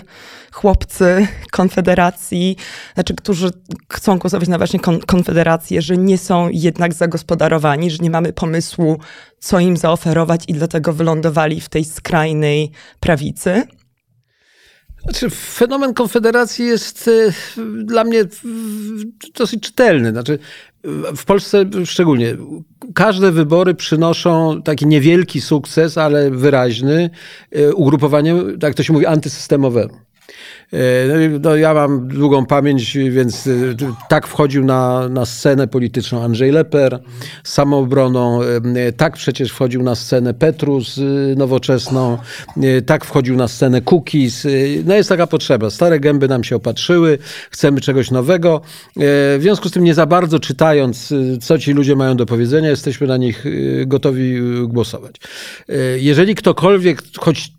chłopcy 0.52 1.26
Konfederacji, 1.50 2.56
znaczy, 2.94 3.14
którzy 3.14 3.50
chcą 3.92 4.18
głosować 4.18 4.48
na 4.48 4.58
właśnie 4.58 4.80
kon 4.80 5.00
Konfederację, 5.00 5.82
że 5.82 5.96
nie 5.96 6.18
są 6.18 6.48
jednak 6.48 6.94
zagospodarowani, 6.94 7.90
że 7.90 7.98
nie 8.00 8.10
mamy 8.10 8.32
pomysłu, 8.32 8.98
co 9.38 9.60
im 9.60 9.76
zaoferować 9.76 10.44
i 10.48 10.52
dlatego 10.52 10.92
wylądowali 10.92 11.60
w 11.60 11.68
tej 11.68 11.84
skrajnej 11.84 12.70
prawicy. 13.00 13.62
Znaczy, 15.02 15.30
fenomen 15.30 15.94
Konfederacji 15.94 16.66
jest 16.66 17.08
e, 17.08 17.32
dla 17.84 18.04
mnie 18.04 18.24
dosyć 19.34 19.62
czytelny. 19.62 20.10
Znaczy, 20.10 20.38
w 21.16 21.24
Polsce 21.24 21.64
szczególnie 21.84 22.36
każde 22.94 23.32
wybory 23.32 23.74
przynoszą 23.74 24.62
taki 24.62 24.86
niewielki 24.86 25.40
sukces, 25.40 25.98
ale 25.98 26.30
wyraźny 26.30 27.10
e, 27.50 27.74
ugrupowaniu, 27.74 28.58
tak 28.58 28.74
to 28.74 28.82
się 28.82 28.92
mówi, 28.92 29.06
antysystemowemu. 29.06 30.11
E, 30.72 31.28
no, 31.28 31.38
no, 31.42 31.56
ja 31.56 31.74
mam 31.74 32.08
długą 32.08 32.46
pamięć, 32.46 32.98
więc 33.10 33.46
e, 33.46 33.50
tak 34.08 34.26
wchodził 34.26 34.64
na, 34.64 35.08
na 35.08 35.26
scenę 35.26 35.68
polityczną 35.68 36.22
Andrzej 36.22 36.50
Leper 36.50 37.00
z 37.44 37.52
samoobroną, 37.52 38.40
e, 38.42 38.92
tak 38.92 39.12
przecież 39.12 39.50
wchodził 39.50 39.82
na 39.82 39.94
scenę 39.94 40.34
Petrus 40.34 41.00
nowoczesną, 41.36 42.18
tak 42.86 43.04
wchodził 43.04 43.36
na 43.36 43.48
scenę 43.48 43.80
Cookies. 43.80 44.46
No 44.84 44.94
jest 44.94 45.08
taka 45.08 45.26
potrzeba. 45.26 45.70
Stare 45.70 46.00
gęby 46.00 46.28
nam 46.28 46.44
się 46.44 46.56
opatrzyły, 46.56 47.18
chcemy 47.50 47.80
czegoś 47.80 48.10
nowego. 48.10 48.60
W 48.96 49.38
związku 49.40 49.68
z 49.68 49.72
tym 49.72 49.84
nie 49.84 49.94
za 49.94 50.06
bardzo 50.06 50.38
czytając, 50.38 51.14
co 51.40 51.58
ci 51.58 51.72
ludzie 51.72 51.96
mają 51.96 52.16
do 52.16 52.26
powiedzenia, 52.26 52.70
jesteśmy 52.70 53.06
na 53.06 53.16
nich 53.16 53.44
gotowi 53.86 54.40
głosować. 54.66 55.16
Jeżeli 55.96 56.34
ktokolwiek, 56.34 57.02
choć 57.18 57.52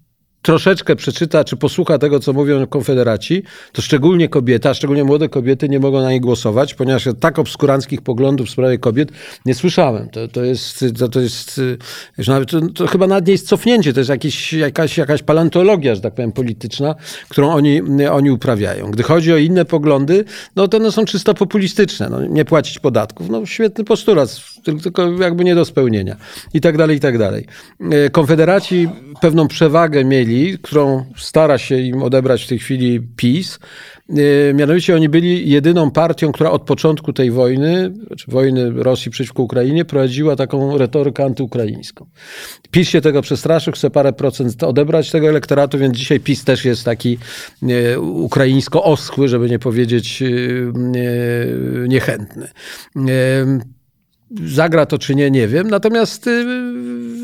troszeczkę 0.44 0.96
przeczyta 0.96 1.44
czy 1.44 1.58
posłucha 1.58 1.98
tego, 1.98 2.20
co 2.20 2.34
mówią 2.34 2.68
konfederaci, 2.68 3.44
to 3.72 3.82
szczególnie 3.82 4.30
kobieta, 4.30 4.74
szczególnie 4.74 5.04
młode 5.04 5.30
kobiety 5.30 5.70
nie 5.70 5.80
mogą 5.80 6.02
na 6.02 6.12
nie 6.12 6.22
głosować, 6.22 6.74
ponieważ 6.74 7.06
ja 7.06 7.14
tak 7.14 7.40
obskuranckich 7.40 8.02
poglądów 8.02 8.48
w 8.48 8.50
sprawie 8.50 8.78
kobiet 8.78 9.10
nie 9.46 9.54
słyszałem. 9.54 10.10
To, 10.10 10.28
to 10.28 10.44
jest, 10.44 10.86
to, 11.00 11.08
to 11.08 11.20
jest 11.20 11.62
nawet, 12.28 12.50
to, 12.50 12.62
to, 12.62 12.88
chyba 12.88 13.08
nawet 13.08 13.28
nie 13.28 13.32
jest 13.32 13.48
cofnięcie, 13.48 13.94
to 13.94 14.00
jest 14.00 14.10
jakiś, 14.10 14.54
jakaś, 14.54 14.98
jakaś 14.98 15.24
paleontologia, 15.24 15.96
że 15.96 16.02
tak 16.02 16.14
powiem, 16.14 16.32
polityczna, 16.32 16.96
którą 17.30 17.52
oni, 17.52 17.82
oni 18.12 18.32
uprawiają. 18.32 18.92
Gdy 18.92 19.04
chodzi 19.04 19.34
o 19.34 19.38
inne 19.38 19.66
poglądy, 19.66 20.26
no 20.56 20.68
to 20.68 20.78
one 20.78 20.92
są 20.92 21.06
czysto 21.06 21.34
populistyczne. 21.34 22.10
No, 22.10 22.26
nie 22.26 22.46
płacić 22.46 22.80
podatków. 22.80 23.30
No 23.30 23.46
świetny 23.46 23.84
postulat, 23.84 24.36
tylko 24.84 25.12
jakby 25.12 25.44
nie 25.44 25.56
do 25.56 25.66
spełnienia. 25.66 26.16
I 26.54 26.62
tak 26.62 26.78
dalej, 26.78 26.98
i 26.98 27.00
tak 27.00 27.18
dalej. 27.18 27.46
E, 27.92 28.10
konfederaci 28.10 28.90
pewną 29.22 29.48
przewagę 29.48 30.06
mieli 30.06 30.33
którą 30.64 31.06
stara 31.18 31.58
się 31.58 31.80
im 31.80 32.04
odebrać 32.04 32.44
w 32.44 32.48
tej 32.48 32.60
chwili 32.60 33.02
PiS. 33.16 33.60
E, 34.10 34.54
mianowicie 34.54 34.96
oni 34.96 35.10
byli 35.10 35.50
jedyną 35.50 35.92
partią, 35.92 36.32
która 36.32 36.52
od 36.52 36.62
początku 36.62 37.14
tej 37.14 37.32
wojny, 37.32 37.94
znaczy 38.08 38.32
wojny 38.32 38.84
Rosji 38.84 39.12
przeciwko 39.12 39.44
Ukrainie, 39.44 39.86
prowadziła 39.86 40.36
taką 40.36 40.78
retorykę 40.78 41.26
antyukraińską. 41.26 42.06
PiS 42.72 42.90
się 42.90 43.02
tego 43.02 43.22
przestraszył, 43.22 43.74
chce 43.74 43.90
parę 43.90 44.14
procent 44.14 44.64
odebrać 44.64 45.12
tego 45.12 45.30
elektoratu, 45.30 45.78
więc 45.78 45.98
dzisiaj 45.98 46.20
PiS 46.20 46.44
też 46.44 46.66
jest 46.66 46.84
taki 46.84 47.18
e, 47.64 48.00
ukraińsko 48.00 48.84
oschły, 48.84 49.28
żeby 49.28 49.50
nie 49.50 49.60
powiedzieć 49.60 50.22
e, 50.22 50.28
niechętny 51.88 52.48
zagra 54.46 54.86
to 54.86 54.98
czy 54.98 55.16
nie, 55.16 55.32
nie 55.32 55.48
wiem. 55.48 55.70
Natomiast 55.70 56.28
y, 56.28 56.46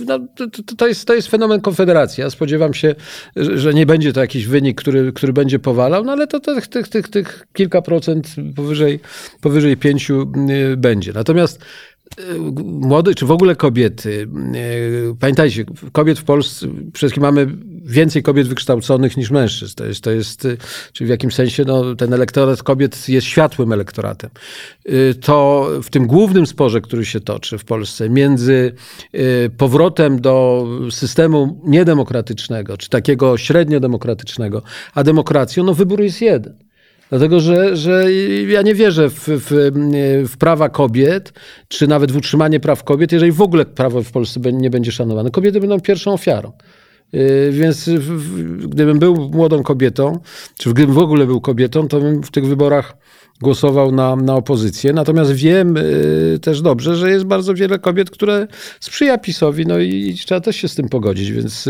no, 0.06 0.20
to, 0.36 0.48
to, 0.78 0.88
jest, 0.88 1.06
to 1.06 1.16
jest 1.16 1.28
fenomen 1.28 1.62
Konfederacji. 1.62 2.22
Ja 2.22 2.30
spodziewam 2.30 2.74
się, 2.74 2.96
że 3.36 3.74
nie 3.74 3.86
będzie 3.86 4.14
to 4.14 4.22
jakiś 4.22 4.46
wynik, 4.46 4.82
który, 4.82 5.14
który 5.14 5.34
będzie 5.34 5.60
powalał, 5.60 6.04
no 6.04 6.12
ale 6.12 6.28
to 6.28 6.40
tych, 6.40 6.68
tych, 6.68 6.88
tych, 6.88 7.08
tych 7.08 7.48
kilka 7.54 7.82
procent 7.82 8.36
powyżej, 8.56 9.00
powyżej 9.42 9.78
pięciu 9.78 10.32
y, 10.72 10.78
będzie. 10.78 11.14
Natomiast 11.14 11.66
młode, 12.64 13.16
czy 13.16 13.26
w 13.26 13.32
ogóle 13.32 13.56
kobiety, 13.56 14.28
e, 14.54 15.16
pamiętajcie, 15.20 15.66
kobiet 15.92 16.20
w 16.20 16.24
Polsce, 16.24 16.68
przede 16.68 16.92
wszystkim 16.94 17.24
mamy 17.24 17.48
więcej 17.86 18.24
kobiet 18.24 18.48
wykształconych 18.48 19.18
niż 19.18 19.32
mężczyzn. 19.32 19.76
To 19.76 19.86
jest, 19.86 20.02
to 20.02 20.12
jest 20.12 20.48
czyli 20.94 21.08
w 21.08 21.12
jakimś 21.12 21.36
sensie 21.36 21.64
no, 21.68 21.96
ten 21.96 22.14
elektorat 22.14 22.64
kobiet 22.64 23.10
jest 23.10 23.28
światłym 23.28 23.74
elektoratem. 23.74 24.30
To 25.22 25.70
w 25.84 25.90
tym 25.90 26.08
głównym 26.08 26.46
sporze, 26.46 26.82
który 26.82 27.06
się 27.06 27.20
toczy 27.20 27.58
w 27.58 27.66
Polsce 27.66 28.10
między 28.10 28.74
powrotem 29.58 30.22
do 30.22 30.68
systemu 30.92 31.62
niedemokratycznego, 31.66 32.78
czy 32.78 32.90
takiego 32.90 33.38
średnio 33.38 33.80
demokratycznego, 33.80 34.62
a 34.94 35.04
demokracją, 35.04 35.64
no 35.64 35.74
wybór 35.74 36.02
jest 36.02 36.22
jeden. 36.22 36.69
Dlatego, 37.10 37.40
że, 37.40 37.78
że 37.78 38.14
ja 38.48 38.62
nie 38.62 38.76
wierzę 38.76 39.10
w, 39.10 39.28
w, 39.28 39.52
w, 40.30 40.38
prawa 40.38 40.70
kobiet, 40.70 41.34
czy 41.68 41.88
nawet 41.88 42.12
w 42.12 42.18
utrzymanie 42.18 42.60
praw 42.60 42.84
kobiet, 42.84 43.12
jeżeli 43.12 43.32
w 43.32 43.42
ogóle 43.42 43.66
prawo 43.66 44.04
w 44.04 44.12
Polsce 44.12 44.40
nie 44.40 44.70
będzie 44.70 44.92
szanowane. 44.92 45.32
Kobiety 45.32 45.60
będą 45.60 45.80
pierwszą 45.80 46.14
ofiarą. 46.14 46.52
Y, 47.14 47.50
więc 47.52 47.90
gdybym 48.60 49.00
był 49.00 49.30
młodą 49.30 49.64
kobietą, 49.64 50.20
czy 50.58 50.74
gdybym 50.74 50.96
w 50.96 50.98
ogóle 50.98 51.26
był 51.26 51.42
kobietą, 51.42 51.88
to 51.88 52.00
bym 52.00 52.24
w 52.24 52.32
tych 52.32 52.46
wyborach 52.46 52.98
głosował 53.42 53.92
na, 53.92 54.16
na 54.16 54.36
opozycję. 54.36 54.94
Natomiast 54.94 55.32
wiem 55.32 55.78
y, 55.78 56.40
też 56.42 56.62
dobrze, 56.62 56.96
że 56.96 57.10
jest 57.10 57.26
bardzo 57.26 57.54
wiele 57.54 57.80
kobiet, 57.80 58.10
które 58.10 58.48
sprzyja 58.80 59.18
PiSowi, 59.18 59.66
no 59.66 59.80
i, 59.80 59.90
i 59.90 60.16
trzeba 60.16 60.42
też 60.42 60.56
się 60.56 60.68
z 60.68 60.76
tym 60.76 60.90
pogodzić, 60.90 61.32
więc... 61.32 61.70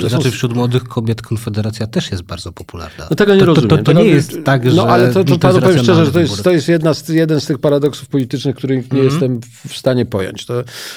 To 0.00 0.08
znaczy 0.08 0.30
wśród 0.30 0.54
młodych 0.54 0.84
kobiet 0.84 1.22
Konfederacja 1.22 1.86
też 1.86 2.10
jest 2.10 2.22
bardzo 2.22 2.52
popularna. 2.52 3.06
No 3.10 3.16
tego 3.16 3.34
nie 3.34 3.40
to, 3.40 3.46
rozumiem. 3.46 3.68
To, 3.68 3.76
to, 3.76 3.82
to 3.82 3.92
nie 3.92 4.04
jest 4.04 4.38
tak, 4.44 4.64
no, 4.64 4.70
że... 4.70 4.76
No 4.76 4.86
ale 4.86 5.12
to, 5.12 5.24
to 5.24 5.38
panu 5.38 5.60
powiem 5.60 5.78
szczerze, 5.78 6.04
że 6.04 6.12
to 6.12 6.20
jest, 6.20 6.42
to 6.42 6.50
jest 6.50 6.68
jedna 6.68 6.94
z, 6.94 7.08
jeden 7.08 7.40
z 7.40 7.46
tych 7.46 7.58
paradoksów 7.58 8.08
politycznych, 8.08 8.56
których 8.56 8.92
nie 8.92 8.98
mm 8.98 9.08
-hmm. 9.08 9.12
jestem 9.12 9.40
w 9.68 9.76
stanie 9.76 10.06
pojąć. 10.06 10.46
To, 10.46 10.54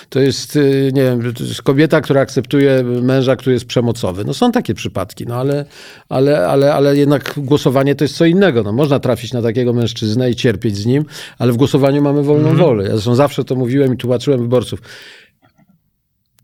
to 0.10 0.20
jest, 0.20 0.56
y, 0.56 0.92
nie 0.94 1.04
wiem, 1.04 1.34
to 1.34 1.44
jest 1.44 1.62
kobieta, 1.62 2.02
która 2.02 2.22
akceptuje 2.22 2.84
męża, 2.84 3.36
który 3.36 3.54
jest 3.54 3.66
przemocowy. 3.66 4.26
No 4.26 4.34
są 4.34 4.52
takie 4.52 4.74
przypadki, 4.74 5.26
no 5.28 5.36
ale, 5.36 5.66
ale, 6.10 6.48
ale, 6.48 6.74
ale 6.74 6.98
jednak 6.98 7.34
głosowanie 7.38 7.96
to 7.96 8.04
jest 8.04 8.16
co 8.16 8.26
innego. 8.26 8.64
No, 8.64 8.72
można 8.72 9.00
trafić 9.00 9.34
na 9.34 9.42
takiego 9.42 9.74
mężczyznę 9.74 10.32
i 10.32 10.36
cierpieć 10.36 10.78
z 10.78 10.86
nim, 10.86 11.06
ale 11.40 11.52
w 11.52 11.58
głosowaniu 11.58 12.02
mamy 12.02 12.24
wolną 12.24 12.50
mm. 12.50 12.62
wolę. 12.62 12.84
Ja 12.84 12.92
zresztą 12.92 13.16
zawsze 13.16 13.44
to 13.44 13.56
mówiłem 13.56 13.94
i 13.94 13.98
tłumaczyłem 13.98 14.42
wyborców. 14.42 14.82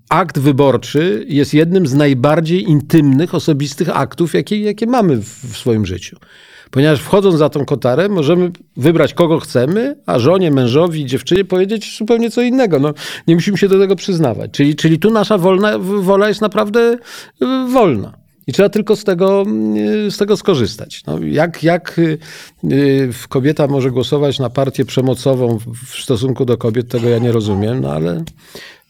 Akt 0.09 0.39
wyborczy 0.39 1.25
jest 1.27 1.53
jednym 1.53 1.87
z 1.87 1.93
najbardziej 1.93 2.69
intymnych, 2.69 3.35
osobistych 3.35 3.97
aktów, 3.97 4.33
jakie, 4.33 4.59
jakie 4.61 4.87
mamy 4.87 5.17
w, 5.17 5.53
w 5.53 5.57
swoim 5.57 5.85
życiu. 5.85 6.17
Ponieważ 6.71 6.99
wchodząc 6.99 7.35
za 7.35 7.49
tą 7.49 7.65
kotarę, 7.65 8.09
możemy 8.09 8.51
wybrać 8.77 9.13
kogo 9.13 9.39
chcemy, 9.39 9.95
a 10.05 10.19
żonie, 10.19 10.51
mężowi, 10.51 11.05
dziewczynie 11.05 11.45
powiedzieć 11.45 11.97
zupełnie 11.97 12.31
co 12.31 12.41
innego. 12.41 12.79
No, 12.79 12.93
nie 13.27 13.35
musimy 13.35 13.57
się 13.57 13.67
do 13.67 13.79
tego 13.79 13.95
przyznawać. 13.95 14.51
Czyli, 14.51 14.75
czyli 14.75 14.99
tu 14.99 15.11
nasza 15.11 15.37
wolna, 15.37 15.79
wola 15.79 16.27
jest 16.27 16.41
naprawdę 16.41 16.97
y, 17.41 17.71
wolna. 17.71 18.13
i 18.47 18.53
trzeba 18.53 18.69
tylko 18.69 18.95
z 18.95 19.03
tego, 19.03 19.45
z 20.09 20.17
tego 20.17 20.37
skorzystać. 20.37 21.03
No, 21.07 21.19
jak, 21.19 21.63
jak 21.63 22.01
kobieta 23.29 23.67
może 23.67 23.91
głosować 23.91 24.39
na 24.39 24.49
partię 24.49 24.85
przemocową 24.85 25.57
w 25.85 26.03
stosunku 26.03 26.45
do 26.45 26.57
kobiet, 26.57 26.87
tego 26.87 27.09
ja 27.09 27.19
nie 27.19 27.31
rozumiem, 27.31 27.81
no 27.81 27.91
ale 27.91 28.23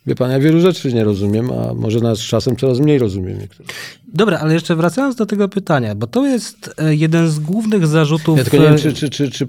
Wie 0.10 0.16
pan, 0.16 0.32
ja 0.32 0.40
wielu 0.40 0.62
rzeczy 0.62 0.94
nie 0.94 1.04
rozumiem, 1.04 1.52
a 1.52 1.74
może 1.74 2.00
nas 2.00 2.18
z 2.18 2.22
czasem 2.22 2.56
coraz 2.56 2.80
mniej 2.80 3.00
rozumiem. 3.00 3.40
Niektóre. 3.40 3.70
Dobra, 4.14 4.40
ale 4.40 4.54
jeszcze 4.54 4.76
wracając 4.76 5.16
do 5.16 5.26
tego 5.26 5.50
pytania, 5.50 5.96
bo 5.96 6.08
to 6.08 6.26
jest 6.26 6.76
e, 6.78 6.96
jeden 6.96 7.30
z 7.30 7.40
głównych 7.40 7.88
zarzutów... 7.88 8.38
Ja 8.38 8.44
tylko 8.44 8.58
nie 8.58 8.64
wiem, 8.64 8.78
czy, 8.78 8.94
czy, 8.94 9.10
czy, 9.10 9.32
czy, 9.32 9.48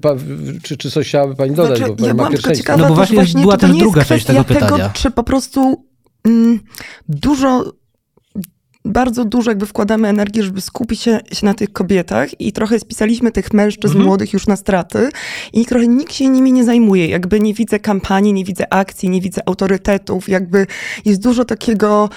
czy, 0.62 0.76
czy 0.76 0.90
coś 0.90 1.08
chciałaby 1.08 1.34
pani 1.34 1.54
dodać, 1.54 1.78
znaczy, 1.78 1.94
bo 1.98 2.06
ja 2.06 2.14
ma 2.14 2.30
pierwszeństwo. 2.30 2.76
No 2.76 2.88
bo 2.88 2.94
właśnie, 2.94 3.14
właśnie 3.14 3.40
była 3.40 3.56
też 3.56 3.76
druga 3.76 4.04
część 4.04 4.24
tego 4.24 4.44
pytania. 4.44 4.66
Tego, 4.68 4.90
czy 4.94 5.10
po 5.10 5.24
prostu 5.24 5.84
mm, 6.24 6.60
dużo 7.08 7.72
bardzo 8.84 9.24
dużo 9.24 9.50
jakby 9.50 9.66
wkładamy 9.66 10.08
energii, 10.08 10.42
żeby 10.42 10.60
skupić 10.60 11.02
się, 11.02 11.20
się 11.32 11.46
na 11.46 11.54
tych 11.54 11.72
kobietach 11.72 12.40
i 12.40 12.52
trochę 12.52 12.78
spisaliśmy 12.78 13.32
tych 13.32 13.52
mężczyzn 13.52 13.92
mhm. 13.92 14.06
młodych 14.06 14.32
już 14.32 14.46
na 14.46 14.56
straty 14.56 15.08
i 15.52 15.66
trochę 15.66 15.86
nikt 15.86 16.12
się 16.12 16.28
nimi 16.28 16.52
nie 16.52 16.64
zajmuje. 16.64 17.08
Jakby 17.08 17.40
nie 17.40 17.54
widzę 17.54 17.78
kampanii, 17.78 18.32
nie 18.32 18.44
widzę 18.44 18.72
akcji, 18.72 19.08
nie 19.08 19.20
widzę 19.20 19.42
autorytetów, 19.46 20.28
jakby 20.28 20.66
jest 21.04 21.22
dużo 21.22 21.44
takiego 21.44 22.08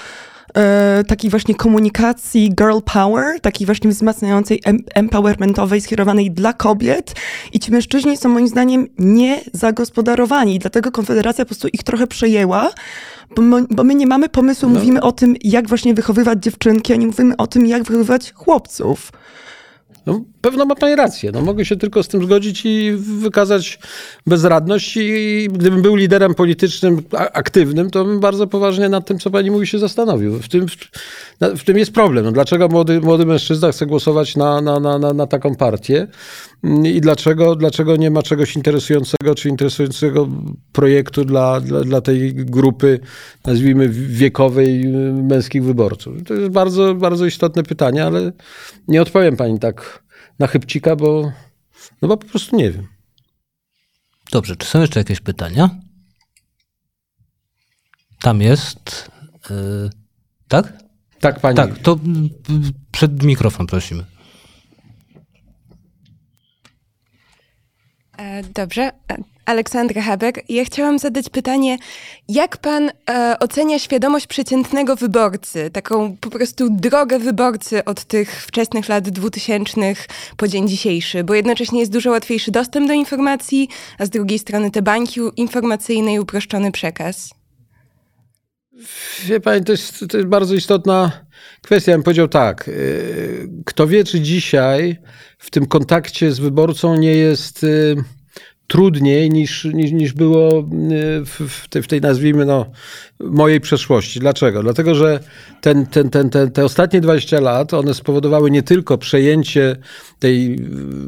e, 0.54 1.04
takiej 1.06 1.30
właśnie 1.30 1.54
komunikacji 1.54 2.54
girl 2.54 2.78
power, 2.92 3.40
takiej 3.40 3.66
właśnie 3.66 3.90
wzmacniającej, 3.90 4.60
empowermentowej, 4.94 5.80
skierowanej 5.80 6.30
dla 6.30 6.52
kobiet 6.52 7.14
i 7.52 7.60
ci 7.60 7.72
mężczyźni 7.72 8.16
są 8.16 8.28
moim 8.28 8.48
zdaniem 8.48 8.88
nie 8.98 9.40
zagospodarowani. 9.52 10.58
Dlatego 10.58 10.92
Konfederacja 10.92 11.44
po 11.44 11.48
prostu 11.48 11.68
ich 11.68 11.82
trochę 11.82 12.06
przejęła, 12.06 12.70
bo 13.36 13.42
my, 13.42 13.66
bo 13.70 13.84
my 13.84 13.94
nie 13.94 14.06
mamy 14.06 14.28
pomysłu, 14.28 14.68
no. 14.68 14.74
mówimy 14.74 15.02
o 15.02 15.12
tym, 15.12 15.36
jak 15.44 15.68
właśnie 15.68 15.94
wychowywać 15.94 16.42
dziewczynki, 16.42 16.92
a 16.92 16.96
nie 16.96 17.06
mówimy 17.06 17.36
o 17.36 17.46
tym, 17.46 17.66
jak 17.66 17.82
wychowywać 17.82 18.32
chłopców. 18.32 19.12
No, 20.06 20.20
pewno 20.44 20.64
ma 20.64 20.74
pani 20.74 20.96
rację. 20.96 21.30
No, 21.32 21.40
mogę 21.40 21.64
się 21.64 21.76
tylko 21.76 22.02
z 22.02 22.08
tym 22.08 22.24
zgodzić 22.24 22.66
i 22.66 22.92
wykazać 22.96 23.78
bezradność. 24.26 24.96
I 24.96 25.48
gdybym 25.52 25.82
był 25.82 25.96
liderem 25.96 26.34
politycznym 26.34 27.02
aktywnym, 27.32 27.90
to 27.90 28.04
bym 28.04 28.20
bardzo 28.20 28.46
poważnie 28.46 28.88
nad 28.88 29.06
tym, 29.06 29.18
co 29.18 29.30
pani 29.30 29.50
mówi, 29.50 29.66
się 29.66 29.78
zastanowił. 29.78 30.38
W 30.38 30.48
tym, 30.48 30.66
w, 30.68 30.76
w 31.58 31.64
tym 31.64 31.78
jest 31.78 31.92
problem. 31.92 32.24
No, 32.24 32.32
dlaczego 32.32 32.68
młody, 32.68 33.00
młody 33.00 33.26
mężczyzna 33.26 33.72
chce 33.72 33.86
głosować 33.86 34.36
na, 34.36 34.60
na, 34.60 34.80
na, 34.80 34.98
na, 34.98 35.12
na 35.12 35.26
taką 35.26 35.54
partię? 35.54 36.06
I 36.84 37.00
dlaczego, 37.00 37.56
dlaczego 37.56 37.96
nie 37.96 38.10
ma 38.10 38.22
czegoś 38.22 38.56
interesującego 38.56 39.34
czy 39.34 39.48
interesującego 39.48 40.28
projektu 40.72 41.24
dla, 41.24 41.60
dla, 41.60 41.80
dla 41.80 42.00
tej 42.00 42.34
grupy, 42.34 43.00
nazwijmy, 43.44 43.88
wiekowej 43.88 44.88
męskich 45.12 45.64
wyborców? 45.64 46.14
To 46.26 46.34
jest 46.34 46.48
bardzo, 46.50 46.94
bardzo 46.94 47.26
istotne 47.26 47.62
pytanie, 47.62 48.04
ale 48.04 48.32
nie 48.88 49.02
odpowiem 49.02 49.36
pani 49.36 49.58
tak 49.58 50.03
na 50.38 50.46
chybcika, 50.46 50.96
bo, 50.96 51.32
no 52.02 52.08
bo 52.08 52.16
po 52.16 52.26
prostu 52.26 52.56
nie 52.56 52.70
wiem. 52.70 52.88
Dobrze, 54.30 54.56
czy 54.56 54.66
są 54.66 54.80
jeszcze 54.80 55.00
jakieś 55.00 55.20
pytania? 55.20 55.70
Tam 58.20 58.40
jest. 58.40 59.10
Yy, 59.50 59.90
tak? 60.48 60.72
Tak, 61.20 61.40
pani. 61.40 61.56
Tak, 61.56 61.78
to 61.78 61.98
przed 62.92 63.22
mikrofon 63.22 63.66
prosimy. 63.66 64.04
E, 68.18 68.42
dobrze. 68.42 68.90
E, 69.44 69.50
Aleksandra 69.50 70.02
Haber. 70.02 70.32
Ja 70.48 70.64
chciałam 70.64 70.98
zadać 70.98 71.28
pytanie, 71.28 71.78
jak 72.28 72.56
pan 72.56 72.90
e, 73.10 73.36
ocenia 73.40 73.78
świadomość 73.78 74.26
przeciętnego 74.26 74.96
wyborcy, 74.96 75.70
taką 75.70 76.16
po 76.16 76.30
prostu 76.30 76.68
drogę 76.70 77.18
wyborcy 77.18 77.84
od 77.84 78.04
tych 78.04 78.42
wczesnych 78.42 78.88
lat 78.88 79.10
dwutysięcznych 79.10 80.06
po 80.36 80.48
dzień 80.48 80.68
dzisiejszy, 80.68 81.24
bo 81.24 81.34
jednocześnie 81.34 81.80
jest 81.80 81.92
dużo 81.92 82.10
łatwiejszy 82.10 82.50
dostęp 82.50 82.88
do 82.88 82.92
informacji, 82.92 83.68
a 83.98 84.06
z 84.06 84.10
drugiej 84.10 84.38
strony 84.38 84.70
te 84.70 84.82
bańki 84.82 85.20
informacyjne 85.36 86.14
i 86.14 86.20
uproszczony 86.20 86.72
przekaz. 86.72 87.34
Wie 89.24 89.40
pani, 89.40 89.64
to 89.64 89.72
jest, 89.72 90.04
to 90.08 90.16
jest 90.16 90.28
bardzo 90.28 90.54
istotna 90.54 91.12
kwestia. 91.62 91.90
Ja 91.90 91.98
bym 91.98 92.04
powiedział 92.04 92.28
tak, 92.28 92.70
kto 93.64 93.86
wie, 93.86 94.04
czy 94.04 94.20
dzisiaj 94.20 94.96
w 95.38 95.50
tym 95.50 95.66
kontakcie 95.66 96.32
z 96.32 96.38
wyborcą 96.38 96.96
nie 96.96 97.14
jest 97.14 97.66
trudniej 98.66 99.30
niż, 99.30 99.64
niż, 99.64 99.92
niż 99.92 100.12
było 100.12 100.60
y, 100.60 100.64
w, 101.24 101.68
tej, 101.68 101.82
w 101.82 101.86
tej, 101.86 102.00
nazwijmy, 102.00 102.44
no, 102.44 102.66
mojej 103.20 103.60
przeszłości. 103.60 104.20
Dlaczego? 104.20 104.62
Dlatego, 104.62 104.94
że 104.94 105.20
ten, 105.60 105.86
ten, 105.86 106.10
ten, 106.10 106.30
ten, 106.30 106.50
te 106.50 106.64
ostatnie 106.64 107.00
20 107.00 107.40
lat, 107.40 107.74
one 107.74 107.94
spowodowały 107.94 108.50
nie 108.50 108.62
tylko 108.62 108.98
przejęcie 108.98 109.76
tej 110.18 110.56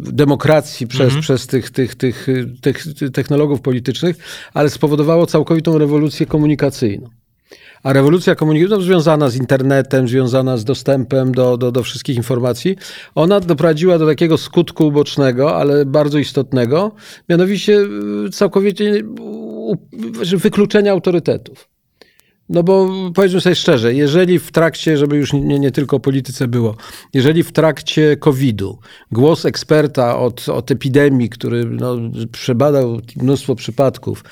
demokracji 0.00 0.86
przez, 0.86 1.04
mhm. 1.04 1.22
przez 1.22 1.46
tych, 1.46 1.70
tych, 1.70 1.94
tych, 1.94 2.26
tych 2.60 2.84
technologów 3.12 3.60
politycznych, 3.60 4.16
ale 4.54 4.70
spowodowało 4.70 5.26
całkowitą 5.26 5.78
rewolucję 5.78 6.26
komunikacyjną. 6.26 7.08
A 7.86 7.92
rewolucja 7.92 8.34
komunikacyjna 8.34 8.80
związana 8.80 9.28
z 9.30 9.36
internetem, 9.36 10.08
związana 10.08 10.56
z 10.56 10.64
dostępem 10.64 11.32
do, 11.32 11.56
do, 11.56 11.72
do 11.72 11.82
wszystkich 11.82 12.16
informacji, 12.16 12.76
ona 13.14 13.40
doprowadziła 13.40 13.98
do 13.98 14.06
takiego 14.06 14.38
skutku 14.38 14.86
ubocznego, 14.86 15.56
ale 15.56 15.84
bardzo 15.84 16.18
istotnego, 16.18 16.92
mianowicie 17.28 17.86
y, 18.26 18.30
całkowicie 18.30 19.02
wykluczenia 20.36 20.92
autorytetów. 20.92 21.75
No 22.48 22.62
bo 22.62 22.90
powiedzmy 23.14 23.40
sobie 23.40 23.54
szczerze, 23.54 23.94
jeżeli 23.94 24.38
w 24.38 24.52
trakcie, 24.52 24.96
żeby 24.96 25.16
już 25.16 25.32
nie, 25.32 25.58
nie 25.58 25.70
tylko 25.70 25.96
o 25.96 26.00
polityce 26.00 26.48
było, 26.48 26.76
jeżeli 27.14 27.42
w 27.42 27.52
trakcie 27.52 28.16
COVID-u 28.16 28.78
głos 29.12 29.44
eksperta 29.44 30.18
od, 30.18 30.48
od 30.48 30.70
epidemii, 30.70 31.28
który 31.28 31.64
no, 31.64 31.96
przebadał 32.32 33.00
mnóstwo 33.16 33.54
przypadków, 33.54 34.24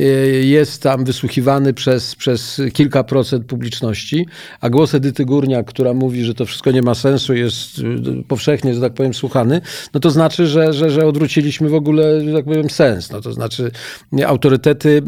e, 0.00 0.04
jest 0.44 0.82
tam 0.82 1.04
wysłuchiwany 1.04 1.74
przez, 1.74 2.14
przez 2.14 2.60
kilka 2.72 3.04
procent 3.04 3.46
publiczności, 3.46 4.26
a 4.60 4.70
głos 4.70 4.94
Edyty 4.94 5.24
która 5.66 5.94
mówi, 5.94 6.24
że 6.24 6.34
to 6.34 6.46
wszystko 6.46 6.70
nie 6.70 6.82
ma 6.82 6.94
sensu, 6.94 7.34
jest 7.34 7.78
e, 7.78 7.82
powszechnie, 8.28 8.74
że 8.74 8.80
tak 8.80 8.94
powiem, 8.94 9.14
słuchany, 9.14 9.60
no 9.94 10.00
to 10.00 10.10
znaczy, 10.10 10.46
że, 10.46 10.72
że, 10.72 10.90
że 10.90 11.06
odwróciliśmy 11.06 11.68
w 11.68 11.74
ogóle, 11.74 12.20
że 12.24 12.32
tak 12.32 12.44
powiem, 12.44 12.70
sens. 12.70 13.10
No 13.10 13.20
to 13.20 13.32
znaczy 13.32 13.70
autorytety 14.26 15.02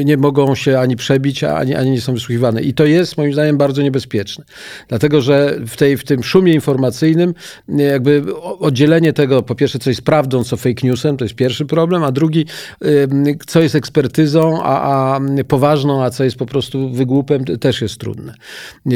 e, 0.00 0.04
nie 0.04 0.16
mogą 0.16 0.54
się 0.54 0.78
ani 0.78 0.96
przebić, 0.96 1.44
ani, 1.44 1.74
ani 1.74 1.87
nie 1.90 2.00
są 2.00 2.14
wysłuchiwane. 2.14 2.62
I 2.62 2.74
to 2.74 2.84
jest 2.84 3.16
moim 3.16 3.32
zdaniem 3.32 3.56
bardzo 3.56 3.82
niebezpieczne. 3.82 4.44
Dlatego, 4.88 5.20
że 5.20 5.56
w, 5.66 5.76
tej, 5.76 5.96
w 5.96 6.04
tym 6.04 6.22
szumie 6.22 6.52
informacyjnym 6.52 7.34
jakby 7.68 8.22
oddzielenie 8.38 9.12
tego, 9.12 9.42
po 9.42 9.54
pierwsze, 9.54 9.78
co 9.78 9.90
jest 9.90 10.02
prawdą, 10.02 10.44
co 10.44 10.56
fake 10.56 10.86
newsem, 10.86 11.16
to 11.16 11.24
jest 11.24 11.34
pierwszy 11.34 11.66
problem, 11.66 12.04
a 12.04 12.12
drugi, 12.12 12.46
co 13.46 13.60
jest 13.60 13.74
ekspertyzą, 13.74 14.62
a, 14.62 15.14
a 15.14 15.20
poważną, 15.48 16.04
a 16.04 16.10
co 16.10 16.24
jest 16.24 16.36
po 16.36 16.46
prostu 16.46 16.90
wygłupem, 16.90 17.44
też 17.44 17.82
jest 17.82 17.98
trudne. 17.98 18.34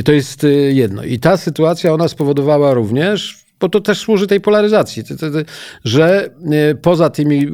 To 0.04 0.12
jest 0.12 0.44
y, 0.44 0.72
jedno. 0.74 1.04
I 1.04 1.18
ta 1.18 1.36
sytuacja, 1.36 1.94
ona 1.94 2.08
spowodowała 2.08 2.74
również 2.74 3.41
bo 3.62 3.68
to 3.68 3.80
też 3.80 3.98
służy 3.98 4.26
tej 4.26 4.40
polaryzacji, 4.40 5.02
że 5.84 6.30
e, 6.50 6.74
poza 6.74 7.10
tymi 7.10 7.46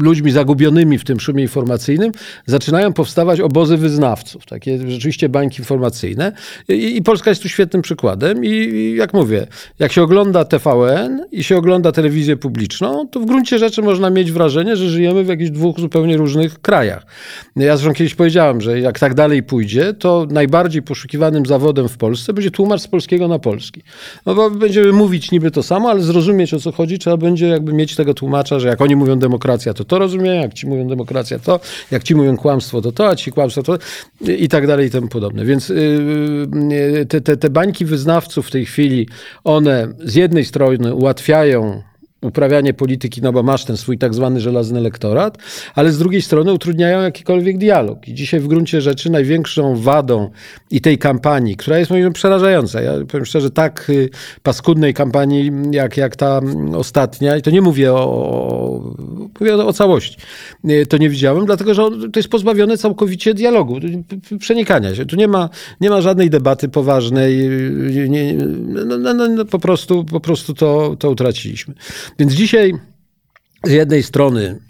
ludźmi 0.00 0.30
zagubionymi 0.30 0.98
w 0.98 1.04
tym 1.04 1.20
szumie 1.20 1.42
informacyjnym 1.42 2.12
zaczynają 2.46 2.92
powstawać 2.92 3.40
obozy 3.40 3.76
wyznawców, 3.76 4.46
takie 4.46 4.78
rzeczywiście 4.90 5.28
bańki 5.28 5.58
informacyjne 5.58 6.32
i, 6.68 7.02
Polska 7.02 7.30
jest 7.30 7.42
tu 7.42 7.48
świetnym 7.48 7.82
przykładem 7.82 8.44
i 8.44 8.94
jak 8.98 9.14
mówię, 9.14 9.46
jak 9.78 9.92
się 9.92 10.02
ogląda 10.02 10.44
TVN 10.44 11.26
i 11.32 11.44
się 11.44 11.56
ogląda 11.56 11.92
telewizję 11.92 12.36
publiczną, 12.36 13.08
to 13.08 13.20
w 13.20 13.26
gruncie 13.26 13.58
rzeczy 13.58 13.82
można 13.82 14.10
mieć 14.10 14.32
wrażenie, 14.32 14.76
że 14.76 14.88
żyjemy 14.88 15.24
w 15.24 15.28
jakichś 15.28 15.50
dwóch 15.50 15.80
zupełnie 15.80 16.16
różnych 16.16 16.60
krajach. 16.60 17.06
Ja 17.56 17.76
zresztą 17.76 17.94
kiedyś 17.94 18.14
powiedziałem, 18.14 18.60
że 18.60 18.80
jak 18.80 18.98
tak 18.98 19.14
dalej 19.14 19.42
pójdzie, 19.42 19.94
to 19.94 20.26
najbardziej 20.30 20.82
poszukiwanym 20.82 21.46
zawodem 21.46 21.88
w 21.88 21.96
Polsce 21.96 22.32
będzie 22.32 22.50
tłumacz 22.50 22.80
z 22.80 22.88
polskiego 22.88 23.28
na 23.28 23.38
polski. 23.38 23.82
No 24.26 24.34
bo 24.34 24.50
będziemy 24.50 24.92
mówić 24.92 25.30
niby 25.30 25.50
to 25.56 25.62
samo, 25.62 25.90
ale 25.90 26.00
zrozumieć 26.00 26.54
o 26.54 26.60
co 26.60 26.72
chodzi, 26.72 26.98
trzeba 26.98 27.16
będzie 27.16 27.46
jakby 27.48 27.72
mieć 27.72 27.96
tego 27.96 28.14
tłumacza, 28.14 28.60
że 28.60 28.68
jak 28.68 28.80
oni 28.80 28.96
mówią 28.96 29.18
demokracja, 29.18 29.74
to 29.74 29.84
to 29.84 29.98
rozumieją, 29.98 30.42
jak 30.42 30.54
ci 30.54 30.66
mówią 30.66 30.88
demokracja, 30.88 31.38
to, 31.38 31.60
jak 31.90 32.02
ci 32.02 32.14
mówią 32.14 32.36
kłamstwo, 32.36 32.82
to 32.82 32.92
to, 32.92 33.08
a 33.08 33.16
ci 33.16 33.32
kłamstwo, 33.32 33.62
to 33.62 33.78
i 34.38 34.48
tak 34.48 34.66
dalej 34.66 34.86
i 34.86 34.90
temu 34.90 35.08
podobne. 35.08 35.44
Więc 35.44 35.68
yy, 35.68 37.06
te, 37.08 37.20
te, 37.20 37.36
te 37.36 37.50
bańki 37.50 37.84
wyznawców 37.84 38.46
w 38.46 38.50
tej 38.50 38.66
chwili, 38.66 39.08
one 39.44 39.88
z 40.04 40.14
jednej 40.14 40.44
strony 40.44 40.94
ułatwiają 40.94 41.82
uprawianie 42.22 42.74
polityki, 42.74 43.22
no 43.22 43.32
bo 43.32 43.42
masz 43.42 43.64
ten 43.64 43.76
swój 43.76 43.98
tak 43.98 44.14
zwany 44.14 44.40
żelazny 44.40 44.78
elektorat, 44.78 45.38
ale 45.74 45.92
z 45.92 45.98
drugiej 45.98 46.22
strony 46.22 46.52
utrudniają 46.52 47.02
jakikolwiek 47.02 47.58
dialog. 47.58 48.08
I 48.08 48.14
dzisiaj 48.14 48.40
w 48.40 48.46
gruncie 48.46 48.80
rzeczy 48.80 49.10
największą 49.10 49.76
wadą 49.76 50.30
i 50.70 50.80
tej 50.80 50.98
kampanii, 50.98 51.56
która 51.56 51.78
jest 51.78 51.90
moim 51.90 52.02
zdaniem 52.02 52.12
przerażająca. 52.12 52.80
Ja 52.80 52.92
powiem 53.08 53.26
szczerze, 53.26 53.50
tak 53.50 53.90
y, 53.90 54.10
paskudnej 54.42 54.94
kampanii 54.94 55.52
jak, 55.70 55.96
jak 55.96 56.16
ta 56.16 56.40
ostatnia, 56.74 57.36
i 57.36 57.42
to 57.42 57.50
nie 57.50 57.62
mówię 57.62 57.92
o, 57.92 58.94
mówię 59.40 59.54
o 59.54 59.72
całości, 59.72 60.16
y, 60.70 60.86
to 60.86 60.96
nie 60.96 61.10
widziałem, 61.10 61.46
dlatego 61.46 61.74
że 61.74 61.82
to 62.12 62.18
jest 62.18 62.28
pozbawione 62.28 62.78
całkowicie 62.78 63.34
dialogu, 63.34 63.76
przenikania 64.40 64.94
się. 64.94 65.06
Tu 65.06 65.16
nie 65.16 65.28
ma, 65.28 65.48
nie 65.80 65.90
ma 65.90 66.00
żadnej 66.00 66.30
debaty 66.30 66.68
poważnej, 66.68 67.46
y, 68.04 68.08
nie, 68.08 68.34
no, 68.86 68.98
no, 68.98 69.28
no, 69.28 69.44
po 69.44 69.58
prostu, 69.58 70.04
po 70.04 70.20
prostu 70.20 70.54
to, 70.54 70.96
to 70.98 71.10
utraciliśmy. 71.10 71.74
Więc 72.18 72.32
dzisiaj 72.32 72.72
z 73.64 73.70
jednej 73.70 74.02
strony 74.02 74.60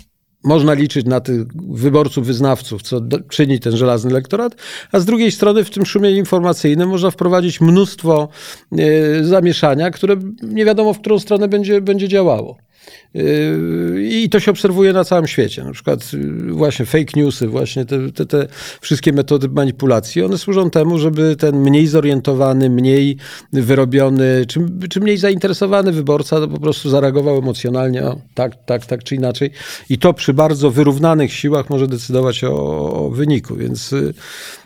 można 0.45 0.75
liczyć 0.75 1.07
na 1.07 1.21
tych 1.21 1.47
wyborców, 1.69 2.27
wyznawców, 2.27 2.83
co 2.83 3.01
czyni 3.29 3.61
ten 3.61 3.77
żelazny 3.77 4.11
elektorat, 4.11 4.55
a 4.93 5.01
z 5.01 5.05
drugiej 5.05 5.33
strony 5.33 5.65
w 5.65 5.71
tym 5.71 5.87
szumie 5.87 6.11
informacyjnym 6.11 6.89
można 6.89 7.11
wprowadzić 7.11 7.61
mnóstwo 7.61 8.29
e, 8.73 9.25
zamieszania, 9.25 9.91
które 9.91 10.17
nie 10.43 10.65
wiadomo 10.65 10.95
w 10.95 11.01
którą 11.01 11.19
stronę 11.19 11.49
będzie, 11.49 11.81
będzie 11.81 12.09
działało. 12.09 12.57
Yy, 13.15 14.09
I 14.11 14.29
to 14.29 14.41
się 14.41 14.51
obserwuje 14.51 14.93
na 14.93 15.05
całym 15.05 15.27
świecie. 15.27 15.65
Na 15.65 15.73
przykład 15.73 16.13
yy, 16.13 16.53
właśnie 16.53 16.87
fake 16.87 17.13
newsy, 17.17 17.49
właśnie 17.49 17.85
te, 17.85 18.13
te, 18.13 18.27
te, 18.27 18.47
wszystkie 18.81 19.13
metody 19.13 19.49
manipulacji, 19.49 20.23
one 20.23 20.39
służą 20.39 20.71
temu, 20.71 20.99
żeby 20.99 21.37
ten 21.37 21.57
mniej 21.57 21.87
zorientowany, 21.87 22.71
mniej 22.71 23.17
wyrobiony, 23.53 24.45
czy, 24.49 24.61
czy 24.91 25.01
mniej 25.01 25.17
zainteresowany 25.17 25.93
wyborca 25.93 26.41
to 26.41 26.49
po 26.49 26.61
prostu 26.61 26.91
zareagował 26.91 27.39
emocjonalnie, 27.39 28.05
o, 28.05 28.19
tak, 28.35 28.65
tak, 28.65 28.87
tak 28.87 29.05
czy 29.05 29.15
inaczej. 29.15 29.51
I 29.91 29.99
to 29.99 30.13
przy 30.13 30.35
bardzo 30.35 30.71
wyrównanych 30.71 31.33
siłach 31.33 31.71
może 31.71 31.89
decydować 31.89 32.45
o, 32.45 32.53
o 33.07 33.11
wyniku. 33.11 33.57
Więc 33.57 33.93
yy, 33.93 34.15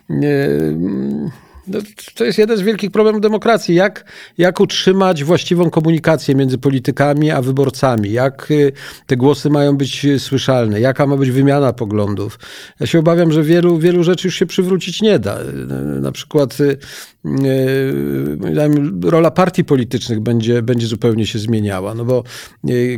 no, 0.09 1.31
to 2.15 2.25
jest 2.25 2.39
jeden 2.39 2.57
z 2.57 2.61
wielkich 2.63 2.91
problemów 2.91 3.21
demokracji. 3.21 3.75
Jak, 3.75 4.05
jak 4.39 4.61
utrzymać 4.61 5.25
właściwą 5.25 5.71
komunikację 5.71 6.35
między 6.35 6.59
politykami 6.59 7.31
a 7.31 7.43
wyborcami? 7.43 8.13
Jak 8.13 8.51
y, 8.51 8.73
te 9.07 9.17
głosy 9.17 9.51
mają 9.51 9.77
być 9.77 10.07
słyszalne? 10.19 10.81
Jaka 10.81 11.07
ma 11.07 11.17
być 11.17 11.31
wymiana 11.31 11.73
poglądów? 11.73 12.39
Ja 12.81 12.87
się 12.87 12.99
obawiam, 12.99 13.33
że 13.33 13.43
wielu, 13.43 13.79
wielu 13.79 14.05
rzeczy 14.05 14.29
już 14.29 14.35
się 14.35 14.47
przywrócić 14.47 15.03
nie 15.03 15.19
da. 15.19 15.39
Na 16.01 16.13
przykład 16.13 16.61
y, 16.61 16.79
y, 17.45 19.11
rola 19.11 19.31
partii 19.31 19.65
politycznych 19.65 20.21
będzie, 20.21 20.63
będzie 20.63 20.87
zupełnie 20.87 21.27
się 21.27 21.39
zmieniała. 21.39 21.95
No 21.95 22.05
bo 22.05 22.25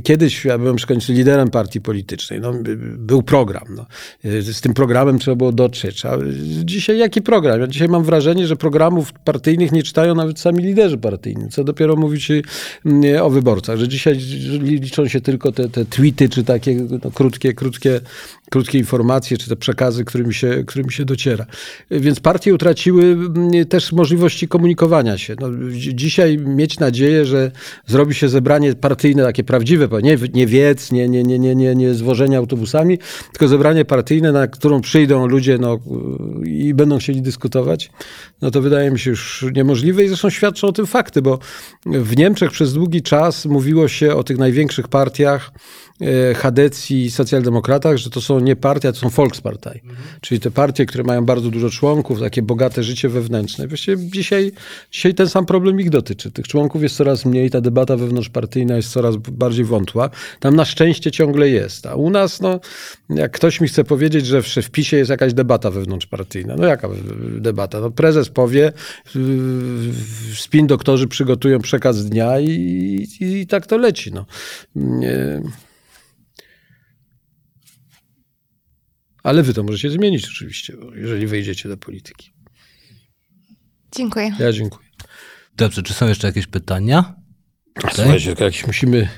kiedyś 0.03 0.45
ja 0.45 0.59
byłem 0.59 0.77
przykładzie 0.77 1.15
liderem 1.15 1.51
partii 1.51 1.81
politycznej. 1.81 2.41
No, 2.41 2.53
był 2.99 3.23
program. 3.23 3.65
No. 3.77 3.87
Z 4.53 4.61
tym 4.61 4.75
programem 4.75 5.19
trzeba 5.19 5.35
było 5.35 5.53
dotrzeć. 5.53 6.07
A 6.07 6.19
dzisiaj 6.65 6.99
jaki 6.99 7.23
program? 7.23 7.61
Ja 7.61 7.67
dzisiaj 7.67 7.89
mam 7.89 8.05
wrażenie, 8.05 8.47
że 8.47 8.57
programów 8.63 9.13
partyjnych 9.13 9.73
nie 9.73 9.83
czytają 9.83 10.15
nawet 10.15 10.41
sami 10.41 10.63
liderzy 10.65 10.99
partyjni. 10.99 11.49
Co 11.49 11.65
dopiero 11.65 11.97
mówić 11.97 12.29
mm, 12.87 13.23
o 13.23 13.31
wyborcach, 13.31 13.79
że 13.79 13.89
dzisiaj 13.89 14.19
liczą 14.61 15.09
się 15.09 15.21
tylko 15.21 15.53
te, 15.53 15.69
te 15.69 15.85
tweety, 15.85 16.29
czy 16.29 16.45
takie 16.45 16.75
no, 17.05 17.11
krótkie, 17.11 17.55
krótkie 17.55 18.01
krótkie 18.53 18.79
informacje, 18.79 19.39
czy 19.39 19.49
te 19.49 19.57
przekazy, 19.57 20.05
którymi 20.05 20.35
się, 20.35 20.65
którymi 20.67 20.93
się 20.93 21.05
dociera. 21.05 21.47
Więc 21.91 22.21
partie 22.21 22.55
utraciły 22.55 23.03
mm, 23.03 23.67
też 23.67 23.93
możliwości 23.93 24.49
komunikowania 24.49 25.19
się. 25.19 25.37
No, 25.41 25.49
dzisiaj 25.95 26.39
mieć 26.39 26.79
nadzieję, 26.79 27.27
że 27.27 27.51
zrobi 27.87 28.15
się 28.15 28.29
zebranie 28.29 28.75
partyjne, 28.75 29.23
takie 29.23 29.45
prawdziwe, 29.45 29.89
nie, 30.03 30.19
nie 30.35 30.47
wiec, 30.47 30.93
nie, 30.93 31.09
nie, 31.09 31.23
nie, 31.23 31.39
nie, 31.39 31.55
nie, 31.55 31.75
nie 31.75 31.95
zwożenie 31.95 32.39
autobusami, 32.39 32.99
tylko 33.33 33.49
zebranie 33.49 33.85
partyjne, 33.85 34.33
na 34.33 34.47
którą 34.47 34.81
przyjdą 34.81 35.27
ludzie 35.27 35.59
no, 35.59 35.79
i 36.45 36.75
będą 36.75 36.99
chcieli 36.99 37.23
dyskutować, 37.23 37.91
no 38.43 38.51
to 38.51 38.61
wydaje 38.61 38.91
mi 38.91 38.99
się 38.99 39.11
już 39.11 39.45
niemożliwe 39.55 40.05
i 40.05 40.09
zresztą 40.09 40.31
świadczą 40.31 40.69
o 40.69 40.73
tym 40.73 40.87
fakty, 40.87 41.23
bo 41.23 41.39
w 41.87 42.17
Niemczech 42.17 42.51
przez 42.51 42.73
długi 42.73 43.03
czas 43.03 43.47
mówiło 43.47 43.89
się 43.89 44.15
o 44.15 44.25
tych 44.25 44.39
największych 44.39 44.89
partiach, 44.89 45.53
E, 46.03 46.35
Hadecji 46.35 47.05
i 47.05 47.11
socjaldemokratach, 47.11 47.97
że 47.97 48.11
to 48.11 48.21
są 48.21 48.41
nie 48.45 48.57
partie, 48.57 48.93
to 48.93 48.99
są 48.99 49.09
Volkspartei. 49.09 49.81
Mhm. 49.81 49.99
Czyli 50.21 50.41
te 50.41 50.51
partie, 50.51 50.87
które 50.87 51.05
mają 51.05 51.25
bardzo 51.25 51.51
dużo 51.51 51.71
członków, 51.71 52.21
takie 52.21 52.43
bogate 52.43 52.83
życie 52.83 53.09
wewnętrzne. 53.09 53.69
Właściwie 53.69 54.11
dzisiaj, 54.11 54.53
dzisiaj 54.91 55.15
ten 55.15 55.29
sam 55.29 55.47
problem 55.47 55.81
ich 55.81 55.91
dotyczy. 55.91 56.31
Tych 56.31 56.49
członków 56.49 56.83
jest 56.83 56.97
coraz 56.97 57.25
mniej, 57.25 57.51
ta 57.51 57.61
debata 57.61 57.97
wewnątrzpartyjna 57.97 58.77
jest 58.77 58.93
coraz 58.93 59.17
bardziej 59.17 59.65
wątła. 59.65 60.11
Tam 60.41 60.57
na 60.57 60.65
szczęście 60.65 61.11
ciągle 61.11 61.49
jest. 61.49 61.87
A 61.87 61.95
u 61.95 62.11
nas, 62.11 62.41
no, 62.41 62.61
jak 63.11 63.33
ktoś 63.33 63.61
mi 63.61 63.69
chce 63.69 63.85
powiedzieć, 63.85 64.27
że 64.27 64.43
w 64.43 64.71
PiSie 64.71 64.97
jest 64.97 65.11
jakaś 65.11 65.35
debata 65.35 65.71
wewnątrzpartyjna. 65.71 66.57
No 66.57 66.67
jaka 66.67 66.89
debata? 67.39 67.81
No 67.81 67.91
prezes 67.91 68.29
powie, 68.29 68.73
spin 70.35 70.67
doktorzy 70.67 71.09
przygotują 71.09 71.61
przekaz 71.61 72.05
dnia 72.05 72.41
i, 72.41 72.49
i, 73.21 73.25
i 73.25 73.47
tak 73.47 73.67
to 73.67 73.77
leci. 73.79 74.13
No. 74.13 74.27
Nie. 74.77 75.43
Ale 79.23 79.43
wy 79.43 79.55
to 79.55 79.63
możecie 79.63 79.91
zmienić 79.91 80.29
oczywiście, 80.29 80.77
jeżeli 80.95 81.27
wejdziecie 81.27 81.69
do 81.69 81.77
polityki. 81.77 82.33
Dziękuję. 83.97 84.37
Ja 84.39 84.53
dziękuję. 84.53 84.89
Dobrze, 85.57 85.83
czy 85.83 85.95
są 85.95 86.09
jeszcze 86.09 86.27
jakieś 86.27 86.47
pytania? 86.47 87.15
Okay. 87.79 87.91
Słuchajcie, 87.95 88.35
jakiś 88.41 88.67
musimy 88.67 89.09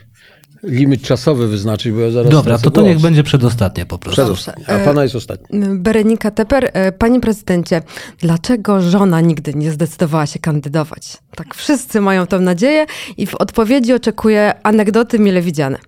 limit 0.62 1.02
czasowy 1.02 1.48
wyznaczyć, 1.48 1.92
bo 1.92 2.00
ja 2.00 2.10
zaraz... 2.10 2.30
Dobra, 2.30 2.58
to 2.58 2.70
to 2.70 2.82
niech 2.82 2.98
będzie 3.00 3.22
przedostatnie 3.22 3.86
po 3.86 3.98
prostu. 3.98 4.22
Przedostatnie, 4.22 4.68
a 4.68 4.84
pana 4.84 5.02
jest 5.02 5.14
ostatni. 5.14 5.60
Berenika 5.78 6.30
Teper, 6.30 6.70
e, 6.72 6.92
panie 6.92 7.20
prezydencie, 7.20 7.82
dlaczego 8.18 8.80
żona 8.80 9.20
nigdy 9.20 9.54
nie 9.54 9.70
zdecydowała 9.70 10.26
się 10.26 10.38
kandydować? 10.38 11.18
Tak 11.36 11.54
wszyscy 11.54 12.00
mają 12.00 12.26
tą 12.26 12.40
nadzieję 12.40 12.86
i 13.16 13.26
w 13.26 13.34
odpowiedzi 13.34 13.92
oczekuję 13.92 14.54
anegdoty 14.62 15.18
mile 15.18 15.42
widziane. 15.42 15.78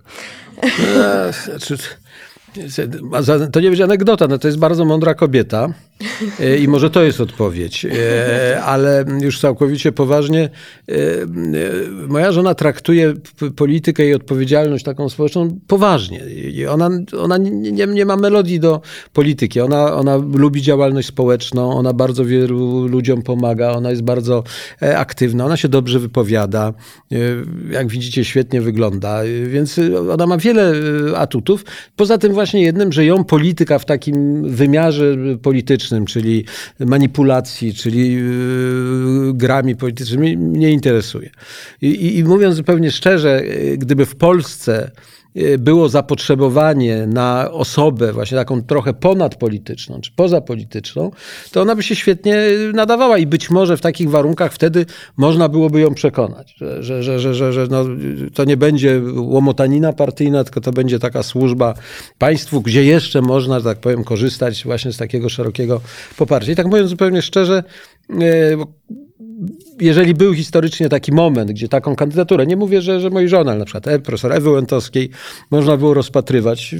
E, 0.63 1.33
znaczy, 1.45 1.77
to 3.51 3.59
nie 3.59 3.69
będzie 3.69 3.83
anegdota, 3.83 4.27
no 4.27 4.37
to 4.37 4.47
jest 4.47 4.59
bardzo 4.59 4.85
mądra 4.85 5.13
kobieta 5.13 5.69
i 6.59 6.67
może 6.67 6.89
to 6.89 7.03
jest 7.03 7.21
odpowiedź, 7.21 7.85
e, 7.85 8.63
ale 8.63 9.05
już 9.21 9.39
całkowicie 9.39 9.91
poważnie. 9.91 10.49
E, 10.89 10.93
moja 12.07 12.31
żona 12.31 12.55
traktuje 12.55 13.13
politykę 13.55 14.07
i 14.07 14.13
odpowiedzialność 14.13 14.85
taką 14.85 15.09
społeczną 15.09 15.59
poważnie. 15.67 16.21
Ona, 16.69 16.89
ona 17.19 17.37
nie, 17.37 17.87
nie 17.87 18.05
ma 18.05 18.17
melodii 18.17 18.59
do 18.59 18.81
polityki. 19.13 19.61
Ona, 19.61 19.93
ona 19.93 20.17
lubi 20.33 20.61
działalność 20.61 21.07
społeczną, 21.07 21.71
ona 21.73 21.93
bardzo 21.93 22.25
wielu 22.25 22.87
ludziom 22.87 23.21
pomaga, 23.21 23.71
ona 23.71 23.89
jest 23.89 24.03
bardzo 24.03 24.43
aktywna, 24.95 25.45
ona 25.45 25.57
się 25.57 25.67
dobrze 25.67 25.99
wypowiada. 25.99 26.73
Jak 27.71 27.87
widzicie, 27.87 28.25
świetnie 28.25 28.61
wygląda, 28.61 29.21
więc 29.47 29.79
ona 30.11 30.27
ma 30.27 30.37
wiele 30.37 30.73
atutów. 31.15 31.65
Poza 31.95 32.17
tym 32.17 32.33
właśnie 32.33 32.61
jednym, 32.61 32.91
że 32.93 33.05
ją 33.05 33.23
polityka 33.23 33.79
w 33.79 33.85
takim 33.85 34.43
wymiarze 34.49 35.15
politycznym, 35.41 35.86
czyli 36.05 36.45
manipulacji, 36.79 37.73
czyli 37.73 38.13
yy, 38.13 39.33
grami 39.33 39.75
politycznymi, 39.75 40.37
nie 40.37 40.71
interesuje. 40.71 41.29
I, 41.81 41.87
i, 41.87 42.17
I 42.17 42.23
mówiąc 42.23 42.55
zupełnie 42.55 42.91
szczerze, 42.91 43.43
gdyby 43.77 44.05
w 44.05 44.15
Polsce 44.15 44.91
było 45.57 45.89
zapotrzebowanie 45.89 47.07
na 47.07 47.51
osobę 47.51 48.13
właśnie 48.13 48.37
taką 48.37 48.63
trochę 48.63 48.93
ponadpolityczną, 48.93 50.01
czy 50.01 50.11
pozapolityczną, 50.11 51.11
to 51.51 51.61
ona 51.61 51.75
by 51.75 51.83
się 51.83 51.95
świetnie 51.95 52.35
nadawała 52.73 53.17
i 53.17 53.27
być 53.27 53.49
może 53.49 53.77
w 53.77 53.81
takich 53.81 54.09
warunkach 54.09 54.53
wtedy 54.53 54.85
można 55.17 55.49
byłoby 55.49 55.79
ją 55.79 55.93
przekonać, 55.93 56.55
że, 56.57 56.83
że, 56.83 57.03
że, 57.03 57.19
że, 57.19 57.33
że, 57.33 57.53
że 57.53 57.67
no, 57.69 57.85
to 58.33 58.43
nie 58.43 58.57
będzie 58.57 59.01
łomotanina 59.15 59.93
partyjna, 59.93 60.43
tylko 60.43 60.61
to 60.61 60.71
będzie 60.71 60.99
taka 60.99 61.23
służba 61.23 61.73
państwu, 62.17 62.61
gdzie 62.61 62.83
jeszcze 62.83 63.21
można, 63.21 63.61
tak 63.61 63.79
powiem, 63.79 64.03
korzystać 64.03 64.63
właśnie 64.63 64.91
z 64.91 64.97
takiego 64.97 65.29
szerokiego 65.29 65.81
poparcia. 66.17 66.51
I 66.51 66.55
tak 66.55 66.65
mówiąc 66.65 66.89
zupełnie 66.89 67.21
szczerze, 67.21 67.63
y, 67.63 67.96
jeżeli 69.81 70.13
był 70.13 70.33
historycznie 70.33 70.89
taki 70.89 71.11
moment, 71.11 71.51
gdzie 71.51 71.67
taką 71.67 71.95
kandydaturę, 71.95 72.45
nie 72.45 72.55
mówię, 72.55 72.81
że, 72.81 72.99
że 72.99 73.09
mojej 73.09 73.29
żony, 73.29 73.51
ale 73.51 73.59
na 73.59 73.65
przykład 73.65 73.87
e, 73.87 73.99
profesor 73.99 74.33
Ewy 74.33 74.49
Łętowskiej, 74.49 75.09
można 75.51 75.77
było 75.77 75.93
rozpatrywać. 75.93 76.75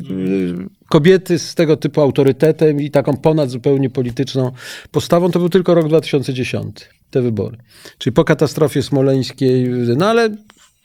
Kobiety 0.89 1.39
z 1.39 1.55
tego 1.55 1.77
typu 1.77 2.01
autorytetem 2.01 2.81
i 2.81 2.91
taką 2.91 3.17
ponad 3.17 3.49
zupełnie 3.49 3.89
polityczną 3.89 4.51
postawą, 4.91 5.31
to 5.31 5.39
był 5.39 5.49
tylko 5.49 5.73
rok 5.73 5.87
2010, 5.87 6.89
te 7.11 7.21
wybory. 7.21 7.57
Czyli 7.97 8.13
po 8.13 8.23
katastrofie 8.23 8.83
smoleńskiej, 8.83 9.69
no 9.97 10.05
ale 10.05 10.29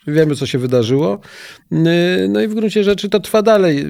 Wiemy, 0.07 0.35
co 0.35 0.45
się 0.45 0.57
wydarzyło. 0.57 1.19
No 2.29 2.41
i 2.41 2.47
w 2.47 2.53
gruncie 2.53 2.83
rzeczy 2.83 3.09
to 3.09 3.19
trwa 3.19 3.41
dalej. 3.41 3.85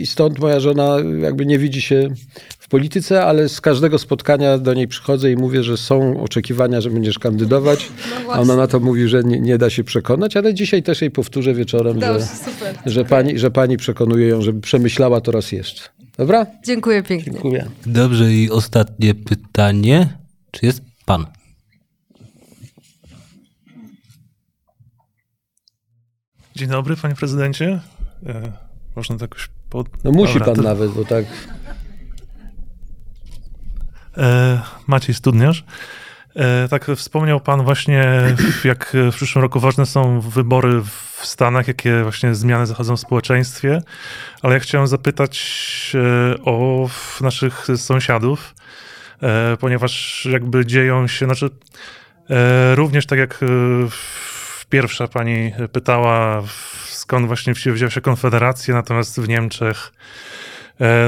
I 0.00 0.04
stąd 0.06 0.38
moja 0.38 0.60
żona 0.60 0.96
jakby 1.22 1.46
nie 1.46 1.58
widzi 1.58 1.82
się 1.82 2.08
polityce, 2.70 3.24
ale 3.24 3.48
z 3.48 3.60
każdego 3.60 3.98
spotkania 3.98 4.58
do 4.58 4.74
niej 4.74 4.88
przychodzę 4.88 5.32
i 5.32 5.36
mówię, 5.36 5.62
że 5.62 5.76
są 5.76 6.20
oczekiwania, 6.22 6.80
że 6.80 6.90
będziesz 6.90 7.18
kandydować. 7.18 7.88
No 8.26 8.32
a 8.32 8.40
ona 8.40 8.56
na 8.56 8.66
to 8.66 8.80
mówi, 8.80 9.08
że 9.08 9.22
nie, 9.24 9.40
nie, 9.40 9.58
da 9.58 9.70
się 9.70 9.84
przekonać, 9.84 10.36
ale 10.36 10.54
dzisiaj 10.54 10.82
też 10.82 11.00
jej 11.00 11.10
powtórzę 11.10 11.54
wieczorem, 11.54 11.98
Dobrze, 11.98 12.26
że, 12.64 12.90
że, 12.92 13.04
pani, 13.04 13.38
że 13.38 13.50
pani 13.50 13.76
przekonuje 13.76 14.28
ją, 14.28 14.42
żeby 14.42 14.60
przemyślała 14.60 15.20
to 15.20 15.32
raz 15.32 15.52
jeszcze. 15.52 15.82
Dobra? 16.18 16.46
Dziękuję 16.64 17.02
pięknie. 17.02 17.32
Dziękuję. 17.32 17.66
Dobrze 17.86 18.32
i 18.32 18.50
ostatnie 18.50 19.14
pytanie. 19.14 20.08
Czy 20.50 20.66
jest 20.66 20.82
pan? 21.06 21.26
Dzień 26.56 26.68
dobry, 26.68 26.96
panie 26.96 27.14
prezydencie. 27.14 27.80
E, 28.26 28.52
można 28.96 29.16
to 29.16 29.24
jakoś 29.24 29.48
pod... 29.70 30.04
No 30.04 30.12
musi 30.12 30.32
Dobra, 30.32 30.46
pan 30.46 30.56
to... 30.56 30.62
nawet, 30.62 30.90
bo 30.90 31.04
tak... 31.04 31.24
E, 34.18 34.60
Maciej 34.86 35.14
Studniarz. 35.14 35.64
E, 36.36 36.68
tak, 36.68 36.86
wspomniał 36.96 37.40
Pan 37.40 37.64
właśnie, 37.64 38.04
jak 38.64 38.96
w 39.12 39.14
przyszłym 39.14 39.42
roku 39.42 39.60
ważne 39.60 39.86
są 39.86 40.20
wybory 40.20 40.82
w 40.82 41.26
Stanach, 41.26 41.68
jakie 41.68 42.02
właśnie 42.02 42.34
zmiany 42.34 42.66
zachodzą 42.66 42.96
w 42.96 43.00
społeczeństwie, 43.00 43.82
ale 44.42 44.54
ja 44.54 44.60
chciałem 44.60 44.86
zapytać 44.86 45.92
e, 45.94 46.44
o 46.44 46.88
naszych 47.20 47.66
sąsiadów, 47.76 48.54
ponieważ 49.60 50.26
jakby 50.30 50.66
dzieją 50.66 51.06
się, 51.06 51.26
znaczy 51.26 51.50
również 52.74 53.06
tak 53.06 53.18
jak 53.18 53.40
pierwsza 54.68 55.08
Pani 55.08 55.52
pytała, 55.72 56.42
skąd 56.88 57.26
właśnie 57.26 57.54
wzięła 57.54 57.90
się 57.90 58.00
Konfederacja, 58.00 58.74
natomiast 58.74 59.20
w 59.20 59.28
Niemczech 59.28 59.92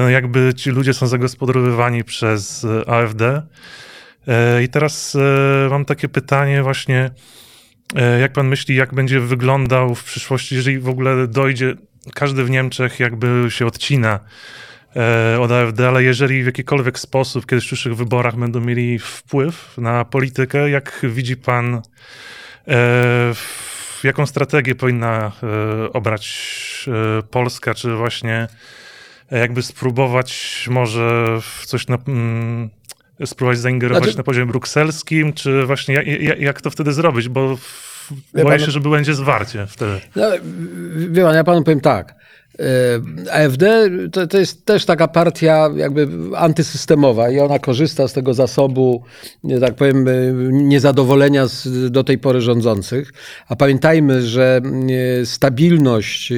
jakby 0.08 0.54
ci 0.56 0.70
ludzie 0.70 0.94
są 0.94 1.06
zagospodarowywani 1.06 2.04
przez 2.04 2.66
AfD. 2.86 3.42
E, 4.28 4.62
I 4.62 4.68
teraz 4.68 5.14
e, 5.14 5.68
mam 5.70 5.84
takie 5.84 6.08
pytanie 6.08 6.62
właśnie, 6.62 7.10
e, 7.96 8.20
jak 8.20 8.32
pan 8.32 8.48
myśli, 8.48 8.76
jak 8.76 8.94
będzie 8.94 9.20
wyglądał 9.20 9.94
w 9.94 10.04
przyszłości, 10.04 10.54
jeżeli 10.54 10.78
w 10.78 10.88
ogóle 10.88 11.28
dojdzie, 11.28 11.74
każdy 12.14 12.44
w 12.44 12.50
Niemczech 12.50 13.00
jakby 13.00 13.46
się 13.48 13.66
odcina 13.66 14.20
od 15.40 15.52
AfD, 15.52 15.88
ale 15.88 16.02
jeżeli 16.02 16.42
w 16.42 16.46
jakikolwiek 16.46 16.98
sposób 16.98 17.46
kiedyś 17.46 17.64
w 17.64 17.66
przyszłych 17.66 17.96
wyborach 17.96 18.36
będą 18.36 18.60
mieli 18.60 18.98
wpływ 18.98 19.78
na 19.78 20.04
politykę, 20.04 20.70
jak 20.70 21.00
widzi 21.02 21.36
pan, 21.36 21.82
jaką 24.04 24.26
strategię 24.26 24.74
powinna 24.74 25.32
obrać 25.92 26.88
Polska, 27.30 27.74
czy 27.74 27.94
właśnie 27.94 28.48
jakby 29.38 29.62
spróbować 29.62 30.64
może 30.70 31.38
coś 31.64 31.88
na, 31.88 31.98
mm, 32.08 32.70
spróbować 33.24 33.58
zaingerować 33.58 34.02
znaczy... 34.02 34.18
na 34.18 34.24
poziomie 34.24 34.46
brukselskim, 34.46 35.32
czy 35.32 35.66
właśnie 35.66 35.94
jak, 35.94 36.40
jak 36.40 36.60
to 36.60 36.70
wtedy 36.70 36.92
zrobić, 36.92 37.28
bo 37.28 37.58
boję 38.34 38.60
się, 38.60 38.70
że 38.70 38.80
będzie 38.80 39.14
zwarcie 39.14 39.66
wtedy. 39.66 40.00
No, 40.16 40.26
wie 41.10 41.22
pan, 41.22 41.34
ja 41.34 41.44
panu 41.44 41.64
powiem 41.64 41.80
tak. 41.80 42.14
E, 42.62 43.44
AfD 43.44 43.64
to, 44.12 44.26
to, 44.26 44.38
jest 44.38 44.66
też 44.66 44.84
taka 44.84 45.08
partia 45.08 45.70
jakby 45.76 46.08
antysystemowa 46.36 47.30
i 47.30 47.40
ona 47.40 47.58
korzysta 47.58 48.08
z 48.08 48.12
tego 48.12 48.34
zasobu, 48.34 49.02
tak 49.60 49.74
powiem, 49.74 50.08
e, 50.08 50.12
niezadowolenia 50.52 51.46
z, 51.46 51.90
do 51.90 52.04
tej 52.04 52.18
pory 52.18 52.40
rządzących. 52.40 53.12
A 53.48 53.56
pamiętajmy, 53.56 54.22
że 54.22 54.60
e, 55.20 55.26
stabilność 55.26 56.32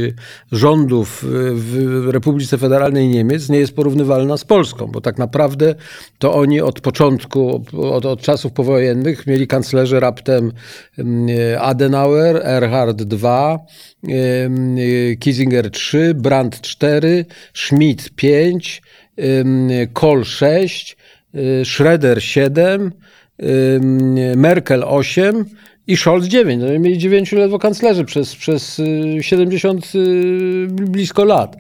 rządów 0.53 1.25
w 1.53 2.09
Republice 2.11 2.59
Federalnej 2.59 3.09
Niemiec 3.09 3.49
nie 3.49 3.59
jest 3.59 3.77
porównywalna 3.77 4.37
z 4.37 4.45
Polską, 4.45 4.87
bo 4.87 5.01
tak 5.01 5.19
naprawdę 5.19 5.75
to 6.19 6.35
oni 6.35 6.61
od 6.61 6.81
początku, 6.81 7.65
od, 7.73 8.07
od 8.07 8.21
czasów 8.21 8.53
powojennych 8.53 9.27
mieli 9.27 9.47
kanclerzy 9.47 10.01
raptem 10.01 10.53
Adenauer, 11.59 12.41
Erhard 12.45 13.03
II, 13.13 13.59
Kissinger 15.19 15.71
3, 16.15 16.23
Brandt 16.23 16.77
4, 16.81 17.27
Schmidt 17.53 18.13
5, 18.17 18.81
Kohl 19.95 20.25
6, 20.25 20.97
Schroeder 21.65 22.21
7, 22.21 22.95
Merkel 23.39 24.85
8 24.85 25.47
i 25.87 25.97
Scholz 25.97 26.27
9. 26.27 26.63
No, 26.63 26.79
mieli 26.79 26.99
9 26.99 27.33
ledwo 27.33 27.59
kanclerzy 27.59 28.05
przez, 28.05 28.37
przez 28.37 28.83
70 29.21 29.93
y, 29.95 29.99
y, 29.99 30.67
blisko 30.69 31.25
lat. 31.25 31.57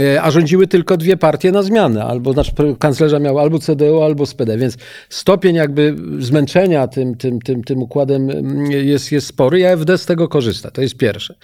E, 0.00 0.22
a 0.22 0.30
rządziły 0.30 0.66
tylko 0.66 0.96
dwie 0.96 1.16
partie 1.16 1.52
na 1.52 1.62
zmianę. 1.62 2.04
Albo 2.04 2.32
znaczy, 2.32 2.52
kanclerza 2.78 3.18
miał 3.18 3.38
albo 3.38 3.58
CDU, 3.58 4.02
albo 4.02 4.26
SPD. 4.26 4.58
Więc 4.58 4.76
stopień 5.08 5.56
jakby 5.56 5.96
zmęczenia 6.18 6.88
tym, 6.88 7.14
tym, 7.14 7.40
tym, 7.40 7.64
tym 7.64 7.82
układem 7.82 8.30
mm, 8.30 8.70
jest, 8.70 9.12
jest 9.12 9.26
spory 9.26 9.60
i 9.60 9.64
AfD 9.64 9.98
z 9.98 10.06
tego 10.06 10.28
korzysta. 10.28 10.70
To 10.70 10.82
jest 10.82 10.96
pierwsze. 10.96 11.34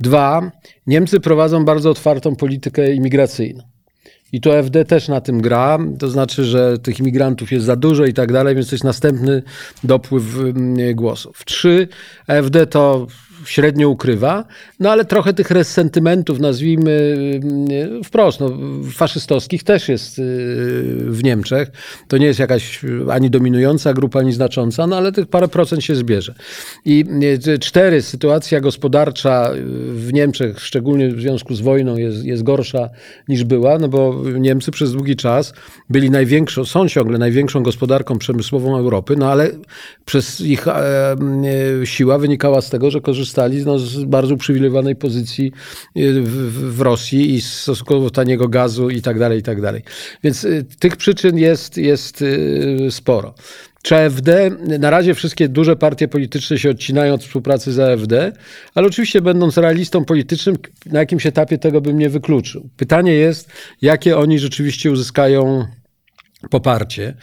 Dwa, 0.00 0.50
Niemcy 0.86 1.20
prowadzą 1.20 1.64
bardzo 1.64 1.90
otwartą 1.90 2.36
politykę 2.36 2.94
imigracyjną. 2.94 3.73
I 4.34 4.40
to 4.40 4.58
FD 4.58 4.84
też 4.84 5.08
na 5.08 5.20
tym 5.20 5.40
gra, 5.40 5.78
to 5.98 6.08
znaczy, 6.08 6.44
że 6.44 6.78
tych 6.78 7.00
imigrantów 7.00 7.52
jest 7.52 7.66
za 7.66 7.76
dużo 7.76 8.04
i 8.04 8.12
tak 8.12 8.32
dalej, 8.32 8.54
więc 8.54 8.68
to 8.68 8.74
jest 8.74 8.84
następny 8.84 9.42
dopływ 9.84 10.38
mm, 10.38 10.94
głosów. 10.94 11.44
Trzy, 11.44 11.88
FD 12.28 12.66
to 12.66 13.06
średnio 13.46 13.88
ukrywa, 13.88 14.44
no 14.80 14.90
ale 14.90 15.04
trochę 15.04 15.34
tych 15.34 15.50
resentymentów, 15.50 16.40
nazwijmy 16.40 17.16
mm, 17.42 18.04
wprost, 18.04 18.40
no, 18.40 18.50
faszystowskich 18.92 19.62
też 19.62 19.88
jest 19.88 20.18
y, 20.18 20.22
w 20.98 21.24
Niemczech. 21.24 21.70
To 22.08 22.18
nie 22.18 22.26
jest 22.26 22.40
jakaś 22.40 22.80
ani 23.10 23.30
dominująca 23.30 23.94
grupa, 23.94 24.18
ani 24.18 24.32
znacząca, 24.32 24.86
no 24.86 24.96
ale 24.96 25.12
tych 25.12 25.26
parę 25.26 25.48
procent 25.48 25.84
się 25.84 25.94
zbierze. 25.94 26.34
I 26.84 27.04
y, 27.48 27.58
cztery, 27.58 28.02
sytuacja 28.02 28.60
gospodarcza 28.60 29.50
w 29.88 30.12
Niemczech, 30.12 30.60
szczególnie 30.60 31.08
w 31.08 31.20
związku 31.20 31.54
z 31.54 31.60
wojną, 31.60 31.96
jest, 31.96 32.24
jest 32.24 32.42
gorsza 32.42 32.90
niż 33.28 33.44
była, 33.44 33.78
no 33.78 33.88
bo 33.88 34.22
Niemcy 34.38 34.70
przez 34.70 34.92
długi 34.92 35.16
czas 35.16 35.54
byli 35.90 36.10
największą, 36.10 36.64
są 36.64 36.88
ciągle 36.88 37.18
największą 37.18 37.62
gospodarką 37.62 38.18
przemysłową 38.18 38.78
Europy, 38.78 39.16
no 39.18 39.30
ale 39.30 39.50
przez 40.04 40.40
ich 40.40 40.68
e, 40.68 40.72
e, 40.72 41.16
siła 41.86 42.18
wynikała 42.18 42.60
z 42.60 42.70
tego, 42.70 42.90
że 42.90 43.00
korzystali 43.00 43.33
korzystali 43.34 43.64
no, 43.64 43.78
z 43.78 44.04
bardzo 44.04 44.34
uprzywilejowanej 44.34 44.96
pozycji 44.96 45.52
y, 45.96 46.22
w, 46.22 46.76
w 46.76 46.80
Rosji 46.80 47.34
i 47.34 47.40
z 47.40 47.52
stosunkowo 47.52 48.10
taniego 48.10 48.48
gazu 48.48 48.90
i 48.90 49.02
tak 49.02 49.18
dalej, 49.18 49.38
i 49.38 49.42
tak 49.42 49.60
dalej. 49.60 49.82
Więc 50.22 50.44
y, 50.44 50.64
tych 50.78 50.96
przyczyn 50.96 51.38
jest, 51.38 51.76
jest 51.76 52.22
y, 52.22 52.88
sporo. 52.90 53.34
Czy 53.82 53.96
AfD, 53.96 54.50
na 54.78 54.90
razie 54.90 55.14
wszystkie 55.14 55.48
duże 55.48 55.76
partie 55.76 56.08
polityczne 56.08 56.58
się 56.58 56.70
odcinają 56.70 57.14
od 57.14 57.24
współpracy 57.24 57.72
z 57.72 57.78
AfD, 57.78 58.32
ale 58.74 58.86
oczywiście 58.86 59.20
będąc 59.20 59.56
realistą 59.56 60.04
politycznym, 60.04 60.56
na 60.86 61.00
jakimś 61.00 61.26
etapie 61.26 61.58
tego 61.58 61.80
bym 61.80 61.98
nie 61.98 62.10
wykluczył. 62.10 62.68
Pytanie 62.76 63.12
jest, 63.12 63.50
jakie 63.82 64.16
oni 64.16 64.38
rzeczywiście 64.38 64.90
uzyskają 64.90 65.66
poparcie. 66.50 67.14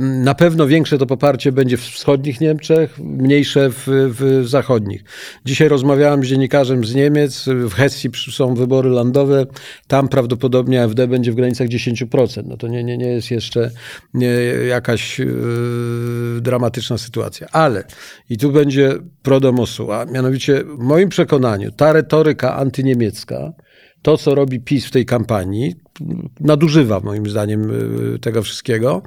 Na 0.00 0.34
pewno 0.34 0.66
większe 0.66 0.98
to 0.98 1.06
poparcie 1.06 1.52
będzie 1.52 1.76
w 1.76 1.80
wschodnich 1.80 2.40
Niemczech, 2.40 2.98
mniejsze 2.98 3.70
w, 3.70 3.84
w, 3.86 4.48
zachodnich. 4.48 5.04
Dzisiaj 5.44 5.68
rozmawiałem 5.68 6.24
z 6.24 6.26
dziennikarzem 6.26 6.84
z 6.84 6.94
Niemiec, 6.94 7.44
w 7.46 7.72
Hesji 7.72 8.10
są 8.32 8.54
wybory 8.54 8.90
landowe, 8.90 9.46
tam 9.86 10.08
prawdopodobnie 10.08 10.82
AfD 10.82 11.08
będzie 11.08 11.32
w 11.32 11.34
granicach 11.34 11.68
10%. 11.68 12.42
No 12.46 12.56
to 12.56 12.68
nie, 12.68 12.84
nie, 12.84 12.98
nie 12.98 13.08
jest 13.08 13.30
jeszcze 13.30 13.70
jakaś 14.68 15.18
yy, 15.18 15.26
dramatyczna 16.40 16.98
sytuacja. 16.98 17.46
Ale, 17.52 17.84
i 18.30 18.38
tu 18.38 18.52
będzie 18.52 18.94
pro 19.22 19.40
domosu, 19.40 19.92
a 19.92 20.04
mianowicie 20.04 20.64
w 20.64 20.78
moim 20.78 21.08
przekonaniu 21.08 21.72
ta 21.72 21.92
retoryka 21.92 22.56
antyniemiecka, 22.56 23.52
to, 24.02 24.16
co 24.16 24.34
robi 24.34 24.60
PiS 24.60 24.86
w 24.86 24.90
tej 24.90 25.06
kampanii, 25.06 25.74
nadużywa 26.40 27.00
moim 27.00 27.30
zdaniem 27.30 27.70
y, 28.14 28.18
tego 28.18 28.42
wszystkiego, 28.42 29.02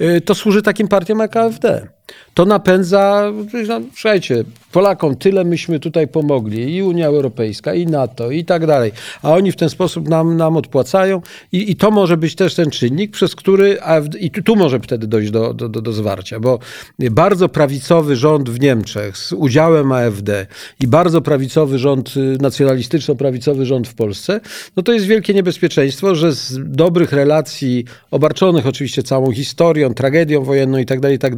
y, 0.00 0.20
to 0.20 0.34
służy 0.34 0.62
takim 0.62 0.88
partiom 0.88 1.18
jak 1.18 1.36
AfD 1.36 1.88
to 2.34 2.44
napędza, 2.44 3.32
no, 3.68 3.80
słuchajcie, 3.94 4.44
Polakom 4.72 5.16
tyle 5.16 5.44
myśmy 5.44 5.80
tutaj 5.80 6.08
pomogli, 6.08 6.76
i 6.76 6.82
Unia 6.82 7.06
Europejska, 7.06 7.74
i 7.74 7.86
NATO, 7.86 8.30
i 8.30 8.44
tak 8.44 8.66
dalej, 8.66 8.92
a 9.22 9.32
oni 9.32 9.52
w 9.52 9.56
ten 9.56 9.70
sposób 9.70 10.08
nam, 10.08 10.36
nam 10.36 10.56
odpłacają. 10.56 11.22
I, 11.52 11.70
i 11.70 11.76
to 11.76 11.90
może 11.90 12.16
być 12.16 12.34
też 12.34 12.54
ten 12.54 12.70
czynnik, 12.70 13.10
przez 13.10 13.34
który, 13.34 13.80
AfD, 13.80 14.18
i 14.18 14.30
tu, 14.30 14.42
tu 14.42 14.56
może 14.56 14.80
wtedy 14.80 15.06
dojść 15.06 15.30
do, 15.30 15.54
do, 15.54 15.68
do, 15.68 15.82
do 15.82 15.92
zwarcia, 15.92 16.40
bo 16.40 16.58
bardzo 16.98 17.48
prawicowy 17.48 18.16
rząd 18.16 18.50
w 18.50 18.60
Niemczech 18.60 19.18
z 19.18 19.32
udziałem 19.32 19.92
AfD 19.92 20.46
i 20.80 20.86
bardzo 20.86 21.20
prawicowy 21.20 21.78
rząd, 21.78 22.16
y, 22.16 22.38
nacjonalistyczno-prawicowy 22.40 23.64
rząd 23.64 23.88
w 23.88 23.94
Polsce, 23.94 24.40
no 24.76 24.82
to 24.82 24.92
jest 24.92 25.06
wielkie 25.06 25.34
niebezpieczeństwo, 25.34 26.14
że 26.14 26.34
z 26.36 26.58
dobrych 26.64 27.12
relacji, 27.12 27.84
obarczonych 28.10 28.66
oczywiście 28.66 29.02
całą 29.02 29.32
historią, 29.32 29.94
tragedią 29.94 30.44
wojenną 30.44 30.78
i 30.78 30.86
tak 30.86 31.00
dalej, 31.00 31.16
i 31.16 31.18
tak 31.18 31.34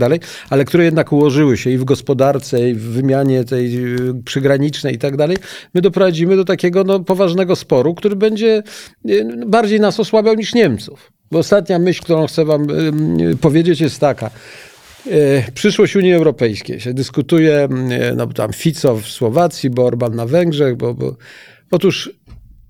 ale 0.51 0.65
które 0.65 0.85
jednak 0.85 1.13
ułożyły 1.13 1.57
się 1.57 1.71
i 1.71 1.79
w 1.79 1.85
gospodarce, 1.85 2.71
i 2.71 2.75
w 2.75 2.83
wymianie 2.83 3.45
tej 3.45 3.95
y, 3.97 4.23
przygranicznej 4.25 4.95
i 4.95 4.99
tak 4.99 5.17
my 5.75 5.81
doprowadzimy 5.81 6.37
do 6.37 6.45
takiego 6.45 6.85
no, 6.85 7.01
poważnego 7.01 7.57
sporu, 7.57 7.95
który 7.95 8.17
będzie 8.17 8.63
y, 9.09 9.27
bardziej 9.47 9.81
nas 9.81 10.01
osłabiał 10.01 10.35
niż 10.35 10.55
Niemców. 10.55 11.13
Bo 11.31 11.39
ostatnia 11.39 11.79
myśl, 11.79 12.03
którą 12.03 12.27
chcę 12.27 12.45
wam 12.45 12.67
powiedzieć 13.41 13.81
jest 13.81 14.01
taka. 14.01 14.31
Przyszłość 15.55 15.97
Unii 15.97 16.13
Europejskiej 16.13 16.81
się 16.81 16.95
dyskutuje, 16.95 17.69
no 18.17 18.27
tam 18.27 18.53
Fico 18.53 18.97
w 18.97 19.07
Słowacji, 19.07 19.71
bo 19.71 19.85
Orban 19.85 20.15
na 20.15 20.27
Węgrzech, 20.27 20.77
bo, 20.77 20.95
bo 20.95 21.17
otóż 21.71 22.11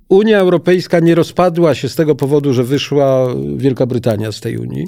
Unia 0.08 0.38
Europejska 0.38 1.00
nie 1.00 1.14
rozpadła 1.14 1.74
się 1.74 1.88
z 1.88 1.94
tego 1.94 2.14
powodu, 2.14 2.52
że 2.52 2.64
wyszła 2.64 3.34
Wielka 3.56 3.86
Brytania 3.86 4.32
z 4.32 4.40
tej 4.40 4.58
Unii. 4.58 4.86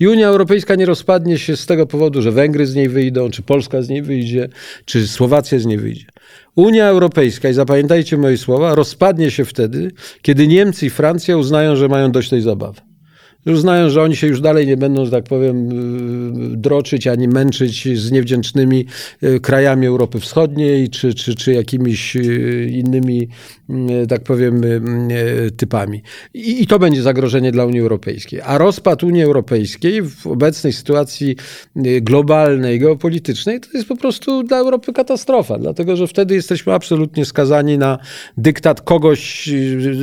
I 0.00 0.08
Unia 0.08 0.28
Europejska 0.28 0.74
nie 0.74 0.86
rozpadnie 0.86 1.38
się 1.38 1.56
z 1.56 1.66
tego 1.66 1.86
powodu, 1.86 2.22
że 2.22 2.32
Węgry 2.32 2.66
z 2.66 2.74
niej 2.74 2.88
wyjdą, 2.88 3.30
czy 3.30 3.42
Polska 3.42 3.82
z 3.82 3.88
niej 3.88 4.02
wyjdzie, 4.02 4.48
czy 4.84 5.08
Słowacja 5.08 5.58
z 5.58 5.66
niej 5.66 5.78
wyjdzie. 5.78 6.06
Unia 6.56 6.86
Europejska, 6.86 7.48
i 7.48 7.54
zapamiętajcie 7.54 8.16
moje 8.16 8.38
słowa, 8.38 8.74
rozpadnie 8.74 9.30
się 9.30 9.44
wtedy, 9.44 9.92
kiedy 10.22 10.46
Niemcy 10.46 10.86
i 10.86 10.90
Francja 10.90 11.36
uznają, 11.36 11.76
że 11.76 11.88
mają 11.88 12.12
dość 12.12 12.30
tej 12.30 12.40
zabawy 12.40 12.93
już 13.46 13.60
znają, 13.60 13.90
że 13.90 14.02
oni 14.02 14.16
się 14.16 14.26
już 14.26 14.40
dalej 14.40 14.66
nie 14.66 14.76
będą, 14.76 15.04
że 15.04 15.10
tak 15.10 15.24
powiem, 15.24 15.68
y, 16.52 16.56
droczyć 16.56 17.06
ani 17.06 17.28
męczyć 17.28 17.98
z 17.98 18.12
niewdzięcznymi 18.12 18.86
y, 19.22 19.40
krajami 19.40 19.86
Europy 19.86 20.20
Wschodniej 20.20 20.90
czy, 20.90 21.14
czy, 21.14 21.34
czy 21.34 21.52
jakimiś 21.52 22.16
y, 22.16 22.68
innymi, 22.72 23.28
tak 24.08 24.22
powiem, 24.22 24.60
typami. 25.56 26.02
I, 26.34 26.62
I 26.62 26.66
to 26.66 26.78
będzie 26.78 27.02
zagrożenie 27.02 27.52
dla 27.52 27.64
Unii 27.64 27.80
Europejskiej. 27.80 28.40
A 28.40 28.58
rozpad 28.58 29.02
Unii 29.02 29.22
Europejskiej 29.22 30.02
w 30.02 30.26
obecnej 30.26 30.72
sytuacji 30.72 31.36
globalnej, 32.02 32.78
geopolitycznej, 32.78 33.60
to 33.60 33.68
jest 33.74 33.88
po 33.88 33.96
prostu 33.96 34.42
dla 34.42 34.58
Europy 34.58 34.92
katastrofa, 34.92 35.58
dlatego 35.58 35.96
że 35.96 36.06
wtedy 36.06 36.34
jesteśmy 36.34 36.72
absolutnie 36.72 37.24
skazani 37.24 37.78
na 37.78 37.98
dyktat 38.36 38.80
kogoś, 38.80 39.50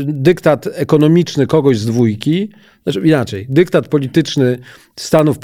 dyktat 0.03 0.67
ekonomiczny 0.73 1.47
kogoś 1.47 1.77
z 1.77 1.85
dwójki, 1.85 2.49
znaczy 2.83 3.01
inaczej, 3.07 3.45
dyktat 3.49 3.87
polityczny 3.87 4.57
Stanów 4.95 5.37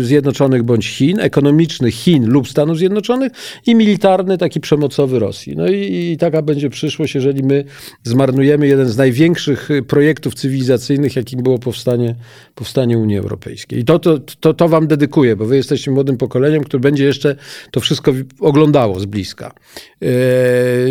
Zjednoczonych 0.00 0.62
bądź 0.62 0.86
Chin, 0.86 1.20
ekonomiczny 1.20 1.90
Chin 1.90 2.26
lub 2.26 2.48
Stanów 2.48 2.78
Zjednoczonych 2.78 3.32
i 3.66 3.74
militarny, 3.74 4.38
taki 4.38 4.60
przemocowy 4.60 5.18
Rosji. 5.18 5.56
No 5.56 5.68
i, 5.68 6.10
i 6.12 6.16
taka 6.16 6.42
będzie 6.42 6.70
przyszłość, 6.70 7.14
jeżeli 7.14 7.42
my 7.42 7.64
zmarnujemy 8.02 8.66
jeden 8.66 8.88
z 8.88 8.96
największych 8.96 9.68
projektów 9.88 10.34
cywilizacyjnych, 10.34 11.16
jakim 11.16 11.42
było 11.42 11.58
powstanie, 11.58 12.14
powstanie 12.54 12.98
Unii 12.98 13.18
Europejskiej. 13.18 13.78
I 13.78 13.84
to, 13.84 13.98
to, 13.98 14.18
to, 14.18 14.54
to 14.54 14.68
wam 14.68 14.86
dedykuję, 14.86 15.36
bo 15.36 15.46
wy 15.46 15.56
jesteście 15.56 15.90
młodym 15.90 16.16
pokoleniem, 16.16 16.64
które 16.64 16.80
będzie 16.80 17.04
jeszcze 17.04 17.36
to 17.70 17.80
wszystko 17.80 18.12
oglądało 18.40 19.00
z 19.00 19.06
bliska. 19.06 19.52
Yy, 20.00 20.10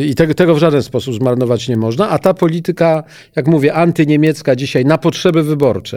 I 0.05 0.15
tego, 0.15 0.33
tego 0.33 0.55
w 0.55 0.59
żaden 0.59 0.83
sposób 0.83 1.15
zmarnować 1.15 1.67
nie 1.67 1.77
można. 1.77 2.09
A 2.09 2.19
ta 2.19 2.33
polityka, 2.33 3.03
jak 3.35 3.47
mówię, 3.47 3.73
antyniemiecka 3.73 4.55
dzisiaj 4.55 4.85
na 4.85 4.97
potrzeby 4.97 5.43
wyborcze, 5.43 5.88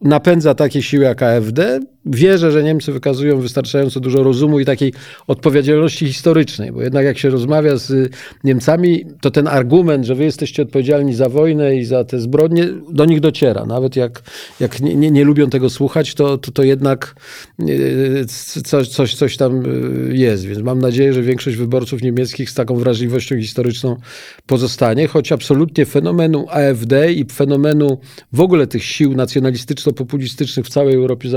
napędza 0.00 0.54
takie 0.54 0.82
siły 0.82 1.04
jak 1.04 1.22
AfD. 1.22 1.80
Wierzę, 2.06 2.52
że 2.52 2.62
Niemcy 2.62 2.92
wykazują 2.92 3.40
wystarczająco 3.40 4.00
dużo 4.00 4.22
rozumu 4.22 4.60
i 4.60 4.64
takiej 4.64 4.92
odpowiedzialności 5.26 6.06
historycznej, 6.06 6.72
bo 6.72 6.82
jednak 6.82 7.04
jak 7.04 7.18
się 7.18 7.30
rozmawia 7.30 7.76
z 7.76 8.12
Niemcami, 8.44 9.04
to 9.20 9.30
ten 9.30 9.48
argument, 9.48 10.04
że 10.04 10.14
wy 10.14 10.24
jesteście 10.24 10.62
odpowiedzialni 10.62 11.14
za 11.14 11.28
wojnę 11.28 11.76
i 11.76 11.84
za 11.84 12.04
te 12.04 12.20
zbrodnie, 12.20 12.68
do 12.92 13.04
nich 13.04 13.20
dociera. 13.20 13.66
Nawet 13.66 13.96
jak, 13.96 14.22
jak 14.60 14.80
nie, 14.80 14.94
nie, 14.94 15.10
nie 15.10 15.24
lubią 15.24 15.50
tego 15.50 15.70
słuchać, 15.70 16.14
to, 16.14 16.38
to, 16.38 16.52
to 16.52 16.62
jednak 16.62 17.14
e, 17.60 17.64
coś, 18.64 18.88
coś, 18.88 19.14
coś 19.14 19.36
tam 19.36 19.62
jest. 20.12 20.44
Więc 20.44 20.62
mam 20.62 20.78
nadzieję, 20.78 21.12
że 21.12 21.22
większość 21.22 21.56
wyborców 21.56 22.02
niemieckich 22.02 22.50
z 22.50 22.54
taką 22.54 22.76
wrażliwością 22.76 23.36
historyczną 23.36 23.96
pozostanie, 24.46 25.08
choć 25.08 25.32
absolutnie 25.32 25.86
fenomenu 25.86 26.46
AfD 26.50 27.12
i 27.12 27.24
fenomenu 27.32 27.98
w 28.32 28.40
ogóle 28.40 28.66
tych 28.66 28.84
sił 28.84 29.14
nacjonalistycznych 29.14 29.94
populistycznych 29.94 30.66
w 30.66 30.68
całej 30.68 30.94
Europie, 30.94 31.28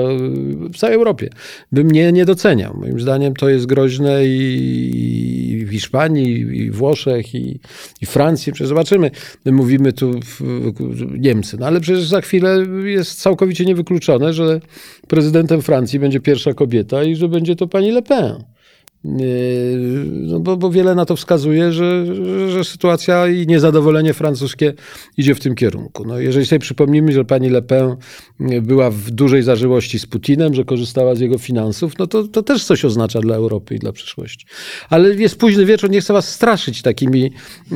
w 0.73 0.77
całej 0.77 0.95
Europie, 0.95 1.29
bym 1.71 1.91
nie, 1.91 2.11
nie 2.11 2.25
doceniał. 2.25 2.77
Moim 2.79 2.99
zdaniem 2.99 3.33
to 3.33 3.49
jest 3.49 3.65
groźne 3.65 4.25
i, 4.25 5.65
w 5.67 5.71
Hiszpanii, 5.71 6.39
i 6.57 6.71
w 6.71 6.75
Włoszech, 6.75 7.35
i, 7.35 7.59
i 8.01 8.05
Francji. 8.05 8.53
Przecież 8.53 8.69
zobaczymy, 8.69 9.11
my 9.45 9.51
mówimy 9.51 9.93
tu 9.93 10.19
w, 10.19 10.41
Niemcy, 11.19 11.57
no 11.59 11.67
ale 11.67 11.81
przecież 11.81 12.07
za 12.07 12.21
chwilę 12.21 12.65
jest 12.83 13.21
całkowicie 13.21 13.65
niewykluczone, 13.65 14.33
że 14.33 14.59
prezydentem 15.07 15.61
Francji 15.61 15.99
będzie 15.99 16.19
pierwsza 16.19 16.53
kobieta 16.53 17.03
i 17.03 17.15
że 17.15 17.29
będzie 17.29 17.55
to 17.55 17.67
pani 17.67 17.91
Le 17.91 18.01
Pen. 18.01 18.54
No 20.11 20.39
bo, 20.39 20.57
bo, 20.57 20.71
wiele 20.71 20.95
na 20.95 21.05
to 21.05 21.15
wskazuje, 21.15 21.71
że, 21.71 22.05
że, 22.49 22.63
sytuacja 22.63 23.27
i 23.27 23.47
niezadowolenie 23.47 24.13
francuskie 24.13 24.73
idzie 25.17 25.35
w 25.35 25.39
tym 25.39 25.55
kierunku. 25.55 26.05
No, 26.05 26.19
jeżeli 26.19 26.45
sobie 26.45 26.59
przypomnimy, 26.59 27.11
że 27.11 27.25
pani 27.25 27.49
Le 27.49 27.61
Pen 27.61 27.95
była 28.61 28.91
w 28.91 29.11
dużej 29.11 29.43
zażyłości 29.43 29.99
z 29.99 30.05
Putinem, 30.05 30.53
że 30.53 30.65
korzystała 30.65 31.15
z 31.15 31.19
jego 31.19 31.37
finansów, 31.37 31.97
no 31.99 32.07
to, 32.07 32.27
to 32.27 32.43
też 32.43 32.63
coś 32.63 32.85
oznacza 32.85 33.19
dla 33.19 33.35
Europy 33.35 33.75
i 33.75 33.79
dla 33.79 33.91
przyszłości. 33.91 34.45
Ale 34.89 35.15
jest 35.15 35.39
późny 35.39 35.65
wieczór, 35.65 35.89
nie 35.89 36.01
chcę 36.01 36.13
was 36.13 36.33
straszyć 36.33 36.81
takimi, 36.81 37.31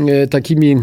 e, 0.07 0.27
takimi 0.27 0.75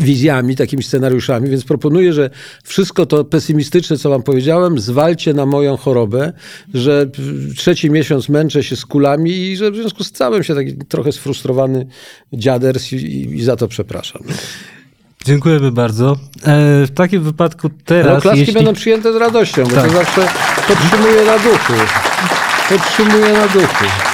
wizjami, 0.00 0.56
takimi 0.56 0.82
scenariuszami, 0.82 1.50
więc 1.50 1.64
proponuję, 1.64 2.12
że 2.12 2.30
wszystko 2.64 3.06
to 3.06 3.24
pesymistyczne, 3.24 3.98
co 3.98 4.10
wam 4.10 4.22
powiedziałem, 4.22 4.78
zwalcie 4.78 5.34
na 5.34 5.46
moją 5.46 5.76
chorobę, 5.76 6.32
że 6.74 7.06
trzeci 7.56 7.90
miesiąc 7.90 8.28
męczę 8.28 8.62
się 8.62 8.76
z 8.76 8.86
kulami 8.86 9.30
i 9.30 9.56
że 9.56 9.70
w 9.70 9.76
związku 9.76 10.04
z 10.04 10.12
całym 10.12 10.42
się 10.42 10.54
taki 10.54 10.76
trochę 10.76 11.12
sfrustrowany 11.12 11.86
dziaders 12.32 12.92
i, 12.92 12.96
i 13.34 13.44
za 13.44 13.56
to 13.56 13.68
przepraszam. 13.68 14.22
Dziękujemy 15.24 15.72
bardzo. 15.72 16.12
E, 16.12 16.16
w 16.86 16.90
takim 16.94 17.22
wypadku 17.22 17.70
teraz... 17.84 18.14
No, 18.14 18.20
klaski 18.20 18.40
jeśli... 18.40 18.54
będą 18.54 18.74
przyjęte 18.74 19.12
z 19.12 19.16
radością, 19.16 19.64
bo 19.64 19.70
tak. 19.70 19.90
to 19.90 19.96
zawsze 19.96 20.28
podtrzymuje 20.68 21.24
na 21.24 21.38
duchu. 21.38 21.72
Podtrzymuje 22.68 23.32
na 23.32 23.48
duchu. 23.48 24.11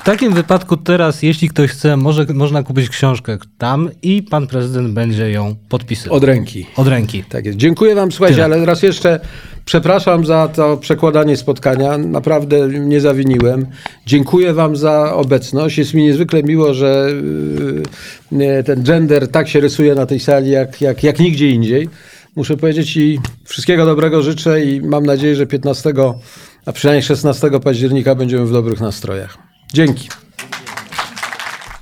W 0.00 0.04
takim 0.04 0.34
wypadku 0.34 0.76
teraz, 0.76 1.22
jeśli 1.22 1.48
ktoś 1.48 1.70
chce, 1.70 1.96
może, 1.96 2.26
można 2.34 2.62
kupić 2.62 2.88
książkę 2.88 3.38
tam 3.58 3.90
i 4.02 4.22
pan 4.22 4.46
prezydent 4.46 4.94
będzie 4.94 5.30
ją 5.30 5.54
podpisywał. 5.68 6.16
Od 6.16 6.24
ręki. 6.24 6.66
Od 6.76 6.88
ręki. 6.88 7.24
Tak 7.24 7.46
jest. 7.46 7.58
Dziękuję 7.58 7.94
wam, 7.94 8.12
słuchajcie, 8.12 8.42
Tyle. 8.42 8.56
ale 8.56 8.66
raz 8.66 8.82
jeszcze 8.82 9.20
przepraszam 9.64 10.26
za 10.26 10.48
to 10.48 10.76
przekładanie 10.76 11.36
spotkania. 11.36 11.98
Naprawdę 11.98 12.68
nie 12.68 13.00
zawiniłem. 13.00 13.66
Dziękuję 14.06 14.52
wam 14.52 14.76
za 14.76 15.14
obecność. 15.14 15.78
Jest 15.78 15.94
mi 15.94 16.02
niezwykle 16.02 16.42
miło, 16.42 16.74
że 16.74 17.08
yy, 18.32 18.62
ten 18.64 18.82
gender 18.82 19.28
tak 19.28 19.48
się 19.48 19.60
rysuje 19.60 19.94
na 19.94 20.06
tej 20.06 20.20
sali, 20.20 20.50
jak, 20.50 20.80
jak, 20.80 21.02
jak 21.04 21.18
nigdzie 21.18 21.50
indziej. 21.50 21.88
Muszę 22.36 22.56
powiedzieć 22.56 22.96
i 22.96 23.18
wszystkiego 23.44 23.86
dobrego 23.86 24.22
życzę 24.22 24.64
i 24.64 24.80
mam 24.80 25.06
nadzieję, 25.06 25.36
że 25.36 25.46
15, 25.46 25.92
a 26.66 26.72
przynajmniej 26.72 27.02
16 27.02 27.50
października 27.64 28.14
będziemy 28.14 28.46
w 28.46 28.52
dobrych 28.52 28.80
nastrojach. 28.80 29.49
Dzięki. 29.72 30.08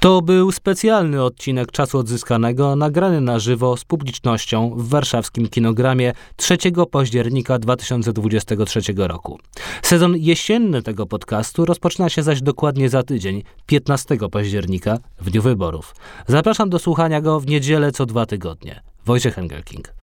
To 0.00 0.22
był 0.22 0.52
specjalny 0.52 1.22
odcinek 1.24 1.72
Czasu 1.72 1.98
Odzyskanego, 1.98 2.76
nagrany 2.76 3.20
na 3.20 3.38
żywo 3.38 3.76
z 3.76 3.84
publicznością 3.84 4.70
w 4.76 4.88
warszawskim 4.88 5.48
kinogramie 5.48 6.12
3 6.36 6.58
października 6.90 7.58
2023 7.58 8.80
roku. 8.96 9.38
Sezon 9.82 10.16
jesienny 10.16 10.82
tego 10.82 11.06
podcastu 11.06 11.64
rozpoczyna 11.64 12.08
się 12.08 12.22
zaś 12.22 12.42
dokładnie 12.42 12.88
za 12.88 13.02
tydzień, 13.02 13.42
15 13.66 14.16
października, 14.32 14.98
w 15.20 15.30
dniu 15.30 15.42
wyborów. 15.42 15.94
Zapraszam 16.26 16.70
do 16.70 16.78
słuchania 16.78 17.20
go 17.20 17.40
w 17.40 17.46
niedzielę 17.46 17.92
co 17.92 18.06
dwa 18.06 18.26
tygodnie. 18.26 18.82
Wojciech 19.04 19.38
Engelking. 19.38 19.94